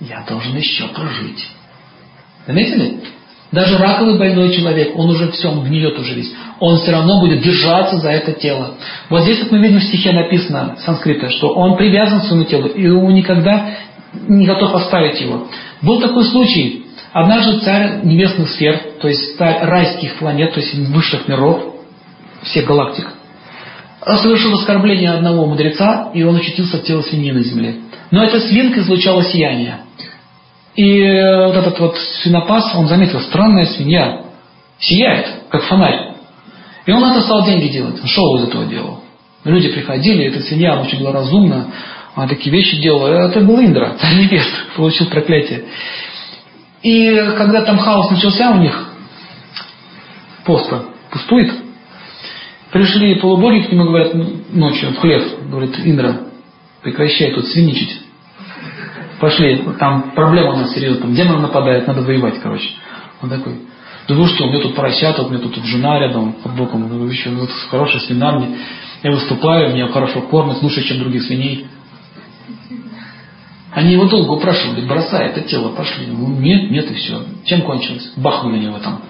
я 0.00 0.24
должен 0.28 0.56
еще 0.56 0.88
прожить. 0.88 1.48
Заметили? 2.46 3.00
Даже 3.50 3.78
раковый 3.78 4.18
больной 4.18 4.52
человек, 4.52 4.92
он 4.98 5.08
уже 5.08 5.30
все, 5.32 5.48
он 5.48 5.64
гниет 5.64 5.98
уже 5.98 6.14
весь. 6.14 6.32
Он 6.60 6.76
все 6.76 6.90
равно 6.90 7.20
будет 7.20 7.42
держаться 7.42 7.96
за 7.96 8.10
это 8.10 8.32
тело. 8.32 8.74
Вот 9.08 9.22
здесь 9.22 9.40
вот 9.42 9.52
мы 9.52 9.58
видим 9.58 9.78
в 9.78 9.84
стихе 9.84 10.12
написано 10.12 10.76
санскрита, 10.84 11.30
что 11.30 11.54
он 11.54 11.76
привязан 11.76 12.20
к 12.20 12.24
своему 12.24 12.44
телу, 12.44 12.68
и 12.68 12.88
он 12.88 13.14
никогда 13.14 13.70
не 14.26 14.44
готов 14.44 14.74
оставить 14.74 15.20
его. 15.20 15.48
Был 15.80 16.00
такой 16.00 16.24
случай. 16.24 16.84
Однажды 17.12 17.60
царь 17.60 18.00
небесных 18.04 18.50
сфер, 18.50 18.80
то 19.00 19.08
есть 19.08 19.38
царь 19.38 19.60
райских 19.62 20.16
планет, 20.16 20.52
то 20.52 20.60
есть 20.60 20.74
высших 20.74 21.26
миров, 21.26 21.74
всех 22.42 22.66
галактик, 22.66 23.08
совершил 24.04 24.54
оскорбление 24.54 25.12
одного 25.12 25.46
мудреца, 25.46 26.10
и 26.14 26.22
он 26.22 26.36
очутился 26.36 26.78
в 26.78 26.84
тело 26.84 27.00
свиньи 27.00 27.30
на 27.30 27.42
земле. 27.42 27.76
Но 28.10 28.22
эта 28.24 28.40
свинка 28.40 28.80
излучала 28.80 29.24
сияние. 29.24 29.78
И 30.78 31.02
э, 31.02 31.46
вот 31.46 31.56
этот 31.56 31.76
вот 31.80 31.98
свинопас, 32.22 32.72
он 32.76 32.86
заметил, 32.86 33.20
странная 33.22 33.66
свинья 33.66 34.26
сияет, 34.78 35.26
как 35.48 35.64
фонарь. 35.64 36.12
И 36.86 36.92
он 36.92 37.02
это 37.02 37.20
стал 37.22 37.44
деньги 37.44 37.66
делать, 37.66 38.00
он 38.00 38.06
шоу 38.06 38.38
из 38.38 38.44
этого 38.44 38.64
делал. 38.64 39.02
Люди 39.42 39.72
приходили, 39.72 40.26
эта 40.26 40.40
свинья 40.40 40.80
очень 40.80 41.00
была 41.00 41.10
разумна, 41.10 41.66
она 42.14 42.28
такие 42.28 42.52
вещи 42.52 42.80
делала. 42.80 43.28
Это 43.28 43.40
был 43.40 43.58
Индра, 43.58 43.96
царь 44.00 44.20
небес, 44.20 44.46
получил 44.76 45.08
проклятие. 45.08 45.64
И 46.84 47.12
когда 47.36 47.62
там 47.62 47.78
хаос 47.78 48.12
начался 48.12 48.52
у 48.52 48.58
них, 48.58 48.92
поста 50.44 50.84
пустует, 51.10 51.54
пришли 52.70 53.16
полубоги 53.16 53.62
к 53.62 53.72
нему, 53.72 53.82
говорят, 53.86 54.14
ночью 54.52 54.92
в 54.92 54.98
хлев, 54.98 55.24
говорит, 55.50 55.74
Индра, 55.82 56.20
прекращай 56.82 57.32
тут 57.32 57.48
свиничать. 57.48 57.98
Пошли, 59.20 59.64
там 59.78 60.12
проблема 60.14 60.52
у 60.52 60.56
нас 60.56 60.72
серьезная, 60.72 61.02
там 61.02 61.14
демон 61.14 61.42
нападает, 61.42 61.86
надо 61.86 62.02
воевать, 62.02 62.40
короче. 62.40 62.68
Он 63.20 63.28
такой, 63.28 63.54
да 64.06 64.14
вы 64.14 64.26
что, 64.28 64.44
у 64.44 64.48
меня 64.48 64.60
тут 64.60 64.74
поросята, 64.74 65.22
у 65.22 65.28
меня 65.28 65.40
тут 65.40 65.56
жена 65.64 65.98
рядом 65.98 66.34
под 66.34 66.54
боком, 66.54 66.88
ну, 66.88 67.06
еще 67.06 67.30
ну, 67.30 67.46
хорошая 67.70 68.00
свина 68.00 68.32
мне. 68.32 68.56
Я 69.02 69.10
выступаю, 69.10 69.74
меня 69.74 69.88
хорошо 69.88 70.22
кормят, 70.22 70.62
лучше, 70.62 70.82
чем 70.82 71.00
других 71.00 71.22
свиней. 71.22 71.66
Они 73.72 73.92
его 73.92 74.06
долго 74.06 74.32
упрашивали, 74.32 74.86
бросай 74.86 75.26
это 75.26 75.42
тело, 75.42 75.70
пошли. 75.70 76.06
Ну, 76.06 76.28
нет, 76.28 76.70
нет, 76.70 76.90
и 76.90 76.94
все. 76.94 77.22
Чем 77.44 77.62
кончилось? 77.62 78.12
Бахнули 78.16 78.58
него 78.58 78.78
там. 78.78 79.02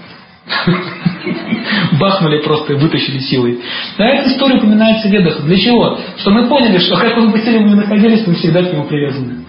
Бахнули 2.00 2.42
просто 2.42 2.72
и 2.72 2.76
вытащили 2.76 3.18
силой. 3.18 3.60
А 3.98 4.02
эта 4.02 4.30
история 4.30 4.56
упоминается 4.56 5.08
в 5.08 5.10
ведах. 5.10 5.42
Для 5.42 5.58
чего? 5.58 5.98
Что 6.16 6.30
мы 6.30 6.48
поняли, 6.48 6.78
что 6.78 6.96
как 6.96 7.14
бы 7.14 7.26
мы 7.26 7.74
находились, 7.76 8.26
мы 8.26 8.34
всегда 8.34 8.62
к 8.62 8.72
нему 8.72 8.84
привязаны. 8.84 9.44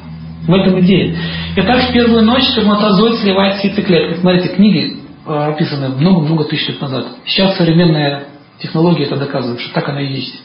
В 0.50 0.52
этом 0.52 0.80
идея. 0.80 1.16
Итак, 1.58 1.90
в 1.90 1.94
первую 1.94 2.24
ночь 2.24 2.44
сперматозоид 2.46 3.20
сливает 3.20 3.62
с 3.62 3.64
яйцеклеткой. 3.66 4.18
Смотрите, 4.18 4.56
книги 4.56 4.98
э, 5.28 5.32
описаны 5.32 5.90
много-много 5.90 6.46
тысяч 6.46 6.70
лет 6.70 6.82
назад. 6.82 7.06
Сейчас 7.28 7.56
современная 7.56 8.30
технология 8.60 9.04
это 9.04 9.18
доказывает, 9.18 9.62
что 9.62 9.72
так 9.76 9.88
оно 9.90 10.00
и 10.00 10.12
есть. 10.12 10.42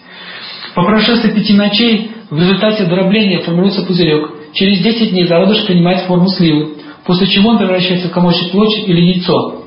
По 0.74 0.84
прошествии 0.84 1.30
пяти 1.30 1.54
ночей 1.54 2.10
в 2.28 2.38
результате 2.38 2.84
дробления 2.84 3.40
формируется 3.40 3.80
пузырек. 3.80 4.28
Через 4.52 4.82
10 4.82 5.12
дней 5.12 5.26
зародыш 5.26 5.64
принимает 5.64 6.00
форму 6.02 6.28
сливы, 6.28 6.74
после 7.06 7.26
чего 7.28 7.52
он 7.52 7.56
превращается 7.56 8.08
в 8.08 8.12
комочек 8.12 8.50
плоти 8.50 8.80
или 8.80 9.00
яйцо. 9.00 9.62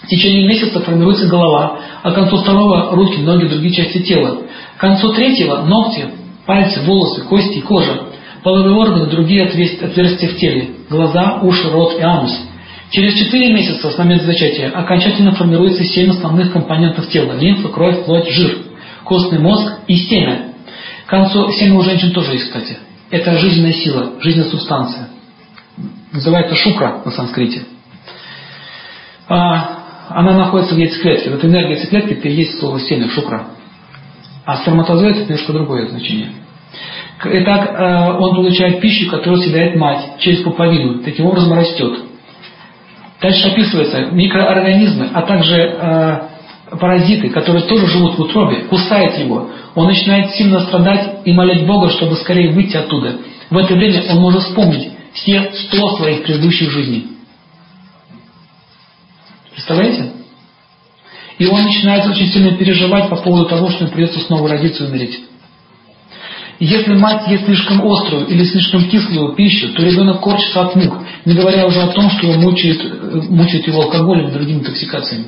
В 0.00 0.06
течение 0.06 0.46
месяца 0.46 0.78
формируется 0.78 1.26
голова, 1.26 1.80
а 2.04 2.12
к 2.12 2.14
концу 2.14 2.36
второго– 2.36 2.90
руки, 2.92 3.20
ноги, 3.20 3.46
другие 3.46 3.74
части 3.74 3.98
тела. 4.02 4.42
К 4.76 4.80
концу 4.80 5.12
третьего– 5.12 5.62
ногти, 5.66 6.04
пальцы, 6.46 6.82
волосы, 6.86 7.24
кости 7.24 7.58
и 7.58 7.62
кожа. 7.62 8.11
Половые 8.42 8.74
органы, 8.74 9.06
другие 9.06 9.44
отверстия 9.44 10.28
в 10.28 10.36
теле– 10.36 10.70
глаза, 10.90 11.40
уши, 11.42 11.70
рот 11.70 11.98
и 11.98 12.02
анус. 12.02 12.32
Через 12.90 13.14
4 13.14 13.54
месяца 13.54 13.90
с 13.90 13.98
момента 13.98 14.26
зачатия 14.26 14.70
окончательно 14.70 15.32
формируется 15.32 15.84
7 15.84 16.10
основных 16.10 16.52
компонентов 16.52 17.08
тела– 17.08 17.38
лимфа, 17.40 17.68
кровь, 17.68 18.04
плоть, 18.04 18.28
жир, 18.30 18.58
костный 19.04 19.38
мозг 19.38 19.72
и 19.86 19.96
семя. 19.96 20.54
К 21.06 21.10
концу 21.10 21.52
семя 21.52 21.74
у 21.76 21.82
женщин 21.82 22.10
тоже 22.12 22.32
есть, 22.32 22.46
кстати. 22.46 22.78
Это 23.10 23.38
жизненная 23.38 23.74
сила, 23.74 24.14
жизненная 24.20 24.50
субстанция. 24.50 25.08
Называется 26.12 26.56
шукра 26.56 27.02
на 27.04 27.12
санскрите. 27.12 27.62
А, 29.28 29.78
она 30.08 30.32
находится 30.32 30.74
в 30.74 30.78
яйцеклетке. 30.78 31.30
Вот 31.30 31.44
энергия 31.44 31.74
яйцеклетки 31.74 32.14
это 32.14 32.28
и 32.28 32.34
есть 32.34 32.58
слово 32.58 32.80
семя, 32.80 33.08
шукра. 33.08 33.46
А 34.44 34.56
сперматозоид 34.58 35.16
это 35.16 35.24
немножко 35.26 35.52
другое 35.52 35.88
значение. 35.88 36.32
Итак, 37.24 37.70
э, 37.70 38.18
он 38.18 38.34
получает 38.34 38.80
пищу, 38.80 39.08
которую 39.10 39.40
съедает 39.42 39.76
мать 39.76 40.18
через 40.18 40.42
пуповину. 40.42 41.02
Таким 41.04 41.26
образом 41.26 41.52
растет. 41.52 42.00
Дальше 43.20 43.48
описывается 43.48 44.06
микроорганизмы, 44.10 45.10
а 45.12 45.22
также 45.22 45.56
э, 45.56 46.20
паразиты, 46.76 47.30
которые 47.30 47.64
тоже 47.66 47.86
живут 47.86 48.18
в 48.18 48.20
утробе, 48.20 48.64
кусает 48.64 49.18
его. 49.18 49.50
Он 49.74 49.86
начинает 49.86 50.32
сильно 50.32 50.60
страдать 50.60 51.20
и 51.24 51.32
молить 51.32 51.66
Бога, 51.66 51.90
чтобы 51.90 52.16
скорее 52.16 52.50
выйти 52.50 52.76
оттуда. 52.76 53.18
В 53.50 53.56
это 53.56 53.74
время 53.74 54.02
он 54.10 54.18
может 54.18 54.42
вспомнить 54.42 54.90
все 55.12 55.52
сто 55.52 55.96
своих 55.96 56.24
предыдущих 56.24 56.70
жизней. 56.70 57.08
Представляете? 59.52 60.12
И 61.38 61.46
он 61.46 61.62
начинает 61.62 62.06
очень 62.06 62.26
сильно 62.28 62.56
переживать 62.56 63.08
по 63.08 63.16
поводу 63.16 63.46
того, 63.46 63.70
что 63.70 63.84
ему 63.84 63.92
придется 63.92 64.20
снова 64.20 64.48
родиться 64.48 64.84
и 64.84 64.86
умереть. 64.88 65.20
Если 66.64 66.94
мать 66.94 67.26
ест 67.26 67.44
слишком 67.44 67.84
острую 67.84 68.28
или 68.28 68.44
слишком 68.44 68.88
кислую 68.88 69.34
пищу, 69.34 69.72
то 69.74 69.82
ребенок 69.82 70.20
корчится 70.20 70.60
от 70.60 70.76
мук, 70.76 70.94
не 71.24 71.34
говоря 71.34 71.66
уже 71.66 71.80
о 71.80 71.88
том, 71.88 72.08
что 72.08 72.28
его 72.28 72.40
мучает, 72.40 72.80
э, 72.84 73.20
мучает 73.30 73.66
его 73.66 73.82
алкоголем 73.82 74.28
и 74.28 74.30
другими 74.30 74.60
токсикациями. 74.60 75.24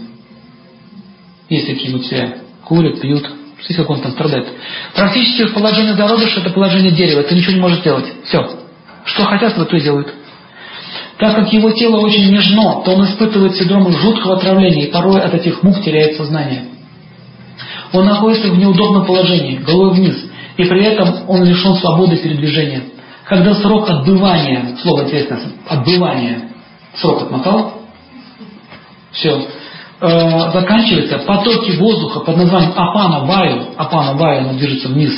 Есть 1.48 1.66
такие 1.66 1.93
материалы. 1.93 2.35
Курят, 2.65 3.01
пьют. 3.01 3.28
Смотрите, 3.56 3.74
как 3.74 3.90
он 3.90 4.01
там 4.01 4.12
страдает. 4.12 4.47
Практически 4.94 5.52
положение 5.52 5.94
зародыша– 5.94 6.39
это 6.43 6.51
положение 6.51 6.93
дерева. 6.93 7.24
Ты 7.24 7.35
ничего 7.35 7.55
не 7.55 7.61
можешь 7.61 7.82
делать. 7.82 8.06
Все. 8.27 8.61
Что 9.05 9.24
хотят, 9.24 9.56
то 9.56 9.77
и 9.77 9.81
делают. 9.81 10.15
Так 11.19 11.35
как 11.35 11.52
его 11.52 11.73
тело 11.73 11.97
очень 11.97 12.31
нежно, 12.31 12.81
то 12.85 12.93
он 12.93 13.06
испытывает 13.06 13.56
синдром 13.56 13.90
жуткого 13.90 14.36
отравления 14.36 14.86
и 14.86 14.93
порой 14.93 15.20
от 15.20 15.35
этих 15.35 15.65
мук 15.65 15.82
теряет 15.82 16.16
сознание. 16.16 16.66
Он 17.93 18.05
находится 18.06 18.52
в 18.52 18.56
неудобном 18.56 19.05
положении, 19.05 19.56
головой 19.56 19.94
вниз, 19.94 20.31
и 20.57 20.65
при 20.65 20.85
этом 20.85 21.29
он 21.29 21.45
лишен 21.45 21.77
свободы 21.77 22.17
передвижения. 22.17 22.85
Когда 23.25 23.55
срок 23.55 23.89
отбывания, 23.89 24.77
слово 24.83 25.05
интересное, 25.05 25.41
отбывания, 25.69 26.51
срок 26.95 27.23
отмотал, 27.23 27.81
все, 29.11 29.47
э, 30.01 30.53
заканчивается, 30.53 31.19
потоки 31.19 31.73
воздуха 31.73 32.21
под 32.21 32.37
названием 32.37 32.73
апана 32.77 33.25
ваю, 33.25 33.69
апана 33.77 34.15
ваю, 34.15 34.41
она 34.41 34.53
движется 34.53 34.89
вниз, 34.89 35.13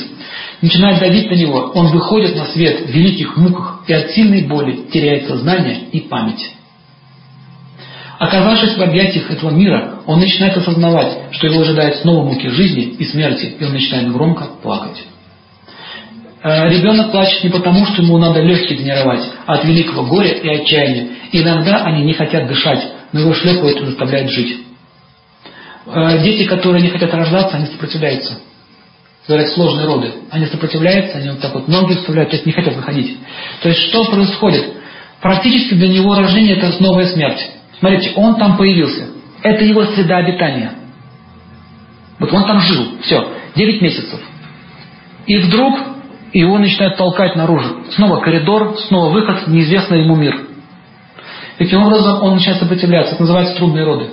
начинает 0.61 0.99
давить 0.99 1.29
на 1.29 1.35
него, 1.35 1.71
он 1.73 1.87
выходит 1.87 2.35
на 2.35 2.45
свет 2.45 2.87
в 2.87 2.89
великих 2.89 3.35
муках 3.37 3.83
и 3.87 3.93
от 3.93 4.11
сильной 4.11 4.47
боли 4.47 4.85
теряет 4.91 5.27
сознание 5.27 5.89
и 5.91 6.01
память. 6.01 6.51
Оказавшись 8.19 8.75
в 8.75 8.81
объятиях 8.81 9.29
этого 9.29 9.51
мира, 9.51 9.99
он 10.07 10.19
начинает 10.19 10.57
осознавать, 10.57 11.17
что 11.31 11.47
его 11.47 11.61
ожидают 11.61 11.97
снова 11.97 12.23
муки 12.23 12.47
жизни 12.47 12.83
и 12.97 13.05
смерти, 13.05 13.55
и 13.59 13.63
он 13.63 13.73
начинает 13.73 14.11
громко 14.11 14.45
плакать. 14.63 15.03
Э, 16.43 16.69
ребенок 16.69 17.11
плачет 17.11 17.43
не 17.43 17.49
потому, 17.49 17.85
что 17.85 18.01
ему 18.01 18.17
надо 18.17 18.41
легкие 18.41 18.77
тренировать, 18.77 19.23
а 19.45 19.55
от 19.55 19.65
великого 19.65 20.03
горя 20.03 20.31
и 20.33 20.47
отчаяния. 20.47 21.09
иногда 21.31 21.83
они 21.83 22.03
не 22.03 22.13
хотят 22.13 22.47
дышать, 22.47 22.87
но 23.11 23.21
его 23.21 23.33
шлепают 23.33 23.81
и 23.81 23.85
заставляют 23.85 24.29
жить. 24.29 24.59
Э, 25.87 26.19
дети, 26.21 26.45
которые 26.47 26.83
не 26.83 26.89
хотят 26.89 27.13
рождаться, 27.13 27.57
они 27.57 27.65
сопротивляются. 27.67 28.39
Говорят, 29.27 29.49
сложные 29.49 29.87
роды. 29.87 30.11
Они 30.29 30.45
сопротивляются, 30.45 31.17
они 31.17 31.29
вот 31.29 31.41
так 31.41 31.53
вот 31.53 31.67
ноги 31.67 31.95
вставляют, 31.95 32.29
то 32.29 32.35
есть 32.35 32.45
не 32.45 32.53
хотят 32.53 32.75
выходить. 32.75 33.17
То 33.61 33.69
есть 33.69 33.81
что 33.89 34.05
происходит? 34.05 34.73
Практически 35.21 35.73
для 35.73 35.89
него 35.89 36.15
рождение 36.15 36.57
это 36.57 36.71
новая 36.81 37.07
смерть. 37.07 37.49
Смотрите, 37.79 38.11
он 38.15 38.35
там 38.35 38.57
появился. 38.57 39.07
Это 39.41 39.63
его 39.63 39.85
среда 39.85 40.17
обитания. 40.17 40.73
Вот 42.19 42.31
он 42.31 42.45
там 42.45 42.59
жил. 42.61 42.99
Все. 43.01 43.33
9 43.55 43.81
месяцев. 43.81 44.19
И 45.25 45.39
вдруг 45.39 45.96
его 46.33 46.57
начинают 46.57 46.97
толкать 46.97 47.35
наружу. 47.35 47.83
Снова 47.91 48.19
коридор, 48.19 48.77
снова 48.87 49.11
выход 49.11 49.47
неизвестный 49.47 50.03
ему 50.03 50.15
мир. 50.15 50.47
Таким 51.57 51.83
образом, 51.83 52.21
он 52.21 52.35
начинает 52.35 52.59
сопротивляться. 52.59 53.13
Это 53.13 53.23
называется 53.23 53.55
трудные 53.55 53.83
роды. 53.83 54.09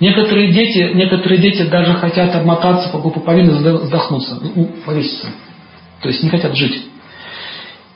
Некоторые 0.00 0.52
дети, 0.52 0.90
некоторые 0.94 1.40
дети 1.40 1.62
даже 1.62 1.94
хотят 1.94 2.34
обмотаться 2.34 2.88
по 2.88 2.98
пуповину 2.98 3.52
и 3.52 3.58
задохнуться, 3.58 4.38
ну, 4.54 4.70
повеситься. 4.84 5.28
То 6.00 6.08
есть 6.08 6.22
не 6.22 6.28
хотят 6.30 6.56
жить. 6.56 6.86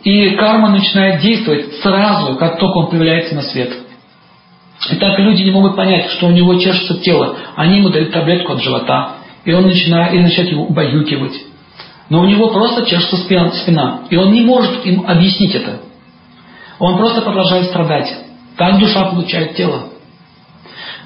И 0.04 0.30
карма 0.36 0.68
начинает 0.68 1.20
действовать 1.20 1.74
сразу, 1.82 2.36
как 2.36 2.58
только 2.60 2.78
он 2.78 2.90
появляется 2.90 3.34
на 3.34 3.42
свет. 3.42 3.72
И 4.90 4.94
так 4.96 5.18
люди 5.18 5.42
не 5.42 5.50
могут 5.50 5.74
понять, 5.74 6.10
что 6.10 6.28
у 6.28 6.30
него 6.30 6.54
чешется 6.60 7.00
тело. 7.00 7.36
Они 7.56 7.78
ему 7.78 7.88
дают 7.88 8.12
таблетку 8.12 8.52
от 8.52 8.62
живота, 8.62 9.14
и 9.44 9.52
он 9.52 9.64
начинает, 9.64 10.14
и 10.14 10.18
начинает 10.18 10.52
его 10.52 10.64
убаюкивать. 10.64 11.32
Но 12.08 12.20
у 12.20 12.26
него 12.26 12.48
просто 12.48 12.86
чешется 12.86 13.16
спина, 13.16 14.02
и 14.10 14.16
он 14.16 14.32
не 14.32 14.42
может 14.42 14.84
им 14.86 15.04
объяснить 15.06 15.54
это. 15.54 15.80
Он 16.78 16.96
просто 16.96 17.22
продолжает 17.22 17.66
страдать. 17.66 18.14
Так 18.56 18.78
душа 18.78 19.06
получает 19.06 19.56
тело. 19.56 19.88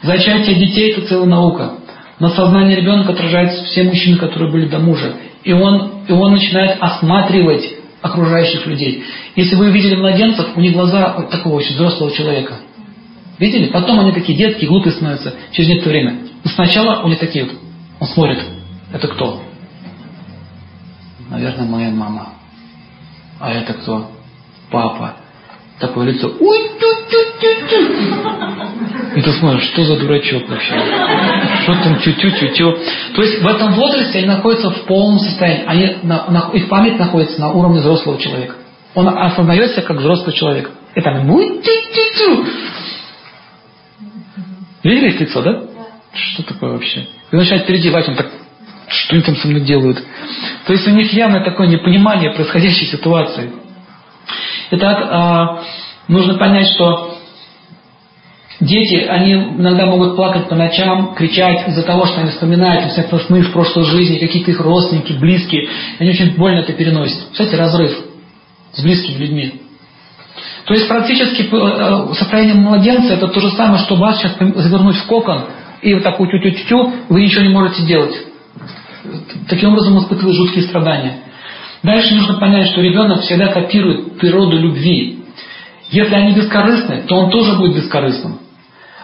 Зачатие 0.03 0.57
детей– 0.57 0.93
это 0.93 1.07
целая 1.07 1.29
наука. 1.29 1.75
На 2.19 2.31
сознание 2.31 2.77
ребенка 2.77 3.13
отражаются 3.13 3.65
все 3.65 3.83
мужчины, 3.85 4.19
которые 4.19 4.51
были 4.53 4.67
до 4.67 4.79
мужа. 4.79 5.15
И 5.43 5.53
он, 5.53 6.05
и 6.07 6.13
он 6.13 6.33
начинает 6.33 6.77
осматривать 6.81 7.65
окружающих 8.03 8.67
людей. 8.67 9.05
Если 9.37 9.55
вы 9.57 9.71
видели 9.71 9.97
младенцев, 9.97 10.57
у 10.57 10.61
них 10.61 10.73
глаза 10.73 11.23
такого 11.31 11.57
очень 11.57 11.75
взрослого 11.75 12.13
человека. 12.13 12.55
Видели? 13.39 13.67
Потом 13.67 14.01
они 14.01 14.13
такие 14.13 14.37
детские, 14.37 14.69
глупые 14.69 14.93
становятся 14.93 15.35
через 15.53 15.71
некоторое 15.71 16.01
время. 16.01 16.19
Но 16.45 16.51
сначала 16.51 17.03
у 17.03 17.09
них 17.09 17.19
такие 17.19 17.45
вот. 17.47 17.55
Он 18.01 18.09
смотрит. 18.09 18.39
Это 18.93 19.09
кто? 19.09 19.43
Наверное, 21.31 21.67
моя 21.67 21.91
мама. 21.91 22.35
А 23.39 23.53
это 23.53 23.73
кто? 23.75 24.11
Папа. 24.71 25.15
Такое 25.79 26.09
лицо. 26.09 26.31
Ой, 26.39 26.59
тю 26.79 26.87
тю 27.11 27.19
тю 27.41 27.69
тю 27.69 29.17
И 29.17 29.23
ты 29.23 29.33
смотришь, 29.33 29.65
что 29.73 29.85
за 29.85 29.97
дурачок 29.99 30.47
вообще? 30.49 30.75
Что 31.63 31.75
там 31.83 31.99
тю-тю-тю-тю? 32.01 32.79
То 33.15 33.23
есть 33.23 33.43
в 33.43 33.47
этом 33.47 33.73
возрасте 33.75 34.19
они 34.19 34.27
находятся 34.27 34.71
в 34.71 34.85
полном 34.85 35.19
состоянии. 35.19 35.65
Они, 35.67 35.97
на, 36.03 36.27
на, 36.31 36.51
их 36.53 36.69
память 36.69 36.99
находится 36.99 37.41
на 37.41 37.51
уровне 37.53 37.81
взрослого 37.81 38.21
человека. 38.21 38.57
Он 38.95 39.09
осознается 39.09 39.81
как 39.81 39.97
взрослый 39.97 40.35
человек. 40.35 40.71
И 40.95 41.01
там 41.01 41.21
ему 41.21 41.41
тю-тю-тю. 41.41 42.45
Видели 44.83 45.11
их 45.11 45.21
лицо, 45.21 45.43
да? 45.43 45.63
Что 46.13 46.43
такое 46.43 46.73
вообще? 46.73 47.07
И 47.33 47.37
начинает 47.37 47.67
переодевать, 47.67 48.09
он 48.09 48.17
так, 48.17 48.31
что 48.91 49.15
они 49.15 49.23
там 49.23 49.37
со 49.37 49.49
мной 49.49 49.61
делают? 49.61 50.03
То 50.67 50.73
есть 50.73 50.87
у 50.87 50.91
них 50.91 51.13
явно 51.13 51.45
такое 51.45 51.69
непонимание 51.69 52.33
происходящей 52.33 52.87
ситуации. 52.87 53.53
Итак, 54.73 54.99
э, 55.01 56.13
нужно 56.13 56.35
понять, 56.35 56.69
что 56.75 57.17
дети, 58.61 58.97
они 58.97 59.33
иногда 59.35 59.87
могут 59.87 60.17
плакать 60.17 60.49
по 60.49 60.55
ночам, 60.55 61.15
кричать 61.15 61.69
из-за 61.69 61.83
того, 61.83 62.07
что 62.07 62.21
они 62.21 62.31
вспоминают 62.31 62.93
всякие 62.93 63.21
сны 63.21 63.39
из 63.39 63.49
прошлой 63.49 63.85
жизни, 63.85 64.19
какие-то 64.19 64.51
их 64.51 64.61
родственники, 64.61 65.13
близкие. 65.13 65.69
Они 65.99 66.11
очень 66.11 66.37
больно 66.37 66.61
это 66.61 66.73
переносят. 66.73 67.31
Кстати, 67.33 67.55
разрыв 67.55 67.97
с 68.73 68.83
близкими 68.83 69.19
людьми. 69.19 69.63
То 70.67 70.75
есть 70.75 70.89
практически 70.89 71.49
э, 71.51 72.15
состояние 72.15 72.55
младенца 72.55 73.15
это 73.15 73.29
то 73.29 73.41
же 73.41 73.51
самое, 73.53 73.83
что 73.83 73.97
вас 73.97 74.19
сейчас 74.19 74.37
завернуть 74.39 74.97
в 74.97 75.07
кокон 75.07 75.47
и 75.83 75.95
вот 75.95 76.03
так 76.03 76.19
тю 76.19 76.27
тю 76.27 76.51
тю 76.51 76.69
тю 76.69 76.93
вы 77.09 77.23
ничего 77.23 77.43
не 77.43 77.49
можете 77.49 77.83
делать. 77.83 78.15
Таким 79.49 79.71
образом 79.71 79.97
он 79.97 80.03
испытывает 80.03 80.37
жуткие 80.37 80.65
страдания. 80.65 81.23
Дальше 81.83 82.15
нужно 82.15 82.35
понять, 82.35 82.69
что 82.69 82.83
ребенок 82.83 83.23
всегда 83.23 83.49
копирует 83.49 84.19
природу 84.19 84.59
любви. 84.59 85.25
Если 85.91 86.15
они 86.15 86.35
бескорыстны, 86.35 87.03
то 87.07 87.17
он 87.17 87.31
тоже 87.31 87.57
будет 87.57 87.77
бескорыстным. 87.77 88.39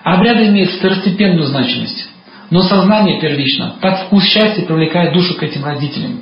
Обряды 0.04 0.46
имеют 0.46 0.70
второстепенную 0.72 1.46
значимость. 1.46 2.08
Но 2.50 2.62
сознание 2.62 3.20
первично. 3.20 3.76
Так 3.80 4.06
вкус 4.06 4.24
счастья 4.24 4.64
привлекает 4.64 5.12
душу 5.12 5.34
к 5.34 5.42
этим 5.42 5.64
родителям. 5.64 6.20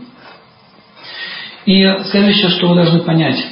И 1.67 1.83
следующее, 2.11 2.51
что 2.51 2.69
вы 2.69 2.77
должны 2.77 3.01
понять. 3.01 3.45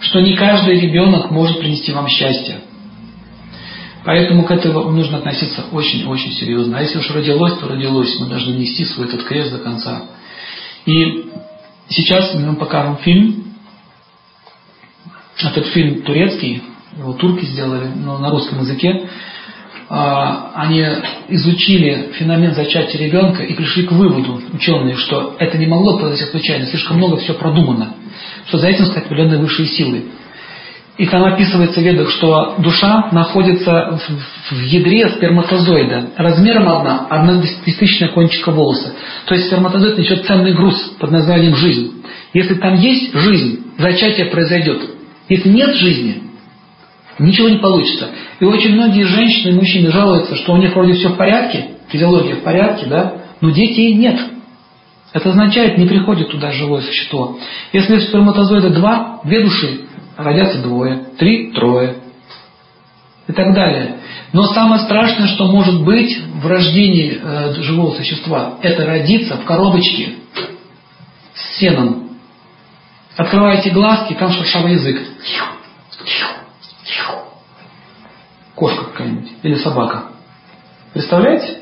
Что 0.00 0.20
не 0.20 0.34
каждый 0.34 0.78
ребенок 0.78 1.30
может 1.30 1.58
принести 1.58 1.92
вам 1.92 2.08
счастье. 2.08 2.60
Поэтому 4.04 4.44
к 4.44 4.50
этому 4.50 4.90
нужно 4.90 5.18
относиться 5.18 5.64
очень-очень 5.72 6.32
серьезно. 6.32 6.78
А 6.78 6.82
если 6.82 6.98
уж 6.98 7.10
родилось, 7.10 7.58
то 7.58 7.68
родилось. 7.68 8.18
Мы 8.20 8.26
должны 8.26 8.52
нести 8.52 8.84
свой 8.84 9.06
этот 9.06 9.22
крест 9.24 9.52
до 9.52 9.58
конца. 9.58 10.02
И 10.84 11.30
сейчас 11.88 12.34
мы 12.34 12.46
вам 12.46 12.56
покажем 12.56 12.98
фильм. 12.98 13.44
Этот 15.42 15.66
фильм 15.68 16.02
турецкий, 16.02 16.62
его 16.98 17.14
турки 17.14 17.44
сделали, 17.46 17.88
но 17.96 18.18
на 18.18 18.30
русском 18.30 18.60
языке. 18.60 19.08
А, 19.88 20.52
они 20.54 20.84
изучили 21.28 22.12
феномен 22.14 22.54
зачатия 22.54 22.98
ребенка 22.98 23.42
и 23.42 23.54
пришли 23.54 23.86
к 23.86 23.92
выводу, 23.92 24.40
ученые, 24.52 24.96
что 24.96 25.36
это 25.38 25.58
не 25.58 25.66
могло 25.66 25.98
произойти 25.98 26.30
случайно, 26.30 26.66
слишком 26.66 26.96
много 26.96 27.18
все 27.18 27.34
продумано, 27.34 27.94
что 28.46 28.58
за 28.58 28.68
этим 28.68 28.86
стоят 28.86 29.06
определенные 29.06 29.38
высшие 29.38 29.68
силы. 29.68 30.04
И 30.96 31.06
там 31.06 31.24
описывается 31.24 31.80
в 31.80 31.82
ведах, 31.82 32.08
что 32.10 32.54
душа 32.58 33.08
находится 33.10 33.98
в, 34.50 34.62
ядре 34.62 35.08
сперматозоида, 35.08 36.10
размером 36.16 36.68
одна, 36.68 37.06
одна 37.10 37.42
десятитысячная 37.42 38.10
кончика 38.10 38.52
волоса. 38.52 38.94
То 39.26 39.34
есть 39.34 39.48
сперматозоид 39.48 39.98
несет 39.98 40.24
ценный 40.24 40.52
груз 40.52 40.76
под 41.00 41.10
названием 41.10 41.56
жизнь. 41.56 42.04
Если 42.32 42.54
там 42.54 42.76
есть 42.76 43.12
жизнь, 43.12 43.64
зачатие 43.76 44.26
произойдет. 44.26 44.82
Если 45.28 45.48
нет 45.48 45.74
жизни, 45.74 46.22
ничего 47.18 47.48
не 47.48 47.58
получится. 47.58 48.10
И 48.38 48.44
очень 48.44 48.74
многие 48.74 49.02
женщины 49.02 49.50
и 49.50 49.54
мужчины 49.54 49.90
жалуются, 49.90 50.36
что 50.36 50.52
у 50.52 50.58
них 50.58 50.76
вроде 50.76 50.92
все 50.92 51.08
в 51.08 51.16
порядке, 51.16 51.70
физиология 51.88 52.36
в 52.36 52.42
порядке, 52.42 52.86
да, 52.86 53.14
но 53.40 53.50
детей 53.50 53.94
нет. 53.94 54.20
Это 55.12 55.30
означает, 55.30 55.78
не 55.78 55.86
приходит 55.86 56.28
туда 56.28 56.52
живое 56.52 56.82
существо. 56.82 57.38
Если 57.72 57.98
сперматозоида 57.98 58.70
два, 58.70 59.20
две 59.24 59.42
души, 59.42 59.83
родятся 60.16 60.62
двое, 60.62 61.04
три, 61.18 61.52
трое 61.52 61.96
и 63.26 63.32
так 63.32 63.54
далее. 63.54 63.96
Но 64.32 64.44
самое 64.46 64.82
страшное, 64.82 65.28
что 65.28 65.46
может 65.46 65.82
быть 65.84 66.18
в 66.34 66.46
рождении 66.46 67.20
э, 67.22 67.62
живого 67.62 67.94
существа, 67.94 68.58
это 68.62 68.84
родиться 68.84 69.36
в 69.36 69.44
коробочке 69.44 70.14
с 71.34 71.58
сеном. 71.58 72.10
Открываете 73.16 73.70
глазки, 73.70 74.14
там 74.14 74.32
шершавый 74.32 74.72
язык. 74.72 75.00
Кошка 78.54 78.84
какая-нибудь 78.84 79.32
или 79.42 79.54
собака. 79.56 80.04
Представляете? 80.92 81.58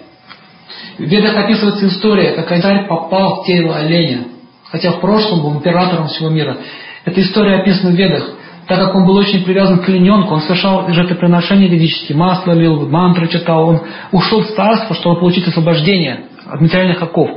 В 0.98 1.02
ведах 1.02 1.36
описывается 1.36 1.88
история, 1.88 2.32
как 2.32 2.48
царь 2.60 2.86
попал 2.86 3.42
в 3.42 3.46
тело 3.46 3.76
оленя, 3.76 4.28
хотя 4.70 4.92
в 4.92 5.00
прошлом 5.00 5.42
был 5.42 5.54
императором 5.54 6.08
всего 6.08 6.28
мира. 6.28 6.58
Эта 7.04 7.20
история 7.22 7.56
описана 7.56 7.90
в 7.90 7.94
ведах 7.94 8.30
так 8.66 8.78
как 8.78 8.94
он 8.94 9.06
был 9.06 9.16
очень 9.16 9.44
привязан 9.44 9.80
к 9.80 9.88
олененку, 9.88 10.34
он 10.34 10.40
совершал 10.42 10.88
жертвоприношения 10.88 11.68
ведические, 11.68 12.16
масло 12.16 12.52
лил, 12.52 12.88
мантры 12.88 13.28
читал, 13.28 13.68
он 13.68 13.80
ушел 14.12 14.42
в 14.42 14.54
царство, 14.54 14.94
чтобы 14.94 15.18
получить 15.18 15.46
освобождение 15.48 16.24
от 16.46 16.60
материальных 16.60 17.02
оков. 17.02 17.30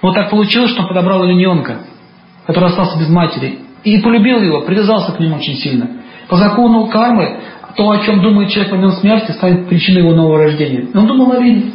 Вот 0.00 0.14
так 0.14 0.30
получилось, 0.30 0.70
что 0.70 0.82
он 0.82 0.88
подобрал 0.88 1.22
олененка, 1.22 1.80
который 2.46 2.68
остался 2.68 2.98
без 2.98 3.08
матери, 3.08 3.58
и 3.82 3.98
полюбил 3.98 4.40
его, 4.40 4.62
привязался 4.62 5.12
к 5.12 5.20
нему 5.20 5.36
очень 5.36 5.56
сильно. 5.56 5.88
По 6.28 6.36
закону 6.36 6.86
кармы, 6.86 7.40
то, 7.76 7.90
о 7.90 7.98
чем 8.04 8.22
думает 8.22 8.50
человек 8.50 8.72
в 8.72 8.76
момент 8.76 8.94
смерти, 8.98 9.32
станет 9.32 9.68
причиной 9.68 10.02
его 10.02 10.12
нового 10.12 10.38
рождения. 10.38 10.88
Он 10.94 11.06
думал 11.06 11.32
о 11.32 11.36
олене. 11.36 11.72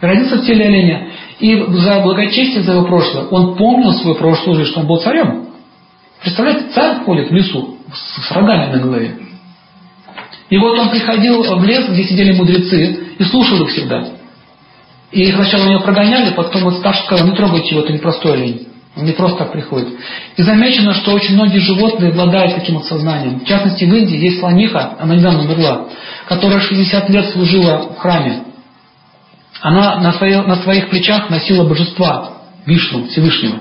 Родился 0.00 0.38
в 0.38 0.46
теле 0.46 0.66
оленя. 0.66 1.08
И 1.40 1.54
за 1.54 2.00
благочестие, 2.00 2.62
за 2.62 2.72
его 2.72 2.84
прошлое, 2.84 3.26
он 3.26 3.56
помнил 3.56 3.92
свою 3.92 4.16
прошлую 4.16 4.56
жизнь, 4.56 4.70
что 4.70 4.80
он 4.80 4.86
был 4.86 4.98
царем. 4.98 5.46
Представляете, 6.20 6.70
царь 6.74 7.04
ходит 7.04 7.30
в 7.30 7.34
лесу, 7.34 7.77
с 7.92 8.30
рогами 8.32 8.72
на 8.72 8.78
голове. 8.78 9.18
И 10.50 10.56
вот 10.56 10.78
он 10.78 10.90
приходил 10.90 11.42
в 11.42 11.64
лес, 11.64 11.88
где 11.88 12.04
сидели 12.04 12.32
мудрецы, 12.32 13.14
и 13.18 13.24
слушал 13.24 13.62
их 13.62 13.70
всегда. 13.70 14.08
И 15.10 15.22
их 15.22 15.34
сначала 15.34 15.64
у 15.64 15.70
него 15.70 15.80
прогоняли, 15.80 16.34
потом 16.34 16.64
вот 16.64 16.74
старший 16.78 17.04
сказал, 17.04 17.26
не 17.26 17.34
трогайте 17.34 17.70
его, 17.70 17.80
это 17.80 17.92
непростой 17.92 18.34
олень. 18.34 18.68
Он 18.96 19.04
не 19.04 19.12
просто 19.12 19.38
так 19.38 19.52
приходит. 19.52 19.88
И 20.36 20.42
замечено, 20.42 20.92
что 20.94 21.12
очень 21.12 21.34
многие 21.34 21.58
животные 21.58 22.10
обладают 22.10 22.56
таким 22.56 22.76
вот 22.76 22.86
сознанием. 22.86 23.40
В 23.40 23.44
частности, 23.44 23.84
в 23.84 23.94
Индии 23.94 24.16
есть 24.16 24.40
слониха, 24.40 24.96
она 24.98 25.14
недавно 25.14 25.42
умерла, 25.42 25.86
которая 26.26 26.60
60 26.60 27.08
лет 27.10 27.26
служила 27.30 27.94
в 27.94 27.98
храме. 27.98 28.42
Она 29.60 30.00
на, 30.00 30.12
своих, 30.12 30.46
на 30.46 30.56
своих 30.56 30.90
плечах 30.90 31.30
носила 31.30 31.64
божества, 31.64 32.32
Вишну, 32.66 33.06
Всевышнего. 33.06 33.60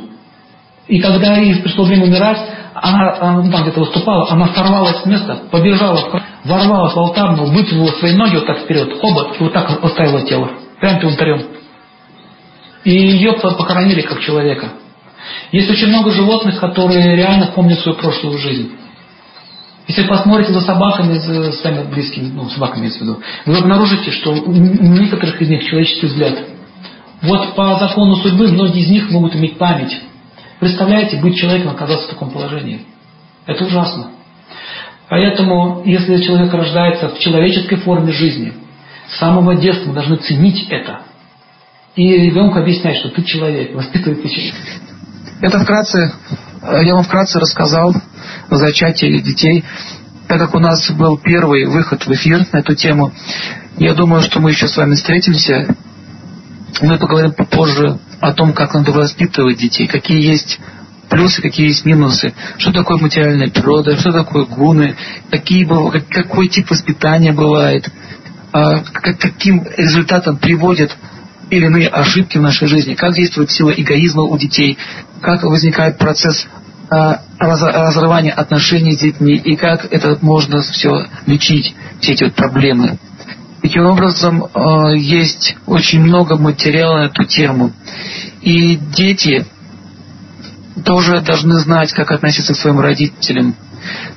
И 0.88 1.00
когда 1.00 1.38
ей 1.38 1.56
пришло 1.58 1.84
время 1.86 2.06
умирать, 2.06 2.40
она, 2.82 3.18
она 3.20 3.62
где-то 3.62 3.80
выступала, 3.80 4.32
она 4.32 4.48
сорвалась 4.54 5.02
с 5.02 5.06
места, 5.06 5.40
побежала, 5.52 6.22
ворвалась 6.44 6.94
в 6.94 7.00
алтарную, 7.00 7.50
вытянула 7.52 7.92
свои 7.92 8.14
ноги 8.14 8.36
вот 8.36 8.46
так 8.46 8.60
вперед, 8.60 9.00
хобот, 9.00 9.36
и 9.40 9.44
вот 9.44 9.54
так 9.54 9.84
оставила 9.84 10.22
тело, 10.22 10.50
прямо 10.80 11.00
перед 11.00 11.12
алтарем. 11.12 11.42
И 12.84 12.92
ее 12.92 13.34
похоронили 13.34 14.02
как 14.02 14.22
человека. 14.22 14.70
Есть 15.52 15.70
очень 15.70 15.88
много 15.88 16.12
животных, 16.12 16.60
которые 16.60 17.16
реально 17.16 17.48
помнят 17.48 17.80
свою 17.80 17.98
прошлую 17.98 18.38
жизнь. 18.38 18.72
Если 19.88 20.04
посмотрите 20.04 20.54
за 20.54 20.62
собаками, 20.62 21.14
за 21.18 21.52
своими 21.54 21.84
близкими, 21.84 22.30
ну, 22.34 22.50
собаками 22.50 22.82
имеется 22.82 23.00
в 23.00 23.02
виду, 23.04 23.22
вы 23.46 23.58
обнаружите, 23.58 24.12
что 24.12 24.32
у 24.32 24.52
некоторых 24.52 25.42
из 25.42 25.50
них 25.50 25.64
человеческий 25.66 26.08
взгляд. 26.08 26.40
Вот 27.22 27.56
по 27.56 27.80
закону 27.80 28.18
судьбы 28.18 28.50
многие 28.50 28.82
из 28.82 28.90
них 28.90 29.10
могут 29.10 29.36
иметь 29.36 29.58
память. 29.58 29.98
Представляете, 30.60 31.18
быть 31.18 31.38
человеком, 31.38 31.72
оказаться 31.72 32.08
в 32.08 32.10
таком 32.12 32.32
положении. 32.32 32.82
Это 33.46 33.66
ужасно. 33.66 34.12
Поэтому, 35.10 35.84
если 35.86 36.22
человек 36.22 36.54
рождается 36.54 37.10
в 37.10 37.20
человеческой 37.20 37.78
форме 37.78 38.12
жизни, 38.12 38.54
с 39.10 39.20
самого 39.20 39.56
детства 39.56 39.90
мы 39.90 39.94
должны 39.94 40.18
ценить 40.18 40.68
это. 40.70 41.02
И 41.96 42.10
ребенку 42.10 42.60
объяснять, 42.60 42.98
что 42.98 43.10
ты 43.10 43.24
человек, 43.24 43.74
воспитывать 43.74 44.22
ты 44.22 44.30
человек. 44.30 44.56
Это 45.42 45.60
вкратце, 45.60 46.12
я 46.62 46.94
вам 46.94 47.04
вкратце 47.04 47.40
рассказал 47.40 47.94
о 48.50 48.56
зачатии 48.56 49.20
детей. 49.20 49.64
Так 50.28 50.40
как 50.40 50.56
у 50.56 50.60
нас 50.60 50.90
был 50.92 51.18
первый 51.18 51.66
выход 51.68 52.06
в 52.06 52.12
эфир 52.12 52.46
на 52.52 52.58
эту 52.58 52.76
тему, 52.76 53.14
я 53.78 53.94
думаю, 53.94 54.22
что 54.24 54.40
мы 54.40 54.50
еще 54.50 54.68
с 54.68 54.76
вами 54.76 54.96
встретимся. 54.96 55.76
Мы 56.82 56.98
поговорим 56.98 57.32
попозже 57.32 58.00
о 58.20 58.34
том, 58.34 58.54
как 58.54 58.74
надо 58.74 58.92
воспитывать 58.92 59.58
детей, 59.58 59.88
какие 59.88 60.22
есть 60.22 60.60
плюсы, 61.10 61.42
какие 61.42 61.68
есть 61.68 61.86
минусы, 61.86 62.34
что 62.58 62.72
такое 62.72 62.98
материальная 62.98 63.50
природа, 63.50 63.98
что 63.98 64.12
такое 64.12 64.46
гуны, 64.46 64.96
какие, 65.32 65.66
какой 66.10 66.50
тип 66.50 66.70
воспитания 66.70 67.32
бывает, 67.32 67.90
а, 68.52 68.80
каким 68.84 69.64
результатом 69.78 70.38
приводит 70.38 70.96
или 71.50 71.66
иные 71.66 71.88
ошибки 71.88 72.38
в 72.38 72.42
нашей 72.42 72.68
жизни, 72.68 72.94
как 72.94 73.14
действует 73.14 73.52
сила 73.52 73.72
эгоизма 73.72 74.24
у 74.24 74.38
детей, 74.38 74.78
как 75.22 75.44
возникает 75.44 75.98
процесс 75.98 76.48
а, 76.90 77.22
разрывания 77.40 78.32
отношений 78.32 78.96
с 78.96 79.00
детьми 79.00 79.36
и 79.36 79.56
как 79.56 79.88
это 79.92 80.18
можно 80.22 80.62
все 80.62 81.08
лечить, 81.26 81.76
все 82.02 82.14
эти 82.14 82.26
вот 82.26 82.34
проблемы. 82.34 82.98
Таким 83.62 83.86
образом, 83.86 84.46
а, 84.54 84.92
есть 84.92 85.56
очень 85.66 86.02
много 86.02 86.38
материала 86.38 87.00
на 87.00 87.06
эту 87.06 87.24
тему. 87.24 87.74
И 88.42 88.76
дети 88.76 89.46
тоже 90.86 91.22
должны 91.22 91.60
знать, 91.60 91.92
как 91.92 92.12
относиться 92.12 92.54
к 92.54 92.58
своим 92.58 92.80
родителям, 92.80 93.56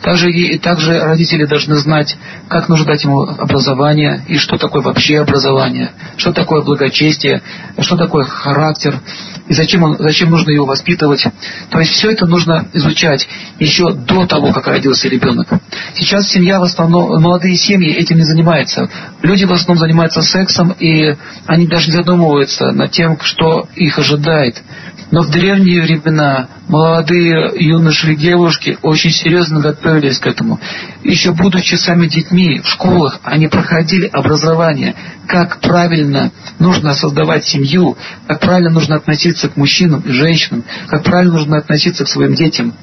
также, 0.02 0.30
и, 0.30 0.58
также 0.58 0.98
родители 0.98 1.44
должны 1.44 1.76
знать, 1.76 2.16
как 2.48 2.68
нужно 2.68 2.86
дать 2.86 3.04
ему 3.04 3.22
образование, 3.22 4.24
и 4.28 4.36
что 4.36 4.56
такое 4.56 4.82
вообще 4.82 5.20
образование, 5.20 5.92
что 6.16 6.32
такое 6.32 6.62
благочестие, 6.62 7.42
что 7.78 7.96
такое 7.96 8.24
характер, 8.24 9.00
и 9.48 9.52
зачем, 9.54 9.82
он, 9.82 9.96
зачем 9.98 10.30
нужно 10.30 10.50
его 10.50 10.64
воспитывать. 10.64 11.24
То 11.70 11.80
есть 11.80 11.90
все 11.92 12.12
это 12.12 12.24
нужно 12.26 12.68
изучать 12.72 13.28
еще 13.58 13.90
до 13.92 14.26
того, 14.26 14.52
как 14.52 14.68
родился 14.68 15.08
ребенок. 15.08 15.48
Сейчас 15.94 16.28
семья 16.28 16.60
в 16.60 16.62
основном, 16.62 17.20
молодые 17.20 17.56
семьи 17.56 17.92
этим 17.92 18.18
не 18.18 18.22
занимаются. 18.22 18.88
Люди 19.22 19.44
в 19.44 19.52
основном 19.52 19.80
занимаются 19.80 20.22
сексом, 20.22 20.70
и 20.78 21.16
они 21.46 21.66
даже 21.66 21.88
не 21.88 21.96
задумываются 21.96 22.70
над 22.70 22.92
тем, 22.92 23.18
что 23.20 23.68
их 23.74 23.98
ожидает. 23.98 24.62
Но 25.10 25.22
в 25.22 25.30
древние 25.30 25.82
времена 25.82 26.48
молодые 26.68 27.50
юноши 27.56 28.12
и 28.12 28.16
девушки 28.16 28.78
очень 28.82 29.10
серьезно 29.10 29.49
готовились 29.58 30.18
к 30.18 30.26
этому. 30.26 30.60
Еще 31.02 31.32
будучи 31.32 31.74
сами 31.74 32.06
детьми 32.06 32.60
в 32.60 32.68
школах, 32.68 33.20
они 33.24 33.48
проходили 33.48 34.06
образование, 34.06 34.94
как 35.26 35.60
правильно 35.60 36.30
нужно 36.58 36.94
создавать 36.94 37.44
семью, 37.44 37.96
как 38.28 38.40
правильно 38.40 38.70
нужно 38.70 38.96
относиться 38.96 39.48
к 39.48 39.56
мужчинам 39.56 40.00
и 40.02 40.12
женщинам, 40.12 40.64
как 40.86 41.02
правильно 41.02 41.34
нужно 41.34 41.56
относиться 41.58 42.04
к 42.04 42.08
своим 42.08 42.34
детям 42.34 42.74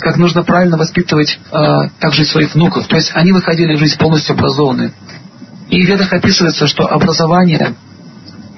как 0.00 0.16
нужно 0.16 0.44
правильно 0.44 0.76
воспитывать 0.76 1.40
э, 1.50 1.58
также 1.98 2.24
своих 2.24 2.54
внуков. 2.54 2.86
То 2.86 2.94
есть 2.94 3.10
они 3.14 3.32
выходили 3.32 3.74
в 3.74 3.80
жизнь 3.80 3.98
полностью 3.98 4.34
образованные. 4.34 4.92
И 5.70 5.84
в 5.84 5.88
ведах 5.88 6.12
описывается, 6.12 6.68
что 6.68 6.86
образование 6.86 7.74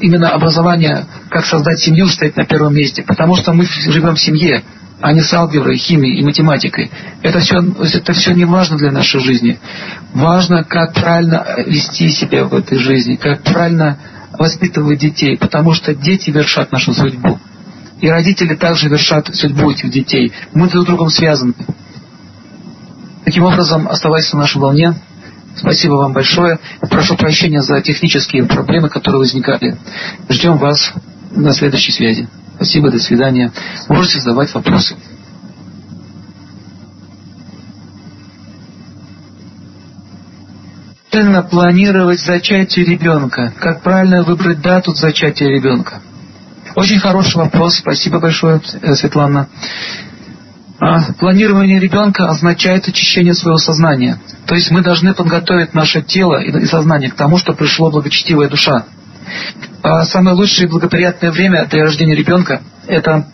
именно 0.01 0.31
образование, 0.31 1.07
как 1.29 1.45
создать 1.45 1.81
семью, 1.81 2.09
стоит 2.09 2.37
на 2.37 2.45
первом 2.45 2.75
месте. 2.75 3.03
Потому 3.03 3.37
что 3.37 3.53
мы 3.53 3.65
живем 3.65 4.15
в 4.15 4.21
семье, 4.21 4.65
а 5.01 5.13
не 5.13 5.23
с 5.23 5.33
алгеброй, 5.33 5.77
химией 5.77 6.21
и 6.21 6.25
математикой. 6.25 6.91
Это 7.23 7.41
все, 7.41 7.57
это 7.95 8.13
все 8.13 8.33
не 8.33 8.45
важно 8.45 8.77
для 8.77 8.91
нашей 8.91 9.21
жизни. 9.21 9.59
Важно, 10.13 10.65
как 10.65 10.95
правильно 10.95 11.45
вести 11.67 12.11
себя 12.11 12.45
в 12.45 12.55
этой 12.55 12.79
жизни, 12.79 13.17
как 13.17 13.43
правильно 13.43 13.99
воспитывать 14.39 14.99
детей, 14.99 15.37
потому 15.37 15.73
что 15.75 15.95
дети 15.95 16.31
вершат 16.31 16.73
нашу 16.73 16.93
судьбу. 16.93 17.39
И 18.01 18.09
родители 18.09 18.55
также 18.55 18.89
вершат 18.89 19.35
судьбу 19.35 19.71
этих 19.71 19.91
детей. 19.91 20.33
Мы 20.55 20.69
друг 20.69 20.85
с 20.85 20.87
другом 20.87 21.11
связаны. 21.11 21.55
Таким 23.25 23.45
образом, 23.45 23.89
оставайся 23.89 24.37
на 24.37 24.43
нашей 24.43 24.59
волне. 24.59 24.95
Спасибо 25.57 25.95
вам 25.95 26.13
большое. 26.13 26.59
Прошу 26.89 27.17
прощения 27.17 27.61
за 27.61 27.81
технические 27.83 28.45
проблемы, 28.45 28.89
которые 28.89 29.19
возникали. 29.19 29.77
Ждем 30.29 30.57
вас 30.57 30.93
на 31.31 31.53
следующей 31.53 31.93
связи. 31.93 32.29
Спасибо, 32.61 32.91
до 32.91 32.99
свидания. 32.99 33.51
Можете 33.89 34.21
задавать 34.21 34.53
вопросы. 34.53 34.95
Правильно 41.11 41.43
планировать 41.43 42.21
зачатие 42.21 42.85
ребенка. 42.85 43.55
Как 43.59 43.81
правильно 43.81 44.25
выбрать 44.25 44.61
дату 44.61 44.95
зачатия 44.95 45.49
ребенка? 45.49 46.03
Очень 46.77 46.99
хороший 46.99 47.37
вопрос. 47.37 47.77
Спасибо 47.77 48.21
большое, 48.21 48.61
Светлана. 48.95 49.49
А 50.81 51.15
планирование 51.15 51.81
ребенка 51.81 52.29
означает 52.29 52.87
очищение 52.87 53.33
своего 53.33 53.59
сознания. 53.59 54.21
То 54.45 54.55
есть 54.55 54.71
мы 54.71 54.83
должны 54.83 55.15
подготовить 55.15 55.73
наше 55.73 56.03
тело 56.03 56.43
и 56.43 56.67
сознание 56.67 57.11
к 57.11 57.15
тому, 57.15 57.39
что 57.39 57.55
пришло 57.55 57.91
благочестивая 57.91 58.51
душа. 58.51 58.85
А 59.83 60.05
самое 60.05 60.37
лучшее 60.37 60.67
и 60.67 60.71
благоприятное 60.71 61.31
время 61.31 61.67
для 61.67 61.85
рождения 61.85 62.15
ребенка– 62.15 62.63
это 62.87 63.27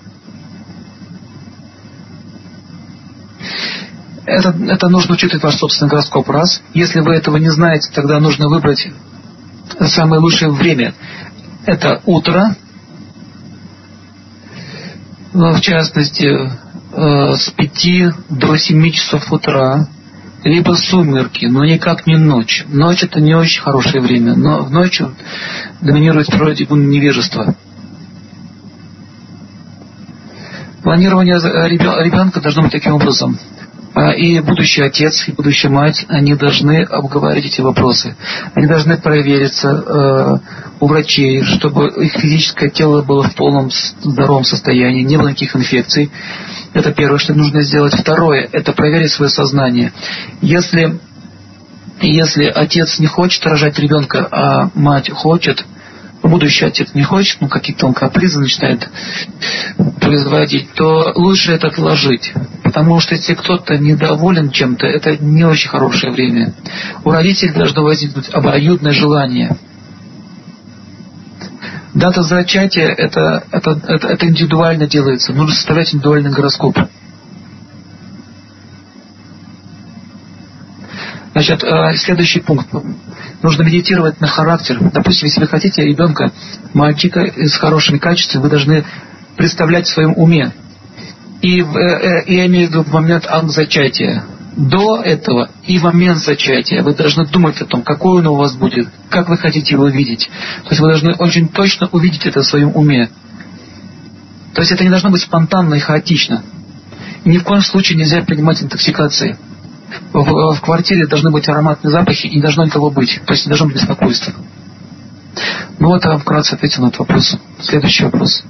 Это, 4.26 4.48
это 4.68 4.88
нужно 4.88 5.14
учитывать 5.14 5.44
ваш 5.44 5.54
собственный 5.54 5.88
гороскоп 5.88 6.28
раз. 6.30 6.60
Если 6.74 6.98
вы 6.98 7.14
этого 7.14 7.36
не 7.36 7.48
знаете, 7.48 7.92
тогда 7.94 8.18
нужно 8.18 8.48
выбрать 8.48 8.88
самое 9.80 10.20
лучшее 10.20 10.50
время. 10.50 10.94
Это 11.64 12.02
утро, 12.06 12.56
в 15.32 15.60
частности, 15.60 16.26
э, 16.26 17.36
с 17.36 17.50
5 17.50 18.14
до 18.30 18.56
7 18.56 18.90
часов 18.90 19.32
утра, 19.32 19.88
либо 20.46 20.72
сумерки, 20.74 21.46
но 21.46 21.64
никак 21.64 22.06
не 22.06 22.16
ночь. 22.16 22.64
Ночь 22.68 23.02
это 23.02 23.20
не 23.20 23.34
очень 23.34 23.62
хорошее 23.62 24.00
время, 24.00 24.34
но 24.34 24.62
в 24.62 24.70
ночь 24.70 25.00
доминирует 25.80 26.28
вроде 26.28 26.64
бы 26.64 26.76
невежество. 26.76 27.54
Планирование 30.82 31.34
ребенка 31.34 32.40
должно 32.40 32.62
быть 32.62 32.72
таким 32.72 32.94
образом. 32.94 33.38
А, 33.94 34.12
и 34.12 34.40
будущий 34.40 34.82
отец, 34.82 35.26
и 35.26 35.32
будущая 35.32 35.70
мать, 35.70 36.04
они 36.08 36.34
должны 36.34 36.82
обговаривать 36.82 37.46
эти 37.46 37.62
вопросы. 37.62 38.14
Они 38.54 38.66
должны 38.66 38.98
провериться 38.98 39.70
э, 39.70 40.38
у 40.80 40.86
врачей, 40.86 41.42
чтобы 41.42 41.88
их 42.04 42.12
физическое 42.12 42.68
тело 42.68 43.02
было 43.02 43.22
в 43.22 43.34
полном 43.34 43.70
здоровом 44.02 44.44
состоянии, 44.44 45.02
не 45.02 45.16
было 45.16 45.28
никаких 45.28 45.56
инфекций. 45.56 46.10
Это 46.74 46.92
первое, 46.92 47.18
что 47.18 47.34
нужно 47.34 47.62
сделать. 47.62 47.94
Второе, 47.94 48.48
это 48.52 48.72
проверить 48.72 49.12
свое 49.12 49.30
сознание. 49.30 49.92
Если, 50.42 50.98
если 52.00 52.44
отец 52.44 52.98
не 52.98 53.06
хочет 53.06 53.44
рожать 53.46 53.78
ребенка, 53.78 54.28
а 54.30 54.70
мать 54.74 55.10
хочет, 55.10 55.64
будущий 56.22 56.64
отец 56.64 56.92
не 56.94 57.02
хочет, 57.02 57.40
ну 57.40 57.48
какие-то 57.48 57.86
он 57.86 57.94
капризы 57.94 58.40
начинает 58.40 58.88
производить, 60.00 60.72
то 60.74 61.12
лучше 61.14 61.52
это 61.52 61.68
отложить. 61.68 62.32
Потому 62.62 63.00
что 63.00 63.14
если 63.14 63.34
кто-то 63.34 63.76
недоволен 63.76 64.50
чем-то, 64.50 64.86
это 64.86 65.16
не 65.16 65.44
очень 65.44 65.68
хорошее 65.68 66.12
время. 66.12 66.52
У 67.04 67.10
родителей 67.10 67.52
должно 67.52 67.82
возникнуть 67.82 68.28
обоюдное 68.32 68.92
желание. 68.92 69.56
Дата 71.96 72.22
зачатия 72.22 72.88
это, 72.88 73.42
это, 73.50 73.80
это, 73.88 74.08
это 74.08 74.26
индивидуально 74.26 74.86
делается. 74.86 75.32
Нужно 75.32 75.54
составлять 75.54 75.94
индивидуальный 75.94 76.30
гороскоп. 76.30 76.78
Значит, 81.32 81.64
э, 81.64 81.96
следующий 81.96 82.40
пункт. 82.40 82.68
Нужно 83.42 83.62
медитировать 83.62 84.20
на 84.20 84.26
характер. 84.26 84.78
Допустим, 84.92 85.26
если 85.26 85.40
вы 85.40 85.46
хотите 85.46 85.84
ребенка, 85.84 86.32
мальчика 86.74 87.32
с 87.34 87.56
хорошими 87.56 87.96
качествами, 87.96 88.42
вы 88.42 88.50
должны 88.50 88.84
представлять 89.36 89.86
в 89.86 89.94
своем 89.94 90.12
уме. 90.16 90.52
И 91.40 91.62
э, 91.62 91.64
э, 91.64 92.24
я 92.26 92.44
имею 92.44 92.68
в 92.68 92.70
виду 92.72 92.84
момент 92.90 93.24
акт 93.26 93.48
зачатия. 93.48 94.22
До 94.56 95.02
этого 95.02 95.50
и 95.64 95.78
в 95.78 95.82
момент 95.82 96.18
зачатия 96.18 96.82
вы 96.82 96.94
должны 96.94 97.26
думать 97.26 97.60
о 97.60 97.66
том, 97.66 97.82
какой 97.82 98.20
он 98.20 98.26
у 98.26 98.36
вас 98.36 98.54
будет, 98.54 98.88
как 99.10 99.28
вы 99.28 99.36
хотите 99.36 99.74
его 99.74 99.86
видеть. 99.88 100.30
То 100.64 100.70
есть 100.70 100.80
вы 100.80 100.88
должны 100.88 101.14
очень 101.14 101.48
точно 101.48 101.88
увидеть 101.92 102.24
это 102.24 102.40
в 102.40 102.46
своем 102.46 102.74
уме. 102.74 103.10
То 104.54 104.62
есть 104.62 104.72
это 104.72 104.82
не 104.82 104.88
должно 104.88 105.10
быть 105.10 105.20
спонтанно 105.20 105.74
и 105.74 105.78
хаотично. 105.78 106.42
И 107.24 107.28
ни 107.28 107.36
в 107.36 107.44
коем 107.44 107.60
случае 107.60 107.98
нельзя 107.98 108.22
принимать 108.22 108.62
интоксикации. 108.62 109.36
В, 110.14 110.54
в 110.54 110.60
квартире 110.62 111.06
должны 111.06 111.30
быть 111.30 111.46
ароматные 111.48 111.90
запахи 111.90 112.26
и 112.26 112.36
не 112.36 112.40
должно 112.40 112.64
никого 112.64 112.90
быть. 112.90 113.20
То 113.26 113.34
есть 113.34 113.44
не 113.44 113.50
должно 113.50 113.66
быть 113.66 113.76
беспокойства. 113.76 114.32
Ну 115.78 115.88
вот 115.88 116.02
я 116.02 116.16
вкратце 116.16 116.54
ответил 116.54 116.82
на 116.82 116.86
этот 116.86 117.00
вопрос. 117.00 117.36
Следующий 117.60 118.04
вопрос. 118.04 118.42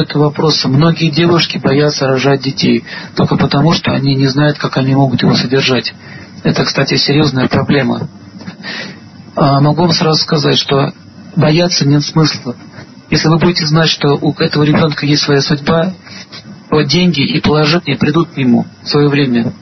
Этого 0.00 0.24
вопроса. 0.24 0.68
Многие 0.68 1.10
девушки 1.10 1.58
боятся 1.58 2.06
рожать 2.06 2.42
детей 2.42 2.84
только 3.16 3.36
потому, 3.36 3.72
что 3.72 3.92
они 3.92 4.14
не 4.14 4.26
знают, 4.26 4.58
как 4.58 4.76
они 4.76 4.94
могут 4.94 5.22
его 5.22 5.34
содержать. 5.34 5.94
Это, 6.42 6.64
кстати, 6.64 6.96
серьезная 6.96 7.48
проблема. 7.48 8.08
А, 9.36 9.60
могу 9.60 9.82
вам 9.82 9.92
сразу 9.92 10.20
сказать, 10.20 10.58
что 10.58 10.92
бояться 11.36 11.86
нет 11.86 12.02
смысла. 12.02 12.56
Если 13.10 13.28
вы 13.28 13.38
будете 13.38 13.66
знать, 13.66 13.90
что 13.90 14.16
у 14.20 14.32
этого 14.34 14.62
ребенка 14.62 15.06
есть 15.06 15.22
своя 15.22 15.40
судьба, 15.40 15.92
то 16.70 16.82
деньги 16.82 17.20
и 17.20 17.40
положение 17.40 17.96
придут 17.96 18.30
к 18.30 18.36
нему 18.36 18.66
в 18.82 18.88
свое 18.88 19.08
время. 19.08 19.52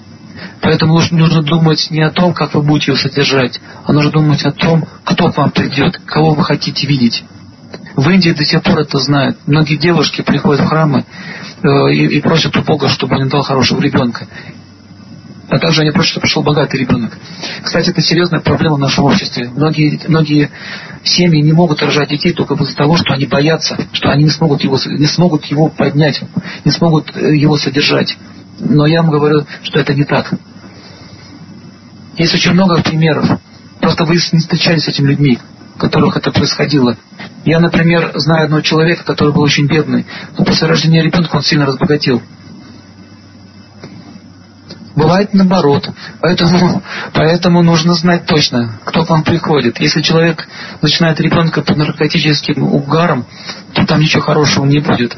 Поэтому 0.61 0.95
нужно, 0.95 1.19
нужно 1.19 1.43
думать 1.43 1.91
не 1.91 2.03
о 2.03 2.11
том, 2.11 2.35
как 2.35 2.55
вы 2.55 2.63
будете 2.63 2.93
его 2.93 3.01
содержать, 3.01 3.61
а 3.85 3.93
нужно 3.93 4.11
думать 4.11 4.45
о 4.45 4.53
том, 4.53 4.85
кто 5.05 5.31
к 5.33 5.37
вам 5.37 5.51
придет, 5.51 5.99
кого 6.05 6.35
вы 6.35 6.45
хотите 6.45 6.87
видеть. 6.87 7.25
В 7.99 8.11
Индии 8.11 8.31
до 8.31 8.45
сих 8.45 8.63
пор 8.63 8.79
это 8.79 8.97
знают. 8.99 9.39
Многие 9.49 9.75
девушки 9.75 10.23
приходят 10.23 10.65
в 10.65 10.69
храмы 10.69 11.05
э, 11.65 11.69
и, 11.93 12.19
и 12.19 12.21
просят 12.21 12.57
у 12.57 12.63
Бога, 12.63 12.89
чтобы 12.89 13.17
он 13.17 13.29
дал 13.29 13.43
хорошего 13.43 13.81
ребенка. 13.81 14.29
А 15.49 15.59
также 15.59 15.81
они 15.81 15.91
просят, 15.91 16.13
чтобы 16.13 16.23
пришел 16.23 16.43
богатый 16.45 16.79
ребенок. 16.79 17.19
Кстати, 17.61 17.91
это 17.91 18.01
серьезная 18.01 18.39
проблема 18.39 18.77
в 18.77 18.79
нашем 18.79 19.03
обществе. 19.03 19.51
Многие, 19.51 20.01
многие 20.07 20.49
семьи 21.03 21.43
не 21.43 21.53
могут 21.53 21.83
рожать 21.83 22.11
детей 22.11 22.33
только 22.33 22.55
из-за 22.55 22.77
того, 22.77 22.97
что 22.97 23.15
они 23.15 23.27
боятся, 23.27 23.77
что 23.91 24.11
они 24.11 24.23
не 24.23 24.31
смогут 24.31 24.63
его, 24.63 24.79
не 24.87 25.07
смогут 25.09 25.47
его 25.47 25.69
поднять, 25.69 26.23
не 26.65 26.71
смогут 26.71 27.11
э, 27.17 27.35
его 27.35 27.57
содержать. 27.57 28.17
Но 28.61 28.87
я 28.87 29.03
вам 29.03 29.11
говорю, 29.11 29.45
что 29.65 29.81
это 29.81 29.93
не 29.93 30.05
так. 30.05 30.35
Есть 32.17 32.33
очень 32.33 32.53
много 32.53 32.81
примеров. 32.81 33.41
Просто 33.81 34.05
вы 34.05 34.15
не 34.15 34.39
встречались 34.39 34.85
с 34.85 34.89
этими 34.89 35.09
людьми, 35.09 35.41
которых 35.79 36.17
это 36.17 36.31
происходило. 36.31 36.97
Я, 37.45 37.61
например, 37.61 38.13
знаю 38.17 38.45
одного 38.45 38.63
человека, 38.63 39.05
который 39.05 39.33
был 39.33 39.43
очень 39.43 39.67
бедный, 39.67 40.07
но 40.37 40.45
после 40.45 40.67
рождения 40.67 41.03
ребенка 41.03 41.37
он 41.37 41.43
сильно 41.43 41.67
разбогател. 41.67 42.23
Бывает 44.99 45.33
наоборот. 45.33 45.89
Поэтому, 46.21 46.83
поэтому 47.15 47.63
нужно 47.63 47.95
знать 47.95 48.27
точно, 48.27 48.81
кто 48.85 49.05
к 49.05 49.11
вам 49.11 49.23
приходит. 49.23 49.79
Если 49.79 50.03
человек 50.03 50.49
начинает 50.83 51.21
ребенка 51.21 51.63
под 51.63 51.77
наркотическим 51.77 52.65
угаром, 52.65 53.25
то 53.75 53.87
там 53.87 54.01
ничего 54.01 54.23
хорошего 54.23 54.67
не 54.67 54.81
будет. 54.81 55.17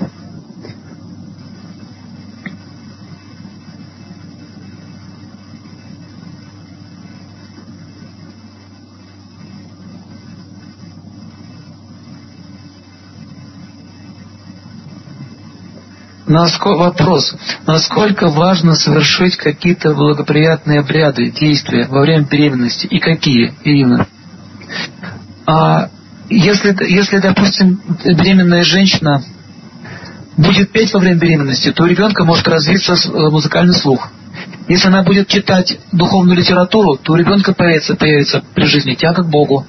Насколько, 16.30 16.78
вопрос. 16.78 17.34
Насколько 17.66 18.28
важно 18.28 18.76
совершить 18.76 19.36
какие-то 19.36 19.94
благоприятные 19.94 20.78
обряды, 20.78 21.28
действия 21.32 21.88
во 21.88 22.02
время 22.02 22.24
беременности? 22.24 22.86
И 22.86 23.00
какие, 23.00 23.52
Ирина? 23.64 24.06
А 25.44 25.88
если, 26.28 26.76
если, 26.88 27.18
допустим, 27.18 27.80
беременная 28.04 28.62
женщина 28.62 29.24
будет 30.36 30.70
петь 30.70 30.94
во 30.94 31.00
время 31.00 31.18
беременности, 31.18 31.72
то 31.72 31.82
у 31.82 31.86
ребенка 31.86 32.22
может 32.22 32.46
развиться 32.46 32.92
э, 32.92 33.08
музыкальный 33.28 33.74
слух. 33.74 34.08
Если 34.68 34.86
она 34.86 35.02
будет 35.02 35.26
читать 35.26 35.80
духовную 35.90 36.38
литературу, 36.38 36.96
то 36.96 37.14
у 37.14 37.16
ребенка 37.16 37.52
появится, 37.54 37.96
появится 37.96 38.44
при 38.54 38.66
жизни 38.66 38.94
тяга 38.94 39.24
к 39.24 39.28
Богу 39.28 39.66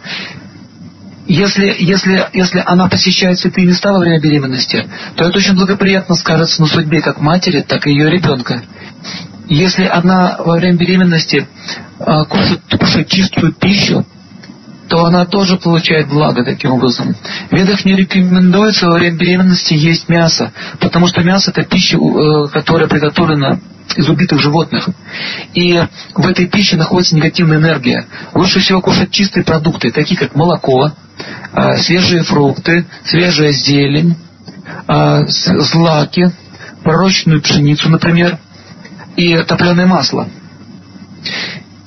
если, 1.27 1.75
если, 1.79 2.27
если 2.33 2.63
она 2.65 2.87
посещает 2.87 3.39
святые 3.39 3.67
места 3.67 3.91
во 3.91 3.99
время 3.99 4.19
беременности, 4.19 4.87
то 5.15 5.25
это 5.25 5.37
очень 5.37 5.55
благоприятно 5.55 6.15
скажется 6.15 6.61
на 6.61 6.67
судьбе 6.67 7.01
как 7.01 7.19
матери, 7.19 7.61
так 7.61 7.87
и 7.87 7.91
ее 7.91 8.09
ребенка. 8.09 8.63
Если 9.47 9.85
она 9.85 10.37
во 10.39 10.55
время 10.55 10.77
беременности 10.77 11.47
э, 11.99 12.05
кушает, 12.29 12.61
кушает 12.79 13.07
чистую 13.09 13.53
пищу, 13.53 14.05
то 14.87 15.05
она 15.05 15.25
тоже 15.25 15.57
получает 15.57 16.09
благо 16.09 16.43
таким 16.43 16.71
образом. 16.71 17.15
В 17.49 17.55
ведах 17.55 17.85
не 17.85 17.95
рекомендуется 17.95 18.87
во 18.87 18.95
время 18.95 19.17
беременности 19.17 19.73
есть 19.73 20.09
мясо, 20.09 20.51
потому 20.79 21.07
что 21.07 21.21
мясо 21.21 21.51
это 21.51 21.63
пища, 21.63 21.97
э, 21.97 22.47
которая 22.51 22.87
приготовлена 22.87 23.59
из 23.95 24.09
убитых 24.09 24.39
животных. 24.39 24.89
И 25.53 25.81
в 26.15 26.27
этой 26.27 26.47
пище 26.47 26.77
находится 26.77 27.15
негативная 27.15 27.57
энергия. 27.57 28.05
Лучше 28.33 28.59
всего 28.59 28.81
кушать 28.81 29.11
чистые 29.11 29.43
продукты, 29.43 29.91
такие 29.91 30.17
как 30.17 30.35
молоко, 30.35 30.91
свежие 31.77 32.23
фрукты, 32.23 32.85
свежая 33.05 33.51
зелень, 33.51 34.15
а, 34.87 35.25
злаки, 35.27 36.31
пророчную 36.83 37.41
пшеницу, 37.41 37.89
например, 37.89 38.37
и 39.15 39.37
топленое 39.37 39.87
масло. 39.87 40.27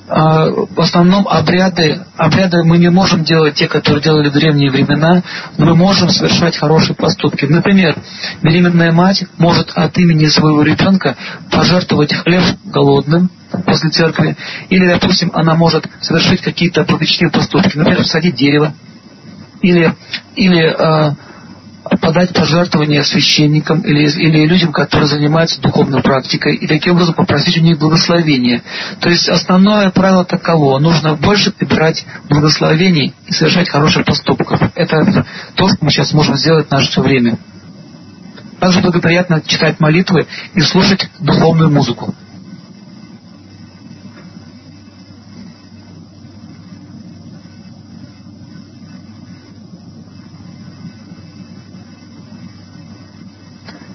А, 0.07 0.49
в 0.49 0.79
основном 0.79 1.27
обряды, 1.27 2.01
обряды 2.15 2.63
мы 2.63 2.77
не 2.77 2.89
можем 2.89 3.23
делать 3.23 3.55
те, 3.55 3.67
которые 3.67 4.03
делали 4.03 4.29
в 4.29 4.33
древние 4.33 4.69
времена, 4.69 5.23
но 5.57 5.65
мы 5.65 5.75
можем 5.75 6.09
совершать 6.09 6.57
хорошие 6.57 6.95
поступки. 6.95 7.45
Например, 7.45 7.95
беременная 8.43 8.91
мать 8.91 9.25
может 9.37 9.71
от 9.73 9.97
имени 9.97 10.27
своего 10.27 10.61
ребенка 10.61 11.15
пожертвовать 11.51 12.13
хлеб 12.13 12.43
голодным 12.65 13.31
после 13.65 13.89
церкви, 13.89 14.37
или, 14.69 14.87
допустим, 14.87 15.31
она 15.33 15.55
может 15.55 15.87
совершить 16.01 16.41
какие-то 16.41 16.83
благочестивые 16.83 17.31
поступки, 17.31 17.75
например, 17.75 17.97
посадить 17.99 18.35
дерево, 18.35 18.73
или, 19.65 19.95
или 20.35 20.63
э, 20.63 21.15
подать 22.01 22.33
пожертвования 22.33 23.03
священникам 23.03 23.81
или, 23.81 24.09
или 24.09 24.45
людям, 24.45 24.71
которые 24.71 25.07
занимаются 25.07 25.59
духовной 25.61 26.01
практикой, 26.01 26.55
и 26.55 26.67
таким 26.67 26.93
образом 26.93 27.15
попросить 27.15 27.57
у 27.57 27.61
них 27.61 27.79
благословения. 27.79 28.61
То 28.99 29.09
есть 29.09 29.27
основное 29.27 29.89
правило 29.89 30.23
таково. 30.23 30.79
Нужно 30.79 31.15
больше 31.15 31.51
прибирать 31.51 32.05
благословений 32.29 33.13
и 33.25 33.31
совершать 33.31 33.69
хороших 33.69 34.05
поступков. 34.05 34.61
Это 34.75 35.25
то, 35.55 35.67
что 35.67 35.77
мы 35.81 35.89
сейчас 35.89 36.13
можем 36.13 36.35
сделать 36.35 36.67
в 36.67 36.71
наше 36.71 37.01
время. 37.01 37.37
Также 38.59 38.81
благоприятно 38.81 39.41
читать 39.45 39.79
молитвы 39.79 40.27
и 40.53 40.61
слушать 40.61 41.09
духовную 41.19 41.69
музыку. 41.69 42.15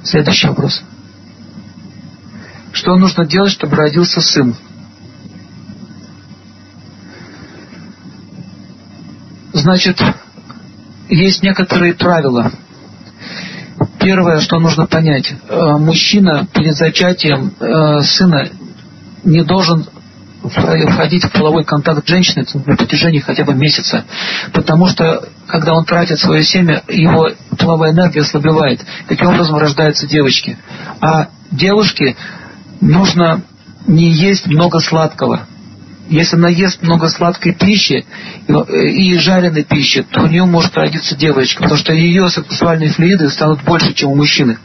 Следующий 0.03 0.49
вопрос. 0.49 0.83
Что 2.73 2.97
нужно 2.97 3.27
делать, 3.27 3.53
чтобы 3.53 3.77
родился 3.77 4.21
сын? 4.21 4.55
Значит, 9.53 10.01
есть 11.09 11.43
некоторые 11.43 11.95
правила. 11.95 12.53
Первое, 13.99 14.41
что 14.41 14.59
нужно 14.59 14.87
понять. 14.87 15.35
Э, 15.49 15.77
мужчина 15.77 16.47
перед 16.53 16.75
зачатием 16.75 17.53
э, 17.61 18.03
сына 18.03 18.49
не 19.25 19.43
должен 19.43 19.87
входить 20.43 21.25
в 21.25 21.33
половой 21.33 21.65
контакт 21.65 22.07
с 22.07 22.09
женщиной 22.09 22.47
на 22.55 22.77
протяжении 22.77 23.19
хотя 23.19 23.45
бы 23.45 23.55
месяца. 23.55 24.05
Потому 24.53 24.87
что, 24.87 25.29
когда 25.51 25.75
он 25.75 25.85
тратит 25.85 26.19
свое 26.19 26.43
семя, 26.45 26.83
его 26.89 27.29
половая 27.59 27.93
энергия 27.93 28.23
ослабевает. 28.23 28.81
Таким 29.09 29.29
образом 29.29 29.57
рождаются 29.57 30.07
девочки. 30.07 30.57
А 31.01 31.29
девушке 31.51 32.17
нужно 32.81 33.43
не 33.87 34.11
есть 34.11 34.47
много 34.47 34.81
сладкого. 34.81 35.47
Если 36.09 36.37
она 36.37 36.49
ест 36.49 36.83
много 36.83 37.09
сладкой 37.09 37.55
пищи 37.55 38.05
и 38.49 39.19
жареной 39.19 39.65
пищи, 39.65 40.03
то 40.03 40.23
у 40.23 40.27
нее 40.27 40.45
может 40.45 40.77
родиться 40.77 41.17
девочка, 41.17 41.63
потому 41.63 41.79
что 41.79 41.93
ее 41.93 42.29
сексуальные 42.29 42.91
флюиды 42.91 43.29
станут 43.31 43.63
больше, 43.63 43.93
чем 43.93 44.11
у 44.11 44.17
мужчины. 44.17 44.59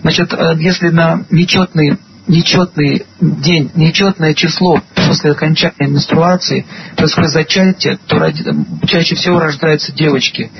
Значит, 0.00 0.32
э, 0.32 0.54
если 0.58 0.88
на 0.88 1.24
нечетный 1.30 1.98
нечетный 2.26 3.06
день, 3.20 3.70
нечетное 3.74 4.34
число 4.34 4.80
после 4.94 5.32
окончания 5.32 5.74
менструации, 5.78 6.66
происходит 6.96 7.30
зачатие, 7.30 7.98
то 8.06 8.18
ради, 8.18 8.44
чаще 8.86 9.14
всего 9.14 9.38
рождаются 9.38 9.92
девочки. 9.92 10.50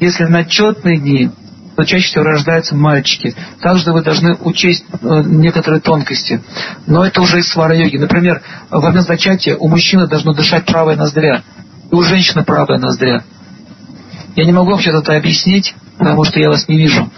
Если 0.00 0.24
на 0.24 0.44
четные 0.44 0.98
дни, 0.98 1.30
то 1.76 1.84
чаще 1.84 2.06
всего 2.06 2.24
рождаются 2.24 2.74
мальчики. 2.74 3.34
Также 3.60 3.92
вы 3.92 4.02
должны 4.02 4.34
учесть 4.34 4.84
э, 4.90 5.22
некоторые 5.24 5.80
тонкости. 5.80 6.42
Но 6.86 7.04
это 7.04 7.20
уже 7.20 7.38
из 7.38 7.48
свара-йоги. 7.48 7.98
Например, 7.98 8.42
во 8.68 8.80
время 8.80 9.02
зачатия 9.02 9.56
у 9.56 9.68
мужчины 9.68 10.08
должно 10.08 10.32
дышать 10.32 10.64
правая 10.66 10.96
ноздря, 10.96 11.44
и 11.90 11.94
у 11.94 12.02
женщины 12.02 12.42
правая 12.44 12.78
ноздря. 12.78 13.22
Я 14.38 14.44
не 14.44 14.52
могу 14.52 14.70
вообще 14.70 14.90
это 14.90 15.16
объяснить, 15.16 15.74
потому 15.98 16.22
что 16.22 16.38
я 16.38 16.48
вас 16.48 16.68
не 16.68 16.76
вижу 16.76 17.10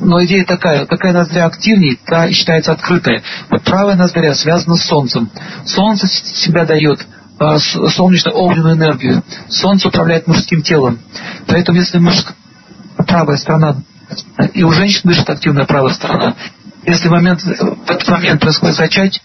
но 0.00 0.24
идея 0.24 0.44
такая, 0.44 0.86
какая 0.86 1.12
ноздря 1.12 1.46
активнее, 1.46 1.98
та 2.06 2.30
считается 2.30 2.70
открытая. 2.70 3.20
Вот 3.50 3.62
правая 3.64 3.96
ноздря 3.96 4.32
связана 4.34 4.76
с 4.76 4.84
Солнцем. 4.84 5.28
Солнце 5.66 6.06
себя 6.06 6.64
дает 6.64 7.04
а, 7.38 7.58
солнечно-огненную 7.58 8.76
энергию. 8.76 9.24
Солнце 9.48 9.88
управляет 9.88 10.28
мужским 10.28 10.62
телом. 10.62 11.00
Поэтому 11.48 11.78
если 11.78 11.98
мужская 11.98 12.36
правая 13.08 13.36
сторона 13.38 13.76
И 14.54 14.62
у 14.62 14.70
женщин 14.70 15.02
дышит 15.04 15.28
активная 15.28 15.66
правая 15.66 15.92
сторона. 15.94 16.36
Если 16.84 17.08
в, 17.08 17.10
момент, 17.10 17.42
в 17.42 17.90
этот 17.90 18.08
момент 18.08 18.40
происходит 18.40 18.76
зачатие, 18.76 19.22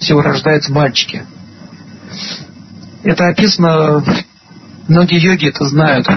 всего 0.00 0.22
рождаются 0.22 0.72
мальчики. 0.72 1.24
Это 3.04 3.28
описано, 3.28 4.04
многие 4.88 5.20
йоги 5.20 5.48
это 5.48 5.64
знают. 5.66 6.08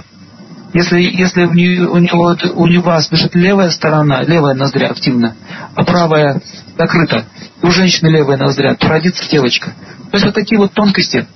Если, 0.74 1.02
если 1.02 1.46
у, 1.46 1.54
нее, 1.54 1.88
у, 1.88 1.98
него, 1.98 2.36
у 2.56 2.68
него 2.68 2.98
дышит 3.10 3.36
левая 3.36 3.72
сторона, 3.72 4.24
левая 4.24 4.54
ноздря 4.54 4.88
активна, 4.88 5.36
а 5.76 5.84
правая 5.84 6.42
закрыта, 6.78 7.26
и 7.62 7.66
у 7.66 7.72
женщины 7.72 8.08
левая 8.08 8.38
ноздря, 8.38 8.76
то 8.76 8.88
родится 8.88 9.30
девочка. 9.30 9.74
То 10.12 10.18
есть 10.18 10.26
вот 10.26 10.36
такие 10.36 10.58
вот 10.58 10.74
тонкости– 10.74 11.28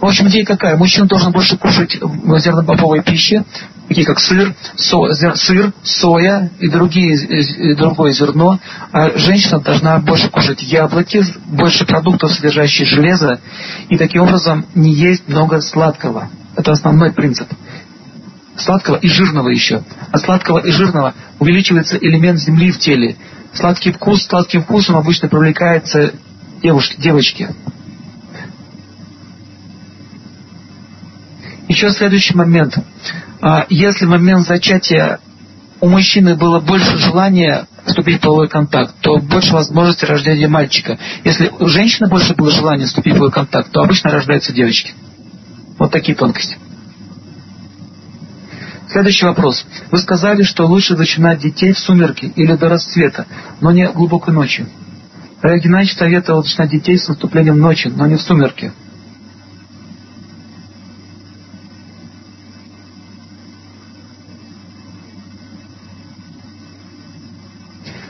в 0.00 0.04
общем, 0.06 0.28
идея 0.28 0.44
какая? 0.44 0.76
Мужчина 0.76 1.06
должен 1.06 1.30
больше 1.30 1.56
кушать 1.56 1.92
зернобобовой 1.92 3.02
пищи, 3.02 3.44
такие 3.88 4.04
как 4.04 4.18
сыр, 4.18 4.54
со, 4.74 5.12
зер, 5.12 5.36
сыр, 5.36 5.72
соя 5.82 6.50
и, 6.58 6.68
другие, 6.68 7.14
и 7.14 7.74
другое 7.74 8.12
зерно. 8.12 8.58
А 8.90 9.16
женщина 9.16 9.60
должна 9.60 9.98
больше 9.98 10.28
кушать 10.28 10.62
яблоки, 10.62 11.22
больше 11.46 11.86
продуктов, 11.86 12.32
содержащих 12.32 12.88
железо, 12.88 13.40
и 13.88 13.96
таким 13.96 14.22
образом 14.22 14.66
не 14.74 14.92
есть 14.92 15.28
много 15.28 15.60
сладкого. 15.60 16.28
Это 16.56 16.72
основной 16.72 17.12
принцип. 17.12 17.48
Сладкого 18.56 18.96
и 18.96 19.08
жирного 19.08 19.48
еще. 19.48 19.82
От 20.10 20.20
сладкого 20.22 20.58
и 20.58 20.70
жирного 20.70 21.14
увеличивается 21.38 21.96
элемент 21.96 22.38
земли 22.38 22.70
в 22.70 22.78
теле. 22.78 23.16
Сладкий 23.54 23.92
вкус, 23.92 24.26
сладким 24.26 24.62
вкусом 24.62 24.96
обычно 24.96 25.28
привлекается 25.28 26.12
девушки, 26.62 27.00
девочки. 27.00 27.48
Еще 31.68 31.90
следующий 31.90 32.34
момент. 32.34 32.76
А, 33.40 33.66
если 33.70 34.04
в 34.04 34.10
момент 34.10 34.46
зачатия 34.46 35.18
у 35.80 35.88
мужчины 35.88 36.36
было 36.36 36.60
больше 36.60 36.96
желания 36.98 37.66
вступить 37.84 38.18
в 38.18 38.20
половой 38.20 38.48
контакт, 38.48 38.94
то 39.00 39.18
больше 39.18 39.52
возможности 39.52 40.04
рождения 40.04 40.46
мальчика. 40.46 40.98
Если 41.24 41.50
у 41.58 41.66
женщины 41.66 42.08
больше 42.08 42.34
было 42.34 42.50
желания 42.50 42.86
вступить 42.86 43.14
в 43.14 43.16
половой 43.16 43.32
контакт, 43.32 43.72
то 43.72 43.80
обычно 43.80 44.10
рождаются 44.10 44.52
девочки. 44.52 44.92
Вот 45.78 45.90
такие 45.90 46.14
тонкости. 46.14 46.58
Следующий 48.92 49.24
вопрос. 49.24 49.64
Вы 49.90 49.96
сказали, 49.96 50.42
что 50.42 50.66
лучше 50.66 50.94
начинать 50.94 51.38
детей 51.38 51.72
в 51.72 51.78
сумерки 51.78 52.26
или 52.36 52.54
до 52.56 52.68
расцвета, 52.68 53.24
но 53.62 53.72
не 53.72 53.88
глубокой 53.88 54.34
ночью. 54.34 54.68
Олег 55.40 55.64
Геннадьевич 55.64 55.96
советовал 55.96 56.42
начинать 56.42 56.70
детей 56.70 56.98
с 56.98 57.08
наступлением 57.08 57.58
ночи, 57.58 57.88
но 57.88 58.06
не 58.06 58.16
в 58.16 58.20
сумерки. 58.20 58.70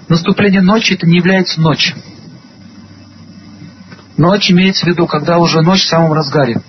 наступление 0.09 0.61
ночи 0.61 0.93
это 0.93 1.07
не 1.07 1.17
является 1.17 1.59
ночь. 1.61 1.95
Ночь 4.19 4.51
имеется 4.51 4.85
в 4.85 4.89
виду, 4.89 5.07
когда 5.07 5.39
уже 5.39 5.63
ночь 5.63 5.85
в 5.85 5.89
самом 5.89 6.13
разгаре. 6.13 6.61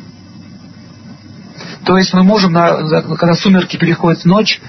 То 1.85 1.97
есть 1.97 2.13
мы 2.13 2.23
можем, 2.23 2.53
когда 2.53 3.33
сумерки 3.33 3.77
переходят 3.77 4.21
в 4.21 4.25
ночь, 4.25 4.61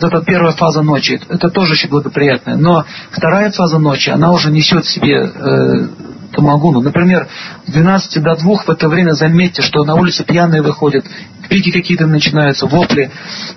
это 0.00 0.22
первая 0.22 0.52
фаза 0.52 0.82
ночи, 0.82 1.20
это 1.28 1.50
тоже 1.50 1.74
еще 1.74 1.88
благоприятная. 1.88 2.56
Но 2.56 2.84
вторая 3.10 3.50
фаза 3.50 3.78
ночи, 3.78 4.10
она 4.10 4.32
уже 4.32 4.50
несет 4.50 4.84
в 4.84 4.90
себе 4.90 5.16
э, 5.22 5.88
тамагуну. 6.32 6.80
Например, 6.80 7.28
с 7.66 7.72
12 7.72 8.22
до 8.22 8.34
2 8.34 8.56
в 8.56 8.68
это 8.68 8.88
время 8.88 9.12
заметьте, 9.12 9.62
что 9.62 9.84
на 9.84 9.94
улице 9.94 10.24
пьяные 10.24 10.62
выходят, 10.62 11.04
крики 11.48 11.70
какие-то 11.70 12.06
начинаются, 12.06 12.66
вопли. 12.66 13.10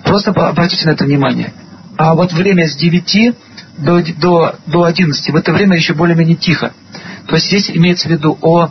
Просто 0.04 0.30
обратите 0.30 0.86
на 0.86 0.90
это 0.90 1.04
внимание. 1.04 1.52
А 1.96 2.14
вот 2.14 2.32
время 2.32 2.68
с 2.68 2.76
9 2.76 3.34
до, 3.78 4.02
до, 4.18 4.54
до 4.66 4.84
11, 4.84 5.30
в 5.30 5.36
это 5.36 5.52
время 5.52 5.76
еще 5.76 5.94
более-менее 5.94 6.36
тихо. 6.36 6.72
То 7.26 7.34
есть 7.34 7.46
здесь 7.46 7.70
имеется 7.70 8.08
в 8.08 8.12
виду 8.12 8.38
о 8.42 8.70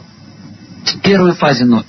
первой 1.02 1.34
фазе 1.34 1.66
ночи. 1.66 1.88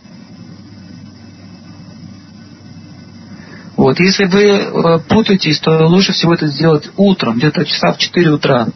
Вот. 3.87 4.01
Если 4.01 4.25
вы 4.25 4.43
э, 4.43 4.99
путаетесь, 5.09 5.61
то 5.61 5.87
лучше 5.87 6.11
всего 6.11 6.35
это 6.35 6.49
сделать 6.49 6.91
утром, 6.97 7.37
где-то 7.37 7.65
часа 7.65 7.93
в 7.93 7.99
4 7.99 8.31
утра. 8.31 8.67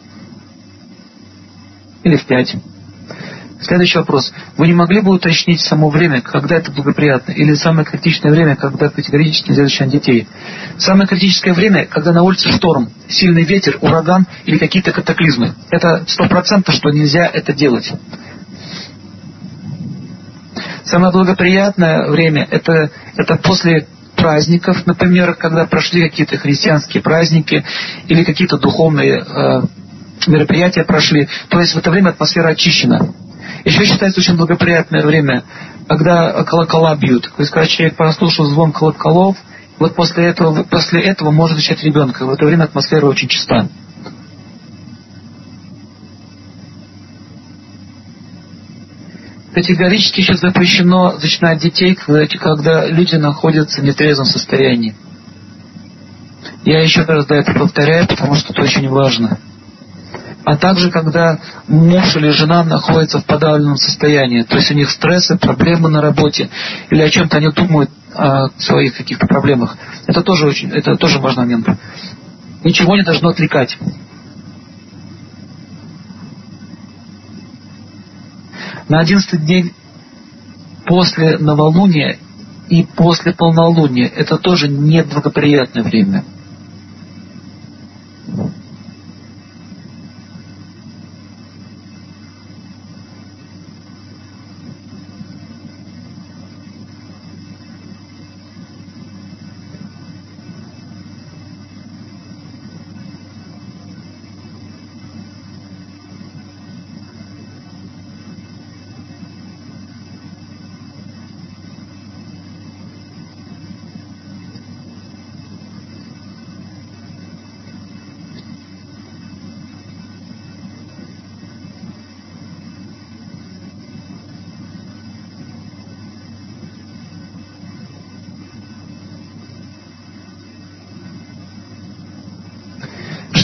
Или 2.04 2.14
в 2.14 2.24
5. 2.26 2.54
Следующий 3.60 3.98
вопрос. 3.98 4.32
Вы 4.56 4.68
не 4.68 4.72
могли 4.72 5.00
бы 5.00 5.10
уточнить 5.10 5.62
само 5.62 5.90
время, 5.90 6.20
когда 6.20 6.54
это 6.54 6.70
благоприятно, 6.70 7.32
или 7.32 7.54
самое 7.54 7.84
критичное 7.84 8.30
время, 8.30 8.54
когда 8.54 8.88
категорически 8.88 9.48
нельзя 9.48 9.64
защищать 9.64 9.90
детей? 9.90 10.28
Самое 10.78 11.08
критическое 11.08 11.54
время, 11.54 11.86
когда 11.86 12.12
на 12.12 12.22
улице 12.22 12.48
шторм, 12.48 12.90
сильный 13.08 13.42
ветер, 13.42 13.78
ураган 13.80 14.28
или 14.44 14.58
какие-то 14.58 14.92
катаклизмы. 14.92 15.54
Это 15.72 16.04
сто 16.06 16.28
процентов, 16.28 16.72
что 16.76 16.90
нельзя 16.90 17.26
это 17.26 17.52
делать. 17.52 17.92
Самое 20.84 21.12
благоприятное 21.12 22.08
время 22.08 22.46
это, 22.48 22.92
это 23.16 23.34
после 23.38 23.88
праздников, 24.20 24.86
например, 24.86 25.34
когда 25.34 25.66
прошли 25.66 26.02
какие-то 26.02 26.36
христианские 26.38 27.02
праздники 27.02 27.64
или 28.08 28.24
какие-то 28.24 28.58
духовные 28.58 29.24
э, 29.26 29.62
мероприятия 30.26 30.84
прошли. 30.84 31.28
То 31.48 31.60
есть 31.60 31.74
в 31.74 31.78
это 31.78 31.90
время 31.90 32.10
атмосфера 32.10 32.48
очищена. 32.48 33.12
Еще 33.64 33.84
считается 33.84 34.20
очень 34.20 34.36
благоприятное 34.36 35.04
время, 35.04 35.44
когда 35.88 36.44
колокола 36.44 36.94
бьют. 36.96 37.24
То 37.24 37.42
есть, 37.42 37.50
когда 37.50 37.66
человек 37.66 37.96
послушал 37.96 38.46
звон 38.46 38.72
колоколов, 38.72 39.36
вот 39.78 39.94
после 39.94 40.26
этого, 40.26 40.62
после 40.64 41.02
этого 41.02 41.30
может 41.30 41.56
начать 41.56 41.82
ребенка. 41.82 42.26
В 42.26 42.30
это 42.30 42.44
время 42.44 42.64
атмосфера 42.64 43.06
очень 43.06 43.28
чиста. 43.28 43.68
Категорически 49.54 50.20
еще 50.20 50.36
запрещено 50.36 51.18
зачинать 51.18 51.58
детей, 51.58 51.94
когда 51.94 52.86
люди 52.86 53.16
находятся 53.16 53.80
в 53.80 53.84
нетрезвом 53.84 54.26
состоянии. 54.26 54.94
Я 56.64 56.82
еще 56.82 57.02
раз 57.02 57.26
да, 57.26 57.36
это 57.36 57.52
повторяю, 57.52 58.06
потому 58.06 58.34
что 58.36 58.52
это 58.52 58.62
очень 58.62 58.88
важно 58.88 59.38
а 60.44 60.56
также 60.56 60.90
когда 60.90 61.38
муж 61.68 62.16
или 62.16 62.30
жена 62.30 62.64
находятся 62.64 63.20
в 63.20 63.24
подавленном 63.24 63.76
состоянии, 63.76 64.42
то 64.42 64.56
есть 64.56 64.70
у 64.70 64.74
них 64.74 64.90
стрессы, 64.90 65.36
проблемы 65.36 65.88
на 65.88 66.00
работе, 66.00 66.50
или 66.90 67.02
о 67.02 67.10
чем-то 67.10 67.36
они 67.36 67.50
думают 67.50 67.90
о 68.14 68.48
своих 68.58 68.96
каких-то 68.96 69.26
проблемах. 69.26 69.76
Это 70.06 70.22
тоже 70.22 70.46
очень, 70.46 70.70
это 70.70 70.96
тоже 70.96 71.18
важный 71.18 71.44
момент. 71.44 71.68
Ничего 72.64 72.96
не 72.96 73.04
должно 73.04 73.28
отвлекать. 73.28 73.78
На 78.90 78.98
11 78.98 79.46
дней 79.46 79.72
после 80.84 81.38
новолуния 81.38 82.18
и 82.68 82.82
после 82.82 83.32
полнолуния 83.32 84.08
это 84.08 84.36
тоже 84.36 84.66
неблагоприятное 84.66 85.84
время. 85.84 86.24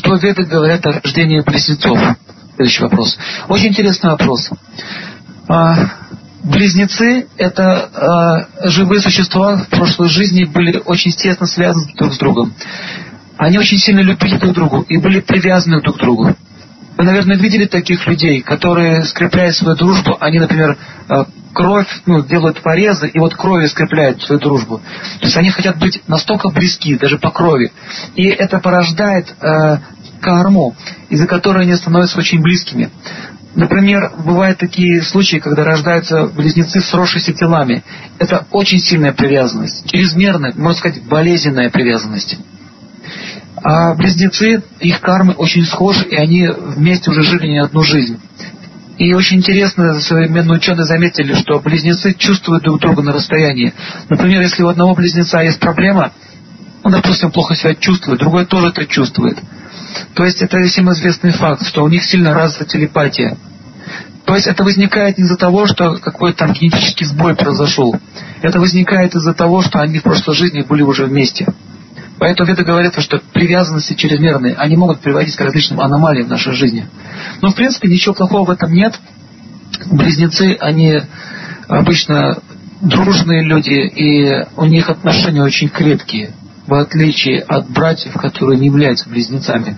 Что 0.06 0.14
веды 0.16 0.44
говорят 0.44 0.86
о 0.86 1.00
рождении 1.00 1.40
близнецов? 1.40 1.98
Следующий 2.54 2.82
вопрос. 2.82 3.18
Очень 3.48 3.68
интересный 3.68 4.10
вопрос. 4.10 4.48
А, 5.48 5.74
близнецы– 6.44 7.26
это 7.36 7.90
а, 7.92 8.68
живые 8.68 9.00
существа 9.00 9.56
в 9.56 9.68
прошлой 9.68 10.08
жизни 10.08 10.44
были 10.44 10.80
очень 10.84 11.10
тесно 11.10 11.46
связаны 11.46 11.92
друг 11.96 12.14
с 12.14 12.18
другом. 12.18 12.54
Они 13.36 13.58
очень 13.58 13.78
сильно 13.78 14.00
любили 14.00 14.36
друг 14.38 14.54
друга 14.54 14.84
и 14.88 14.96
были 14.96 15.20
привязаны 15.20 15.82
друг 15.82 15.96
к 15.96 16.00
другу. 16.00 16.36
Вы, 16.96 17.04
наверное, 17.04 17.36
видели 17.36 17.66
таких 17.66 18.06
людей, 18.06 18.40
которые, 18.40 19.02
скрепляя 19.04 19.52
свою 19.52 19.76
дружбу, 19.76 20.16
они, 20.20 20.38
например, 20.38 20.78
а, 21.08 21.26
кровь, 21.56 21.88
ну, 22.04 22.22
делают 22.22 22.60
порезы, 22.60 23.08
и 23.08 23.18
вот 23.18 23.34
кровью 23.34 23.68
скрепляют 23.68 24.22
свою 24.22 24.40
дружбу. 24.40 24.78
То 25.20 25.26
есть 25.26 25.36
они 25.38 25.50
хотят 25.50 25.78
быть 25.78 26.02
настолько 26.06 26.50
близки, 26.50 26.96
даже 26.96 27.18
по 27.18 27.30
крови. 27.30 27.72
И 28.14 28.24
это 28.24 28.58
порождает 28.60 29.34
карму, 30.27 30.74
из-за 31.09 31.28
которой 31.28 31.62
они 31.62 31.77
становятся 31.77 32.19
очень 32.19 32.43
близкими. 32.43 32.90
Например, 33.55 34.11
бывают 34.24 34.59
такие 34.59 35.01
случаи, 35.03 35.36
когда 35.36 35.65
рождаются 35.65 36.27
близнецы 36.27 36.81
с 36.81 36.89
сросшимися 36.89 37.32
телами. 37.32 37.85
Это 38.19 38.44
очень 38.51 38.81
сильная 38.81 39.12
привязанность, 39.12 39.89
чрезмерная, 39.89 40.53
можно 40.57 40.78
сказать, 40.78 41.03
болезненная 41.05 41.70
привязанность. 41.70 42.36
А 43.62 43.94
близнецы, 43.94 44.62
их 44.81 45.01
кармы 45.01 45.32
очень 45.35 45.65
схожи, 45.65 46.05
и 46.05 46.16
они 46.16 46.48
вместе 46.48 47.11
уже 47.11 47.23
жили 47.23 47.47
не 47.47 47.62
одну 47.62 47.82
жизнь. 47.82 48.19
И 48.98 49.15
очень 49.15 49.39
интересно, 49.39 50.01
современные 50.01 50.57
ученые 50.57 50.85
заметили, 50.85 51.35
что 51.35 51.61
близнецы 51.61 52.15
чувствуют 52.15 52.65
друг 52.65 52.81
друга 52.81 53.03
на 53.03 53.12
расстоянии. 53.12 53.73
Например, 54.09 54.43
если 54.43 54.65
у 54.65 54.69
одного 54.69 54.94
близнеца 54.94 55.40
есть 55.40 55.61
проблема, 55.61 56.12
он, 56.82 56.93
допустим, 56.93 57.31
плохо 57.31 57.55
себя 57.55 57.74
чувствует, 57.74 58.20
другой 58.20 58.47
тоже 58.47 58.69
это 58.69 58.86
чувствует. 58.86 59.39
То 60.14 60.24
есть 60.24 60.43
это 60.43 60.62
всем 60.64 60.90
известный 60.93 61.32
факт, 61.32 61.66
что 61.66 61.85
у 61.85 61.89
них 61.89 62.05
сильно 62.05 62.35
развита 62.35 62.64
телепатия. 62.64 63.36
То 64.24 64.35
есть 64.35 64.48
это 64.48 64.64
возникает 64.64 65.18
не 65.18 65.24
из-за 65.24 65.36
того, 65.36 65.66
что 65.66 65.97
какой-то 65.97 66.39
там 66.39 66.52
генетический 66.52 67.06
сбой 67.06 67.36
произошел. 67.36 67.94
Это 68.43 68.59
возникает 68.59 69.14
из-за 69.14 69.35
того, 69.35 69.62
что 69.62 69.78
они 69.78 70.01
в 70.01 70.02
прошлой 70.02 70.35
жизни 70.35 70.62
были 70.62 70.82
уже 70.82 71.05
вместе. 71.05 71.47
Поэтому 72.18 72.48
веды 72.48 72.64
говорят, 72.64 73.01
что 73.01 73.20
привязанности 73.32 73.94
чрезмерные, 73.94 74.55
они 74.55 74.77
могут 74.77 75.01
приводить 75.01 75.36
к 75.36 75.40
различным 75.40 75.81
аномалиям 75.81 76.27
в 76.27 76.31
нашей 76.31 76.55
жизни. 76.55 76.89
Но, 77.40 77.51
в 77.51 77.55
принципе, 77.55 77.89
ничего 77.89 78.14
плохого 78.14 78.47
в 78.47 78.51
этом 78.51 78.73
нет. 78.73 78.98
Близнецы, 79.86 80.56
они 80.59 81.02
обычно 81.68 82.39
дружные 82.81 83.44
люди, 83.44 83.70
и 83.70 84.47
у 84.56 84.64
них 84.64 84.89
отношения 84.89 85.43
очень 85.43 85.68
крепкие 85.68 86.32
в 86.66 86.74
отличие 86.74 87.40
от 87.40 87.70
братьев, 87.70 88.14
которые 88.14 88.59
не 88.59 88.66
являются 88.66 89.09
близнецами. 89.09 89.76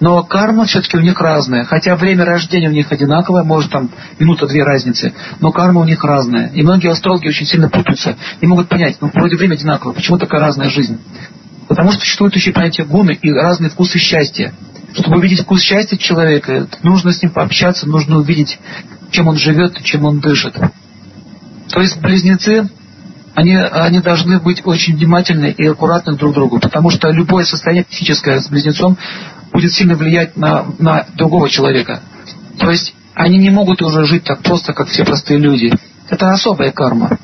Но 0.00 0.22
карма 0.22 0.64
все-таки 0.64 0.96
у 0.96 1.00
них 1.00 1.20
разная. 1.20 1.64
Хотя 1.64 1.96
время 1.96 2.24
рождения 2.24 2.68
у 2.68 2.72
них 2.72 2.92
одинаковое, 2.92 3.42
может 3.42 3.70
там 3.72 3.90
минута-две 4.18 4.62
разницы, 4.62 5.12
но 5.40 5.50
карма 5.50 5.80
у 5.80 5.84
них 5.84 6.04
разная. 6.04 6.48
И 6.48 6.62
многие 6.62 6.90
астрологи 6.90 7.26
очень 7.26 7.46
сильно 7.46 7.68
путаются 7.68 8.16
и 8.40 8.46
могут 8.46 8.68
понять, 8.68 8.98
ну 9.00 9.10
вроде 9.12 9.36
время 9.36 9.54
одинаковое, 9.54 9.94
почему 9.94 10.18
такая 10.18 10.40
разная 10.40 10.70
жизнь? 10.70 10.98
Потому 11.66 11.90
что 11.90 12.00
существует 12.00 12.34
еще 12.34 12.52
понятие 12.52 12.86
гуны 12.86 13.18
и 13.20 13.32
разные 13.32 13.70
вкусы 13.70 13.98
счастья. 13.98 14.54
Чтобы 14.94 15.18
увидеть 15.18 15.42
вкус 15.42 15.60
счастья 15.60 15.96
человека, 15.96 16.66
нужно 16.82 17.12
с 17.12 17.20
ним 17.20 17.32
пообщаться, 17.32 17.86
нужно 17.86 18.18
увидеть, 18.18 18.58
чем 19.10 19.28
он 19.28 19.36
живет, 19.36 19.82
чем 19.82 20.04
он 20.04 20.20
дышит. 20.20 20.54
То 21.68 21.80
есть 21.80 22.00
близнецы 22.00 22.68
они, 23.38 23.54
они 23.54 24.00
должны 24.00 24.40
быть 24.40 24.62
очень 24.66 24.96
внимательны 24.96 25.54
и 25.56 25.64
аккуратны 25.64 26.16
друг 26.16 26.32
к 26.32 26.34
другу, 26.34 26.58
потому 26.58 26.90
что 26.90 27.08
любое 27.10 27.44
состояние 27.44 27.86
физическое 27.88 28.40
с 28.40 28.48
близнецом 28.48 28.98
будет 29.52 29.72
сильно 29.72 29.94
влиять 29.94 30.36
на, 30.36 30.66
на 30.80 31.06
другого 31.14 31.48
человека. 31.48 32.02
То 32.58 32.68
есть 32.72 32.96
они 33.14 33.38
не 33.38 33.50
могут 33.50 33.80
уже 33.80 34.06
жить 34.06 34.24
так 34.24 34.40
просто, 34.42 34.72
как 34.72 34.88
все 34.88 35.04
простые 35.04 35.38
люди. 35.38 35.72
Это 36.08 36.30
особая 36.30 36.72
карма. 36.72 37.16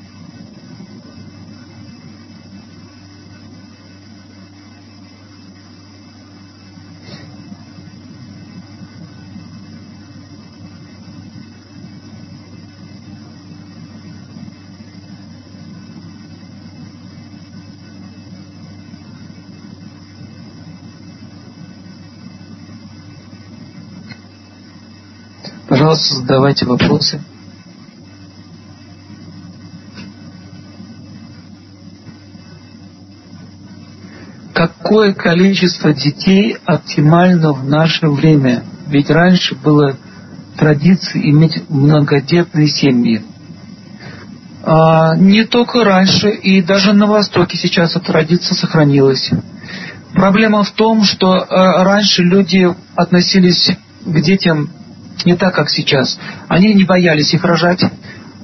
Пожалуйста, 25.75 26.15
задавайте 26.15 26.67
вопросы. 26.67 27.21
Какое 34.53 35.13
количество 35.15 35.93
детей 35.93 36.59
оптимально 36.65 37.53
в 37.53 37.69
наше 37.69 38.09
время? 38.09 38.63
Ведь 38.87 39.11
раньше 39.11 39.57
было 39.57 39.97
традицией 40.57 41.31
иметь 41.31 41.69
многодетные 41.69 42.69
семьи. 42.69 43.25
А, 44.63 45.17
не 45.17 45.43
только 45.43 45.83
раньше, 45.83 46.31
и 46.31 46.63
даже 46.63 46.93
на 46.93 47.09
Востоке 47.09 47.57
сейчас 47.57 47.97
эта 47.97 48.13
традиция 48.13 48.55
сохранилась. 48.55 49.29
Проблема 50.13 50.63
в 50.63 50.71
том, 50.71 51.03
что 51.03 51.33
а, 51.33 51.83
раньше 51.83 52.23
люди 52.23 52.73
относились 52.95 53.73
к 54.05 54.21
детям 54.21 54.71
не 55.25 55.37
так, 55.37 55.55
как 55.55 55.71
сейчас. 55.71 56.19
Они 56.49 56.75
не 56.75 56.85
боялись 56.85 57.33
их 57.33 57.45
рожать. 57.45 57.81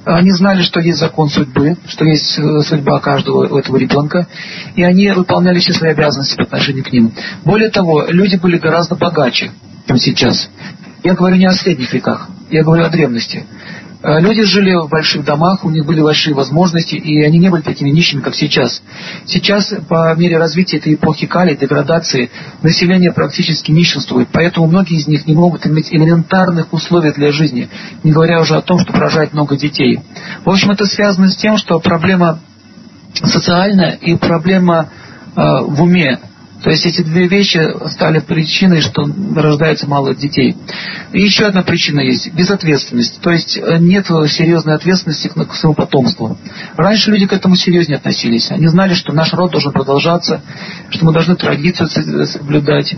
Они 0.03 0.31
знали, 0.31 0.63
что 0.63 0.79
есть 0.79 0.97
закон 0.97 1.29
судьбы, 1.29 1.77
что 1.87 2.05
есть 2.05 2.37
э, 2.39 2.61
судьба 2.61 2.99
каждого 2.99 3.59
этого 3.59 3.77
ребенка, 3.77 4.27
и 4.75 4.81
они 4.81 5.11
выполняли 5.11 5.59
все 5.59 5.73
свои 5.73 5.91
обязанности 5.91 6.35
по 6.35 6.43
отношению 6.43 6.83
к 6.83 6.91
ним. 6.91 7.13
Более 7.45 7.69
того, 7.69 8.05
люди 8.07 8.35
были 8.35 8.57
гораздо 8.57 8.95
богаче, 8.95 9.51
чем 9.87 9.97
сейчас. 9.97 10.49
Я 11.03 11.13
говорю 11.13 11.35
не 11.35 11.45
о 11.45 11.53
средних 11.53 11.93
веках, 11.93 12.29
я 12.49 12.63
говорю 12.63 12.85
о 12.85 12.89
древности. 12.89 13.45
Э, 14.03 14.19
люди 14.19 14.43
жили 14.43 14.73
в 14.73 14.89
больших 14.89 15.23
домах, 15.23 15.63
у 15.63 15.69
них 15.69 15.85
были 15.85 16.01
большие 16.01 16.33
возможности, 16.33 16.95
и 16.95 17.23
они 17.23 17.37
не 17.37 17.49
были 17.49 17.61
такими 17.61 17.89
нищими, 17.89 18.21
как 18.21 18.35
сейчас. 18.35 18.81
Сейчас, 19.25 19.73
по 19.87 20.15
мере 20.15 20.37
развития 20.37 20.77
этой 20.77 20.95
эпохи 20.95 21.27
кали, 21.27 21.55
деградации, 21.55 22.31
население 22.63 23.11
практически 23.11 23.71
нищенствует, 23.71 24.29
поэтому 24.31 24.67
многие 24.67 24.97
из 24.97 25.07
них 25.07 25.27
не 25.27 25.35
могут 25.35 25.67
иметь 25.67 25.93
элементарных 25.93 26.73
условий 26.73 27.11
для 27.13 27.31
жизни, 27.31 27.69
не 28.03 28.11
говоря 28.11 28.41
уже 28.41 28.55
о 28.55 28.61
том, 28.61 28.79
чтобы 28.79 28.99
рожать 28.99 29.33
много 29.33 29.55
детей. 29.55 29.99
В 30.45 30.49
общем, 30.49 30.71
это 30.71 30.85
связано 30.85 31.29
с 31.29 31.35
тем, 31.35 31.57
что 31.57 31.79
проблема 31.79 32.39
социальная 33.13 33.91
и 33.91 34.15
проблема 34.15 34.89
э, 35.35 35.41
в 35.41 35.83
уме 35.83 36.19
то 36.63 36.69
есть 36.69 36.85
эти 36.85 37.01
две 37.01 37.27
вещи 37.27 37.59
стали 37.89 38.19
причиной, 38.19 38.81
что 38.81 39.07
рождается 39.35 39.87
мало 39.87 40.13
детей. 40.13 40.55
И 41.11 41.21
еще 41.21 41.45
одна 41.45 41.63
причина 41.63 42.01
есть– 42.01 42.31
безответственность. 42.33 43.19
То 43.21 43.31
есть 43.31 43.57
э, 43.57 43.77
нет 43.79 44.05
серьезной 44.05 44.75
ответственности 44.75 45.27
к 45.29 45.55
своему 45.55 45.73
потомству. 45.73 46.37
Раньше 46.77 47.09
люди 47.11 47.25
к 47.25 47.33
этому 47.33 47.55
серьезнее 47.55 47.97
относились. 47.97 48.51
Они 48.51 48.67
знали, 48.67 48.93
что 48.93 49.11
наш 49.11 49.33
род 49.33 49.51
должен 49.51 49.71
продолжаться, 49.71 50.41
что 50.89 51.05
мы 51.05 51.13
должны 51.13 51.35
традицию 51.35 51.87
соблюдать. 52.27 52.95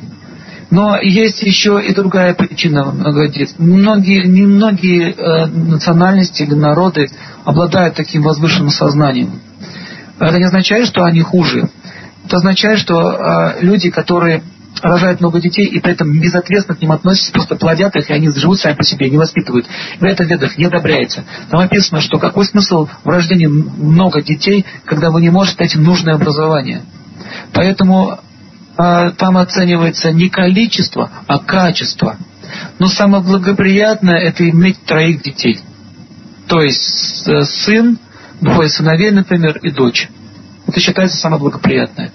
Но 0.70 1.00
есть 1.00 1.42
еще 1.44 1.82
и 1.82 1.94
другая 1.94 2.34
причина 2.34 2.92
многодетства. 2.92 3.64
Многие, 3.64 4.28
немногие 4.28 5.12
э, 5.12 5.46
национальности 5.46 6.44
или 6.44 6.54
народы 6.54 7.10
обладают 7.46 7.96
таким 7.96 8.24
возвышенным 8.24 8.72
сознанием. 8.72 9.40
Это 10.20 10.38
не 10.38 10.46
означает, 10.46 10.88
что 10.88 11.04
они 11.04 11.22
хуже. 11.22 11.70
Это 12.26 12.38
означает, 12.38 12.80
что 12.80 13.12
э, 13.12 13.62
люди, 13.62 13.90
которые 13.90 14.44
рожают 14.82 15.22
много 15.22 15.40
детей 15.40 15.66
и 15.66 15.80
при 15.80 15.94
этом 15.94 16.20
безответственно 16.20 16.78
к 16.78 16.82
ним 16.82 16.92
относятся, 16.92 17.32
просто 17.32 17.56
плодят 17.56 17.96
их, 17.96 18.10
и 18.10 18.14
они 18.14 18.30
живут 18.30 18.60
сами 18.60 18.76
по 18.76 18.84
себе, 18.84 19.10
не 19.10 19.18
воспитывают. 19.18 19.66
И 20.00 20.06
это 20.06 20.24
в 20.24 20.28
ведах 20.28 20.58
не 20.58 20.66
одобряется. 20.66 21.24
Там 21.50 21.60
описано, 21.60 22.02
что 22.02 22.18
какой 22.18 22.46
смысл 22.46 22.88
в 23.04 23.08
рождении 23.08 23.48
много 23.48 24.22
детей, 24.22 24.66
когда 24.86 25.10
вы 25.10 25.22
не 25.22 25.30
можете 25.30 25.58
дать 25.58 25.76
им 25.76 25.84
нужное 25.84 26.16
образование. 26.16 26.84
Поэтому 27.54 28.20
э, 28.78 29.12
там 29.18 29.38
оценивается 29.38 30.12
не 30.12 30.30
количество, 30.30 31.10
а 31.28 31.40
качество. 31.40 32.18
Но 32.80 32.88
самое 32.88 33.24
благоприятное 33.24 34.18
это 34.18 34.48
иметь 34.50 34.84
троих 34.86 35.22
детей. 35.22 35.60
То 36.48 36.62
есть 36.62 37.28
э, 37.28 37.42
сын, 37.44 37.98
двое 38.42 38.70
сыновей, 38.70 39.12
например, 39.12 39.58
и 39.60 39.72
дочь. 39.72 40.10
Это 40.68 40.80
считается 40.80 41.18
самое 41.18 41.40
благоприятное. 41.40 42.12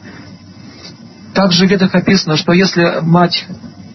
Также 1.35 1.67
в 1.67 1.71
ведах 1.71 1.95
описано, 1.95 2.37
что 2.37 2.53
если 2.53 3.01
мать 3.03 3.47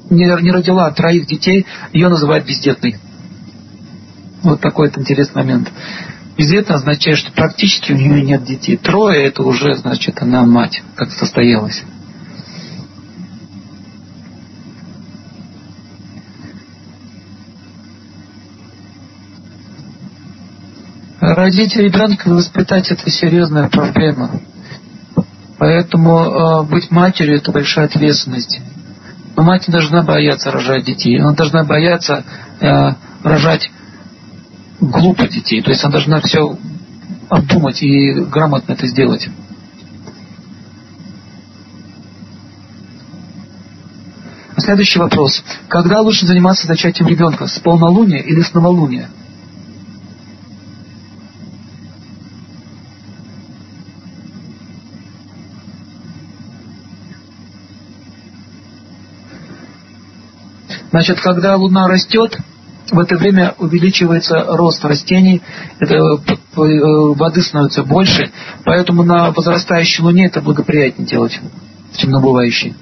не, 0.09 0.25
не 0.41 0.51
родила 0.51 0.89
троих 0.91 1.25
детей, 1.25 1.65
ее 1.91 2.09
называют 2.09 2.45
бездетной. 2.45 2.97
Вот 4.43 4.61
такой 4.61 4.89
вот 4.89 4.97
интересный 4.97 5.43
момент. 5.43 5.71
Бездетная 6.37 6.77
означает, 6.77 7.17
что 7.17 7.31
практически 7.31 7.91
у 7.91 7.95
нее 7.95 8.21
нет 8.21 8.43
детей. 8.43 8.77
Трое 8.77 9.25
это 9.25 9.43
уже, 9.43 9.73
значит, 9.75 10.21
она 10.21 10.43
мать, 10.43 10.81
как 10.95 11.11
состоялась. 11.11 11.83
Родить 21.35 21.75
ребенка 21.75 22.29
и 22.29 22.33
воспитать 22.33 22.91
это 22.91 23.09
серьезная 23.09 23.67
проблема. 23.67 24.39
Поэтому 25.57 26.19
э, 26.19 26.63
быть 26.63 26.91
матерью 26.91 27.37
это 27.37 27.51
большая 27.51 27.85
ответственность. 27.85 28.61
Но 29.35 29.41
мать 29.41 29.67
не 29.67 29.71
должна 29.71 30.03
бояться 30.03 30.51
рожать 30.51 30.85
детей. 30.85 31.19
Она 31.19 31.33
должна 31.33 31.63
бояться 31.63 32.23
э, 32.59 32.91
рожать 33.23 33.71
глупо 34.79 35.27
детей. 35.27 35.63
То 35.63 35.71
есть 35.71 35.83
она 35.83 35.93
должна 35.93 36.21
все 36.21 36.55
обдумать 37.29 37.81
и 37.81 38.11
грамотно 38.11 38.73
это 38.73 38.85
сделать. 38.85 39.27
Следующий 44.57 44.99
вопрос. 44.99 45.43
Когда 45.67 45.99
лучше 46.01 46.27
заниматься 46.27 46.67
зачатием 46.67 47.07
ребенка? 47.07 47.47
С 47.47 47.57
полнолуния 47.57 48.19
или 48.19 48.41
с 48.41 48.53
новолуния? 48.53 49.09
Значит, 60.93 61.21
когда 61.21 61.55
Луна 61.55 61.87
растет, 61.87 62.37
в 62.91 62.99
это 62.99 63.17
время 63.17 63.55
увеличивается 63.57 64.45
рост 64.45 64.85
растений, 64.85 65.41
это, 65.79 65.95
э, 65.95 66.19
воды 66.55 67.41
становится 67.41 67.83
больше, 67.83 68.31
поэтому 68.63 69.01
на 69.01 69.31
возрастающей 69.31 70.03
Луне 70.03 70.27
это 70.27 70.39
благоприятнее 70.39 71.07
делать, 71.07 71.39
темнобывающей. 71.93 72.75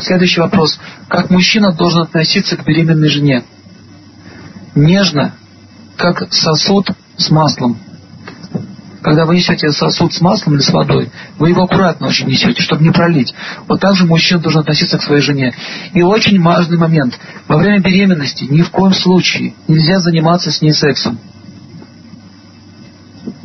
Следующий 0.00 0.40
вопрос. 0.40 0.80
Как 1.06 1.30
мужчина 1.30 1.70
должен 1.70 2.02
относиться 2.02 2.56
к 2.56 2.64
беременной 2.64 3.08
жене? 3.08 3.44
Нежно, 4.74 5.36
как 5.96 6.32
сосуд 6.32 6.90
с 7.16 7.30
маслом 7.30 7.78
когда 9.02 9.24
вы 9.24 9.36
несете 9.36 9.70
сосуд 9.70 10.12
с 10.12 10.20
маслом 10.20 10.54
или 10.54 10.62
с 10.62 10.70
водой, 10.70 11.10
вы 11.38 11.50
его 11.50 11.62
аккуратно 11.62 12.08
очень 12.08 12.26
несете, 12.26 12.62
чтобы 12.62 12.82
не 12.82 12.90
пролить. 12.90 13.34
Вот 13.66 13.80
так 13.80 13.96
же 13.96 14.04
мужчина 14.04 14.40
должен 14.40 14.60
относиться 14.60 14.98
к 14.98 15.02
своей 15.02 15.22
жене. 15.22 15.54
И 15.94 16.02
очень 16.02 16.40
важный 16.42 16.76
момент. 16.76 17.18
Во 17.48 17.56
время 17.56 17.80
беременности 17.80 18.44
ни 18.44 18.62
в 18.62 18.70
коем 18.70 18.92
случае 18.92 19.54
нельзя 19.68 20.00
заниматься 20.00 20.50
с 20.50 20.60
ней 20.60 20.72
сексом. 20.72 21.18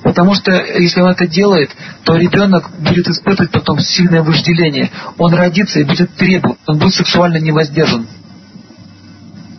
Потому 0.04 0.36
что 0.36 0.52
если 0.52 1.02
он 1.02 1.10
это 1.10 1.26
делает, 1.28 1.72
то 2.04 2.16
ребенок 2.16 2.70
будет 2.80 3.08
испытывать 3.08 3.52
потом 3.52 3.80
сильное 3.80 4.22
вожделение. 4.22 4.92
Он 5.18 5.34
родится 5.34 5.80
и 5.80 5.84
будет 5.84 6.14
требовать, 6.16 6.60
он 6.68 6.78
будет 6.78 6.94
сексуально 6.94 7.38
невоздержан. 7.38 8.08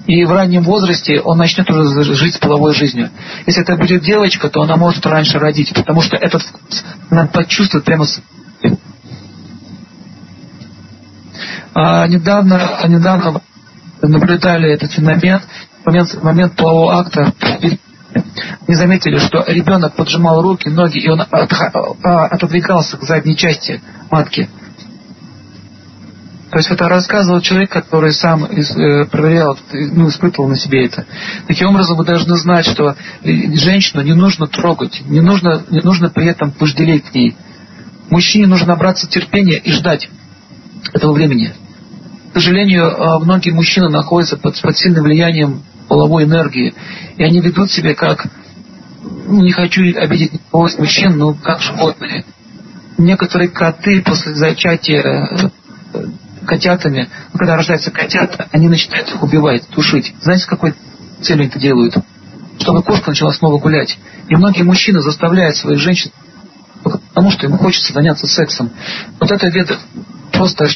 И 0.06 0.24
в 0.24 0.30
раннем 0.30 0.62
возрасте 0.62 1.20
он 1.20 1.38
начнет 1.38 1.68
уже 1.68 2.14
жить 2.14 2.38
половой 2.38 2.74
жизнью. 2.74 3.10
Если 3.46 3.62
это 3.62 3.76
будет 3.76 4.02
девочка, 4.02 4.48
то 4.48 4.62
она 4.62 4.76
может 4.76 5.04
раньше 5.04 5.38
родить, 5.38 5.72
потому 5.74 6.00
что 6.00 6.16
этот 6.16 6.42
она 7.10 7.26
почувствует 7.26 7.84
прямо 7.84 8.04
с... 8.04 8.20
А 11.74 12.06
недавно, 12.06 12.78
а 12.78 12.88
недавно 12.88 13.40
наблюдали 14.00 14.72
этот 14.72 14.92
феномен, 14.92 15.40
момент, 15.84 16.22
момент 16.22 16.56
полового 16.56 16.98
акта, 16.98 17.32
не 18.68 18.74
заметили, 18.74 19.18
что 19.18 19.44
ребенок 19.46 19.94
поджимал 19.94 20.40
руки, 20.40 20.68
ноги, 20.68 20.98
и 20.98 21.08
он 21.08 21.20
а, 21.20 22.26
отодвигался 22.26 22.96
к 22.96 23.02
задней 23.02 23.36
части 23.36 23.82
матки. 24.10 24.48
То 26.56 26.60
есть 26.60 26.70
это 26.70 26.88
рассказывал 26.88 27.42
человек, 27.42 27.70
который 27.70 28.14
сам 28.14 28.46
э, 28.46 29.04
проверял, 29.04 29.58
ну, 29.70 30.08
испытывал 30.08 30.48
на 30.48 30.56
себе 30.56 30.86
это. 30.86 31.04
Таким 31.46 31.68
образом, 31.68 31.98
вы 31.98 32.04
должны 32.06 32.34
знать, 32.36 32.64
что 32.64 32.96
женщину 33.22 34.00
не 34.00 34.14
нужно 34.14 34.46
трогать, 34.46 35.02
не 35.04 35.20
нужно, 35.20 35.66
не 35.68 35.80
нужно 35.82 36.08
при 36.08 36.24
этом 36.28 36.54
вожделеть 36.58 37.04
к 37.04 37.14
ней. 37.14 37.36
Мужчине 38.08 38.46
нужно 38.46 38.68
набраться 38.68 39.06
терпения 39.06 39.58
и 39.58 39.70
ждать 39.70 40.08
этого 40.94 41.12
времени. 41.12 41.52
К 42.30 42.36
сожалению, 42.36 42.84
э, 42.84 43.18
многие 43.22 43.50
мужчины 43.50 43.90
находятся 43.90 44.38
под, 44.38 44.58
под 44.58 44.78
сильным 44.78 45.04
влиянием 45.04 45.62
половой 45.88 46.24
энергии, 46.24 46.72
и 47.18 47.22
они 47.22 47.42
ведут 47.42 47.70
себя 47.70 47.94
как, 47.94 48.28
ну, 49.02 49.42
не 49.42 49.52
хочу 49.52 49.82
обидеть 49.94 50.32
никого 50.32 50.68
из 50.68 50.78
мужчин, 50.78 51.18
но 51.18 51.34
как 51.34 51.60
животные. 51.60 52.24
Некоторые 52.96 53.50
коты 53.50 54.00
после 54.00 54.34
зачатия 54.34 55.02
э, 55.02 56.06
котятами, 56.46 57.10
ну, 57.32 57.38
когда 57.38 57.56
рождаются 57.56 57.90
котята, 57.90 58.48
они 58.52 58.68
начинают 58.68 59.08
их 59.08 59.22
убивать, 59.22 59.66
тушить. 59.68 60.14
Знаете, 60.22 60.44
с 60.44 60.46
какой 60.46 60.74
целью 61.20 61.46
это 61.46 61.58
делают? 61.58 61.94
Чтобы 62.58 62.82
кошка 62.82 63.10
начала 63.10 63.32
снова 63.32 63.58
гулять. 63.58 63.98
И 64.28 64.36
многие 64.36 64.62
мужчины 64.62 65.00
заставляют 65.00 65.56
своих 65.56 65.78
женщин, 65.78 66.10
потому 66.82 67.30
что 67.30 67.46
им 67.46 67.58
хочется 67.58 67.92
заняться 67.92 68.26
сексом. 68.26 68.70
Вот 69.20 69.30
это 69.30 69.46
ведет 69.48 69.78
просто 70.32 70.66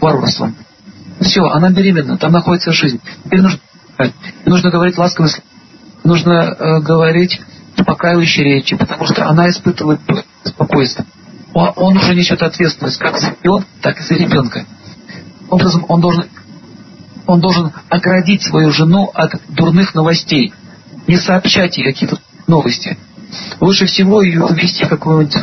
варварством. 0.00 0.54
Все, 1.20 1.42
она 1.44 1.70
беременна, 1.70 2.18
там 2.18 2.32
находится 2.32 2.72
жизнь. 2.72 3.00
Теперь 3.24 3.42
нужно, 3.42 3.60
нужно 4.44 4.70
говорить 4.70 4.96
ласково, 4.98 5.28
нужно 6.04 6.56
э, 6.58 6.80
говорить 6.80 7.40
успокаивающие 7.76 8.44
речи, 8.44 8.76
потому 8.76 9.06
что 9.06 9.26
она 9.26 9.48
испытывает 9.48 10.00
спокойствие. 10.44 11.06
Он, 11.52 11.72
он 11.76 11.96
уже 11.96 12.14
несет 12.14 12.42
ответственность 12.42 12.98
как 12.98 13.18
за 13.18 13.30
ребенка, 13.30 13.66
так 13.82 14.00
и 14.00 14.02
за 14.02 14.14
ребенка 14.14 14.66
образом 15.50 15.84
он 15.88 16.00
должен, 16.00 16.24
он 17.26 17.40
должен 17.40 17.72
оградить 17.88 18.42
свою 18.42 18.72
жену 18.72 19.10
от 19.12 19.32
дурных 19.48 19.94
новостей, 19.94 20.52
не 21.06 21.16
сообщать 21.16 21.76
ей 21.76 21.84
какие-то 21.84 22.18
новости. 22.46 22.96
Лучше 23.60 23.86
всего 23.86 24.22
ее 24.22 24.46
ввести 24.50 24.84
в 24.84 24.88
какое-нибудь 24.88 25.36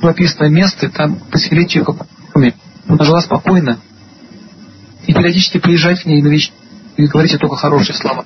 прописанное 0.00 0.50
место, 0.50 0.90
там 0.90 1.16
поселить 1.16 1.74
ее 1.74 1.84
как 1.84 2.06
она 2.90 3.04
жила 3.04 3.20
спокойно, 3.20 3.78
и 5.06 5.12
периодически 5.12 5.58
приезжать 5.58 6.02
к 6.02 6.06
ней 6.06 6.20
на 6.20 6.28
вечер 6.28 6.52
и 6.96 7.06
говорить 7.06 7.32
ей 7.32 7.38
только 7.38 7.56
хорошие 7.56 7.94
слова. 7.96 8.24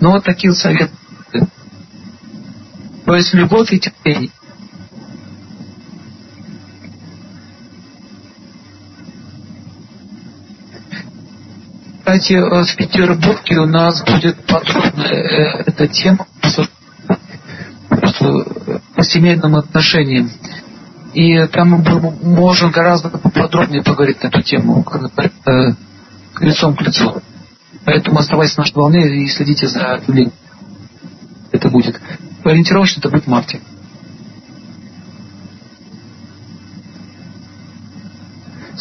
Но 0.00 0.12
вот 0.12 0.24
такие 0.24 0.52
советы. 0.54 0.92
То 3.04 3.16
есть 3.16 3.34
любовь 3.34 3.72
и 3.72 3.80
терпение. 3.80 4.30
Кстати, 12.04 12.34
э, 12.34 12.64
в 12.64 12.76
Петербурге 12.76 13.60
у 13.60 13.66
нас 13.66 14.04
будет 14.04 14.36
подробная 14.44 15.08
э, 15.10 15.62
эта 15.64 15.88
тема 15.88 16.26
по 18.94 19.02
семейным 19.02 19.56
отношениям. 19.56 20.30
И 21.14 21.46
там 21.46 21.70
мы 21.70 22.10
можем 22.22 22.72
гораздо 22.72 23.08
подробнее 23.08 23.82
поговорить 23.82 24.22
на 24.22 24.28
эту 24.28 24.42
тему, 24.42 24.84
э, 25.46 25.72
лицом 26.40 26.76
к 26.76 26.82
лицу. 26.82 27.22
Поэтому 27.86 28.18
оставайтесь 28.18 28.58
на 28.58 28.64
нашей 28.64 28.74
волне 28.74 29.24
и 29.24 29.26
следите 29.28 29.66
за 29.66 29.94
объявлением. 29.94 30.34
Это 31.52 31.70
будет. 31.70 31.98
Ориентировочно 32.44 33.00
это 33.00 33.08
будет 33.08 33.24
в 33.24 33.28
марте. 33.28 33.60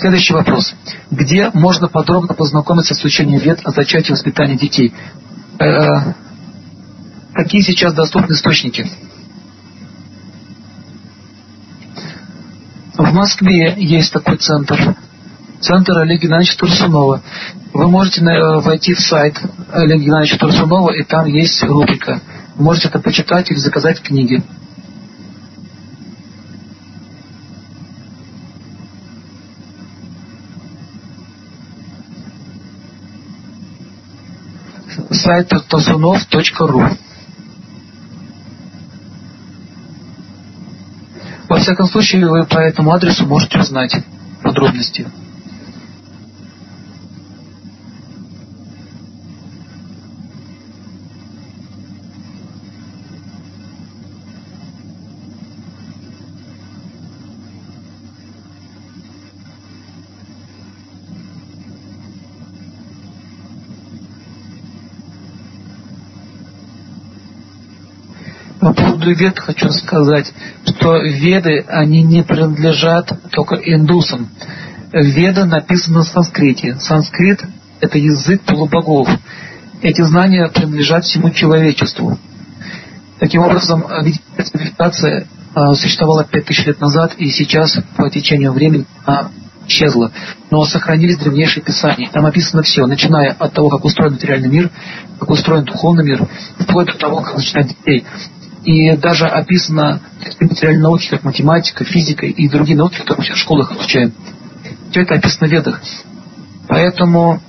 Следующий 0.03 0.34
вопрос. 0.34 0.75
Где 1.11 1.49
можно 1.53 1.88
подробно 1.88 2.34
познакомиться 2.34 2.93
с 2.93 3.05
учением 3.05 3.39
вет 3.39 3.61
о 3.63 3.71
зачатии 3.71 4.09
и 4.09 4.11
воспитании 4.11 4.57
детей? 4.57 4.93
Э, 5.59 6.11
какие 7.34 7.61
сейчас 7.61 7.93
доступны 7.93 8.34
источники? 8.34 8.85
В 12.97 13.13
Москве 13.13 13.75
есть 13.77 14.11
такой 14.11 14.35
центр. 14.35 14.97
Центр 15.61 15.97
Олега 15.97 16.23
Геннадьевича 16.23 16.57
Турсунова. 16.57 17.21
Вы 17.71 17.88
можете 17.88 18.25
э, 18.25 18.59
войти 18.59 18.93
в 18.95 18.99
сайт 18.99 19.39
Олега 19.71 20.03
Геннадьевича 20.03 20.38
Турсунова, 20.38 20.91
и 20.91 21.03
там 21.03 21.27
есть 21.27 21.63
рубрика. 21.63 22.19
Можете 22.55 22.89
это 22.89 22.99
почитать 22.99 23.49
или 23.51 23.57
заказать 23.57 24.01
книги. 24.01 24.43
Сайт 35.23 35.53
тазунов.ру. 35.69 36.83
Во 41.47 41.59
всяком 41.59 41.87
случае, 41.87 42.27
вы 42.27 42.45
по 42.45 42.57
этому 42.57 42.91
адресу 42.91 43.25
можете 43.25 43.59
узнать 43.59 43.95
подробности. 44.41 45.07
Поводу 69.03 69.19
вед 69.19 69.39
хочу 69.39 69.69
сказать, 69.69 70.31
что 70.65 70.97
веды, 70.97 71.65
они 71.67 72.03
не 72.03 72.23
принадлежат 72.23 73.11
только 73.31 73.55
индусам. 73.55 74.30
Веда 74.93 75.45
написана 75.45 75.97
на 75.97 76.03
санскрите. 76.03 76.75
Санскрит– 76.80 77.41
это 77.81 77.97
язык 77.97 78.41
полубогов. 78.43 79.09
Эти 79.81 80.01
знания 80.01 80.47
принадлежат 80.47 81.03
всему 81.03 81.31
человечеству. 81.31 82.17
Таким 83.19 83.41
образом, 83.41 83.85
цивилизация 84.41 85.27
а, 85.53 85.73
существовала 85.73 86.23
5000 86.23 86.67
лет 86.67 86.80
назад, 86.80 87.15
и 87.17 87.30
сейчас, 87.30 87.77
по 87.97 88.09
течению 88.09 88.53
времени, 88.53 88.85
она 89.05 89.31
исчезла. 89.67 90.11
Но 90.49 90.63
сохранились 90.65 91.17
древнейшие 91.17 91.63
писания. 91.63 92.09
Там 92.11 92.25
описано 92.25 92.63
все, 92.63 92.85
начиная 92.85 93.31
от 93.31 93.53
того, 93.53 93.69
как 93.69 93.84
устроен 93.84 94.13
материальный 94.13 94.49
мир, 94.49 94.71
как 95.19 95.30
устроен 95.30 95.65
духовный 95.65 96.05
мир, 96.05 96.27
вплоть 96.59 96.88
до 96.88 96.97
того, 96.97 97.21
как 97.21 97.35
начинать 97.35 97.67
детей. 97.67 98.05
И 98.64 98.95
даже 98.95 99.26
описано 99.26 99.99
материальные 100.40 100.84
науки, 100.84 101.10
как 101.10 101.23
математика, 101.23 101.84
физика 101.84 102.26
и 102.26 102.48
другие 102.48 102.77
науки, 102.77 102.98
которые 102.98 103.18
мы 103.19 103.26
сейчас 103.26 103.38
в 103.38 103.41
школах 103.41 103.72
изучаем. 103.73 104.14
Все 104.91 105.02
это 105.02 105.15
описано 105.15 105.48
в 105.48 105.52
ведах. 105.52 105.81
Поэтому 106.68 107.41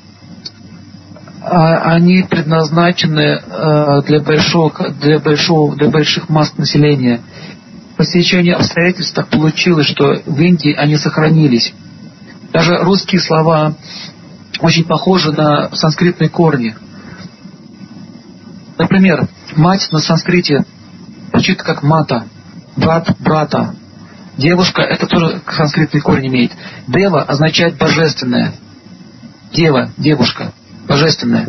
а, 1.40 1.92
они 1.92 2.22
предназначены 2.22 3.36
а, 3.36 4.02
для 4.02 4.20
большого, 4.20 4.90
для 5.00 5.20
большого, 5.20 5.76
для 5.76 5.88
больших 5.88 6.28
масс 6.28 6.56
населения. 6.56 7.20
По 7.96 8.04
стечению 8.04 8.56
обстоятельств 8.56 9.14
так 9.14 9.28
получилось, 9.28 9.86
что 9.86 10.20
в 10.26 10.40
Индии 10.40 10.74
они 10.74 10.96
сохранились. 10.96 11.72
Даже 12.52 12.78
русские 12.78 13.20
слова 13.20 13.74
очень 14.60 14.84
похожи 14.84 15.32
на 15.32 15.68
санскритные 15.74 16.28
корни. 16.28 16.74
Например, 18.78 19.28
мать 19.54 19.88
на 19.92 20.00
санскрите 20.00 20.64
звучит 21.34 21.62
как 21.62 21.82
мата, 21.82 22.26
брат 22.76 23.08
брата. 23.18 23.74
Девушка 24.36 24.82
это 24.82 25.06
тоже 25.06 25.42
санскритный 25.48 26.00
корень 26.00 26.28
имеет. 26.28 26.52
Дева 26.86 27.22
означает 27.22 27.76
божественная. 27.76 28.54
Дева, 29.52 29.90
девушка, 29.96 30.52
божественная. 30.86 31.48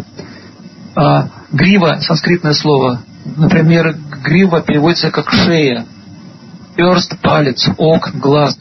А, 0.96 1.30
грива, 1.52 2.00
санскритное 2.02 2.54
слово. 2.54 3.02
Например, 3.38 3.96
грива 4.24 4.62
переводится 4.62 5.12
как 5.12 5.32
шея. 5.32 5.86
Перст, 6.76 7.16
палец, 7.22 7.68
ок, 7.78 8.12
глаз. 8.16 8.58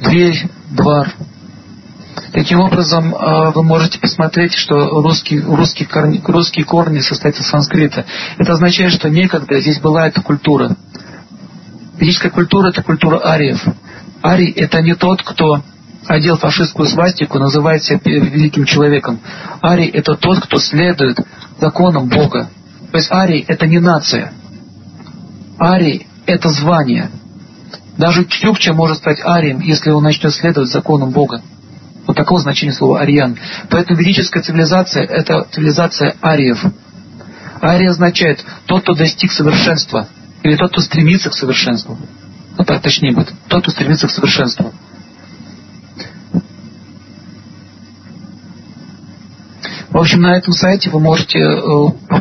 Дверь, 0.00 0.48
двор. 0.70 1.08
Таким 2.34 2.58
образом, 2.58 3.14
а, 3.14 3.52
вы 3.52 3.62
можете 3.62 4.00
посмотреть, 4.00 4.54
что 4.54 5.00
русские, 5.02 5.40
русские, 5.42 5.86
корни, 5.88 6.20
русские 6.24 6.64
корни 6.64 6.98
состоят 6.98 7.38
из 7.38 7.46
санскрита. 7.46 8.06
Это 8.38 8.54
означает, 8.54 8.92
что 8.92 9.08
некогда 9.08 9.60
здесь 9.60 9.78
была 9.78 10.08
эта 10.08 10.20
культура. 10.20 10.76
Ведическая 11.96 12.30
культура– 12.30 12.68
это 12.70 12.82
культура 12.82 13.20
ариев. 13.24 13.64
Арий– 14.20 14.50
это 14.56 14.82
не 14.82 14.96
тот, 14.96 15.22
кто 15.22 15.62
одел 16.08 16.36
фашистскую 16.36 16.88
свастику, 16.88 17.38
называет 17.38 17.84
себя 17.84 18.00
великим 18.04 18.64
человеком. 18.64 19.20
Арий– 19.62 19.86
это 19.94 20.16
тот, 20.16 20.40
кто 20.40 20.58
следует 20.58 21.20
законам 21.60 22.08
Бога. 22.08 22.50
То 22.90 22.98
есть 22.98 23.12
арий– 23.12 23.44
это 23.48 23.68
не 23.68 23.78
нация. 23.78 24.32
Арий– 25.56 26.08
это 26.26 26.48
звание. 26.48 27.10
Даже 27.96 28.24
Чукча 28.24 28.72
может 28.72 28.96
стать 28.96 29.20
арием, 29.24 29.60
если 29.60 29.90
он 29.90 30.02
начнет 30.02 30.34
следовать 30.34 30.70
законам 30.70 31.10
Бога. 31.10 31.40
Вот 32.06 32.16
такого 32.16 32.40
значения 32.40 32.72
слова 32.72 33.00
ариан. 33.00 33.38
Поэтому 33.70 33.98
ведическая 33.98 34.42
цивилизация– 34.42 35.04
это 35.08 35.46
цивилизация 35.50 36.16
ариев. 36.20 36.64
Ария 37.62 37.90
означает 37.90 38.44
тот, 38.66 38.82
кто 38.82 38.94
достиг 38.94 39.32
совершенства, 39.32 40.08
или 40.42 40.56
тот, 40.56 40.72
кто 40.72 40.82
стремится 40.82 41.30
к 41.30 41.34
совершенству. 41.34 41.98
Ну 42.58 42.64
так 42.64 42.82
точнее 42.82 43.12
будет. 43.12 43.32
Тот, 43.48 43.62
кто 43.62 43.70
стремится 43.70 44.06
к 44.06 44.10
совершенству. 44.10 44.72
В 49.88 49.96
общем, 49.96 50.20
на 50.20 50.36
этом 50.36 50.52
сайте 50.52 50.90
вы 50.90 51.00
можете 51.00 51.38
э, 51.38 51.60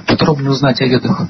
подробнее 0.05 0.51
узнать 0.51 0.79
о 0.79 0.85
ведах. 0.85 1.27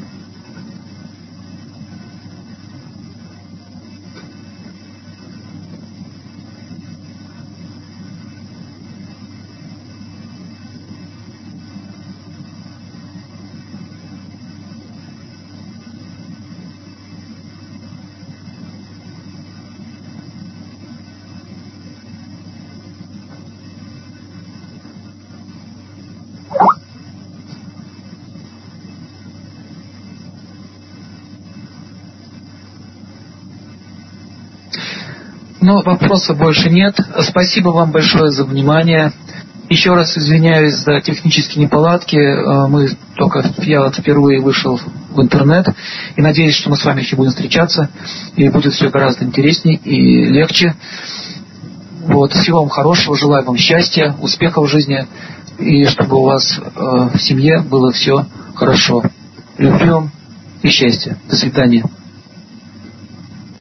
Но 35.64 35.82
вопросов 35.82 36.38
больше 36.38 36.70
нет. 36.70 37.00
Спасибо 37.22 37.70
вам 37.70 37.92
большое 37.92 38.32
за 38.32 38.44
внимание. 38.44 39.14
Еще 39.70 39.94
раз 39.94 40.18
извиняюсь 40.18 40.76
за 40.76 41.00
технические 41.00 41.64
неполадки. 41.64 42.18
Э, 42.18 42.68
мы 42.68 42.90
только 43.16 43.46
я 43.60 43.90
впервые 43.90 44.42
вышел 44.42 44.78
в 45.12 45.22
интернет 45.22 45.66
и 46.18 46.22
надеюсь, 46.22 46.56
что 46.56 46.70
мы 46.70 46.76
с 46.76 46.84
вами 46.84 47.00
еще 47.00 47.16
будем 47.16 47.32
встречаться 47.32 47.90
и 48.36 48.50
будет 48.50 48.74
все 48.74 48.90
гораздо 48.90 49.24
интереснее 49.24 49.78
и 49.78 50.26
легче. 50.26 50.76
Вот. 52.08 52.34
Всего 52.34 52.60
вам 52.60 52.70
хорошего, 52.70 53.16
желаю 53.16 53.46
вам 53.46 53.56
счастья, 53.56 54.18
успехов 54.20 54.68
в 54.68 54.70
жизни 54.70 55.08
и 55.60 55.86
чтобы 55.86 56.18
у 56.18 56.24
вас 56.24 56.60
э, 56.60 56.62
в 56.76 57.18
семье 57.22 57.62
было 57.62 57.94
все 57.94 58.26
хорошо. 58.54 59.02
Люблю 59.58 59.94
вам 59.94 60.12
и 60.62 60.68
счастья. 60.68 61.18
До 61.30 61.38
свидания. 61.38 61.86